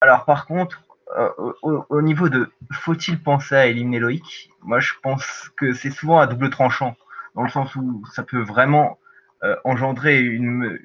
Alors, 0.00 0.24
par 0.24 0.46
contre, 0.46 0.82
euh, 1.16 1.30
au, 1.62 1.86
au 1.88 2.02
niveau 2.02 2.28
de 2.28 2.50
faut-il 2.72 3.22
penser 3.22 3.54
à 3.54 3.66
éliminer 3.66 3.98
Loïc 3.98 4.50
Moi, 4.62 4.80
je 4.80 4.92
pense 5.02 5.50
que 5.56 5.72
c'est 5.72 5.90
souvent 5.90 6.18
à 6.18 6.26
double 6.26 6.50
tranchant, 6.50 6.96
dans 7.34 7.42
le 7.42 7.48
sens 7.48 7.74
où 7.76 8.04
ça 8.12 8.22
peut 8.22 8.42
vraiment 8.42 8.98
euh, 9.42 9.56
engendrer 9.64 10.22
euh, 10.22 10.78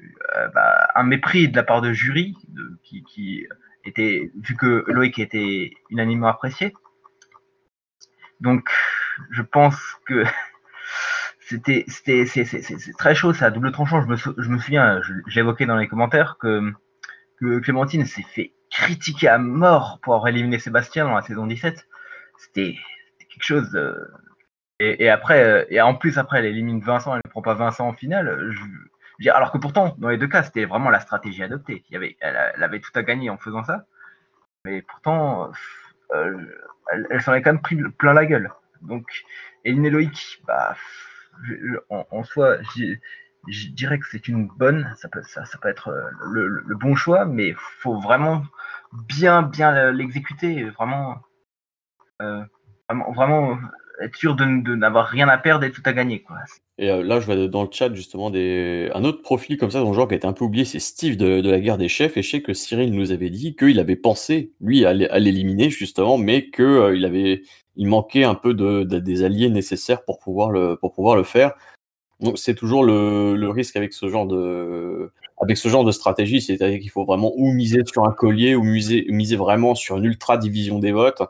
bah, 0.54 0.88
un 0.94 1.02
mépris 1.02 1.48
de 1.48 1.56
la 1.56 1.62
part 1.62 1.82
de 1.82 1.92
jury, 1.92 2.34
qui, 2.82 3.46
était, 3.84 4.30
vu 4.40 4.56
que 4.56 4.84
Loïc 4.86 5.18
était 5.18 5.72
unanimement 5.90 6.28
apprécié. 6.28 6.72
Donc, 8.40 8.70
je 9.30 9.42
pense 9.42 9.78
que 10.06 10.24
c'était, 11.40 11.84
très 12.96 13.14
chaud, 13.14 13.34
c'est 13.34 13.44
à 13.44 13.50
double 13.50 13.72
tranchant. 13.72 14.00
Je 14.00 14.06
me, 14.06 14.16
je 14.16 14.48
me 14.48 14.58
souviens, 14.58 15.02
je, 15.02 15.12
je 15.26 15.34
l'évoquais 15.36 15.66
dans 15.66 15.76
les 15.76 15.86
commentaires, 15.86 16.38
que 16.40 16.72
Clémentine 17.60 18.06
s'est 18.06 18.22
fait 18.22 18.53
critiquer 18.74 19.28
à 19.28 19.38
mort 19.38 20.00
pour 20.02 20.14
avoir 20.14 20.28
éliminé 20.28 20.58
Sébastien 20.58 21.04
dans 21.06 21.14
la 21.14 21.22
saison 21.22 21.46
17. 21.46 21.86
C'était 22.38 22.76
quelque 23.30 23.42
chose. 23.44 23.70
de- 23.70 24.10
Et, 24.80 25.08
après, 25.08 25.66
et 25.70 25.80
en 25.80 25.94
plus 25.94 26.18
après, 26.18 26.40
elle 26.40 26.46
élimine 26.46 26.80
Vincent, 26.80 27.14
elle 27.14 27.22
ne 27.24 27.30
prend 27.30 27.42
pas 27.42 27.54
Vincent 27.54 27.88
en 27.88 27.94
finale. 27.94 28.50
Je, 29.20 29.30
alors 29.30 29.52
que 29.52 29.58
pourtant, 29.58 29.94
dans 29.98 30.08
les 30.08 30.18
deux 30.18 30.26
cas, 30.28 30.42
c'était 30.42 30.64
vraiment 30.64 30.90
la 30.90 31.00
stratégie 31.00 31.42
adoptée. 31.44 31.84
Il 31.88 31.94
y 31.94 31.96
avait, 31.96 32.16
elle, 32.20 32.62
avait 32.62 32.80
tout 32.80 32.90
à 32.96 33.02
gagner 33.04 33.30
en 33.30 33.38
faisant 33.38 33.62
ça. 33.64 33.86
Mais 34.64 34.82
pourtant, 34.82 35.52
euh, 36.14 36.38
elle, 37.10 37.22
s'en 37.22 37.34
est 37.34 37.42
quand 37.42 37.52
même 37.52 37.62
pris 37.62 37.76
plein 37.98 38.14
la 38.14 38.26
gueule. 38.26 38.50
Donc, 38.82 39.06
éliminer 39.64 39.90
Loïc, 39.90 40.42
bah, 40.46 40.76
en, 41.90 42.06
en 42.10 42.24
soi, 42.24 42.58
je 43.48 43.68
dirais 43.68 43.98
que 43.98 44.06
c'est 44.10 44.28
une 44.28 44.48
bonne, 44.48 44.92
ça 44.96 45.08
peut, 45.08 45.22
ça, 45.22 45.44
ça 45.44 45.58
peut 45.58 45.68
être 45.68 45.88
euh, 45.88 46.10
le, 46.30 46.76
bon 46.76 46.94
choix, 46.94 47.24
mais 47.24 47.54
faut 47.56 47.98
vraiment 48.00 48.42
bien, 49.08 49.42
bien 49.42 49.92
l'exécuter, 49.92 50.64
vraiment, 50.70 51.16
euh, 52.22 52.42
vraiment, 53.14 53.58
être 54.00 54.16
sûr 54.16 54.34
de, 54.34 54.44
n'avoir 54.44 55.06
rien 55.06 55.28
à 55.28 55.38
perdre 55.38 55.64
et 55.64 55.72
tout 55.72 55.82
à 55.84 55.92
gagner, 55.92 56.22
quoi. 56.22 56.36
Et 56.76 56.90
euh, 56.90 57.04
là, 57.04 57.20
je 57.20 57.26
vois 57.26 57.36
dans 57.46 57.62
le 57.62 57.68
chat 57.70 57.94
justement 57.94 58.32
un 58.34 59.04
autre 59.04 59.22
profil 59.22 59.56
comme 59.56 59.70
ça, 59.70 59.78
dans 59.80 59.90
le 59.90 59.94
genre 59.94 60.08
qui 60.08 60.14
a 60.14 60.16
été 60.16 60.26
un 60.26 60.32
peu 60.32 60.44
oublié, 60.44 60.64
c'est 60.64 60.80
Steve 60.80 61.16
de, 61.16 61.40
la 61.48 61.60
guerre 61.60 61.78
des 61.78 61.88
chefs. 61.88 62.16
Et 62.16 62.22
je 62.22 62.30
sais 62.30 62.42
que 62.42 62.52
Cyril 62.52 62.92
nous 62.92 63.12
avait 63.12 63.30
dit 63.30 63.54
qu'il 63.54 63.78
avait 63.78 63.94
pensé, 63.94 64.52
lui, 64.60 64.84
à 64.84 64.92
l'é- 64.92 65.08
à 65.08 65.20
l'éliminer 65.20 65.70
justement, 65.70 66.18
mais 66.18 66.50
qu'il 66.50 66.94
il 66.96 67.04
avait, 67.04 67.42
il 67.76 67.86
manquait 67.86 68.24
un 68.24 68.34
peu 68.34 68.54
de- 68.54 68.82
des 68.82 69.22
alliés 69.22 69.50
nécessaires 69.50 70.04
pour 70.04 70.18
pouvoir 70.18 70.50
le, 70.50 70.76
pour 70.76 70.92
pouvoir 70.92 71.14
le 71.14 71.22
faire. 71.22 71.54
Donc 72.24 72.38
c'est 72.38 72.54
toujours 72.54 72.84
le, 72.84 73.36
le 73.36 73.50
risque 73.50 73.76
avec 73.76 73.92
ce 73.92 74.08
genre 74.08 74.26
de, 74.26 75.12
avec 75.40 75.56
ce 75.56 75.68
genre 75.68 75.84
de 75.84 75.92
stratégie, 75.92 76.40
c'est-à-dire 76.40 76.80
qu'il 76.80 76.90
faut 76.90 77.04
vraiment 77.04 77.32
ou 77.36 77.52
miser 77.52 77.82
sur 77.86 78.04
un 78.04 78.12
collier 78.12 78.54
ou 78.54 78.62
miser, 78.62 79.06
miser 79.10 79.36
vraiment 79.36 79.74
sur 79.74 79.98
une 79.98 80.06
ultra 80.06 80.38
division 80.38 80.78
des 80.78 80.92
votes. 80.92 81.22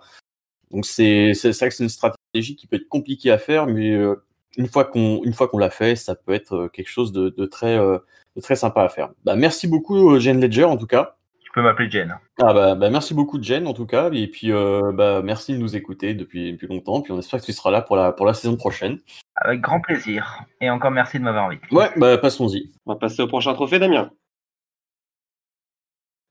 Donc 0.71 0.87
c'est 0.87 1.33
vrai 1.33 1.69
que 1.69 1.75
c'est 1.75 1.83
une 1.83 1.89
stratégie 1.89 2.57
qui 2.57 2.67
peut 2.67 2.77
être 2.77 2.89
compliquée 2.89 3.31
à 3.31 3.39
faire, 3.39 3.67
mais 3.67 3.91
euh, 3.91 4.15
une 4.57 4.69
fois 4.69 4.85
qu'on 4.85 5.23
une 5.25 5.33
fois 5.33 5.49
qu'on 5.49 5.59
l'a 5.59 5.71
fait, 5.71 5.97
ça 5.97 6.15
peut 6.15 6.33
être 6.33 6.55
euh, 6.55 6.69
quelque 6.69 6.89
chose 6.89 7.13
de, 7.13 7.29
de 7.29 7.45
très 7.45 7.77
euh, 7.77 7.99
de 8.37 8.41
très 8.41 8.57
sympa 8.57 8.83
à 8.83 8.89
faire. 8.89 9.11
Bah, 9.25 9.37
merci 9.37 9.67
beaucoup 9.67 10.19
Jen 10.19 10.41
Ledger 10.41 10.65
en 10.65 10.77
tout 10.77 10.87
cas. 10.87 11.17
Peux 11.55 11.63
m'appeler 11.63 11.89
Jen. 11.89 12.19
Ah 12.43 12.53
bah, 12.53 12.75
bah, 12.75 12.91
merci 12.91 13.15
beaucoup 13.15 13.41
Jen 13.41 13.69
en 13.69 13.75
tout 13.75 13.87
cas 13.87 14.11
et 14.11 14.27
puis 14.27 14.51
euh, 14.51 14.91
bah 14.93 15.23
merci 15.23 15.53
de 15.53 15.59
nous 15.59 15.77
écouter 15.77 16.13
depuis 16.13 16.51
depuis 16.51 16.67
longtemps 16.67 17.01
puis 17.01 17.13
on 17.13 17.19
espère 17.21 17.41
que 17.41 17.47
tu 17.47 17.53
seras 17.53 17.71
là 17.71 17.81
pour 17.81 17.95
la 17.95 18.11
pour 18.11 18.27
la 18.27 18.35
saison 18.35 18.57
prochaine. 18.57 18.99
Avec 19.37 19.61
grand 19.61 19.81
plaisir. 19.81 20.41
Et 20.61 20.69
encore 20.69 20.91
merci 20.91 21.21
de 21.21 21.23
m'avoir 21.23 21.47
invité. 21.47 21.65
Ouais, 21.71 21.93
bah 21.97 22.19
passons-y. 22.19 22.73
On 22.87 22.95
va 22.95 22.99
passer 22.99 23.23
au 23.23 23.29
prochain 23.29 23.55
trophée, 23.55 23.79
Damien. 23.79 24.11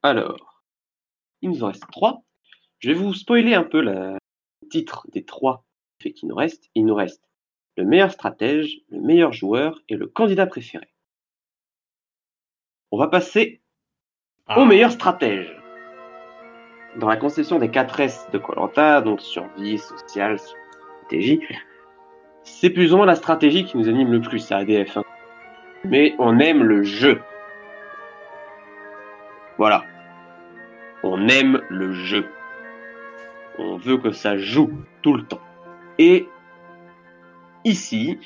Alors, 0.02 0.62
il 1.42 1.52
nous 1.52 1.64
en 1.64 1.68
reste 1.68 1.90
trois. 1.90 2.26
Je 2.80 2.90
vais 2.90 2.96
vous 2.96 3.14
spoiler 3.14 3.54
un 3.54 3.64
peu 3.64 3.82
le 3.82 4.18
titre 4.70 5.08
des 5.14 5.24
trois 5.24 5.64
trophées 6.00 6.14
qui 6.14 6.26
nous 6.26 6.36
restent. 6.36 6.70
Il 6.76 6.86
nous 6.86 6.96
reste 6.96 7.24
le 7.78 7.86
meilleur 7.86 8.12
stratège, 8.12 8.82
le 8.90 9.00
meilleur 9.00 9.32
joueur 9.32 9.80
et 9.88 9.96
le 9.96 10.08
candidat 10.08 10.48
préféré. 10.48 10.94
On 12.92 12.98
va 12.98 13.08
passer 13.08 13.63
au 14.56 14.66
meilleur 14.66 14.92
stratège. 14.92 15.56
Dans 16.98 17.08
la 17.08 17.18
conception 17.18 17.60
des 17.60 17.70
4 17.70 18.00
S 18.02 18.28
de 18.32 18.38
Colanta, 18.38 19.02
donc 19.02 19.22
survie, 19.22 19.80
social, 19.80 20.38
stratégie, 20.38 21.42
c'est 22.44 22.70
plus 22.70 22.94
ou 22.94 22.98
moins 22.98 23.06
la 23.06 23.16
stratégie 23.16 23.66
qui 23.66 23.78
nous 23.78 23.90
anime 23.90 24.12
le 24.12 24.22
plus 24.22 24.52
à 24.52 24.58
ADF. 24.58 24.98
Mais 25.86 26.16
on 26.20 26.40
aime 26.40 26.64
le 26.64 26.84
jeu. 26.84 27.22
Voilà. 29.58 29.86
On 31.04 31.28
aime 31.28 31.62
le 31.70 31.94
jeu. 31.94 32.26
On 33.58 33.78
veut 33.78 33.98
que 33.98 34.12
ça 34.12 34.38
joue 34.38 34.72
tout 35.02 35.14
le 35.14 35.24
temps. 35.24 35.42
Et 35.98 36.28
ici, 37.64 38.20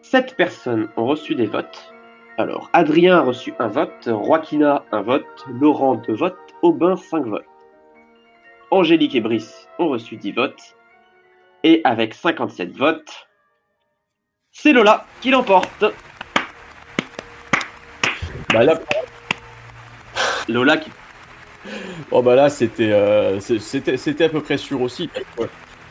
sept 0.00 0.36
personnes 0.36 0.88
ont 0.96 1.06
reçu 1.06 1.34
des 1.34 1.46
votes. 1.46 1.91
Alors, 2.38 2.70
Adrien 2.72 3.18
a 3.18 3.20
reçu 3.20 3.52
un 3.58 3.68
vote, 3.68 4.06
Joaquina 4.06 4.84
un 4.92 5.02
vote, 5.02 5.26
Laurent 5.60 5.96
deux 5.96 6.14
votes, 6.14 6.38
Aubin 6.62 6.96
cinq 6.96 7.26
votes. 7.26 7.44
Angélique 8.70 9.14
et 9.14 9.20
Brice 9.20 9.68
ont 9.78 9.88
reçu 9.88 10.16
10 10.16 10.32
votes. 10.32 10.76
Et 11.62 11.82
avec 11.84 12.14
57 12.14 12.72
votes, 12.74 13.28
c'est 14.50 14.72
Lola 14.72 15.04
qui 15.20 15.30
l'emporte. 15.30 15.84
Bah 18.52 18.64
là, 18.64 18.80
Lola 20.48 20.76
qui 20.78 20.90
Oh 22.10 22.22
bah 22.22 22.34
là, 22.34 22.48
c'était 22.48 22.90
euh, 22.92 23.38
c'est- 23.40 23.60
c'était 23.60 23.96
c'était 23.96 24.24
à 24.24 24.28
peu 24.30 24.40
près 24.40 24.56
sûr 24.56 24.80
aussi. 24.80 25.08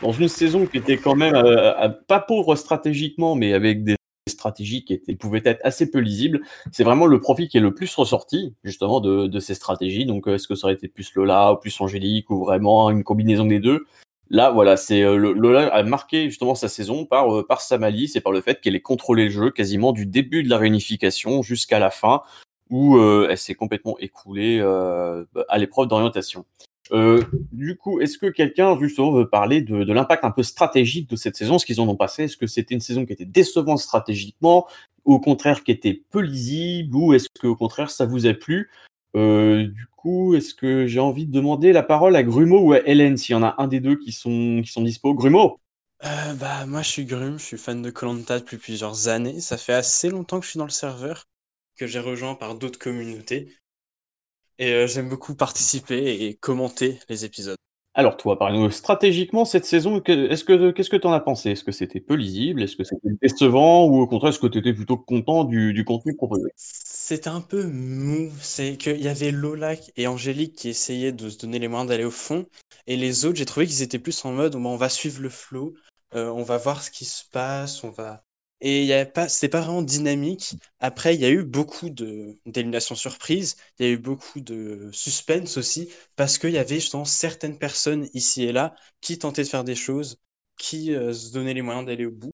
Dans 0.02 0.12
une 0.12 0.28
saison 0.28 0.66
qui 0.66 0.78
était 0.78 0.98
quand 0.98 1.14
même 1.14 1.34
euh, 1.34 1.72
euh, 1.80 1.88
pas 2.08 2.20
pauvre 2.20 2.54
stratégiquement, 2.56 3.34
mais 3.36 3.54
avec 3.54 3.84
des 3.84 3.96
stratégies 4.28 4.84
qui 4.84 4.98
pouvaient 5.16 5.42
être 5.44 5.60
assez 5.64 5.90
peu 5.90 5.98
lisibles, 5.98 6.42
c'est 6.70 6.84
vraiment 6.84 7.06
le 7.06 7.20
profil 7.20 7.48
qui 7.48 7.56
est 7.56 7.60
le 7.60 7.74
plus 7.74 7.94
ressorti 7.94 8.54
justement 8.64 9.00
de, 9.00 9.40
ces 9.40 9.54
stratégies. 9.54 10.06
Donc 10.06 10.28
euh, 10.28 10.34
est-ce 10.34 10.48
que 10.48 10.54
ça 10.54 10.66
aurait 10.66 10.74
été 10.74 10.88
plus 10.88 11.14
Lola 11.14 11.52
ou 11.52 11.56
plus 11.56 11.80
Angélique 11.80 12.30
ou 12.30 12.44
vraiment 12.44 12.90
une 12.90 13.04
combinaison 13.04 13.46
des 13.46 13.58
deux? 13.58 13.86
Là, 14.30 14.50
voilà, 14.50 14.76
c'est 14.76 15.02
euh, 15.02 15.16
Lola 15.16 15.68
a 15.68 15.82
marqué 15.82 16.24
justement 16.24 16.54
sa 16.54 16.68
saison 16.68 17.04
par 17.04 17.34
euh, 17.34 17.46
par 17.46 17.60
sa 17.60 17.76
malice 17.78 18.16
et 18.16 18.20
par 18.20 18.32
le 18.32 18.40
fait 18.40 18.60
qu'elle 18.60 18.74
ait 18.74 18.80
contrôlé 18.80 19.24
le 19.24 19.30
jeu 19.30 19.50
quasiment 19.50 19.92
du 19.92 20.06
début 20.06 20.42
de 20.42 20.48
la 20.48 20.56
réunification 20.56 21.42
jusqu'à 21.42 21.78
la 21.78 21.90
fin 21.90 22.22
où 22.70 22.98
elle 22.98 23.36
s'est 23.36 23.54
complètement 23.54 23.98
écroulée 23.98 24.58
euh, 24.58 25.26
à 25.50 25.58
l'épreuve 25.58 25.88
d'orientation. 25.88 26.46
Euh, 26.90 27.22
du 27.52 27.76
coup, 27.76 28.00
est-ce 28.00 28.18
que 28.18 28.26
quelqu'un 28.26 28.78
justement 28.78 29.12
veut 29.12 29.28
parler 29.28 29.62
de, 29.62 29.92
l'impact 29.92 30.24
un 30.24 30.30
peu 30.30 30.42
stratégique 30.42 31.08
de 31.08 31.16
cette 31.16 31.36
saison, 31.36 31.58
ce 31.58 31.66
qu'ils 31.66 31.80
en 31.80 31.88
ont 31.88 31.96
passé? 31.96 32.24
Est-ce 32.24 32.36
que 32.36 32.46
c'était 32.46 32.74
une 32.74 32.80
saison 32.80 33.06
qui 33.06 33.12
était 33.12 33.24
décevante 33.24 33.78
stratégiquement, 33.78 34.66
au 35.04 35.20
contraire 35.20 35.62
qui 35.62 35.70
était 35.70 36.02
peu 36.10 36.20
lisible, 36.20 36.94
ou 36.96 37.14
est-ce 37.14 37.28
que 37.40 37.46
au 37.46 37.56
contraire 37.56 37.90
ça 37.90 38.06
vous 38.06 38.26
a 38.26 38.34
plu? 38.34 38.70
Euh, 39.14 39.66
Du 39.66 39.86
coup, 39.96 40.34
est-ce 40.34 40.54
que 40.54 40.86
j'ai 40.86 41.00
envie 41.00 41.26
de 41.26 41.32
demander 41.32 41.72
la 41.72 41.82
parole 41.82 42.16
à 42.16 42.22
Grumeau 42.22 42.60
ou 42.60 42.72
à 42.72 42.80
Hélène, 42.86 43.16
s'il 43.16 43.34
y 43.34 43.36
en 43.36 43.42
a 43.42 43.54
un 43.58 43.68
des 43.68 43.80
deux 43.80 43.96
qui 43.96 44.10
sont, 44.12 44.60
qui 44.64 44.70
sont 44.70 44.82
dispo? 44.82 45.14
Grumeau 45.14 45.60
Euh, 46.04 46.34
bah, 46.34 46.66
moi, 46.66 46.82
je 46.82 46.88
suis 46.88 47.04
Grum, 47.04 47.38
je 47.38 47.44
suis 47.44 47.58
fan 47.58 47.80
de 47.80 47.90
Koh-Lanta 47.90 48.40
depuis 48.40 48.56
plusieurs 48.56 49.08
années. 49.08 49.40
Ça 49.40 49.56
fait 49.56 49.74
assez 49.74 50.10
longtemps 50.10 50.40
que 50.40 50.46
je 50.46 50.50
suis 50.50 50.58
dans 50.58 50.64
le 50.64 50.70
serveur, 50.70 51.24
que 51.76 51.86
j'ai 51.86 52.00
rejoint 52.00 52.34
par 52.34 52.56
d'autres 52.56 52.80
communautés. 52.80 53.54
Et 54.58 54.72
euh, 54.72 54.86
j'aime 54.86 55.08
beaucoup 55.08 55.34
participer 55.34 56.24
et 56.26 56.36
commenter 56.36 57.00
les 57.08 57.24
épisodes. 57.24 57.56
Alors 57.94 58.16
toi, 58.18 58.38
par 58.38 58.48
exemple, 58.50 58.72
stratégiquement, 58.72 59.44
cette 59.46 59.64
saison, 59.66 60.00
que- 60.00 60.30
est-ce 60.30 60.44
que 60.44 60.70
qu'est-ce 60.72 60.90
que 60.90 60.96
tu 60.96 61.06
en 61.06 61.12
as 61.12 61.20
pensé? 61.20 61.50
Est-ce 61.50 61.64
que 61.64 61.72
c'était 61.72 62.00
peu 62.00 62.14
lisible? 62.14 62.62
Est-ce 62.62 62.76
que 62.76 62.84
c'était 62.84 63.10
décevant? 63.22 63.86
Ou 63.86 64.00
au 64.00 64.06
contraire, 64.06 64.30
est-ce 64.30 64.38
que 64.38 64.46
tu 64.46 64.58
étais 64.58 64.72
plutôt 64.74 64.96
content 64.96 65.44
du, 65.44 65.72
du 65.74 65.84
contenu 65.84 66.14
proposé? 66.16 66.50
C'était 66.56 67.28
un 67.28 67.40
peu 67.40 67.66
mou. 67.66 68.32
C'est 68.40 68.76
qu'il 68.76 69.00
y 69.02 69.08
avait 69.08 69.30
Lola 69.30 69.74
et 69.96 70.06
Angélique 70.06 70.56
qui 70.56 70.68
essayaient 70.70 71.12
de 71.12 71.28
se 71.28 71.38
donner 71.38 71.58
les 71.58 71.68
moyens 71.68 71.88
d'aller 71.88 72.04
au 72.04 72.10
fond. 72.10 72.46
Et 72.86 72.96
les 72.96 73.24
autres, 73.24 73.36
j'ai 73.36 73.44
trouvé 73.46 73.66
qu'ils 73.66 73.82
étaient 73.82 73.98
plus 73.98 74.24
en 74.24 74.32
mode, 74.32 74.54
on 74.54 74.76
va 74.76 74.88
suivre 74.88 75.20
le 75.20 75.28
flow, 75.28 75.74
euh, 76.14 76.30
on 76.30 76.42
va 76.42 76.56
voir 76.58 76.82
ce 76.82 76.90
qui 76.90 77.04
se 77.04 77.24
passe, 77.30 77.84
on 77.84 77.90
va... 77.90 78.24
Et 78.64 78.84
y 78.84 78.92
avait 78.92 79.10
pas, 79.10 79.26
pas 79.50 79.60
vraiment 79.60 79.82
dynamique. 79.82 80.54
Après, 80.78 81.14
il 81.16 81.20
y 81.20 81.24
a 81.24 81.30
eu 81.30 81.42
beaucoup 81.42 81.90
de 81.90 82.38
d'éliminations 82.46 82.94
surprises, 82.94 83.56
il 83.78 83.86
y 83.86 83.88
a 83.88 83.92
eu 83.92 83.98
beaucoup 83.98 84.40
de 84.40 84.88
suspense 84.92 85.56
aussi, 85.56 85.90
parce 86.16 86.38
qu'il 86.38 86.50
y 86.52 86.58
avait 86.58 86.76
justement 86.76 87.04
certaines 87.04 87.58
personnes 87.58 88.08
ici 88.14 88.44
et 88.44 88.52
là 88.52 88.74
qui 89.00 89.18
tentaient 89.18 89.42
de 89.42 89.48
faire 89.48 89.64
des 89.64 89.74
choses, 89.74 90.16
qui 90.58 90.94
euh, 90.94 91.12
se 91.12 91.32
donnaient 91.32 91.54
les 91.54 91.62
moyens 91.62 91.84
d'aller 91.86 92.06
au 92.06 92.12
bout. 92.12 92.30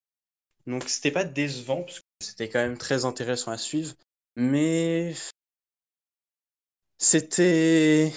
Donc 0.66 0.88
c'était 0.88 1.10
pas 1.10 1.24
décevant, 1.24 1.82
parce 1.82 2.00
que 2.00 2.04
c'était 2.20 2.48
quand 2.50 2.60
même 2.60 2.78
très 2.78 3.06
intéressant 3.06 3.52
à 3.52 3.58
suivre, 3.58 3.94
mais 4.36 5.14
c'était 6.98 8.12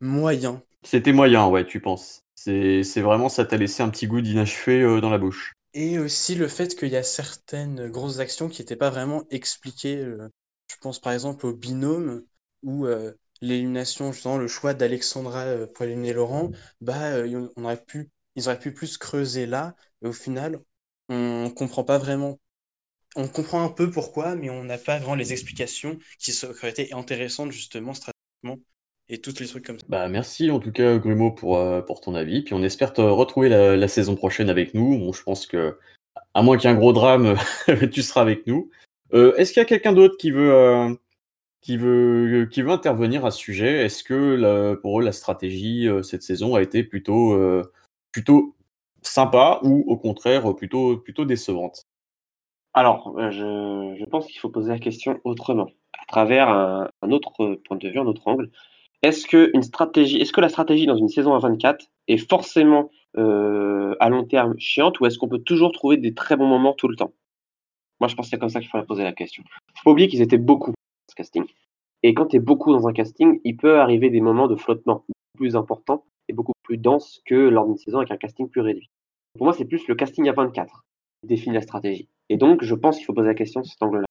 moyen. 0.00 0.62
C'était 0.82 1.12
moyen, 1.12 1.46
ouais, 1.48 1.66
tu 1.66 1.80
penses 1.80 2.22
C'est 2.34 2.82
c'est 2.82 3.00
vraiment 3.00 3.28
ça 3.28 3.44
t'a 3.44 3.56
laissé 3.56 3.82
un 3.82 3.90
petit 3.90 4.06
goût 4.06 4.20
d'inachevé 4.20 4.82
euh, 4.82 5.00
dans 5.00 5.10
la 5.10 5.18
bouche. 5.18 5.52
Et 5.78 5.98
aussi 5.98 6.34
le 6.34 6.46
fait 6.48 6.76
qu'il 6.76 6.88
y 6.88 6.96
a 6.96 7.02
certaines 7.02 7.88
grosses 7.90 8.18
actions 8.18 8.48
qui 8.48 8.60
n'étaient 8.62 8.76
pas 8.76 8.90
vraiment 8.90 9.24
expliquées. 9.30 9.96
euh, 9.98 10.28
Je 10.70 10.76
pense 10.80 11.00
par 11.00 11.12
exemple 11.12 11.46
au 11.46 11.54
binôme 11.54 12.24
ou 12.62 12.86
euh, 12.86 13.14
l'élimination, 13.40 14.12
justement, 14.12 14.36
le 14.38 14.48
choix 14.48 14.74
d'Alexandra 14.74 15.44
euh, 15.44 15.66
pour 15.66 15.84
éliminer 15.84 16.12
Laurent, 16.12 16.50
bah, 16.80 17.12
euh, 17.12 17.48
on 17.56 17.64
aurait 17.64 17.82
pu, 17.84 18.10
ils 18.34 18.48
auraient 18.48 18.58
pu 18.58 18.72
plus 18.74 18.98
creuser 18.98 19.46
là. 19.46 19.74
Et 20.02 20.06
au 20.08 20.12
final, 20.12 20.60
on 21.08 21.50
comprend 21.56 21.84
pas 21.84 21.98
vraiment. 21.98 22.38
On 23.16 23.28
comprend 23.28 23.64
un 23.64 23.70
peu 23.70 23.90
pourquoi, 23.90 24.36
mais 24.36 24.50
on 24.50 24.64
n'a 24.64 24.78
pas 24.78 24.98
vraiment 24.98 25.14
les 25.16 25.32
explications 25.32 25.98
qui 26.18 26.32
se- 26.32 26.46
qui 26.46 26.58
auraient 26.60 26.70
été 26.70 26.92
intéressantes 26.94 27.52
justement 27.52 27.94
stratégiquement 27.94 28.58
et 29.08 29.18
tous 29.20 29.38
les 29.40 29.46
trucs 29.46 29.64
comme 29.64 29.78
ça. 29.78 29.86
Bah 29.88 30.08
merci 30.08 30.50
en 30.50 30.60
tout 30.60 30.72
cas 30.72 30.98
Grumeau 30.98 31.30
pour, 31.30 31.56
euh, 31.58 31.80
pour 31.80 32.00
ton 32.00 32.14
avis. 32.14 32.42
Puis 32.42 32.54
on 32.54 32.62
espère 32.62 32.92
te 32.92 33.00
retrouver 33.00 33.48
la, 33.48 33.76
la 33.76 33.88
saison 33.88 34.16
prochaine 34.16 34.50
avec 34.50 34.74
nous. 34.74 34.98
Bon, 34.98 35.12
je 35.12 35.22
pense 35.22 35.46
que 35.46 35.78
à 36.34 36.42
moins 36.42 36.56
qu'il 36.56 36.68
y 36.68 36.72
ait 36.72 36.76
un 36.76 36.78
gros 36.78 36.92
drame, 36.92 37.36
tu 37.92 38.02
seras 38.02 38.20
avec 38.20 38.46
nous. 38.46 38.70
Euh, 39.14 39.34
Est-ce 39.36 39.52
qu'il 39.52 39.60
y 39.60 39.62
a 39.62 39.68
quelqu'un 39.68 39.92
d'autre 39.92 40.16
qui 40.18 40.30
veut 40.30 40.52
euh, 40.52 40.94
qui 41.62 41.76
veut 41.76 42.48
qui 42.50 42.62
veut 42.62 42.70
intervenir 42.70 43.24
à 43.24 43.30
ce 43.30 43.38
sujet? 43.38 43.84
Est-ce 43.84 44.04
que 44.04 44.14
la- 44.14 44.76
pour 44.76 45.00
eux 45.00 45.04
la 45.04 45.12
stratégie 45.12 45.88
euh, 45.88 46.02
cette 46.02 46.22
saison 46.22 46.54
a 46.54 46.62
été 46.62 46.84
plutôt 46.84 47.32
euh, 47.32 47.62
plutôt 48.12 48.54
sympa 49.02 49.60
ou 49.62 49.84
au 49.86 49.96
contraire 49.96 50.54
plutôt 50.54 50.98
plutôt 50.98 51.24
décevante? 51.24 51.86
Alors, 52.74 53.18
euh, 53.18 53.30
je, 53.30 53.96
je 53.98 54.04
pense 54.04 54.26
qu'il 54.26 54.38
faut 54.38 54.50
poser 54.50 54.70
la 54.70 54.78
question 54.78 55.18
autrement, 55.24 55.68
à 55.98 56.04
travers 56.06 56.48
un, 56.48 56.88
un 57.02 57.10
autre 57.10 57.32
point 57.66 57.76
de 57.76 57.88
vue, 57.88 57.98
un 57.98 58.06
autre 58.06 58.22
angle. 58.28 58.50
Est-ce 59.02 59.26
que 59.26 59.50
une 59.54 59.62
stratégie, 59.62 60.18
est-ce 60.18 60.32
que 60.32 60.40
la 60.40 60.48
stratégie 60.48 60.86
dans 60.86 60.96
une 60.96 61.08
saison 61.08 61.34
à 61.34 61.38
24 61.38 61.86
est 62.08 62.16
forcément 62.16 62.90
euh, 63.16 63.94
à 64.00 64.08
long 64.08 64.24
terme 64.24 64.54
chiante 64.58 64.98
ou 65.00 65.06
est-ce 65.06 65.18
qu'on 65.18 65.28
peut 65.28 65.38
toujours 65.38 65.72
trouver 65.72 65.96
des 65.96 66.14
très 66.14 66.36
bons 66.36 66.48
moments 66.48 66.72
tout 66.72 66.88
le 66.88 66.96
temps? 66.96 67.12
Moi, 68.00 68.08
je 68.08 68.14
pense 68.14 68.26
que 68.26 68.30
c'est 68.30 68.38
comme 68.38 68.48
ça 68.48 68.60
qu'il 68.60 68.68
faudrait 68.68 68.86
poser 68.86 69.04
la 69.04 69.12
question. 69.12 69.42
Faut 69.76 69.84
pas 69.84 69.90
oublier 69.92 70.08
qu'ils 70.08 70.22
étaient 70.22 70.38
beaucoup 70.38 70.70
dans 70.70 71.10
ce 71.10 71.14
casting. 71.14 71.44
Et 72.02 72.14
quand 72.14 72.26
tu 72.26 72.36
es 72.36 72.40
beaucoup 72.40 72.72
dans 72.72 72.86
un 72.86 72.92
casting, 72.92 73.40
il 73.44 73.56
peut 73.56 73.80
arriver 73.80 74.10
des 74.10 74.20
moments 74.20 74.46
de 74.46 74.56
flottement 74.56 75.04
beaucoup 75.08 75.36
plus 75.36 75.56
importants 75.56 76.04
et 76.28 76.32
beaucoup 76.32 76.52
plus 76.62 76.76
denses 76.76 77.20
que 77.24 77.34
lors 77.34 77.66
d'une 77.66 77.76
saison 77.76 77.98
avec 77.98 78.10
un 78.10 78.16
casting 78.16 78.48
plus 78.48 78.60
réduit. 78.60 78.90
Pour 79.36 79.46
moi, 79.46 79.52
c'est 79.52 79.64
plus 79.64 79.86
le 79.88 79.94
casting 79.94 80.28
à 80.28 80.32
24 80.32 80.84
qui 81.22 81.28
définit 81.28 81.54
la 81.54 81.62
stratégie. 81.62 82.08
Et 82.28 82.36
donc, 82.36 82.62
je 82.62 82.74
pense 82.74 82.96
qu'il 82.96 83.06
faut 83.06 83.14
poser 83.14 83.28
la 83.28 83.34
question 83.34 83.60
de 83.60 83.66
cet 83.66 83.82
angle-là. 83.82 84.06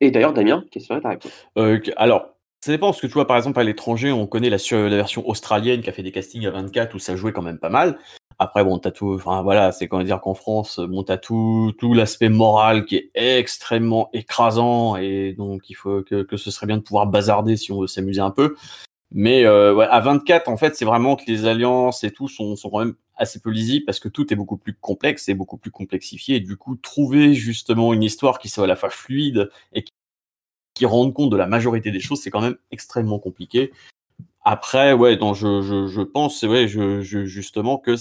Et 0.00 0.10
d'ailleurs, 0.10 0.34
Damien, 0.34 0.64
quelle 0.70 0.82
serait 0.82 1.00
ta 1.00 1.10
réponse? 1.10 1.46
Euh, 1.56 1.80
alors, 1.96 2.35
ça 2.66 2.72
dépend, 2.72 2.88
parce 2.88 3.00
que 3.00 3.06
tu 3.06 3.12
vois, 3.12 3.28
par 3.28 3.36
exemple, 3.36 3.60
à 3.60 3.64
l'étranger, 3.64 4.10
on 4.10 4.26
connaît 4.26 4.50
la, 4.50 4.58
version 4.88 5.28
australienne 5.28 5.82
qui 5.82 5.88
a 5.88 5.92
fait 5.92 6.02
des 6.02 6.10
castings 6.10 6.46
à 6.46 6.50
24 6.50 6.94
où 6.94 6.98
ça 6.98 7.14
jouait 7.14 7.32
quand 7.32 7.42
même 7.42 7.60
pas 7.60 7.68
mal. 7.68 7.96
Après, 8.40 8.64
bon, 8.64 8.78
t'as 8.78 8.90
tout, 8.90 9.14
enfin 9.14 9.42
voilà, 9.42 9.70
c'est 9.70 9.86
comment 9.86 10.02
dire 10.02 10.20
qu'en 10.20 10.34
France, 10.34 10.80
bon, 10.80 11.04
t'as 11.04 11.16
tout, 11.16 11.72
tout 11.78 11.94
l'aspect 11.94 12.28
moral 12.28 12.84
qui 12.84 12.96
est 12.96 13.10
extrêmement 13.14 14.10
écrasant 14.12 14.96
et 14.96 15.32
donc 15.32 15.70
il 15.70 15.74
faut 15.74 16.02
que, 16.02 16.36
ce 16.36 16.50
serait 16.50 16.66
bien 16.66 16.76
de 16.76 16.82
pouvoir 16.82 17.06
bazarder 17.06 17.56
si 17.56 17.70
on 17.72 17.80
veut 17.80 17.86
s'amuser 17.86 18.20
un 18.20 18.32
peu. 18.32 18.56
Mais 19.12 19.46
euh, 19.46 19.78
à 19.88 20.00
24, 20.00 20.48
en 20.48 20.56
fait, 20.56 20.74
c'est 20.74 20.84
vraiment 20.84 21.14
que 21.14 21.22
les 21.28 21.46
alliances 21.46 22.02
et 22.02 22.10
tout 22.10 22.28
sont, 22.28 22.56
sont 22.56 22.68
quand 22.68 22.80
même 22.80 22.96
assez 23.16 23.40
peu 23.40 23.50
lisibles 23.50 23.86
parce 23.86 24.00
que 24.00 24.08
tout 24.08 24.30
est 24.32 24.36
beaucoup 24.36 24.58
plus 24.58 24.74
complexe 24.74 25.28
et 25.28 25.34
beaucoup 25.34 25.56
plus 25.56 25.70
complexifié. 25.70 26.36
Et 26.36 26.40
du 26.40 26.56
coup, 26.56 26.74
trouver 26.76 27.32
justement 27.32 27.94
une 27.94 28.02
histoire 28.02 28.38
qui 28.40 28.48
soit 28.48 28.64
à 28.64 28.66
la 28.66 28.76
fois 28.76 28.90
fluide 28.90 29.50
et 29.72 29.84
qui 29.84 29.92
qui 30.76 30.84
rendent 30.84 31.14
compte 31.14 31.30
de 31.30 31.36
la 31.36 31.46
majorité 31.46 31.90
des 31.90 32.00
choses, 32.00 32.20
c'est 32.20 32.30
quand 32.30 32.42
même 32.42 32.58
extrêmement 32.70 33.18
compliqué. 33.18 33.72
Après, 34.44 34.92
ouais, 34.92 35.16
donc 35.16 35.34
je, 35.34 35.62
je, 35.62 35.86
je 35.86 36.02
pense, 36.02 36.42
ouais, 36.42 36.68
je, 36.68 37.00
justement 37.00 37.78
que 37.78 37.96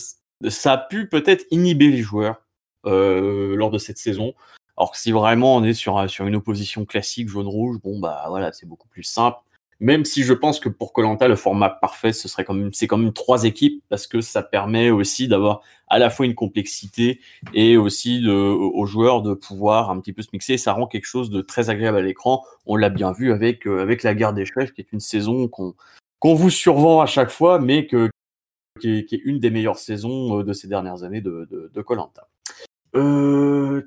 ça 0.50 0.74
a 0.74 0.78
pu 0.78 1.08
peut-être 1.08 1.46
inhiber 1.52 1.90
les 1.90 2.02
joueurs 2.02 2.42
euh, 2.86 3.56
lors 3.56 3.72
de 3.72 3.78
cette 3.78 3.98
saison. 3.98 4.34
Alors 4.78 4.92
que 4.92 4.98
si 4.98 5.14
vraiment 5.14 5.56
on 5.56 5.64
est 5.64 5.74
sur, 5.74 6.08
sur 6.10 6.28
une 6.28 6.36
opposition 6.36 6.84
classique 6.84 7.30
jaune-rouge, 7.30 7.78
bon 7.82 7.98
bah 7.98 8.26
voilà, 8.28 8.52
c'est 8.52 8.66
beaucoup 8.66 8.90
plus 8.90 9.04
simple. 9.04 9.38
Même 9.82 10.06
si 10.06 10.24
je 10.24 10.34
pense 10.34 10.60
que 10.60 10.70
pour 10.70 10.94
Colanta, 10.94 11.28
le 11.28 11.36
format 11.36 11.70
parfait, 11.70 12.14
ce 12.14 12.28
serait 12.28 12.46
quand 12.46 12.54
même, 12.54 12.72
c'est 12.74 12.88
quand 12.88 12.98
même 12.98 13.12
trois 13.12 13.44
équipes 13.44 13.84
parce 13.90 14.08
que 14.08 14.22
ça 14.22 14.42
permet 14.42 14.90
aussi 14.90 15.28
d'avoir 15.28 15.62
à 15.88 16.00
la 16.00 16.10
fois 16.10 16.26
une 16.26 16.36
complexité 16.36 17.20
et 17.54 17.76
aussi 17.76 18.22
de, 18.22 18.32
aux 18.32 18.86
joueurs 18.86 19.22
de 19.22 19.34
pouvoir 19.34 19.90
un 19.90 20.00
petit 20.00 20.14
peu 20.14 20.22
se 20.22 20.30
mixer. 20.32 20.58
Ça 20.58 20.74
rend 20.74 20.88
quelque 20.88 21.06
chose 21.06 21.30
de 21.30 21.42
très 21.42 21.70
agréable 21.70 21.98
à 21.98 22.02
l'écran. 22.02 22.44
On 22.66 22.78
l'a 22.78 22.90
bien 22.90 23.12
vu 23.12 23.34
avec, 23.34 23.68
euh, 23.68 23.82
avec 23.82 24.04
la 24.04 24.16
guerre 24.16 24.34
des 24.34 24.46
chefs, 24.46 24.72
qui 24.72 24.82
est 24.82 24.92
une 24.94 25.02
saison 25.02 25.48
qu'on 25.48 25.76
qu'on 26.20 26.34
vous 26.34 26.50
survend 26.50 27.02
à 27.02 27.06
chaque 27.06 27.30
fois, 27.30 27.60
mais 27.60 27.86
que, 27.86 28.10
qui, 28.80 28.90
est, 28.90 29.12
une 29.26 29.40
des 29.40 29.52
meilleures 29.52 29.78
saisons 29.78 30.40
euh, 30.40 30.44
de 30.44 30.54
ces 30.54 30.68
dernières 30.68 31.04
années 31.04 31.22
de, 31.22 31.48
de, 31.52 31.70
de 31.74 31.82
Koh-Lanta. 31.82 32.28
Euh, 32.96 33.82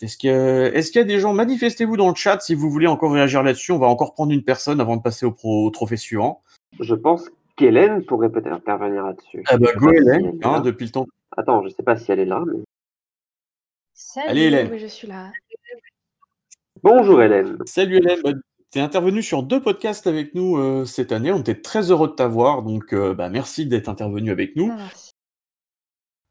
Est-ce 0.00 0.16
qu'il 0.16 0.30
y, 0.30 0.32
a- 0.32 1.02
y 1.02 1.04
des 1.04 1.20
gens 1.20 1.34
Manifestez-vous 1.34 1.96
dans 1.96 2.08
le 2.08 2.14
chat 2.14 2.40
si 2.40 2.54
vous 2.54 2.70
voulez 2.70 2.86
encore 2.86 3.12
réagir 3.12 3.42
là-dessus. 3.42 3.72
On 3.72 3.78
va 3.78 3.86
encore 3.86 4.14
prendre 4.14 4.32
une 4.32 4.42
personne 4.44 4.80
avant 4.80 4.96
de 4.96 5.02
passer 5.02 5.26
au, 5.26 5.32
pro, 5.32 5.66
au 5.66 5.70
trophée 5.70 5.96
suivant. 5.96 6.42
Je 6.80 6.94
pense 6.94 7.30
qu'Hélène 7.56 8.04
pourrait 8.04 8.30
peut-être 8.32 8.52
intervenir 8.52 9.04
là-dessus. 9.04 9.42
Ah 9.48 9.58
bah 9.58 9.72
go 9.76 9.90
si 9.90 9.96
Hélène, 9.96 10.38
hein, 10.42 10.60
depuis 10.60 10.86
le 10.86 10.90
temps. 10.92 11.06
Attends, 11.36 11.62
je 11.62 11.68
sais 11.68 11.82
pas 11.82 11.96
si 11.96 12.10
elle 12.10 12.20
est 12.20 12.24
là, 12.24 12.42
mais... 12.46 12.60
Salut, 13.92 14.28
Allez, 14.28 14.40
Hélène. 14.42 14.68
oui, 14.72 14.78
je 14.78 14.86
suis 14.86 15.06
là. 15.06 15.30
Bonjour 16.82 17.22
Hélène. 17.22 17.58
Salut 17.66 17.96
Hélène, 17.96 18.20
bah, 18.22 18.32
tu 18.72 18.78
es 18.78 18.82
intervenue 18.82 19.22
sur 19.22 19.42
deux 19.42 19.60
podcasts 19.60 20.06
avec 20.06 20.34
nous 20.34 20.56
euh, 20.56 20.84
cette 20.84 21.12
année. 21.12 21.30
On 21.30 21.38
était 21.40 21.60
très 21.60 21.90
heureux 21.90 22.08
de 22.08 22.14
t'avoir, 22.14 22.62
donc 22.62 22.92
euh, 22.92 23.14
bah, 23.14 23.28
merci 23.28 23.66
d'être 23.66 23.88
intervenue 23.88 24.30
avec 24.30 24.56
nous. 24.56 24.70
Ah, 24.72 24.76
merci. 24.78 25.12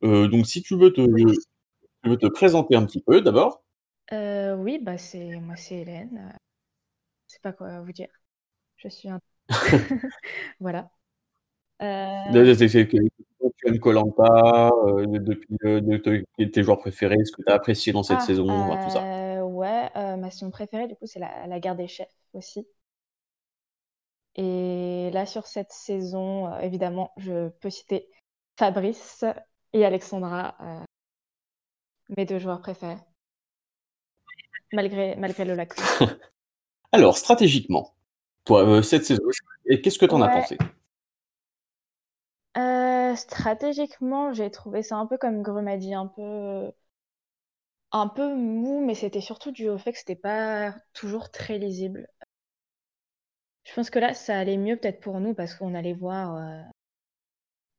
Euh, 0.03 0.28
donc 0.28 0.45
si 0.45 0.61
tu 0.61 0.76
veux 0.76 0.91
te, 0.91 1.02
tu 2.04 2.10
veux 2.10 2.18
te 2.18 2.28
présenter 2.28 2.76
un 2.76 2.86
petit 2.86 3.02
peu 3.02 3.22
d'abord? 3.22 3.64
Euh, 4.12 4.56
oui, 4.56 4.80
bah 4.82 4.98
c'est 4.98 5.40
moi, 5.40 5.56
c'est 5.56 5.78
Hélène. 5.78 6.30
Euh, 6.30 6.38
Je 7.28 7.34
sais 7.34 7.40
pas 7.42 7.54
quoi 7.54 7.82
vous 7.82 7.92
dire. 7.92 8.10
Je 8.78 8.90
suis 8.90 9.10
un. 9.10 9.20
Voilà. 10.60 10.90
Euh, 11.82 12.56
Tu 12.56 13.68
aimes 13.68 13.80
Colanta 13.80 14.70
depuis 15.08 15.58
euh, 15.66 15.82
de, 15.82 16.46
tes 16.46 16.64
joueurs 16.64 16.80
préférés, 16.80 17.24
ce 17.26 17.32
que 17.32 17.42
tu 17.42 17.52
as 17.52 17.56
apprécié 17.56 17.94
dans 17.94 18.04
cette 18.04 18.20
ah, 18.22 18.26
saison, 18.26 18.46
voilà, 18.46 18.84
tout 18.86 18.92
ça. 18.92 19.04
euh, 19.04 19.42
ouais, 19.42 19.90
euh, 19.96 20.18
ma 20.18 20.30
saison 20.30 20.50
préférée, 20.52 20.88
du 20.88 20.96
coup, 20.96 21.06
c'est 21.06 21.20
la, 21.20 21.48
la 21.48 21.60
guerre 21.60 21.76
des 21.76 21.88
chefs 21.88 22.14
aussi. 22.34 22.66
Et 24.36 25.10
là, 25.14 25.26
sur 25.26 25.46
cette 25.46 25.72
saison, 25.72 26.48
euh, 26.48 26.60
évidemment, 26.60 27.12
je 27.18 27.50
peux 27.50 27.70
citer 27.70 28.10
Fabrice 28.58 29.26
et 29.74 29.86
Alexandra, 29.86 30.56
euh, 30.62 30.84
mes 32.10 32.26
deux 32.26 32.40
joueurs 32.40 32.62
préférés. 32.62 32.98
Malgré, 34.72 35.16
malgré 35.16 35.46
le 35.46 35.56
lac. 35.56 35.74
Alors, 36.92 37.18
stratégiquement, 37.18 37.94
toi, 38.46 38.68
euh, 38.68 38.82
cette 38.82 39.06
saison, 39.06 39.24
et 39.66 39.82
qu'est-ce 39.82 40.00
que 40.00 40.06
tu 40.06 40.14
en 40.14 40.22
as 40.22 40.30
pensé? 40.30 40.58
Euh, 42.58 43.16
stratégiquement, 43.16 44.34
j'ai 44.34 44.52
trouvé 44.52 44.84
ça 44.84 44.98
un 44.98 45.08
peu 45.08 45.18
comme 45.18 45.42
Grum 45.42 45.68
a 45.68 45.78
dit, 45.78 45.94
un 45.94 46.08
peu, 46.08 46.72
un 47.92 48.08
peu 48.08 48.36
mou, 48.36 48.84
mais 48.86 48.96
c'était 48.96 49.22
surtout 49.22 49.52
dû 49.52 49.70
au 49.70 49.78
fait 49.78 49.94
que 49.94 50.00
c'était 50.00 50.16
pas 50.16 50.76
toujours 50.94 51.32
très 51.32 51.58
lisible. 51.58 52.08
Je 53.64 53.74
pense 53.74 53.90
que 53.90 54.00
là, 54.00 54.14
ça 54.14 54.38
allait 54.38 54.58
mieux 54.58 54.78
peut-être 54.78 55.00
pour 55.00 55.20
nous 55.20 55.34
parce 55.34 55.56
qu'on 55.56 55.74
allait 55.74 55.94
voir 55.94 56.36
euh, 56.36 56.62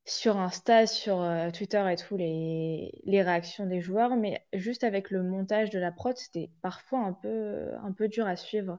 sur 0.06 0.36
Insta, 0.38 0.86
sur 0.86 1.20
euh, 1.20 1.50
Twitter 1.50 1.84
et 1.92 1.96
tout 1.96 2.16
les, 2.16 2.92
les 3.04 3.22
réactions 3.22 3.66
des 3.66 3.80
joueurs, 3.80 4.16
mais 4.16 4.46
juste 4.54 4.84
avec 4.84 5.10
le 5.10 5.22
montage 5.22 5.70
de 5.70 5.78
la 5.78 5.92
prod, 5.92 6.16
c'était 6.16 6.50
parfois 6.62 7.00
un 7.00 7.12
peu, 7.12 7.74
un 7.82 7.92
peu 7.92 8.08
dur 8.08 8.26
à 8.26 8.36
suivre. 8.36 8.78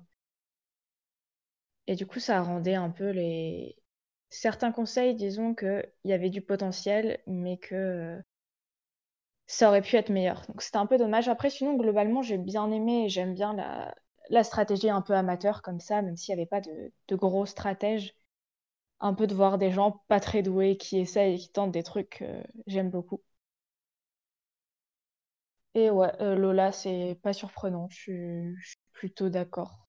Et 1.87 1.95
du 1.95 2.05
coup, 2.05 2.19
ça 2.19 2.41
rendait 2.43 2.75
un 2.75 2.89
peu 2.91 3.09
les, 3.09 3.75
certains 4.29 4.71
conseils, 4.71 5.15
disons 5.15 5.55
qu'il 5.55 5.89
y 6.05 6.13
avait 6.13 6.29
du 6.29 6.41
potentiel, 6.41 7.19
mais 7.27 7.57
que 7.57 8.21
ça 9.47 9.67
aurait 9.69 9.81
pu 9.81 9.95
être 9.95 10.09
meilleur. 10.09 10.45
Donc 10.47 10.61
c'était 10.61 10.77
un 10.77 10.85
peu 10.85 10.97
dommage. 10.97 11.27
Après, 11.29 11.49
sinon, 11.49 11.75
globalement, 11.75 12.21
j'ai 12.21 12.37
bien 12.37 12.71
aimé 12.71 13.05
et 13.05 13.09
j'aime 13.09 13.33
bien 13.33 13.53
la, 13.53 13.93
la, 14.29 14.43
stratégie 14.43 14.89
un 14.89 15.01
peu 15.01 15.13
amateur 15.13 15.61
comme 15.61 15.79
ça, 15.79 16.01
même 16.01 16.15
s'il 16.17 16.35
n'y 16.35 16.41
avait 16.41 16.47
pas 16.49 16.61
de, 16.61 16.91
de, 17.07 17.15
gros 17.15 17.45
stratèges. 17.45 18.15
Un 18.99 19.13
peu 19.13 19.27
de 19.27 19.33
voir 19.35 19.57
des 19.57 19.71
gens 19.71 20.03
pas 20.07 20.19
très 20.19 20.41
doués 20.43 20.77
qui 20.77 20.97
essayent 20.99 21.35
et 21.35 21.37
qui 21.37 21.49
tentent 21.49 21.71
des 21.71 21.83
trucs, 21.83 22.21
euh, 22.21 22.43
j'aime 22.67 22.89
beaucoup. 22.89 23.21
Et 25.75 25.89
ouais, 25.89 26.11
euh, 26.21 26.35
Lola, 26.35 26.71
c'est 26.71 27.19
pas 27.21 27.33
surprenant, 27.33 27.87
je 27.89 27.95
suis, 27.95 28.55
je 28.61 28.67
suis 28.67 28.79
plutôt 28.93 29.29
d'accord. 29.29 29.87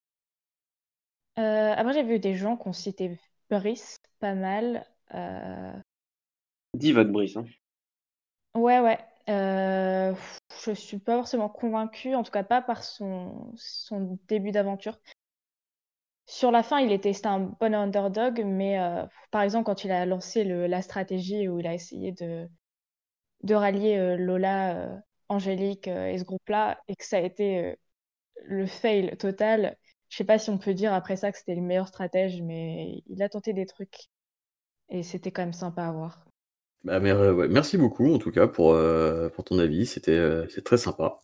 Euh, 1.39 1.74
après, 1.77 1.93
j'ai 1.93 2.03
vu 2.03 2.19
des 2.19 2.35
gens 2.35 2.57
qui 2.57 2.69
ont 2.69 2.73
cité 2.73 3.19
Brice 3.51 3.99
pas 4.19 4.35
mal. 4.35 4.87
Euh... 5.15 5.73
Dis 6.74 6.93
votre 6.93 7.11
Brice. 7.11 7.37
Hein. 7.37 7.47
Ouais, 8.55 8.81
ouais. 8.81 8.99
Euh, 9.28 10.15
je 10.65 10.73
suis 10.73 10.99
pas 10.99 11.16
forcément 11.16 11.49
convaincue, 11.49 12.15
en 12.15 12.23
tout 12.23 12.31
cas 12.31 12.45
pas 12.45 12.62
par 12.62 12.83
son, 12.85 13.53
son 13.57 14.19
début 14.28 14.53
d'aventure. 14.53 14.99
Sur 16.28 16.51
la 16.51 16.65
fin, 16.65 16.81
il 16.81 16.90
était 16.90 17.12
un 17.24 17.39
bon 17.61 17.73
underdog, 17.73 18.43
mais 18.44 18.81
euh, 18.81 19.05
par 19.31 19.43
exemple, 19.43 19.65
quand 19.65 19.85
il 19.85 19.93
a 19.93 20.05
lancé 20.07 20.43
la 20.43 20.82
stratégie 20.82 21.48
où 21.48 21.61
il 21.61 21.66
a 21.69 21.74
essayé 21.74 22.11
de, 22.11 22.48
de 23.44 23.55
rallier 23.55 23.97
euh, 23.97 24.16
Lola, 24.16 24.77
euh, 24.77 24.97
Angélique 25.28 25.86
et 25.86 26.19
ce 26.19 26.24
groupe-là, 26.24 26.78
et 26.89 26.97
que 26.97 27.05
ça 27.05 27.19
a 27.19 27.20
été 27.20 27.77
le 28.44 28.66
fail 28.66 29.16
total, 29.16 29.77
je 30.09 30.16
sais 30.16 30.24
pas 30.24 30.39
si 30.39 30.51
on 30.51 30.59
peut 30.59 30.74
dire 30.74 30.93
après 30.93 31.16
ça 31.16 31.32
que 31.32 31.39
c'était 31.39 31.55
le 31.55 31.62
meilleur 31.62 31.89
stratège, 31.89 32.43
mais 32.43 33.03
il 33.07 33.23
a 33.23 33.28
tenté 33.28 33.53
des 33.53 33.66
trucs 33.66 34.09
et 34.89 35.03
c'était 35.03 35.32
quand 35.32 35.43
même 35.43 35.53
sympa 35.53 35.85
à 35.85 35.90
voir. 35.90 36.24
Bah, 36.85 37.01
merci 37.01 37.77
beaucoup 37.77 38.15
en 38.15 38.19
tout 38.19 38.31
cas 38.31 38.47
pour, 38.47 38.78
pour 39.35 39.44
ton 39.44 39.59
avis, 39.59 39.86
c'était 39.86 40.47
très 40.65 40.77
sympa. 40.77 41.19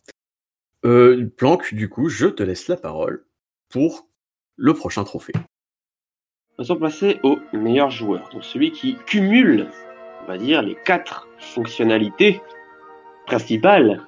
Planck, 0.81 1.73
du 1.73 1.87
coup, 1.87 2.09
je 2.09 2.27
te 2.27 2.43
laisse 2.43 2.67
la 2.67 2.75
parole 2.75 3.25
pour 3.69 4.09
le 4.55 4.73
prochain 4.73 5.03
trophée. 5.03 5.33
Nous 6.59 6.65
sommes 6.65 6.79
passés 6.79 7.19
au 7.23 7.39
meilleur 7.51 7.89
joueur, 7.89 8.29
donc 8.29 8.43
celui 8.43 8.71
qui 8.71 8.95
cumule, 9.07 9.69
on 10.23 10.27
va 10.27 10.37
dire, 10.37 10.61
les 10.61 10.75
quatre 10.85 11.27
fonctionnalités 11.39 12.41
principales 13.25 14.07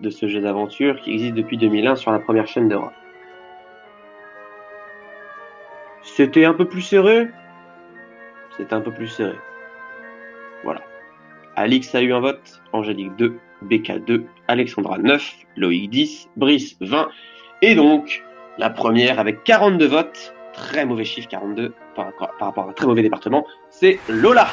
de 0.00 0.10
ce 0.10 0.26
jeu 0.26 0.40
d'aventure 0.40 1.00
qui 1.00 1.12
existe 1.12 1.34
depuis 1.34 1.58
2001 1.58 1.96
sur 1.96 2.10
la 2.10 2.18
première 2.18 2.46
chaîne 2.46 2.68
d'Europe. 2.68 2.92
C'était 6.02 6.44
un 6.44 6.54
peu 6.54 6.66
plus 6.66 6.82
serré? 6.82 7.28
C'était 8.56 8.74
un 8.74 8.80
peu 8.80 8.90
plus 8.90 9.08
serré. 9.08 9.36
Voilà. 10.64 10.82
Alix 11.56 11.94
a 11.94 12.02
eu 12.02 12.12
un 12.12 12.20
vote, 12.20 12.62
Angélique 12.72 13.14
2, 13.16 13.38
BK 13.62 14.04
2, 14.04 14.24
Alexandra 14.48 14.98
9, 14.98 15.34
Loïc 15.56 15.90
10, 15.90 16.28
Brice 16.36 16.76
20. 16.80 17.08
Et 17.60 17.74
donc, 17.74 18.24
la 18.58 18.70
première 18.70 19.18
avec 19.18 19.44
42 19.44 19.86
votes, 19.86 20.34
très 20.52 20.84
mauvais 20.84 21.04
chiffre 21.04 21.28
42 21.28 21.72
par, 21.94 22.12
par 22.38 22.48
rapport 22.48 22.66
à 22.66 22.70
un 22.70 22.72
très 22.72 22.86
mauvais 22.86 23.02
département, 23.02 23.46
c'est 23.70 23.98
Lola. 24.08 24.48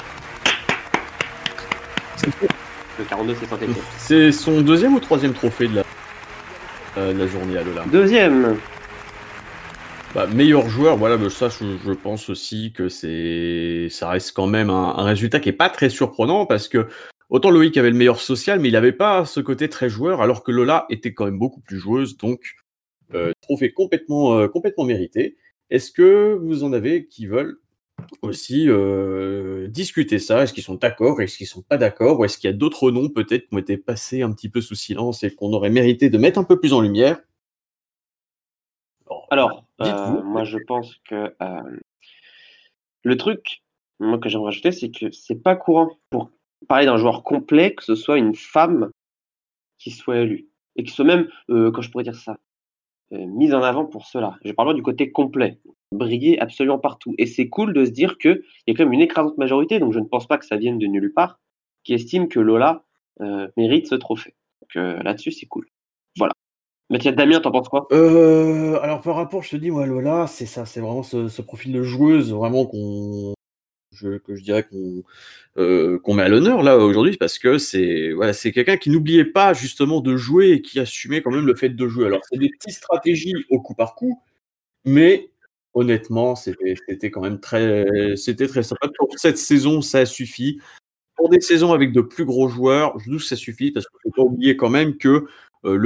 Le 2.98 3.06
42, 3.06 3.36
c'est 3.40 3.46
saint 3.46 3.58
C'est 3.98 4.32
son 4.32 4.62
deuxième 4.62 4.96
ou 4.96 5.00
troisième 5.00 5.34
trophée 5.34 5.68
de 5.68 5.76
la, 5.76 5.84
euh, 6.98 7.14
de 7.14 7.20
la 7.20 7.28
journée 7.28 7.58
à 7.58 7.64
Lola? 7.64 7.86
Deuxième. 7.92 8.58
Bah, 10.16 10.28
meilleur 10.28 10.68
joueur, 10.68 10.98
voilà, 10.98 11.18
bah, 11.18 11.30
ça, 11.30 11.50
je, 11.50 11.78
je, 11.86 11.92
pense 11.92 12.30
aussi 12.30 12.74
que 12.74 12.90
c'est, 12.90 13.88
ça 13.90 14.10
reste 14.10 14.34
quand 14.34 14.48
même 14.48 14.70
un, 14.70 14.96
un, 14.98 15.04
résultat 15.04 15.40
qui 15.40 15.50
est 15.50 15.54
pas 15.54 15.70
très 15.70 15.90
surprenant 15.90 16.46
parce 16.46 16.68
que 16.68 16.88
autant 17.30 17.52
Loïc 17.52 17.78
avait 17.78 17.92
le 17.92 17.96
meilleur 17.96 18.20
social, 18.20 18.60
mais 18.60 18.70
il 18.70 18.76
avait 18.76 18.92
pas 18.92 19.24
ce 19.26 19.40
côté 19.40 19.70
très 19.70 19.88
joueur, 19.88 20.22
alors 20.22 20.44
que 20.44 20.52
Lola 20.52 20.86
était 20.90 21.14
quand 21.14 21.26
même 21.26 21.38
beaucoup 21.38 21.62
plus 21.62 21.78
joueuse, 21.78 22.18
donc 22.18 22.56
trophée 23.41 23.72
complètement, 23.72 24.38
euh, 24.38 24.48
complètement 24.48 24.86
mérité. 24.86 25.38
Est-ce 25.69 25.91
que 25.91 26.34
vous 26.34 26.64
en 26.64 26.73
avez 26.73 27.07
qui 27.07 27.27
veulent 27.27 27.60
aussi 28.22 28.65
euh, 28.68 29.68
discuter 29.68 30.19
ça? 30.19 30.44
Est-ce 30.44 30.53
qu'ils 30.53 30.64
sont 30.64 30.76
d'accord? 30.76 31.22
Est-ce 31.22 31.38
qu'ils 31.38 31.48
sont 31.48 31.61
pas 31.61 31.77
d'accord? 31.77 32.19
Ou 32.19 32.26
est-ce 32.26 32.38
qu'il 32.38 32.49
y 32.49 32.53
a 32.53 32.56
d'autres 32.56 32.91
noms 32.91 33.10
peut-être 33.10 33.48
qui 33.48 33.56
ont 33.56 33.60
été 33.60 33.77
passés 33.77 34.22
un 34.22 34.31
petit 34.31 34.49
peu 34.49 34.61
sous 34.61 34.76
silence 34.76 35.23
et 35.23 35.34
qu'on 35.34 35.53
aurait 35.53 35.69
mérité 35.69 36.10
de 36.10 36.18
mettre 36.18 36.40
un 36.40 36.44
peu 36.44 36.60
plus 36.60 36.73
en 36.73 36.81
lumière? 36.81 37.19
Alors, 39.31 39.65
euh, 39.81 40.23
moi 40.23 40.44
je 40.44 40.57
pense 40.57 40.95
que 41.07 41.34
euh, 41.41 41.80
le 43.03 43.18
truc, 43.18 43.64
moi 43.99 44.18
que 44.18 44.30
j'aimerais 44.30 44.45
rajouter, 44.45 44.72
c'est 44.72 44.90
que 44.90 45.11
c'est 45.11 45.41
pas 45.41 45.56
courant 45.56 45.90
pour 46.10 46.31
parler 46.68 46.86
d'un 46.86 46.98
joueur 46.98 47.23
complet 47.23 47.73
que 47.76 47.84
ce 47.84 47.95
soit 47.95 48.18
une 48.18 48.36
femme 48.36 48.91
qui 49.77 49.91
soit 49.91 50.18
élue. 50.18 50.48
Et 50.76 50.84
qui 50.84 50.91
soit 50.94 51.06
même, 51.06 51.27
euh, 51.49 51.72
quand 51.72 51.81
je 51.81 51.91
pourrais 51.91 52.03
dire 52.03 52.15
ça, 52.15 52.34
euh, 52.34 52.36
mise 53.11 53.53
en 53.53 53.64
avant 53.64 53.86
pour 53.86 54.06
cela. 54.06 54.38
Je 54.44 54.52
parle 54.52 54.76
du 54.76 54.84
côté 54.84 55.11
complet, 55.11 55.60
briller 55.91 56.40
absolument 56.40 56.80
partout. 56.80 57.15
Et 57.18 57.26
c'est 57.26 57.49
cool 57.49 57.73
de 57.73 57.86
se 57.86 57.91
dire 57.91 58.18
qu'il 58.18 58.41
y 58.68 58.72
a 58.72 58.76
quand 58.76 58.84
même 58.84 58.94
une 58.94 59.02
écrasante 59.02 59.38
majorité, 59.38 59.80
donc 59.80 59.94
je 59.94 59.99
ne 59.99 60.06
pense 60.06 60.27
pas 60.27 60.38
que 60.38 60.45
ça 60.45 60.57
vienne 60.57 60.77
de 60.77 60.88
nulle 60.88 61.14
part, 61.14 61.40
qui 61.84 61.94
estime 61.94 62.27
que 62.27 62.40
Lola 62.40 62.84
euh, 63.22 63.48
mérite 63.57 63.88
ce 63.88 63.95
trophée. 63.95 64.36
Donc 64.61 65.03
là-dessus, 65.03 65.31
c'est 65.31 65.48
cool. 65.48 65.68
Voilà. 66.18 66.34
Mathias 66.91 67.15
Damien, 67.15 67.40
t'en 67.40 67.52
penses 67.52 67.69
quoi? 67.69 67.88
Euh, 67.91 68.80
Alors 68.81 69.02
par 69.02 69.15
rapport, 69.15 69.44
je 69.44 69.52
te 69.52 69.56
dis, 69.56 69.72
moi, 69.72 69.86
Lola, 69.86 70.27
c'est 70.27 70.45
ça, 70.45 70.65
c'est 70.65 70.80
vraiment 70.80 71.03
ce, 71.03 71.27
ce, 71.27 71.41
profil 71.41 71.72
de 71.72 71.84
joueuse 71.84 72.34
vraiment 72.34 72.65
qu'on, 72.65 73.34
je, 74.00 74.18
que 74.18 74.36
je 74.36 74.44
dirais 74.44 74.64
qu'on 74.64 75.04
euh, 75.58 76.00
qu'on 76.00 76.14
met 76.14 76.24
à 76.24 76.30
l'honneur 76.30 76.64
là 76.64 76.78
aujourd'hui 76.78 77.18
parce 77.18 77.40
que 77.40 77.58
c'est 77.58 78.12
voilà, 78.14 78.34
c'est 78.34 78.52
quelqu'un 78.52 78.78
qui 78.78 78.90
n'oubliait 78.90 79.26
pas 79.26 79.54
justement 79.54 80.02
de 80.02 80.16
jouer 80.16 80.52
et 80.52 80.62
qui 80.62 80.80
assumait 80.80 81.22
quand 81.22 81.32
même 81.32 81.46
le 81.46 81.56
fait 81.56 81.70
de 81.70 81.88
jouer. 81.88 82.06
Alors 82.06 82.22
c'est 82.30 82.40
des 82.40 82.50
petites 82.50 82.76
stratégies 82.76 83.34
au 83.50 83.62
coup 83.62 83.76
par 83.76 83.96
coup, 83.96 84.22
mais 84.86 85.32
honnêtement, 85.74 86.36
c'était 86.36 87.12
quand 87.12 87.22
même 87.22 87.40
très 87.40 88.16
c'était 88.16 88.48
très 88.48 88.64
sympa. 88.64 88.88
Pour 88.98 89.10
cette 89.18 89.38
saison, 89.38 89.82
ça 89.82 90.06
suffit. 90.06 90.60
Pour 91.16 91.30
des 91.30 91.42
saisons 91.42 91.74
avec 91.74 91.92
de 91.92 92.02
plus 92.02 92.26
gros 92.26 92.48
joueurs, 92.48 92.98
je 93.00 93.10
trouve 93.10 93.20
que 93.20 93.26
ça 93.26 93.36
suffit 93.36 93.72
parce 93.72 93.86
qu'il 93.88 94.00
faut 94.04 94.12
pas 94.12 94.24
oublier 94.24 94.56
quand 94.58 94.70
même 94.70 94.98
que 94.98 95.26
euh, 95.66 95.78
le 95.78 95.86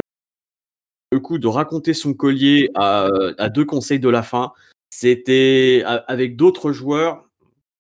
le 1.11 1.19
coup 1.19 1.37
de 1.37 1.47
raconter 1.47 1.93
son 1.93 2.15
collier 2.15 2.69
à 2.75 3.49
deux 3.49 3.65
conseils 3.65 3.99
de 3.99 4.09
la 4.09 4.23
fin, 4.23 4.51
c'était 4.95 5.83
avec 5.85 6.35
d'autres 6.35 6.71
joueurs, 6.71 7.27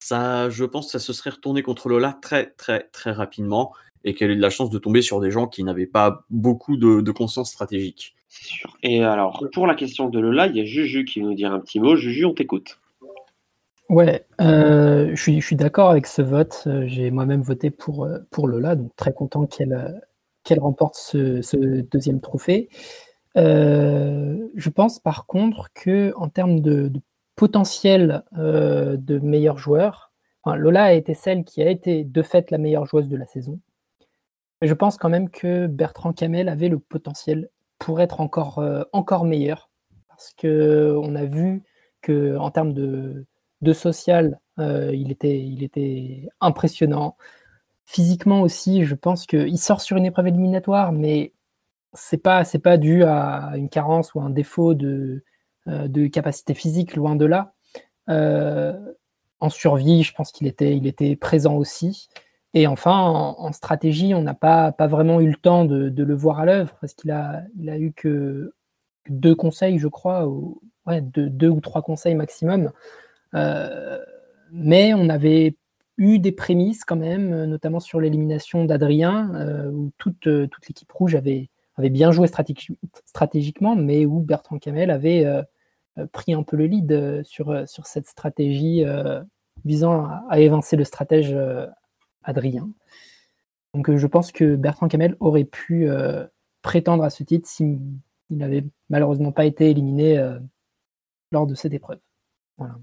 ça, 0.03 0.49
je 0.49 0.65
pense, 0.65 0.87
que 0.87 0.91
ça 0.93 0.99
se 0.99 1.13
serait 1.13 1.31
retourné 1.31 1.63
contre 1.63 1.89
Lola 1.89 2.17
très, 2.21 2.47
très, 2.51 2.89
très 2.91 3.11
rapidement 3.11 3.73
et 4.03 4.13
qu'elle 4.13 4.31
ait 4.31 4.35
de 4.35 4.41
la 4.41 4.49
chance 4.49 4.69
de 4.69 4.77
tomber 4.77 5.01
sur 5.01 5.19
des 5.19 5.31
gens 5.31 5.47
qui 5.47 5.63
n'avaient 5.63 5.85
pas 5.85 6.25
beaucoup 6.29 6.77
de, 6.77 7.01
de 7.01 7.11
conscience 7.11 7.49
stratégique. 7.49 8.15
C'est 8.27 8.45
sûr. 8.45 8.77
Et 8.83 9.03
alors, 9.03 9.45
pour 9.53 9.67
la 9.67 9.75
question 9.75 10.09
de 10.09 10.19
Lola, 10.19 10.47
il 10.47 10.57
y 10.57 10.61
a 10.61 10.65
Juju 10.65 11.05
qui 11.05 11.21
veut 11.21 11.27
nous 11.27 11.35
dire 11.35 11.53
un 11.53 11.59
petit 11.59 11.79
mot. 11.79 11.95
Juju, 11.95 12.25
on 12.25 12.33
t'écoute. 12.33 12.79
Ouais, 13.89 14.25
euh, 14.41 15.11
je 15.13 15.21
suis, 15.21 15.39
je 15.39 15.45
suis 15.45 15.55
d'accord 15.55 15.89
avec 15.89 16.07
ce 16.07 16.21
vote. 16.21 16.67
J'ai 16.85 17.11
moi-même 17.11 17.41
voté 17.41 17.69
pour, 17.69 18.07
pour 18.31 18.47
Lola, 18.47 18.75
donc 18.75 18.95
très 18.95 19.13
content 19.13 19.45
qu'elle 19.45 20.03
qu'elle 20.43 20.59
remporte 20.59 20.95
ce, 20.95 21.41
ce, 21.41 21.81
deuxième 21.81 22.21
trophée. 22.21 22.69
Euh, 23.37 24.47
je 24.55 24.69
pense 24.69 24.99
par 24.99 25.25
contre 25.25 25.69
que 25.73 26.13
en 26.17 26.29
termes 26.29 26.59
de, 26.59 26.87
de 26.89 26.99
potentiel 27.35 28.23
euh, 28.37 28.95
de 28.97 29.19
meilleur 29.19 29.57
joueur, 29.57 30.11
Lola 30.45 30.85
a 30.85 30.93
été 30.93 31.13
celle 31.13 31.43
qui 31.45 31.61
a 31.61 31.69
été 31.69 32.03
de 32.03 32.21
fait 32.21 32.51
la 32.51 32.57
meilleure 32.57 32.85
joueuse 32.85 33.07
de 33.07 33.15
la 33.15 33.25
saison. 33.25 33.59
Je 34.61 34.73
pense 34.73 34.97
quand 34.97 35.09
même 35.09 35.29
que 35.29 35.67
Bertrand 35.67 36.13
Camel 36.13 36.49
avait 36.49 36.69
le 36.69 36.79
potentiel 36.79 37.49
pour 37.79 38.01
être 38.01 38.21
encore, 38.21 38.59
euh, 38.59 38.83
meilleur. 39.23 39.69
Parce 40.07 40.33
que 40.33 40.97
on 41.01 41.15
a 41.15 41.25
vu 41.25 41.63
que 42.01 42.37
en 42.37 42.51
termes 42.51 42.73
de, 42.73 43.25
social, 43.73 44.39
euh, 44.59 44.91
il, 44.93 45.11
était, 45.11 46.27
impressionnant. 46.41 47.17
Physiquement 47.85 48.41
aussi, 48.41 48.85
je 48.85 48.95
pense 48.95 49.25
qu'il 49.25 49.57
sort 49.57 49.81
sur 49.81 49.97
une 49.97 50.05
épreuve 50.05 50.27
éliminatoire, 50.27 50.91
mais 50.91 51.33
c'est 51.93 52.21
pas 52.21 52.43
pas 52.63 52.77
dû 52.77 53.03
à 53.03 53.53
une 53.55 53.69
carence 53.69 54.13
ou 54.13 54.21
un 54.21 54.29
défaut 54.29 54.73
de, 54.73 55.23
de 55.67 56.07
capacité 56.07 56.53
physique, 56.53 56.95
loin 56.95 57.15
de 57.15 57.25
là. 57.25 57.53
Euh, 58.09 58.73
en 59.39 59.49
survie, 59.49 60.03
je 60.03 60.13
pense 60.13 60.31
qu'il 60.31 60.47
était, 60.47 60.75
il 60.75 60.87
était 60.87 61.15
présent 61.15 61.55
aussi. 61.55 62.07
Et 62.53 62.67
enfin, 62.67 62.97
en, 62.99 63.51
stratégie, 63.51 64.13
on 64.13 64.21
n'a 64.21 64.35
pas, 64.35 64.71
pas 64.71 64.87
vraiment 64.87 65.19
eu 65.19 65.27
le 65.27 65.35
temps 65.35 65.65
de, 65.65 65.91
le 66.03 66.15
voir 66.15 66.39
à 66.39 66.45
l'œuvre 66.45 66.75
parce 66.79 66.93
qu'il 66.93 67.11
a, 67.11 67.43
il 67.57 67.69
a 67.69 67.79
eu 67.79 67.91
que 67.93 68.53
deux 69.09 69.35
conseils, 69.35 69.79
je 69.79 69.87
crois, 69.87 70.27
ou, 70.27 70.61
ouais, 70.85 71.01
deux, 71.01 71.49
ou 71.49 71.59
trois 71.61 71.81
conseils 71.81 72.15
maximum. 72.15 72.71
Euh, 73.33 73.99
mais 74.51 74.93
on 74.93 75.09
avait 75.09 75.57
eu 75.97 76.19
des 76.19 76.31
prémices 76.31 76.85
quand 76.85 76.95
même, 76.95 77.33
euh, 77.33 77.45
notamment 77.47 77.79
sur 77.79 77.99
l'élimination 77.99 78.65
d'Adrien, 78.65 79.33
euh, 79.35 79.71
où 79.71 79.91
toute, 79.97 80.27
euh, 80.27 80.47
toute 80.47 80.67
l'équipe 80.67 80.91
rouge 80.91 81.15
avait, 81.15 81.49
avait 81.75 81.89
bien 81.89 82.11
joué 82.11 82.27
stratégi- 82.27 82.77
stratégiquement, 83.05 83.75
mais 83.75 84.05
où 84.05 84.19
Bertrand 84.19 84.59
Camel 84.59 84.91
avait 84.91 85.25
euh, 85.25 85.41
euh, 85.41 85.43
pris 86.11 86.33
un 86.33 86.43
peu 86.43 86.57
le 86.57 86.65
lead 86.65 86.91
euh, 86.91 87.23
sur, 87.23 87.49
euh, 87.51 87.65
sur 87.65 87.85
cette 87.85 88.07
stratégie 88.07 88.83
euh, 88.83 89.21
visant 89.65 90.05
à, 90.05 90.23
à 90.29 90.39
évincer 90.39 90.75
le 90.75 90.83
stratège 90.83 91.33
euh, 91.33 91.67
Adrien. 92.23 92.69
Donc 93.73 93.89
euh, 93.89 93.97
je 93.97 94.07
pense 94.07 94.31
que 94.31 94.55
Bertrand 94.55 94.87
Camel 94.87 95.15
aurait 95.19 95.43
pu 95.45 95.89
euh, 95.89 96.25
prétendre 96.61 97.03
à 97.03 97.09
ce 97.09 97.23
titre 97.23 97.47
s'il 97.47 97.79
il 98.29 98.37
n'avait 98.37 98.65
malheureusement 98.89 99.31
pas 99.31 99.45
été 99.45 99.69
éliminé 99.69 100.17
euh, 100.17 100.39
lors 101.31 101.45
de 101.45 101.55
cette 101.55 101.73
épreuve. 101.73 101.99
Voilà. 102.57 102.75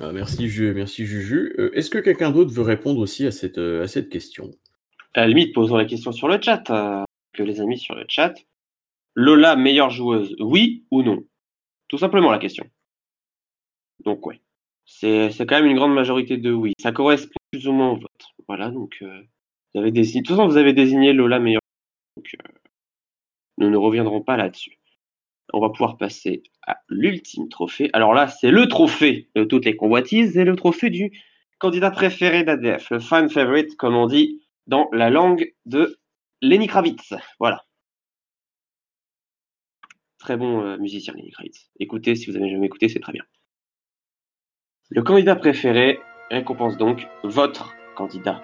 Ah, 0.00 0.10
merci, 0.12 0.48
Ju- 0.48 0.74
merci 0.74 1.06
Juju. 1.06 1.54
Euh, 1.58 1.70
Est-ce 1.74 1.90
que 1.90 1.98
quelqu'un 1.98 2.30
d'autre 2.30 2.50
veut 2.50 2.62
répondre 2.62 2.98
aussi 2.98 3.26
à 3.26 3.30
cette, 3.30 3.58
euh, 3.58 3.84
à 3.84 3.88
cette 3.88 4.08
question? 4.08 4.50
À 5.14 5.20
la 5.20 5.28
limite, 5.28 5.54
posons 5.54 5.76
la 5.76 5.84
question 5.84 6.10
sur 6.10 6.26
le 6.26 6.40
chat, 6.40 6.68
euh, 6.70 7.04
que 7.34 7.42
les 7.42 7.60
amis 7.60 7.78
sur 7.78 7.94
le 7.94 8.04
chat. 8.08 8.34
Lola, 9.14 9.54
meilleure 9.56 9.90
joueuse, 9.90 10.34
oui 10.40 10.86
ou 10.90 11.02
non? 11.02 11.22
Tout 11.92 11.98
simplement 11.98 12.30
la 12.30 12.38
question. 12.38 12.64
Donc, 14.06 14.26
ouais. 14.26 14.40
C'est 14.86 15.30
c'est 15.30 15.44
quand 15.44 15.56
même 15.56 15.70
une 15.70 15.76
grande 15.76 15.92
majorité 15.92 16.38
de 16.38 16.50
oui. 16.50 16.72
Ça 16.80 16.90
correspond 16.90 17.38
plus 17.50 17.68
ou 17.68 17.72
moins 17.72 17.90
au 17.90 17.96
vote. 17.96 18.24
Voilà, 18.48 18.70
donc, 18.70 18.96
euh, 19.02 19.20
vous 19.74 19.82
avez 19.82 19.90
désigné. 19.90 20.22
De 20.22 20.26
toute 20.26 20.34
façon, 20.34 20.48
vous 20.48 20.56
avez 20.56 20.72
désigné 20.72 21.12
Lola 21.12 21.38
meilleure. 21.38 21.60
Donc, 22.16 22.34
euh, 22.34 22.52
nous 23.58 23.68
ne 23.68 23.76
reviendrons 23.76 24.22
pas 24.22 24.38
là-dessus. 24.38 24.78
On 25.52 25.60
va 25.60 25.68
pouvoir 25.68 25.98
passer 25.98 26.42
à 26.66 26.78
l'ultime 26.88 27.50
trophée. 27.50 27.90
Alors 27.92 28.14
là, 28.14 28.26
c'est 28.26 28.50
le 28.50 28.68
trophée 28.68 29.28
de 29.34 29.44
toutes 29.44 29.66
les 29.66 29.76
convoitises 29.76 30.38
et 30.38 30.44
le 30.44 30.56
trophée 30.56 30.88
du 30.88 31.12
candidat 31.58 31.90
préféré 31.90 32.42
d'ADF, 32.42 32.88
le 32.88 33.00
fan 33.00 33.28
favorite, 33.28 33.76
comme 33.76 33.96
on 33.96 34.06
dit 34.06 34.40
dans 34.66 34.88
la 34.92 35.10
langue 35.10 35.52
de 35.66 35.98
Lenny 36.40 36.68
Kravitz. 36.68 37.12
Voilà. 37.38 37.66
Très 40.22 40.36
bon 40.36 40.62
euh, 40.62 40.76
musicien, 40.78 41.14
Lenny 41.16 41.32
Kravitz. 41.32 41.68
Écoutez, 41.80 42.14
si 42.14 42.30
vous 42.30 42.36
avez 42.36 42.48
jamais 42.48 42.66
écouté, 42.66 42.88
c'est 42.88 43.00
très 43.00 43.12
bien. 43.12 43.24
Le 44.90 45.02
candidat 45.02 45.34
préféré 45.34 45.98
récompense 46.30 46.76
donc 46.76 47.08
votre 47.24 47.74
candidat 47.96 48.40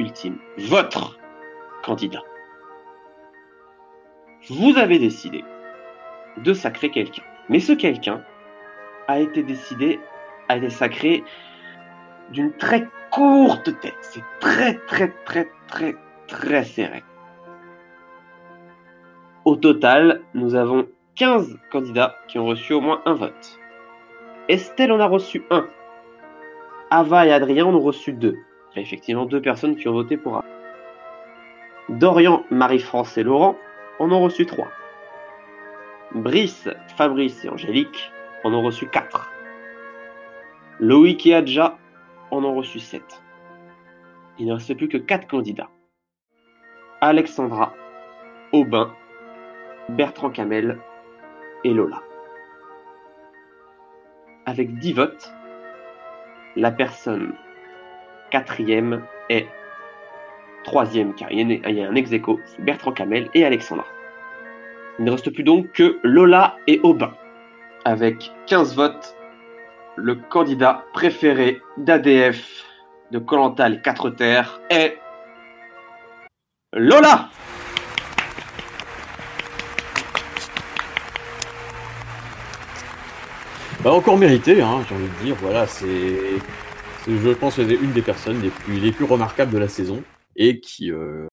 ultime. 0.00 0.38
Votre 0.58 1.16
candidat. 1.84 2.24
Vous 4.48 4.76
avez 4.76 4.98
décidé 4.98 5.44
de 6.38 6.52
sacrer 6.52 6.90
quelqu'un. 6.90 7.22
Mais 7.48 7.60
ce 7.60 7.74
quelqu'un 7.74 8.24
a 9.06 9.20
été 9.20 9.44
décidé, 9.44 10.00
a 10.48 10.56
été 10.56 10.68
sacré 10.68 11.22
d'une 12.32 12.52
très 12.56 12.88
courte 13.12 13.70
tête. 13.80 13.94
C'est 14.00 14.24
très 14.40 14.74
très 14.88 15.14
très 15.24 15.48
très 15.68 15.94
très 16.26 16.64
serré. 16.64 17.04
Au 19.44 19.54
total, 19.54 20.22
nous 20.32 20.56
avons 20.56 20.88
15 21.16 21.60
candidats 21.70 22.18
qui 22.26 22.40
ont 22.40 22.46
reçu 22.46 22.72
au 22.72 22.80
moins 22.80 23.00
un 23.06 23.14
vote. 23.14 23.60
Estelle 24.48 24.90
en 24.90 24.98
a 24.98 25.06
reçu 25.06 25.44
un. 25.50 25.68
Ava 26.90 27.26
et 27.26 27.32
Adrien 27.32 27.66
en 27.66 27.74
ont 27.74 27.80
reçu 27.80 28.12
deux. 28.12 28.36
Il 28.72 28.76
y 28.76 28.78
a 28.80 28.82
effectivement 28.82 29.24
deux 29.24 29.40
personnes 29.40 29.76
qui 29.76 29.86
ont 29.86 29.92
voté 29.92 30.16
pour 30.16 30.38
Ava. 30.38 30.46
Dorian, 31.88 32.44
Marie-France 32.50 33.16
et 33.16 33.22
Laurent 33.22 33.56
en 34.00 34.10
ont 34.10 34.22
reçu 34.22 34.44
trois. 34.44 34.66
Brice, 36.14 36.68
Fabrice 36.96 37.44
et 37.44 37.48
Angélique 37.48 38.10
en 38.42 38.52
ont 38.52 38.62
reçu 38.62 38.88
quatre. 38.88 39.30
Loïc 40.80 41.26
et 41.26 41.34
Adja 41.34 41.78
en 42.32 42.42
ont 42.42 42.56
reçu 42.56 42.80
sept. 42.80 43.22
Il 44.40 44.46
ne 44.46 44.54
reste 44.54 44.76
plus 44.76 44.88
que 44.88 44.98
quatre 44.98 45.28
candidats. 45.28 45.70
Alexandra, 47.00 47.72
Aubin, 48.52 48.92
Bertrand 49.88 50.30
Camel 50.30 50.80
et 51.64 51.72
Lola. 51.74 52.00
Avec 54.46 54.78
10 54.78 54.92
votes, 54.92 55.32
la 56.56 56.70
personne 56.70 57.34
quatrième 58.30 59.02
est 59.30 59.46
troisième 60.64 61.14
car 61.14 61.30
il 61.30 61.50
y 61.50 61.82
a 61.82 61.88
un- 61.88 61.94
ex 61.94 62.12
aequo, 62.12 62.40
Bertrand 62.58 62.92
Camel 62.92 63.28
et 63.34 63.44
Alexandra. 63.44 63.86
Il 64.98 65.04
ne 65.06 65.10
reste 65.10 65.30
plus 65.32 65.42
donc 65.44 65.72
que 65.72 65.98
Lola 66.02 66.56
et 66.66 66.80
Aubin. 66.82 67.12
Avec 67.84 68.30
15 68.46 68.74
votes, 68.76 69.16
le 69.96 70.14
candidat 70.14 70.84
préféré 70.92 71.60
d'ADF 71.76 72.64
de 73.10 73.18
Colantal 73.18 73.82
4 73.82 74.10
terres 74.10 74.60
est 74.70 74.98
Lola 76.72 77.28
Bah, 83.84 83.92
encore 83.92 84.16
mérité, 84.16 84.62
hein, 84.62 84.82
j'ai 84.88 84.94
envie 84.94 85.08
de 85.08 85.24
dire. 85.26 85.36
Voilà, 85.42 85.66
c'est, 85.66 86.38
je 87.06 87.30
pense, 87.34 87.58
une 87.58 87.92
des 87.92 88.00
personnes 88.00 88.40
les 88.40 88.48
plus, 88.48 88.80
les 88.80 88.92
plus 88.92 89.04
remarquables 89.04 89.52
de 89.52 89.58
la 89.58 89.68
saison 89.68 90.02
et 90.36 90.58
qui, 90.60 90.90
euh, 90.90 91.26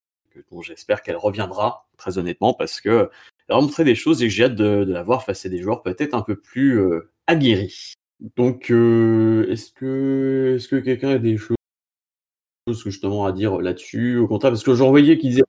dont 0.52 0.62
j'espère 0.62 1.02
qu'elle 1.02 1.16
reviendra, 1.16 1.88
très 1.96 2.18
honnêtement, 2.18 2.54
parce 2.54 2.82
que 2.82 3.10
elle 3.48 3.56
a 3.56 3.62
montré 3.62 3.86
des 3.86 3.96
choses 3.96 4.22
et 4.22 4.30
j'ai 4.30 4.44
hâte 4.44 4.56
de, 4.56 4.84
de 4.84 4.92
la 4.92 5.02
voir 5.02 5.24
face 5.24 5.46
à 5.46 5.50
des 5.50 5.62
joueurs 5.62 5.82
peut-être 5.82 6.14
un 6.14 6.24
peu 6.24 6.36
plus 6.36 6.78
euh, 6.78 7.10
aguerris. 7.26 7.94
Donc, 8.36 8.70
euh, 8.70 9.50
est-ce 9.50 9.72
que, 9.72 10.56
est-ce 10.58 10.68
que 10.68 10.76
quelqu'un 10.76 11.12
a 11.12 11.20
des 11.20 11.38
choses 11.38 11.56
justement 12.84 13.26
à 13.26 13.32
dire 13.32 13.62
là-dessus? 13.62 14.18
Au 14.18 14.28
contraire, 14.28 14.52
parce 14.52 14.64
que 14.64 14.76
j'en 14.76 14.90
voyais 14.90 15.18
qu'ils 15.18 15.30
disaient 15.30 15.44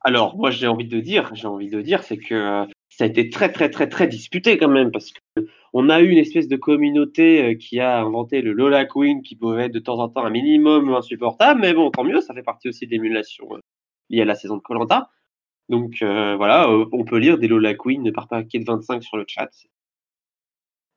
Alors, 0.00 0.34
moi, 0.38 0.50
j'ai 0.50 0.66
envie 0.66 0.88
de 0.88 0.98
dire, 0.98 1.30
j'ai 1.34 1.46
envie 1.46 1.68
de 1.68 1.82
dire, 1.82 2.02
c'est 2.04 2.16
que 2.16 2.34
euh, 2.34 2.64
ça 2.88 3.04
a 3.04 3.06
été 3.06 3.28
très, 3.28 3.52
très, 3.52 3.70
très, 3.70 3.86
très 3.86 4.06
disputé 4.06 4.56
quand 4.56 4.68
même, 4.68 4.90
parce 4.90 5.12
que 5.12 5.46
on 5.72 5.88
a 5.88 6.00
eu 6.00 6.10
une 6.10 6.18
espèce 6.18 6.48
de 6.48 6.56
communauté 6.56 7.42
euh, 7.42 7.54
qui 7.54 7.80
a 7.80 8.00
inventé 8.00 8.42
le 8.42 8.52
Lola 8.52 8.84
Queen, 8.84 9.22
qui 9.22 9.36
pouvait 9.36 9.64
être 9.64 9.72
de 9.72 9.78
temps 9.78 9.98
en 9.98 10.08
temps 10.08 10.24
un 10.24 10.30
minimum 10.30 10.92
insupportable, 10.94 11.60
mais 11.60 11.72
bon, 11.74 11.90
tant 11.90 12.04
mieux, 12.04 12.20
ça 12.20 12.34
fait 12.34 12.42
partie 12.42 12.68
aussi 12.68 12.86
de 12.86 12.92
l'émulation 12.92 13.46
euh, 13.56 13.60
liée 14.10 14.22
à 14.22 14.24
la 14.26 14.34
saison 14.34 14.56
de 14.56 14.62
Colanta. 14.62 15.10
Donc 15.68 16.02
euh, 16.02 16.36
voilà, 16.36 16.68
on 16.70 17.04
peut 17.04 17.18
lire 17.18 17.38
des 17.38 17.48
Lola 17.48 17.74
Queen 17.74 18.12
par 18.12 18.28
paquet 18.28 18.58
de 18.58 18.64
25 18.64 19.02
sur 19.02 19.16
le 19.16 19.24
chat. 19.26 19.50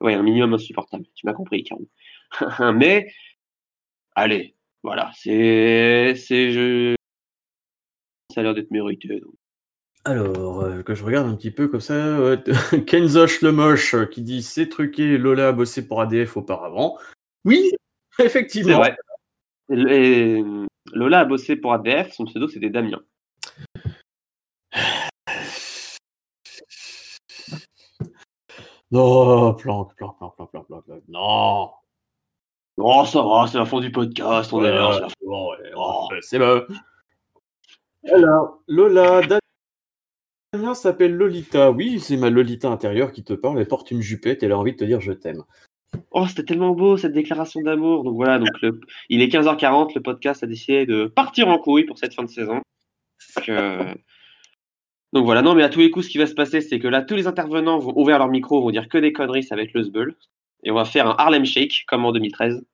Ouais, 0.02 0.14
un 0.14 0.24
minimum 0.24 0.54
insupportable. 0.54 1.06
Tu 1.16 1.26
m'as 1.26 1.34
compris, 1.34 1.64
Caro. 1.64 1.88
mais 2.74 3.08
allez, 4.16 4.56
voilà, 4.84 5.12
c'est, 5.16 6.16
c'est, 6.16 6.52
je, 6.52 6.96
ça 8.34 8.42
a 8.42 8.44
l'air 8.44 8.54
d'être 8.54 8.72
mérité. 8.72 9.20
donc. 9.20 9.36
Alors, 10.08 10.62
euh, 10.62 10.84
que 10.84 10.94
je 10.94 11.04
regarde 11.04 11.28
un 11.28 11.36
petit 11.36 11.50
peu 11.50 11.68
comme 11.68 11.82
ça, 11.82 12.22
ouais, 12.22 12.38
Kenzosh 12.86 13.42
le 13.42 13.52
moche 13.52 13.96
euh, 13.96 14.06
qui 14.06 14.22
dit 14.22 14.44
c'est 14.44 14.70
truqué, 14.70 15.18
Lola 15.18 15.48
a 15.48 15.52
bossé 15.52 15.88
pour 15.88 16.00
ADF 16.00 16.38
auparavant. 16.38 17.00
Oui, 17.44 17.72
C'est 18.18 18.26
effectivement. 18.26 18.78
vrai. 18.78 18.96
Et 19.72 20.44
Lola 20.94 21.22
a 21.22 21.26
bossé 21.26 21.56
pour 21.56 21.74
ADF, 21.74 22.14
son 22.14 22.26
pseudo 22.26 22.48
c'était 22.48 22.70
Damien. 22.70 23.02
Non, 28.92 29.56
planque, 29.56 29.96
planque, 29.96 30.18
planque, 30.20 30.36
planque, 30.36 30.52
planque, 30.52 30.68
planque, 30.68 30.86
planque. 30.86 31.04
Non. 31.08 31.72
Oh, 32.78 33.06
ça 33.06 33.24
va, 33.24 33.48
c'est 33.48 33.58
la 33.58 33.66
fin 33.66 33.80
du 33.80 33.92
podcast, 33.92 34.54
on 34.54 34.64
est 34.64 34.72
là, 34.72 34.92
c'est 34.94 35.00
la 35.02 35.08
fin. 35.10 35.16
bon, 35.26 35.50
ouais, 35.50 35.74
ouais, 35.74 36.20
c'est 36.22 36.38
bon. 36.38 36.64
Alors, 38.14 38.60
Lola, 38.68 39.22
Damien 39.22 39.40
s'appelle 40.74 41.16
Lolita. 41.16 41.72
Oui, 41.72 42.00
c'est 42.00 42.18
ma 42.18 42.30
Lolita 42.30 42.70
intérieure 42.70 43.12
qui 43.12 43.24
te 43.24 43.34
parle. 43.34 43.60
Elle 43.60 43.68
porte 43.68 43.92
une 43.92 44.02
jupette 44.02 44.44
et 44.44 44.46
elle 44.46 44.52
a 44.52 44.58
envie 44.58 44.72
de 44.74 44.78
te 44.78 44.86
dire 44.86 45.02
je 45.02 45.12
t'aime. 45.12 45.44
Oh, 46.12 46.26
c'était 46.28 46.44
tellement 46.44 46.72
beau 46.72 46.98
cette 46.98 47.14
déclaration 47.14 47.62
d'amour. 47.62 48.04
Donc 48.04 48.16
voilà, 48.16 48.40
donc 48.40 48.50
le- 48.62 48.80
il 49.10 49.22
est 49.22 49.28
15h40, 49.28 49.94
le 49.96 50.02
podcast 50.02 50.44
a 50.44 50.48
décidé 50.48 50.86
de 50.86 51.06
partir 51.06 51.48
en 51.48 51.58
couille 51.58 51.86
pour 51.86 51.98
cette 51.98 52.14
fin 52.14 52.24
de 52.24 52.30
saison. 52.30 52.62
Donc, 53.38 53.50
euh, 53.50 53.94
donc 55.14 55.26
voilà, 55.26 55.42
non 55.42 55.56
mais 55.56 55.64
à 55.64 55.70
tous 55.70 55.80
les 55.80 55.90
coups, 55.92 56.06
ce 56.06 56.12
qui 56.12 56.18
va 56.18 56.28
se 56.28 56.34
passer, 56.34 56.60
c'est 56.62 56.80
que 56.80 56.88
là, 56.88 57.02
tous 57.02 57.16
les 57.16 57.28
intervenants 57.28 57.80
vont 57.80 57.94
ouvrir 57.98 58.18
leur 58.20 58.28
micro, 58.28 58.62
vont 58.62 58.72
dire 58.72 58.90
que 58.90 58.98
des 58.98 59.14
conneries, 59.14 59.44
ça 59.44 59.56
va 59.56 59.62
être 59.62 59.74
le 59.74 59.84
zbeul. 59.84 60.16
Et 60.64 60.72
on 60.72 60.76
va 60.76 60.84
faire 60.86 61.08
un 61.08 61.16
Harlem 61.18 61.46
Shake, 61.46 61.86
comme 61.88 62.04
en 62.06 62.12
2013. 62.12 62.66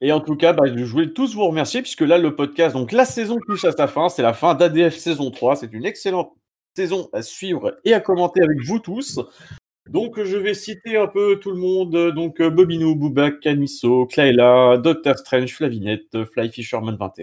Et 0.00 0.10
en 0.12 0.20
tout 0.20 0.34
cas, 0.36 0.52
bah, 0.52 0.64
je 0.66 0.82
voulais 0.84 1.10
tous 1.12 1.34
vous 1.34 1.46
remercier 1.46 1.80
puisque 1.82 2.00
là, 2.00 2.18
le 2.18 2.34
podcast, 2.34 2.74
donc 2.74 2.90
la 2.90 3.04
saison 3.04 3.38
touche 3.46 3.64
à 3.64 3.72
sa 3.72 3.86
fin. 3.86 4.08
C'est 4.08 4.22
la 4.22 4.32
fin 4.32 4.54
d'ADF 4.54 4.96
saison 4.96 5.30
3. 5.30 5.56
C'est 5.56 5.72
une 5.72 5.84
excellente 5.84 6.32
saison 6.76 7.08
à 7.12 7.22
suivre 7.22 7.78
et 7.84 7.94
à 7.94 8.00
commenter 8.00 8.42
avec 8.42 8.58
vous 8.64 8.78
tous. 8.78 9.20
Donc, 9.88 10.22
je 10.22 10.36
vais 10.36 10.54
citer 10.54 10.96
un 10.96 11.06
peu 11.06 11.38
tout 11.38 11.50
le 11.50 11.58
monde. 11.58 12.12
Donc, 12.14 12.40
euh, 12.40 12.50
Bobinou, 12.50 12.96
Boubac, 12.96 13.40
Canisso, 13.40 14.06
Clayla, 14.06 14.78
Doctor 14.78 15.18
Strange, 15.18 15.54
Flavinette, 15.54 16.24
Fly 16.32 16.50
Fisherman 16.50 16.96
21. 16.96 17.22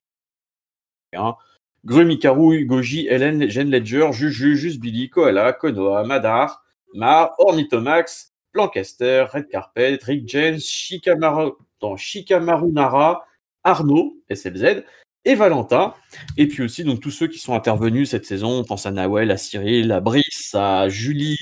hein. 1.15 1.35
Grumikaru, 1.83 2.65
Goji, 2.65 3.07
Hélène, 3.07 3.49
Jen 3.49 3.69
Ledger, 3.71 4.11
Juju, 4.11 4.55
Just 4.55 4.79
Billy, 4.79 5.09
Koala, 5.09 5.53
Konoha, 5.53 6.03
Madar, 6.03 6.63
Mar, 6.93 7.33
Ornithomax, 7.39 8.33
Lancaster, 8.53 9.25
Red 9.33 9.49
Carpet, 9.49 9.99
Rick 10.03 10.27
James, 10.27 10.59
Shikamaru, 10.59 11.53
dans 11.79 11.97
Shikamaru 11.97 12.71
Nara, 12.71 13.25
Arnaud, 13.63 14.17
SLZ, 14.29 14.83
et 15.25 15.35
Valentin. 15.35 15.93
Et 16.37 16.47
puis 16.47 16.63
aussi, 16.63 16.83
donc, 16.83 16.99
tous 16.99 17.11
ceux 17.11 17.27
qui 17.27 17.37
sont 17.39 17.53
intervenus 17.53 18.09
cette 18.09 18.25
saison, 18.25 18.49
on 18.59 18.63
pense 18.63 18.85
à 18.85 18.91
Nawel, 18.91 19.31
à 19.31 19.37
Cyril, 19.37 19.91
à 19.91 19.99
Brice, 19.99 20.55
à 20.55 20.89
Julie, 20.89 21.37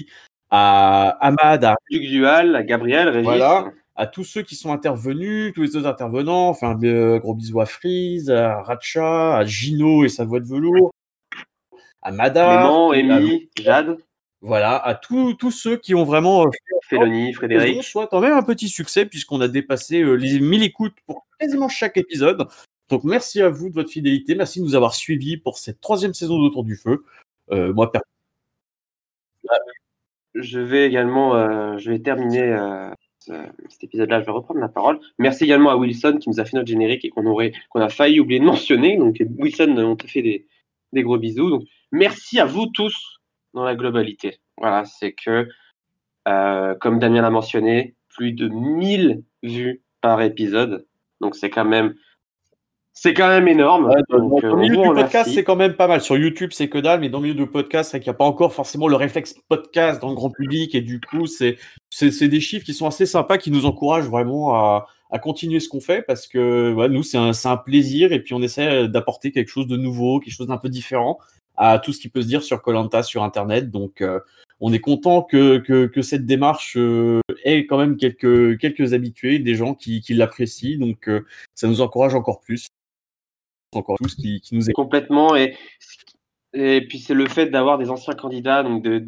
à 0.49 1.09
Ahmad, 1.21 1.63
à 1.63 1.75
Luc 1.89 2.03
Dual, 2.03 2.55
à 2.55 2.63
Gabriel, 2.63 3.07
Régis. 3.09 3.23
voilà, 3.23 3.71
à 3.95 4.07
tous 4.07 4.23
ceux 4.23 4.41
qui 4.41 4.55
sont 4.55 4.71
intervenus, 4.71 5.53
tous 5.53 5.61
les 5.61 5.75
autres 5.75 5.87
intervenants, 5.87 6.49
enfin, 6.49 6.71
un 6.81 7.17
gros 7.17 7.33
bisou 7.35 7.59
à 7.61 7.65
Freeze, 7.65 8.29
à 8.31 8.61
Ratcha, 8.63 9.37
à 9.37 9.45
Gino 9.45 10.03
et 10.05 10.09
sa 10.09 10.25
voix 10.25 10.39
de 10.39 10.45
velours, 10.47 10.91
à 12.01 12.11
Madar, 12.11 12.61
Clément, 12.63 12.91
à- 12.91 13.17
Amy, 13.17 13.49
Jade, 13.61 13.97
voilà, 14.41 14.77
à 14.77 14.95
tous 14.95 15.33
tous 15.33 15.51
ceux 15.51 15.75
qui 15.77 15.93
ont 15.95 16.05
vraiment 16.05 16.43
euh, 16.43 16.49
que 16.89 16.95
Frédéric. 17.35 17.83
soit 17.83 18.07
quand 18.07 18.21
même 18.21 18.33
un 18.33 18.41
petit 18.41 18.69
succès 18.69 19.05
puisqu'on 19.05 19.41
a 19.41 19.47
dépassé 19.49 20.01
euh, 20.01 20.13
les 20.13 20.39
1000 20.39 20.63
écoutes 20.63 20.95
pour 21.05 21.27
quasiment 21.37 21.67
chaque 21.69 21.97
épisode. 21.97 22.47
Donc 22.89 23.03
merci 23.03 23.41
à 23.41 23.49
vous 23.49 23.69
de 23.69 23.75
votre 23.75 23.89
fidélité, 23.91 24.35
merci 24.35 24.59
de 24.59 24.65
nous 24.65 24.75
avoir 24.75 24.95
suivis 24.95 25.37
pour 25.37 25.57
cette 25.57 25.79
troisième 25.81 26.13
saison 26.13 26.39
d'Autour 26.39 26.63
du 26.63 26.75
Feu. 26.75 27.03
Euh, 27.51 27.73
moi, 27.73 27.91
Je 30.35 30.59
vais 30.59 30.85
également, 30.85 31.35
euh, 31.35 31.77
je 31.77 31.91
vais 31.91 31.99
terminer 31.99 32.41
euh, 32.43 32.89
ce- 33.19 33.31
cet 33.69 33.83
épisode-là. 33.83 34.21
Je 34.21 34.25
vais 34.25 34.31
reprendre 34.31 34.59
la 34.59 34.69
parole. 34.69 34.99
Merci 35.17 35.43
également 35.43 35.71
à 35.71 35.75
Wilson 35.75 36.17
qui 36.21 36.29
nous 36.29 36.39
a 36.39 36.45
fait 36.45 36.55
notre 36.55 36.67
générique 36.69 37.03
et 37.03 37.09
qu'on 37.09 37.25
aurait, 37.25 37.51
qu'on 37.69 37.81
a 37.81 37.89
failli 37.89 38.19
oublier 38.19 38.39
de 38.39 38.45
mentionner. 38.45 38.97
Donc 38.97 39.17
Wilson, 39.37 39.75
on 39.77 39.95
te 39.95 40.07
fait 40.07 40.21
des, 40.21 40.47
des 40.93 41.03
gros 41.03 41.17
bisous. 41.17 41.49
Donc 41.49 41.63
merci 41.91 42.39
à 42.39 42.45
vous 42.45 42.67
tous 42.67 43.19
dans 43.53 43.63
la 43.63 43.75
globalité. 43.75 44.37
Voilà, 44.57 44.85
c'est 44.85 45.13
que, 45.13 45.47
euh, 46.27 46.75
comme 46.75 46.99
Damien 46.99 47.21
l'a 47.21 47.29
mentionné, 47.31 47.95
plus 48.09 48.31
de 48.33 48.47
1000 48.49 49.23
vues 49.43 49.81
par 50.01 50.21
épisode. 50.21 50.85
Donc 51.21 51.35
c'est 51.35 51.49
quand 51.49 51.65
même, 51.65 51.95
c'est 53.01 53.13
quand 53.13 53.29
même 53.29 53.47
énorme. 53.47 53.85
Ouais, 53.85 54.01
dans, 54.09 54.19
Donc, 54.19 54.43
euh, 54.43 54.57
milieu 54.57 54.75
du 54.75 54.93
podcast, 54.93 55.31
c'est 55.33 55.45
quand 55.45 55.55
même 55.55 55.75
pas 55.75 55.87
mal. 55.87 56.01
Sur 56.01 56.17
YouTube, 56.17 56.49
c'est 56.51 56.67
que 56.67 56.77
dalle, 56.77 56.99
mais 56.99 57.07
dans 57.07 57.19
le 57.19 57.29
milieu 57.29 57.45
du 57.45 57.47
podcast, 57.47 57.91
c'est 57.91 58.01
qu'il 58.01 58.09
n'y 58.09 58.15
a 58.15 58.17
pas 58.17 58.25
encore 58.25 58.53
forcément 58.53 58.89
le 58.89 58.97
réflexe 58.97 59.35
podcast 59.47 60.01
dans 60.01 60.09
le 60.09 60.15
grand 60.15 60.29
public. 60.29 60.75
Et 60.75 60.81
du 60.81 60.99
coup, 60.99 61.25
c'est 61.25 61.57
des 62.27 62.39
chiffres 62.41 62.65
qui 62.65 62.73
sont 62.73 62.87
assez 62.87 63.05
sympas, 63.05 63.37
qui 63.37 63.51
nous 63.51 63.65
encouragent 63.65 64.09
vraiment 64.09 64.53
à, 64.53 64.87
à 65.11 65.19
continuer 65.19 65.61
ce 65.61 65.69
qu'on 65.69 65.79
fait 65.79 66.01
parce 66.01 66.27
que 66.27 66.73
ouais, 66.73 66.89
nous, 66.89 67.03
c'est 67.03 67.17
un, 67.17 67.57
plaisir. 67.57 68.11
Et 68.11 68.19
puis, 68.19 68.33
on 68.33 68.41
essaie 68.41 68.89
d'apporter 68.89 69.31
quelque 69.31 69.49
chose 69.49 69.67
de 69.67 69.77
nouveau, 69.77 70.19
quelque 70.19 70.35
chose 70.35 70.47
d'un 70.47 70.57
peu 70.57 70.67
différent 70.67 71.19
à 71.55 71.79
tout 71.79 71.93
ce 71.93 72.01
qui 72.01 72.09
peut 72.09 72.21
se 72.21 72.27
dire 72.27 72.43
sur 72.43 72.61
Colanta 72.61 73.01
sur 73.01 73.23
Internet. 73.23 73.71
Donc, 73.71 74.01
euh, 74.01 74.19
on 74.59 74.73
est 74.73 74.79
content 74.79 75.21
que, 75.21 75.59
que, 75.59 75.85
que 75.85 76.01
cette 76.01 76.25
démarche 76.25 76.75
euh, 76.75 77.21
ait 77.45 77.65
quand 77.65 77.77
même 77.77 77.95
quelques, 77.95 78.57
quelques 78.59 78.93
habitués, 78.93 79.39
des 79.39 79.55
gens 79.55 79.73
qui, 79.73 80.01
qui 80.01 80.15
l'apprécient. 80.15 80.79
Donc, 80.79 81.07
euh, 81.07 81.25
ça 81.55 81.67
nous 81.67 81.79
encourage 81.79 82.13
encore 82.13 82.41
plus. 82.41 82.67
Encore 83.73 83.97
tous 84.01 84.15
qui, 84.15 84.41
qui 84.41 84.55
nous 84.55 84.69
écoutent. 84.69 84.83
Complètement. 84.83 85.35
Et, 85.35 85.55
et 86.53 86.81
puis, 86.87 86.99
c'est 86.99 87.13
le 87.13 87.27
fait 87.27 87.47
d'avoir 87.47 87.77
des 87.77 87.89
anciens 87.89 88.15
candidats, 88.15 88.63
donc 88.63 88.83
de, 88.83 89.05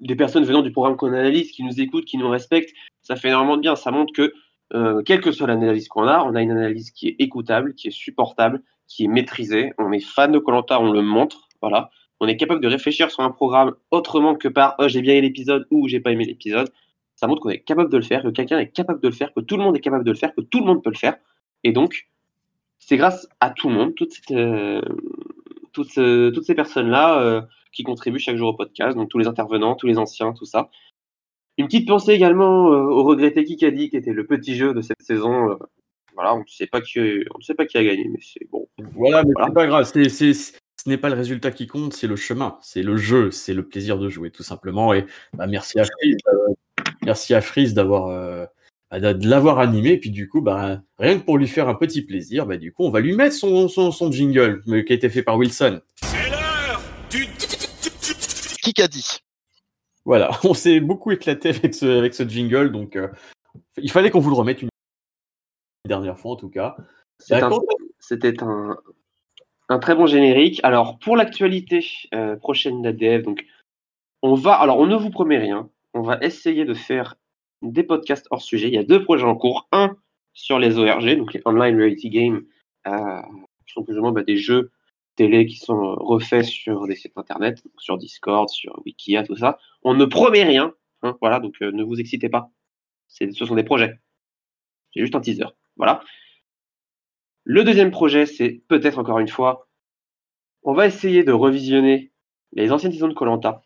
des 0.00 0.16
personnes 0.16 0.44
venant 0.44 0.62
du 0.62 0.72
programme 0.72 0.96
qu'on 0.96 1.12
analyse, 1.12 1.52
qui 1.52 1.62
nous 1.62 1.80
écoutent, 1.80 2.04
qui 2.04 2.18
nous 2.18 2.28
respectent. 2.28 2.74
Ça 3.02 3.16
fait 3.16 3.28
énormément 3.28 3.56
de 3.56 3.62
bien. 3.62 3.76
Ça 3.76 3.90
montre 3.90 4.12
que, 4.12 4.32
euh, 4.74 5.02
quelle 5.02 5.20
que 5.20 5.32
soit 5.32 5.46
l'analyse 5.46 5.88
qu'on 5.88 6.06
a, 6.06 6.22
on 6.24 6.34
a 6.34 6.42
une 6.42 6.50
analyse 6.50 6.90
qui 6.90 7.08
est 7.08 7.16
écoutable, 7.18 7.74
qui 7.74 7.88
est 7.88 7.92
supportable, 7.92 8.62
qui 8.86 9.04
est 9.04 9.08
maîtrisée. 9.08 9.72
On 9.78 9.92
est 9.92 10.00
fan 10.00 10.32
de 10.32 10.38
Colanta, 10.38 10.80
on 10.80 10.90
le 10.90 11.02
montre. 11.02 11.48
Voilà. 11.60 11.90
On 12.20 12.26
est 12.26 12.36
capable 12.36 12.60
de 12.60 12.68
réfléchir 12.68 13.10
sur 13.10 13.22
un 13.22 13.30
programme 13.30 13.74
autrement 13.92 14.34
que 14.34 14.48
par 14.48 14.74
oh, 14.78 14.88
j'ai 14.88 15.02
bien 15.02 15.14
aimé 15.14 15.28
l'épisode 15.28 15.66
ou 15.70 15.86
j'ai 15.86 16.00
pas 16.00 16.10
aimé 16.10 16.24
l'épisode. 16.24 16.68
Ça 17.14 17.26
montre 17.26 17.42
qu'on 17.42 17.50
est 17.50 17.60
capable 17.60 17.90
de 17.90 17.96
le 17.96 18.02
faire, 18.02 18.22
que 18.22 18.28
quelqu'un 18.28 18.58
est 18.58 18.72
capable 18.72 19.00
de 19.00 19.08
le 19.08 19.14
faire, 19.14 19.32
que 19.34 19.40
tout 19.40 19.56
le 19.56 19.62
monde 19.62 19.76
est 19.76 19.80
capable 19.80 20.04
de 20.04 20.10
le 20.10 20.16
faire, 20.16 20.34
que 20.34 20.40
tout 20.40 20.60
le 20.60 20.66
monde 20.66 20.82
peut 20.82 20.90
le 20.90 20.96
faire. 20.96 21.16
Et 21.64 21.72
donc, 21.72 22.08
c'est 22.78 22.96
grâce 22.96 23.28
à 23.40 23.50
tout 23.50 23.68
le 23.68 23.74
monde, 23.74 23.94
toute 23.94 24.12
cette, 24.12 24.30
euh, 24.30 24.80
toutes, 25.72 25.98
euh, 25.98 26.30
toutes 26.30 26.44
ces 26.44 26.54
personnes-là 26.54 27.20
euh, 27.20 27.42
qui 27.72 27.82
contribuent 27.82 28.18
chaque 28.18 28.36
jour 28.36 28.48
au 28.48 28.54
podcast, 28.54 28.96
donc 28.96 29.08
tous 29.08 29.18
les 29.18 29.26
intervenants, 29.26 29.74
tous 29.74 29.86
les 29.86 29.98
anciens, 29.98 30.32
tout 30.32 30.44
ça. 30.46 30.70
Une 31.58 31.66
petite 31.66 31.88
pensée 31.88 32.12
également 32.12 32.72
euh, 32.72 32.82
au 32.82 33.02
regretté 33.02 33.44
Kikadi, 33.44 33.90
qui 33.90 33.96
était 33.96 34.12
le 34.12 34.26
petit 34.26 34.54
jeu 34.54 34.74
de 34.74 34.80
cette 34.80 35.02
saison. 35.02 35.50
euh, 35.50 35.56
voilà, 36.14 36.34
on 36.34 36.40
ne 36.40 36.44
sait 36.46 36.66
pas 36.66 36.80
qui, 36.80 36.98
on 36.98 37.38
ne 37.38 37.42
sait 37.42 37.54
pas 37.54 37.66
qui 37.66 37.78
a 37.78 37.84
gagné, 37.84 38.08
mais 38.08 38.18
c'est 38.20 38.48
bon. 38.50 38.68
Voilà, 38.94 39.22
mais 39.24 39.32
c'est 39.44 39.54
pas 39.54 39.66
grave. 39.66 39.84
C'est, 39.92 40.08
c'est, 40.08 40.32
ce 40.32 40.52
n'est 40.88 40.96
pas 40.98 41.08
le 41.08 41.14
résultat 41.16 41.50
qui 41.50 41.66
compte, 41.66 41.92
c'est 41.92 42.06
le 42.06 42.16
chemin, 42.16 42.58
c'est 42.60 42.82
le 42.82 42.96
jeu, 42.96 43.30
c'est 43.30 43.54
le 43.54 43.66
plaisir 43.66 43.98
de 43.98 44.08
jouer, 44.08 44.30
tout 44.30 44.42
simplement. 44.42 44.94
Et 44.94 45.04
bah, 45.34 45.46
merci 45.46 45.78
à 45.78 45.84
Freeze, 45.84 46.16
euh, 46.32 46.54
merci 47.04 47.34
à 47.34 47.40
Freeze 47.40 47.74
d'avoir, 47.74 48.48
de 48.92 49.12
de 49.12 49.28
l'avoir 49.28 49.58
animé. 49.58 49.90
Et 49.92 49.98
puis 50.00 50.10
du 50.10 50.28
coup, 50.28 50.40
bah, 50.40 50.80
rien 50.98 51.18
que 51.18 51.24
pour 51.24 51.38
lui 51.38 51.46
faire 51.48 51.68
un 51.68 51.74
petit 51.74 52.02
plaisir, 52.02 52.46
bah, 52.46 52.56
du 52.56 52.72
coup, 52.72 52.84
on 52.84 52.90
va 52.90 53.00
lui 53.00 53.14
mettre 53.14 53.34
son, 53.34 53.68
son, 53.68 53.90
son 53.92 54.10
jingle 54.10 54.62
euh, 54.68 54.82
qui 54.82 54.92
a 54.92 54.96
été 54.96 55.08
fait 55.10 55.22
par 55.22 55.36
Wilson. 55.36 55.80
Qui 58.62 58.82
a 58.82 58.88
dit? 58.88 59.18
Voilà, 60.04 60.30
on 60.44 60.54
s'est 60.54 60.80
beaucoup 60.80 61.10
éclaté 61.10 61.50
avec 61.50 61.74
ce, 61.74 61.86
avec 61.98 62.14
ce 62.14 62.26
jingle, 62.26 62.70
donc 62.72 62.96
euh, 62.96 63.08
il 63.76 63.90
fallait 63.90 64.10
qu'on 64.10 64.20
vous 64.20 64.30
le 64.30 64.36
remette 64.36 64.62
une 64.62 64.68
dernière 65.86 66.18
fois 66.18 66.32
en 66.32 66.36
tout 66.36 66.50
cas. 66.50 66.76
C'est 67.18 67.40
Bah, 67.40 67.48
un- 67.52 67.60
C'était 67.98 68.42
un, 68.42 68.76
un 69.68 69.78
très 69.78 69.94
bon 69.94 70.06
générique. 70.06 70.60
Alors, 70.62 70.98
pour 70.98 71.16
l'actualité 71.16 71.84
euh, 72.14 72.36
prochaine 72.36 72.82
d'ADF, 72.82 73.22
donc, 73.22 73.44
on 74.22 74.34
va, 74.34 74.54
alors, 74.54 74.78
on 74.78 74.86
ne 74.86 74.96
vous 74.96 75.10
promet 75.10 75.38
rien. 75.38 75.68
On 75.94 76.02
va 76.02 76.18
essayer 76.22 76.64
de 76.64 76.74
faire 76.74 77.16
des 77.62 77.82
podcasts 77.82 78.26
hors 78.30 78.42
sujet. 78.42 78.68
Il 78.68 78.74
y 78.74 78.78
a 78.78 78.84
deux 78.84 79.02
projets 79.02 79.24
en 79.24 79.36
cours. 79.36 79.68
Un 79.72 79.96
sur 80.32 80.58
les 80.58 80.78
ORG, 80.78 81.16
donc 81.16 81.32
les 81.34 81.42
Online 81.44 81.76
Reality 81.76 82.10
Games, 82.10 82.44
euh, 82.86 83.22
qui 83.66 83.72
sont 83.72 83.82
plus 83.82 83.98
ou 83.98 84.02
moins 84.02 84.12
bah, 84.12 84.22
des 84.22 84.36
jeux 84.36 84.70
télé 85.16 85.46
qui 85.46 85.56
sont 85.56 85.96
refaits 85.96 86.44
sur 86.44 86.86
des 86.86 86.94
sites 86.94 87.18
internet, 87.18 87.60
sur 87.78 87.98
Discord, 87.98 88.48
sur 88.48 88.80
Wikia, 88.86 89.24
tout 89.24 89.34
ça. 89.36 89.58
On 89.82 89.94
ne 89.94 90.04
promet 90.04 90.44
rien. 90.44 90.72
hein, 91.02 91.16
voilà, 91.20 91.40
donc 91.40 91.56
euh, 91.60 91.72
ne 91.72 91.82
vous 91.82 91.98
excitez 91.98 92.28
pas. 92.28 92.52
Ce 93.08 93.28
sont 93.32 93.56
des 93.56 93.64
projets. 93.64 93.98
C'est 94.94 95.00
juste 95.00 95.16
un 95.16 95.20
teaser. 95.20 95.46
Voilà. 95.76 96.02
Le 97.42 97.64
deuxième 97.64 97.90
projet, 97.90 98.26
c'est 98.26 98.62
peut-être 98.68 98.98
encore 98.98 99.18
une 99.18 99.28
fois, 99.28 99.68
on 100.62 100.74
va 100.74 100.86
essayer 100.86 101.24
de 101.24 101.32
revisionner 101.32 102.12
les 102.52 102.70
anciennes 102.70 102.92
saisons 102.92 103.08
de 103.08 103.14
Colanta 103.14 103.62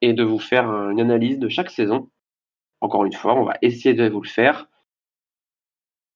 et 0.00 0.12
de 0.12 0.22
vous 0.22 0.38
faire 0.38 0.68
une 0.90 1.00
analyse 1.00 1.38
de 1.38 1.48
chaque 1.48 1.70
saison. 1.70 2.10
Encore 2.80 3.04
une 3.04 3.12
fois, 3.12 3.34
on 3.34 3.44
va 3.44 3.54
essayer 3.62 3.94
de 3.94 4.08
vous 4.08 4.22
le 4.22 4.28
faire. 4.28 4.68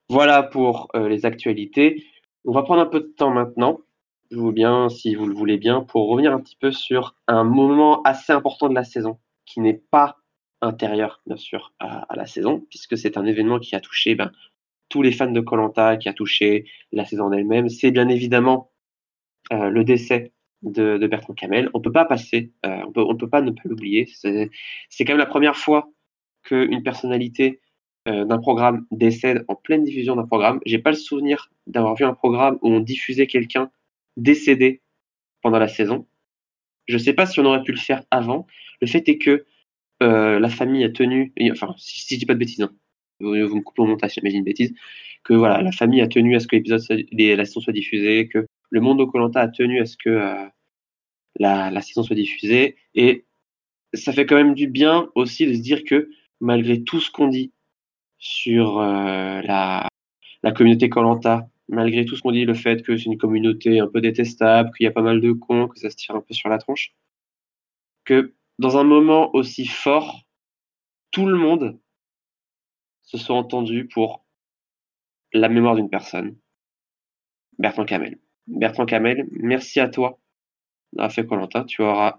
Voilà 0.08 0.42
pour 0.42 0.88
euh, 0.94 1.08
les 1.08 1.26
actualités. 1.26 2.04
On 2.44 2.52
va 2.52 2.62
prendre 2.62 2.82
un 2.82 2.86
peu 2.86 3.00
de 3.00 3.12
temps 3.16 3.30
maintenant, 3.30 3.80
je 4.30 4.36
vous 4.36 4.52
bien, 4.52 4.88
si 4.88 5.14
vous 5.14 5.26
le 5.26 5.34
voulez 5.34 5.56
bien, 5.56 5.80
pour 5.80 6.08
revenir 6.08 6.32
un 6.32 6.40
petit 6.40 6.56
peu 6.56 6.72
sur 6.72 7.16
un 7.26 7.44
moment 7.44 8.02
assez 8.02 8.32
important 8.32 8.68
de 8.68 8.74
la 8.74 8.84
saison, 8.84 9.18
qui 9.46 9.60
n'est 9.60 9.82
pas 9.90 10.18
intérieur, 10.60 11.22
bien 11.26 11.36
sûr, 11.36 11.72
à, 11.78 12.06
la 12.14 12.26
saison, 12.26 12.66
puisque 12.68 12.98
c'est 12.98 13.16
un 13.16 13.24
événement 13.24 13.58
qui 13.58 13.74
a 13.74 13.80
touché 13.80 14.14
ben, 14.14 14.30
tous 14.88 15.02
les 15.02 15.12
fans 15.12 15.30
de 15.30 15.40
Colanta, 15.40 15.96
qui 15.96 16.08
a 16.08 16.12
touché 16.12 16.66
la 16.92 17.04
saison 17.04 17.32
elle-même. 17.32 17.68
C'est 17.68 17.90
bien 17.90 18.08
évidemment 18.08 18.70
euh, 19.52 19.68
le 19.70 19.84
décès 19.84 20.33
de, 20.64 21.06
Bertrand 21.06 21.34
Camel. 21.34 21.70
On 21.74 21.80
peut 21.80 21.92
pas 21.92 22.04
passer, 22.04 22.52
euh, 22.66 22.80
on 22.86 22.92
peut, 22.92 23.02
on 23.02 23.16
peut 23.16 23.28
pas 23.28 23.40
ne 23.40 23.50
pas 23.50 23.62
l'oublier. 23.64 24.08
C'est 24.14 25.04
quand 25.04 25.12
même 25.12 25.18
la 25.18 25.26
première 25.26 25.56
fois 25.56 25.90
qu'une 26.42 26.82
personnalité 26.82 27.60
euh, 28.08 28.24
d'un 28.24 28.38
programme 28.38 28.86
décède 28.90 29.44
en 29.48 29.54
pleine 29.54 29.84
diffusion 29.84 30.16
d'un 30.16 30.26
programme. 30.26 30.60
J'ai 30.66 30.78
pas 30.78 30.90
le 30.90 30.96
souvenir 30.96 31.50
d'avoir 31.66 31.94
vu 31.94 32.04
un 32.04 32.14
programme 32.14 32.58
où 32.62 32.68
on 32.68 32.80
diffusait 32.80 33.26
quelqu'un 33.26 33.70
décédé 34.16 34.82
pendant 35.42 35.58
la 35.58 35.68
saison. 35.68 36.06
Je 36.86 36.98
sais 36.98 37.14
pas 37.14 37.26
si 37.26 37.40
on 37.40 37.44
aurait 37.44 37.62
pu 37.62 37.72
le 37.72 37.78
faire 37.78 38.02
avant. 38.10 38.46
Le 38.80 38.86
fait 38.86 39.08
est 39.08 39.18
que 39.18 39.46
euh, 40.02 40.38
la 40.38 40.48
famille 40.48 40.84
a 40.84 40.90
tenu, 40.90 41.32
enfin, 41.52 41.74
si, 41.78 42.00
si 42.00 42.14
je 42.14 42.20
dis 42.20 42.26
pas 42.26 42.34
de 42.34 42.38
bêtises, 42.38 42.60
hein, 42.60 42.72
vous, 43.20 43.30
vous 43.48 43.56
me 43.56 43.62
coupez 43.62 43.82
au 43.82 43.86
montage, 43.86 44.14
j'imagine 44.14 44.38
une 44.38 44.44
bêtise, 44.44 44.74
que 45.22 45.32
voilà, 45.32 45.62
la 45.62 45.72
famille 45.72 46.02
a 46.02 46.08
tenu 46.08 46.36
à 46.36 46.40
ce 46.40 46.46
que 46.46 46.56
l'épisode, 46.56 46.82
la 46.90 47.44
saison 47.44 47.60
soit 47.60 47.72
diffusée, 47.72 48.28
que 48.28 48.46
le 48.74 48.80
monde 48.80 48.98
de 48.98 49.04
Colanta 49.04 49.40
a 49.40 49.48
tenu 49.48 49.80
à 49.80 49.86
ce 49.86 49.96
que 49.96 50.10
euh, 50.10 50.48
la, 51.36 51.70
la 51.70 51.80
saison 51.80 52.02
soit 52.02 52.16
diffusée, 52.16 52.76
et 52.96 53.24
ça 53.92 54.12
fait 54.12 54.26
quand 54.26 54.34
même 54.34 54.54
du 54.54 54.66
bien 54.66 55.08
aussi 55.14 55.46
de 55.46 55.54
se 55.54 55.60
dire 55.60 55.84
que 55.84 56.10
malgré 56.40 56.82
tout 56.82 57.00
ce 57.00 57.08
qu'on 57.08 57.28
dit 57.28 57.52
sur 58.18 58.80
euh, 58.80 59.40
la, 59.42 59.86
la 60.42 60.52
communauté 60.52 60.88
Colanta, 60.88 61.48
malgré 61.68 62.04
tout 62.04 62.16
ce 62.16 62.22
qu'on 62.22 62.32
dit, 62.32 62.44
le 62.44 62.54
fait 62.54 62.82
que 62.82 62.96
c'est 62.96 63.04
une 63.04 63.16
communauté 63.16 63.78
un 63.78 63.86
peu 63.86 64.00
détestable, 64.00 64.72
qu'il 64.76 64.84
y 64.84 64.88
a 64.88 64.90
pas 64.92 65.02
mal 65.02 65.20
de 65.20 65.30
cons, 65.30 65.68
que 65.68 65.78
ça 65.78 65.88
se 65.88 65.96
tire 65.96 66.16
un 66.16 66.20
peu 66.20 66.34
sur 66.34 66.48
la 66.48 66.58
tronche, 66.58 66.96
que 68.04 68.34
dans 68.58 68.76
un 68.76 68.84
moment 68.84 69.32
aussi 69.36 69.66
fort, 69.66 70.24
tout 71.12 71.26
le 71.26 71.38
monde 71.38 71.78
se 73.02 73.18
soit 73.18 73.36
entendu 73.36 73.86
pour 73.86 74.24
la 75.32 75.48
mémoire 75.48 75.76
d'une 75.76 75.90
personne. 75.90 76.36
Bertrand 77.58 77.84
Camel. 77.84 78.18
Bertrand 78.46 78.86
Camel, 78.86 79.26
merci 79.32 79.80
à 79.80 79.88
toi 79.88 80.18
d'avoir 80.92 81.12
fait 81.12 81.26
Colanta. 81.26 81.64
Tu 81.64 81.82
auras 81.82 82.18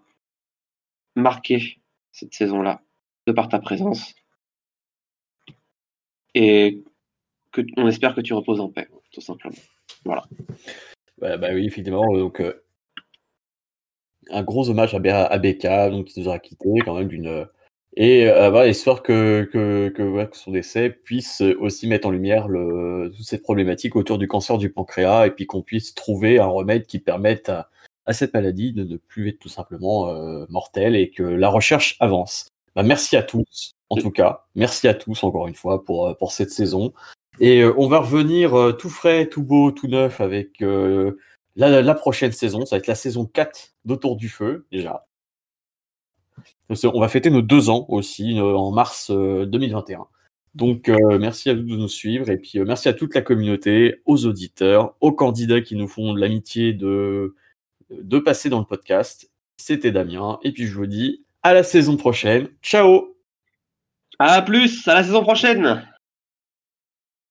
marqué 1.15 1.79
cette 2.11 2.33
saison-là 2.33 2.81
de 3.27 3.31
par 3.31 3.49
ta 3.49 3.59
présence. 3.59 4.15
Et 6.33 6.83
on 7.77 7.87
espère 7.87 8.15
que 8.15 8.21
tu 8.21 8.33
reposes 8.33 8.59
en 8.59 8.69
paix, 8.69 8.89
tout 9.11 9.21
simplement. 9.21 9.55
Voilà. 10.03 10.23
Bah, 11.17 11.37
bah 11.37 11.49
oui, 11.53 11.65
effectivement. 11.65 12.05
Euh, 12.15 12.53
un 14.29 14.43
gros 14.43 14.69
hommage 14.69 14.93
à, 14.93 14.99
B- 14.99 15.39
BK, 15.39 15.91
donc, 15.91 16.07
qui 16.07 16.19
nous 16.19 16.27
aura 16.27 16.39
quitté 16.39 16.67
quand 16.83 16.97
même 16.97 17.07
d'une. 17.07 17.47
Et 17.97 18.27
euh, 18.29 18.49
voilà, 18.49 18.67
histoire 18.67 19.03
que, 19.03 19.49
que, 19.51 19.89
que, 19.89 20.03
ouais, 20.03 20.27
que 20.27 20.35
son 20.35 20.51
décès 20.51 20.89
puisse 20.89 21.41
aussi 21.59 21.87
mettre 21.87 22.07
en 22.07 22.11
lumière 22.11 22.47
le, 22.47 23.11
toute 23.15 23.25
cette 23.25 23.43
problématique 23.43 23.95
autour 23.95 24.17
du 24.17 24.27
cancer 24.27 24.57
du 24.57 24.69
pancréas 24.69 25.27
et 25.27 25.31
puis 25.31 25.45
qu'on 25.45 25.61
puisse 25.61 25.95
trouver 25.95 26.39
un 26.39 26.47
remède 26.47 26.85
qui 26.85 26.99
permette 26.99 27.47
à, 27.49 27.69
à 28.05 28.13
cette 28.13 28.33
maladie 28.33 28.73
de 28.73 28.83
ne 28.83 28.97
plus 28.97 29.29
être 29.29 29.39
tout 29.39 29.49
simplement 29.49 30.09
euh, 30.09 30.45
mortelle 30.49 30.95
et 30.95 31.09
que 31.09 31.23
la 31.23 31.49
recherche 31.49 31.95
avance. 31.99 32.47
Bah, 32.75 32.83
merci 32.83 33.15
à 33.15 33.23
tous, 33.23 33.71
en 33.89 33.95
tout 33.95 34.11
cas. 34.11 34.45
Merci 34.55 34.87
à 34.87 34.93
tous 34.93 35.23
encore 35.23 35.47
une 35.47 35.55
fois 35.55 35.83
pour, 35.83 36.07
euh, 36.07 36.13
pour 36.13 36.31
cette 36.31 36.51
saison. 36.51 36.93
Et 37.39 37.61
euh, 37.61 37.73
on 37.77 37.87
va 37.87 37.99
revenir 37.99 38.57
euh, 38.57 38.71
tout 38.73 38.89
frais, 38.89 39.27
tout 39.27 39.43
beau, 39.43 39.71
tout 39.71 39.87
neuf 39.87 40.21
avec 40.21 40.61
euh, 40.61 41.17
la, 41.55 41.81
la 41.81 41.95
prochaine 41.95 42.31
saison. 42.31 42.65
Ça 42.65 42.75
va 42.75 42.79
être 42.79 42.87
la 42.87 42.95
saison 42.95 43.25
4 43.25 43.73
d'Autour 43.85 44.15
du 44.15 44.29
Feu, 44.29 44.65
déjà. 44.71 45.05
On 46.83 46.99
va 46.99 47.07
fêter 47.07 47.29
nos 47.29 47.41
deux 47.41 47.69
ans 47.69 47.85
aussi 47.89 48.39
euh, 48.39 48.55
en 48.55 48.71
mars 48.71 49.11
euh, 49.11 49.45
2021. 49.45 50.07
Donc 50.55 50.87
euh, 50.87 51.19
merci 51.19 51.49
à 51.49 51.53
vous 51.53 51.63
de 51.63 51.75
nous 51.75 51.89
suivre 51.89 52.29
et 52.29 52.37
puis 52.37 52.59
euh, 52.59 52.65
merci 52.65 52.87
à 52.87 52.93
toute 52.93 53.13
la 53.13 53.21
communauté, 53.21 54.01
aux 54.05 54.25
auditeurs, 54.25 54.95
aux 55.01 55.11
candidats 55.11 55.59
qui 55.59 55.75
nous 55.75 55.87
font 55.87 56.15
l'amitié 56.15 56.71
de, 56.71 57.35
de 57.89 58.19
passer 58.19 58.49
dans 58.49 58.59
le 58.59 58.65
podcast. 58.65 59.29
C'était 59.57 59.91
Damien 59.91 60.39
et 60.43 60.53
puis 60.53 60.65
je 60.65 60.75
vous 60.75 60.85
dis 60.85 61.25
à 61.43 61.53
la 61.53 61.63
saison 61.63 61.97
prochaine. 61.97 62.47
Ciao 62.63 63.17
À 64.17 64.41
plus, 64.41 64.87
à 64.87 64.95
la 64.95 65.03
saison 65.03 65.23
prochaine 65.23 65.85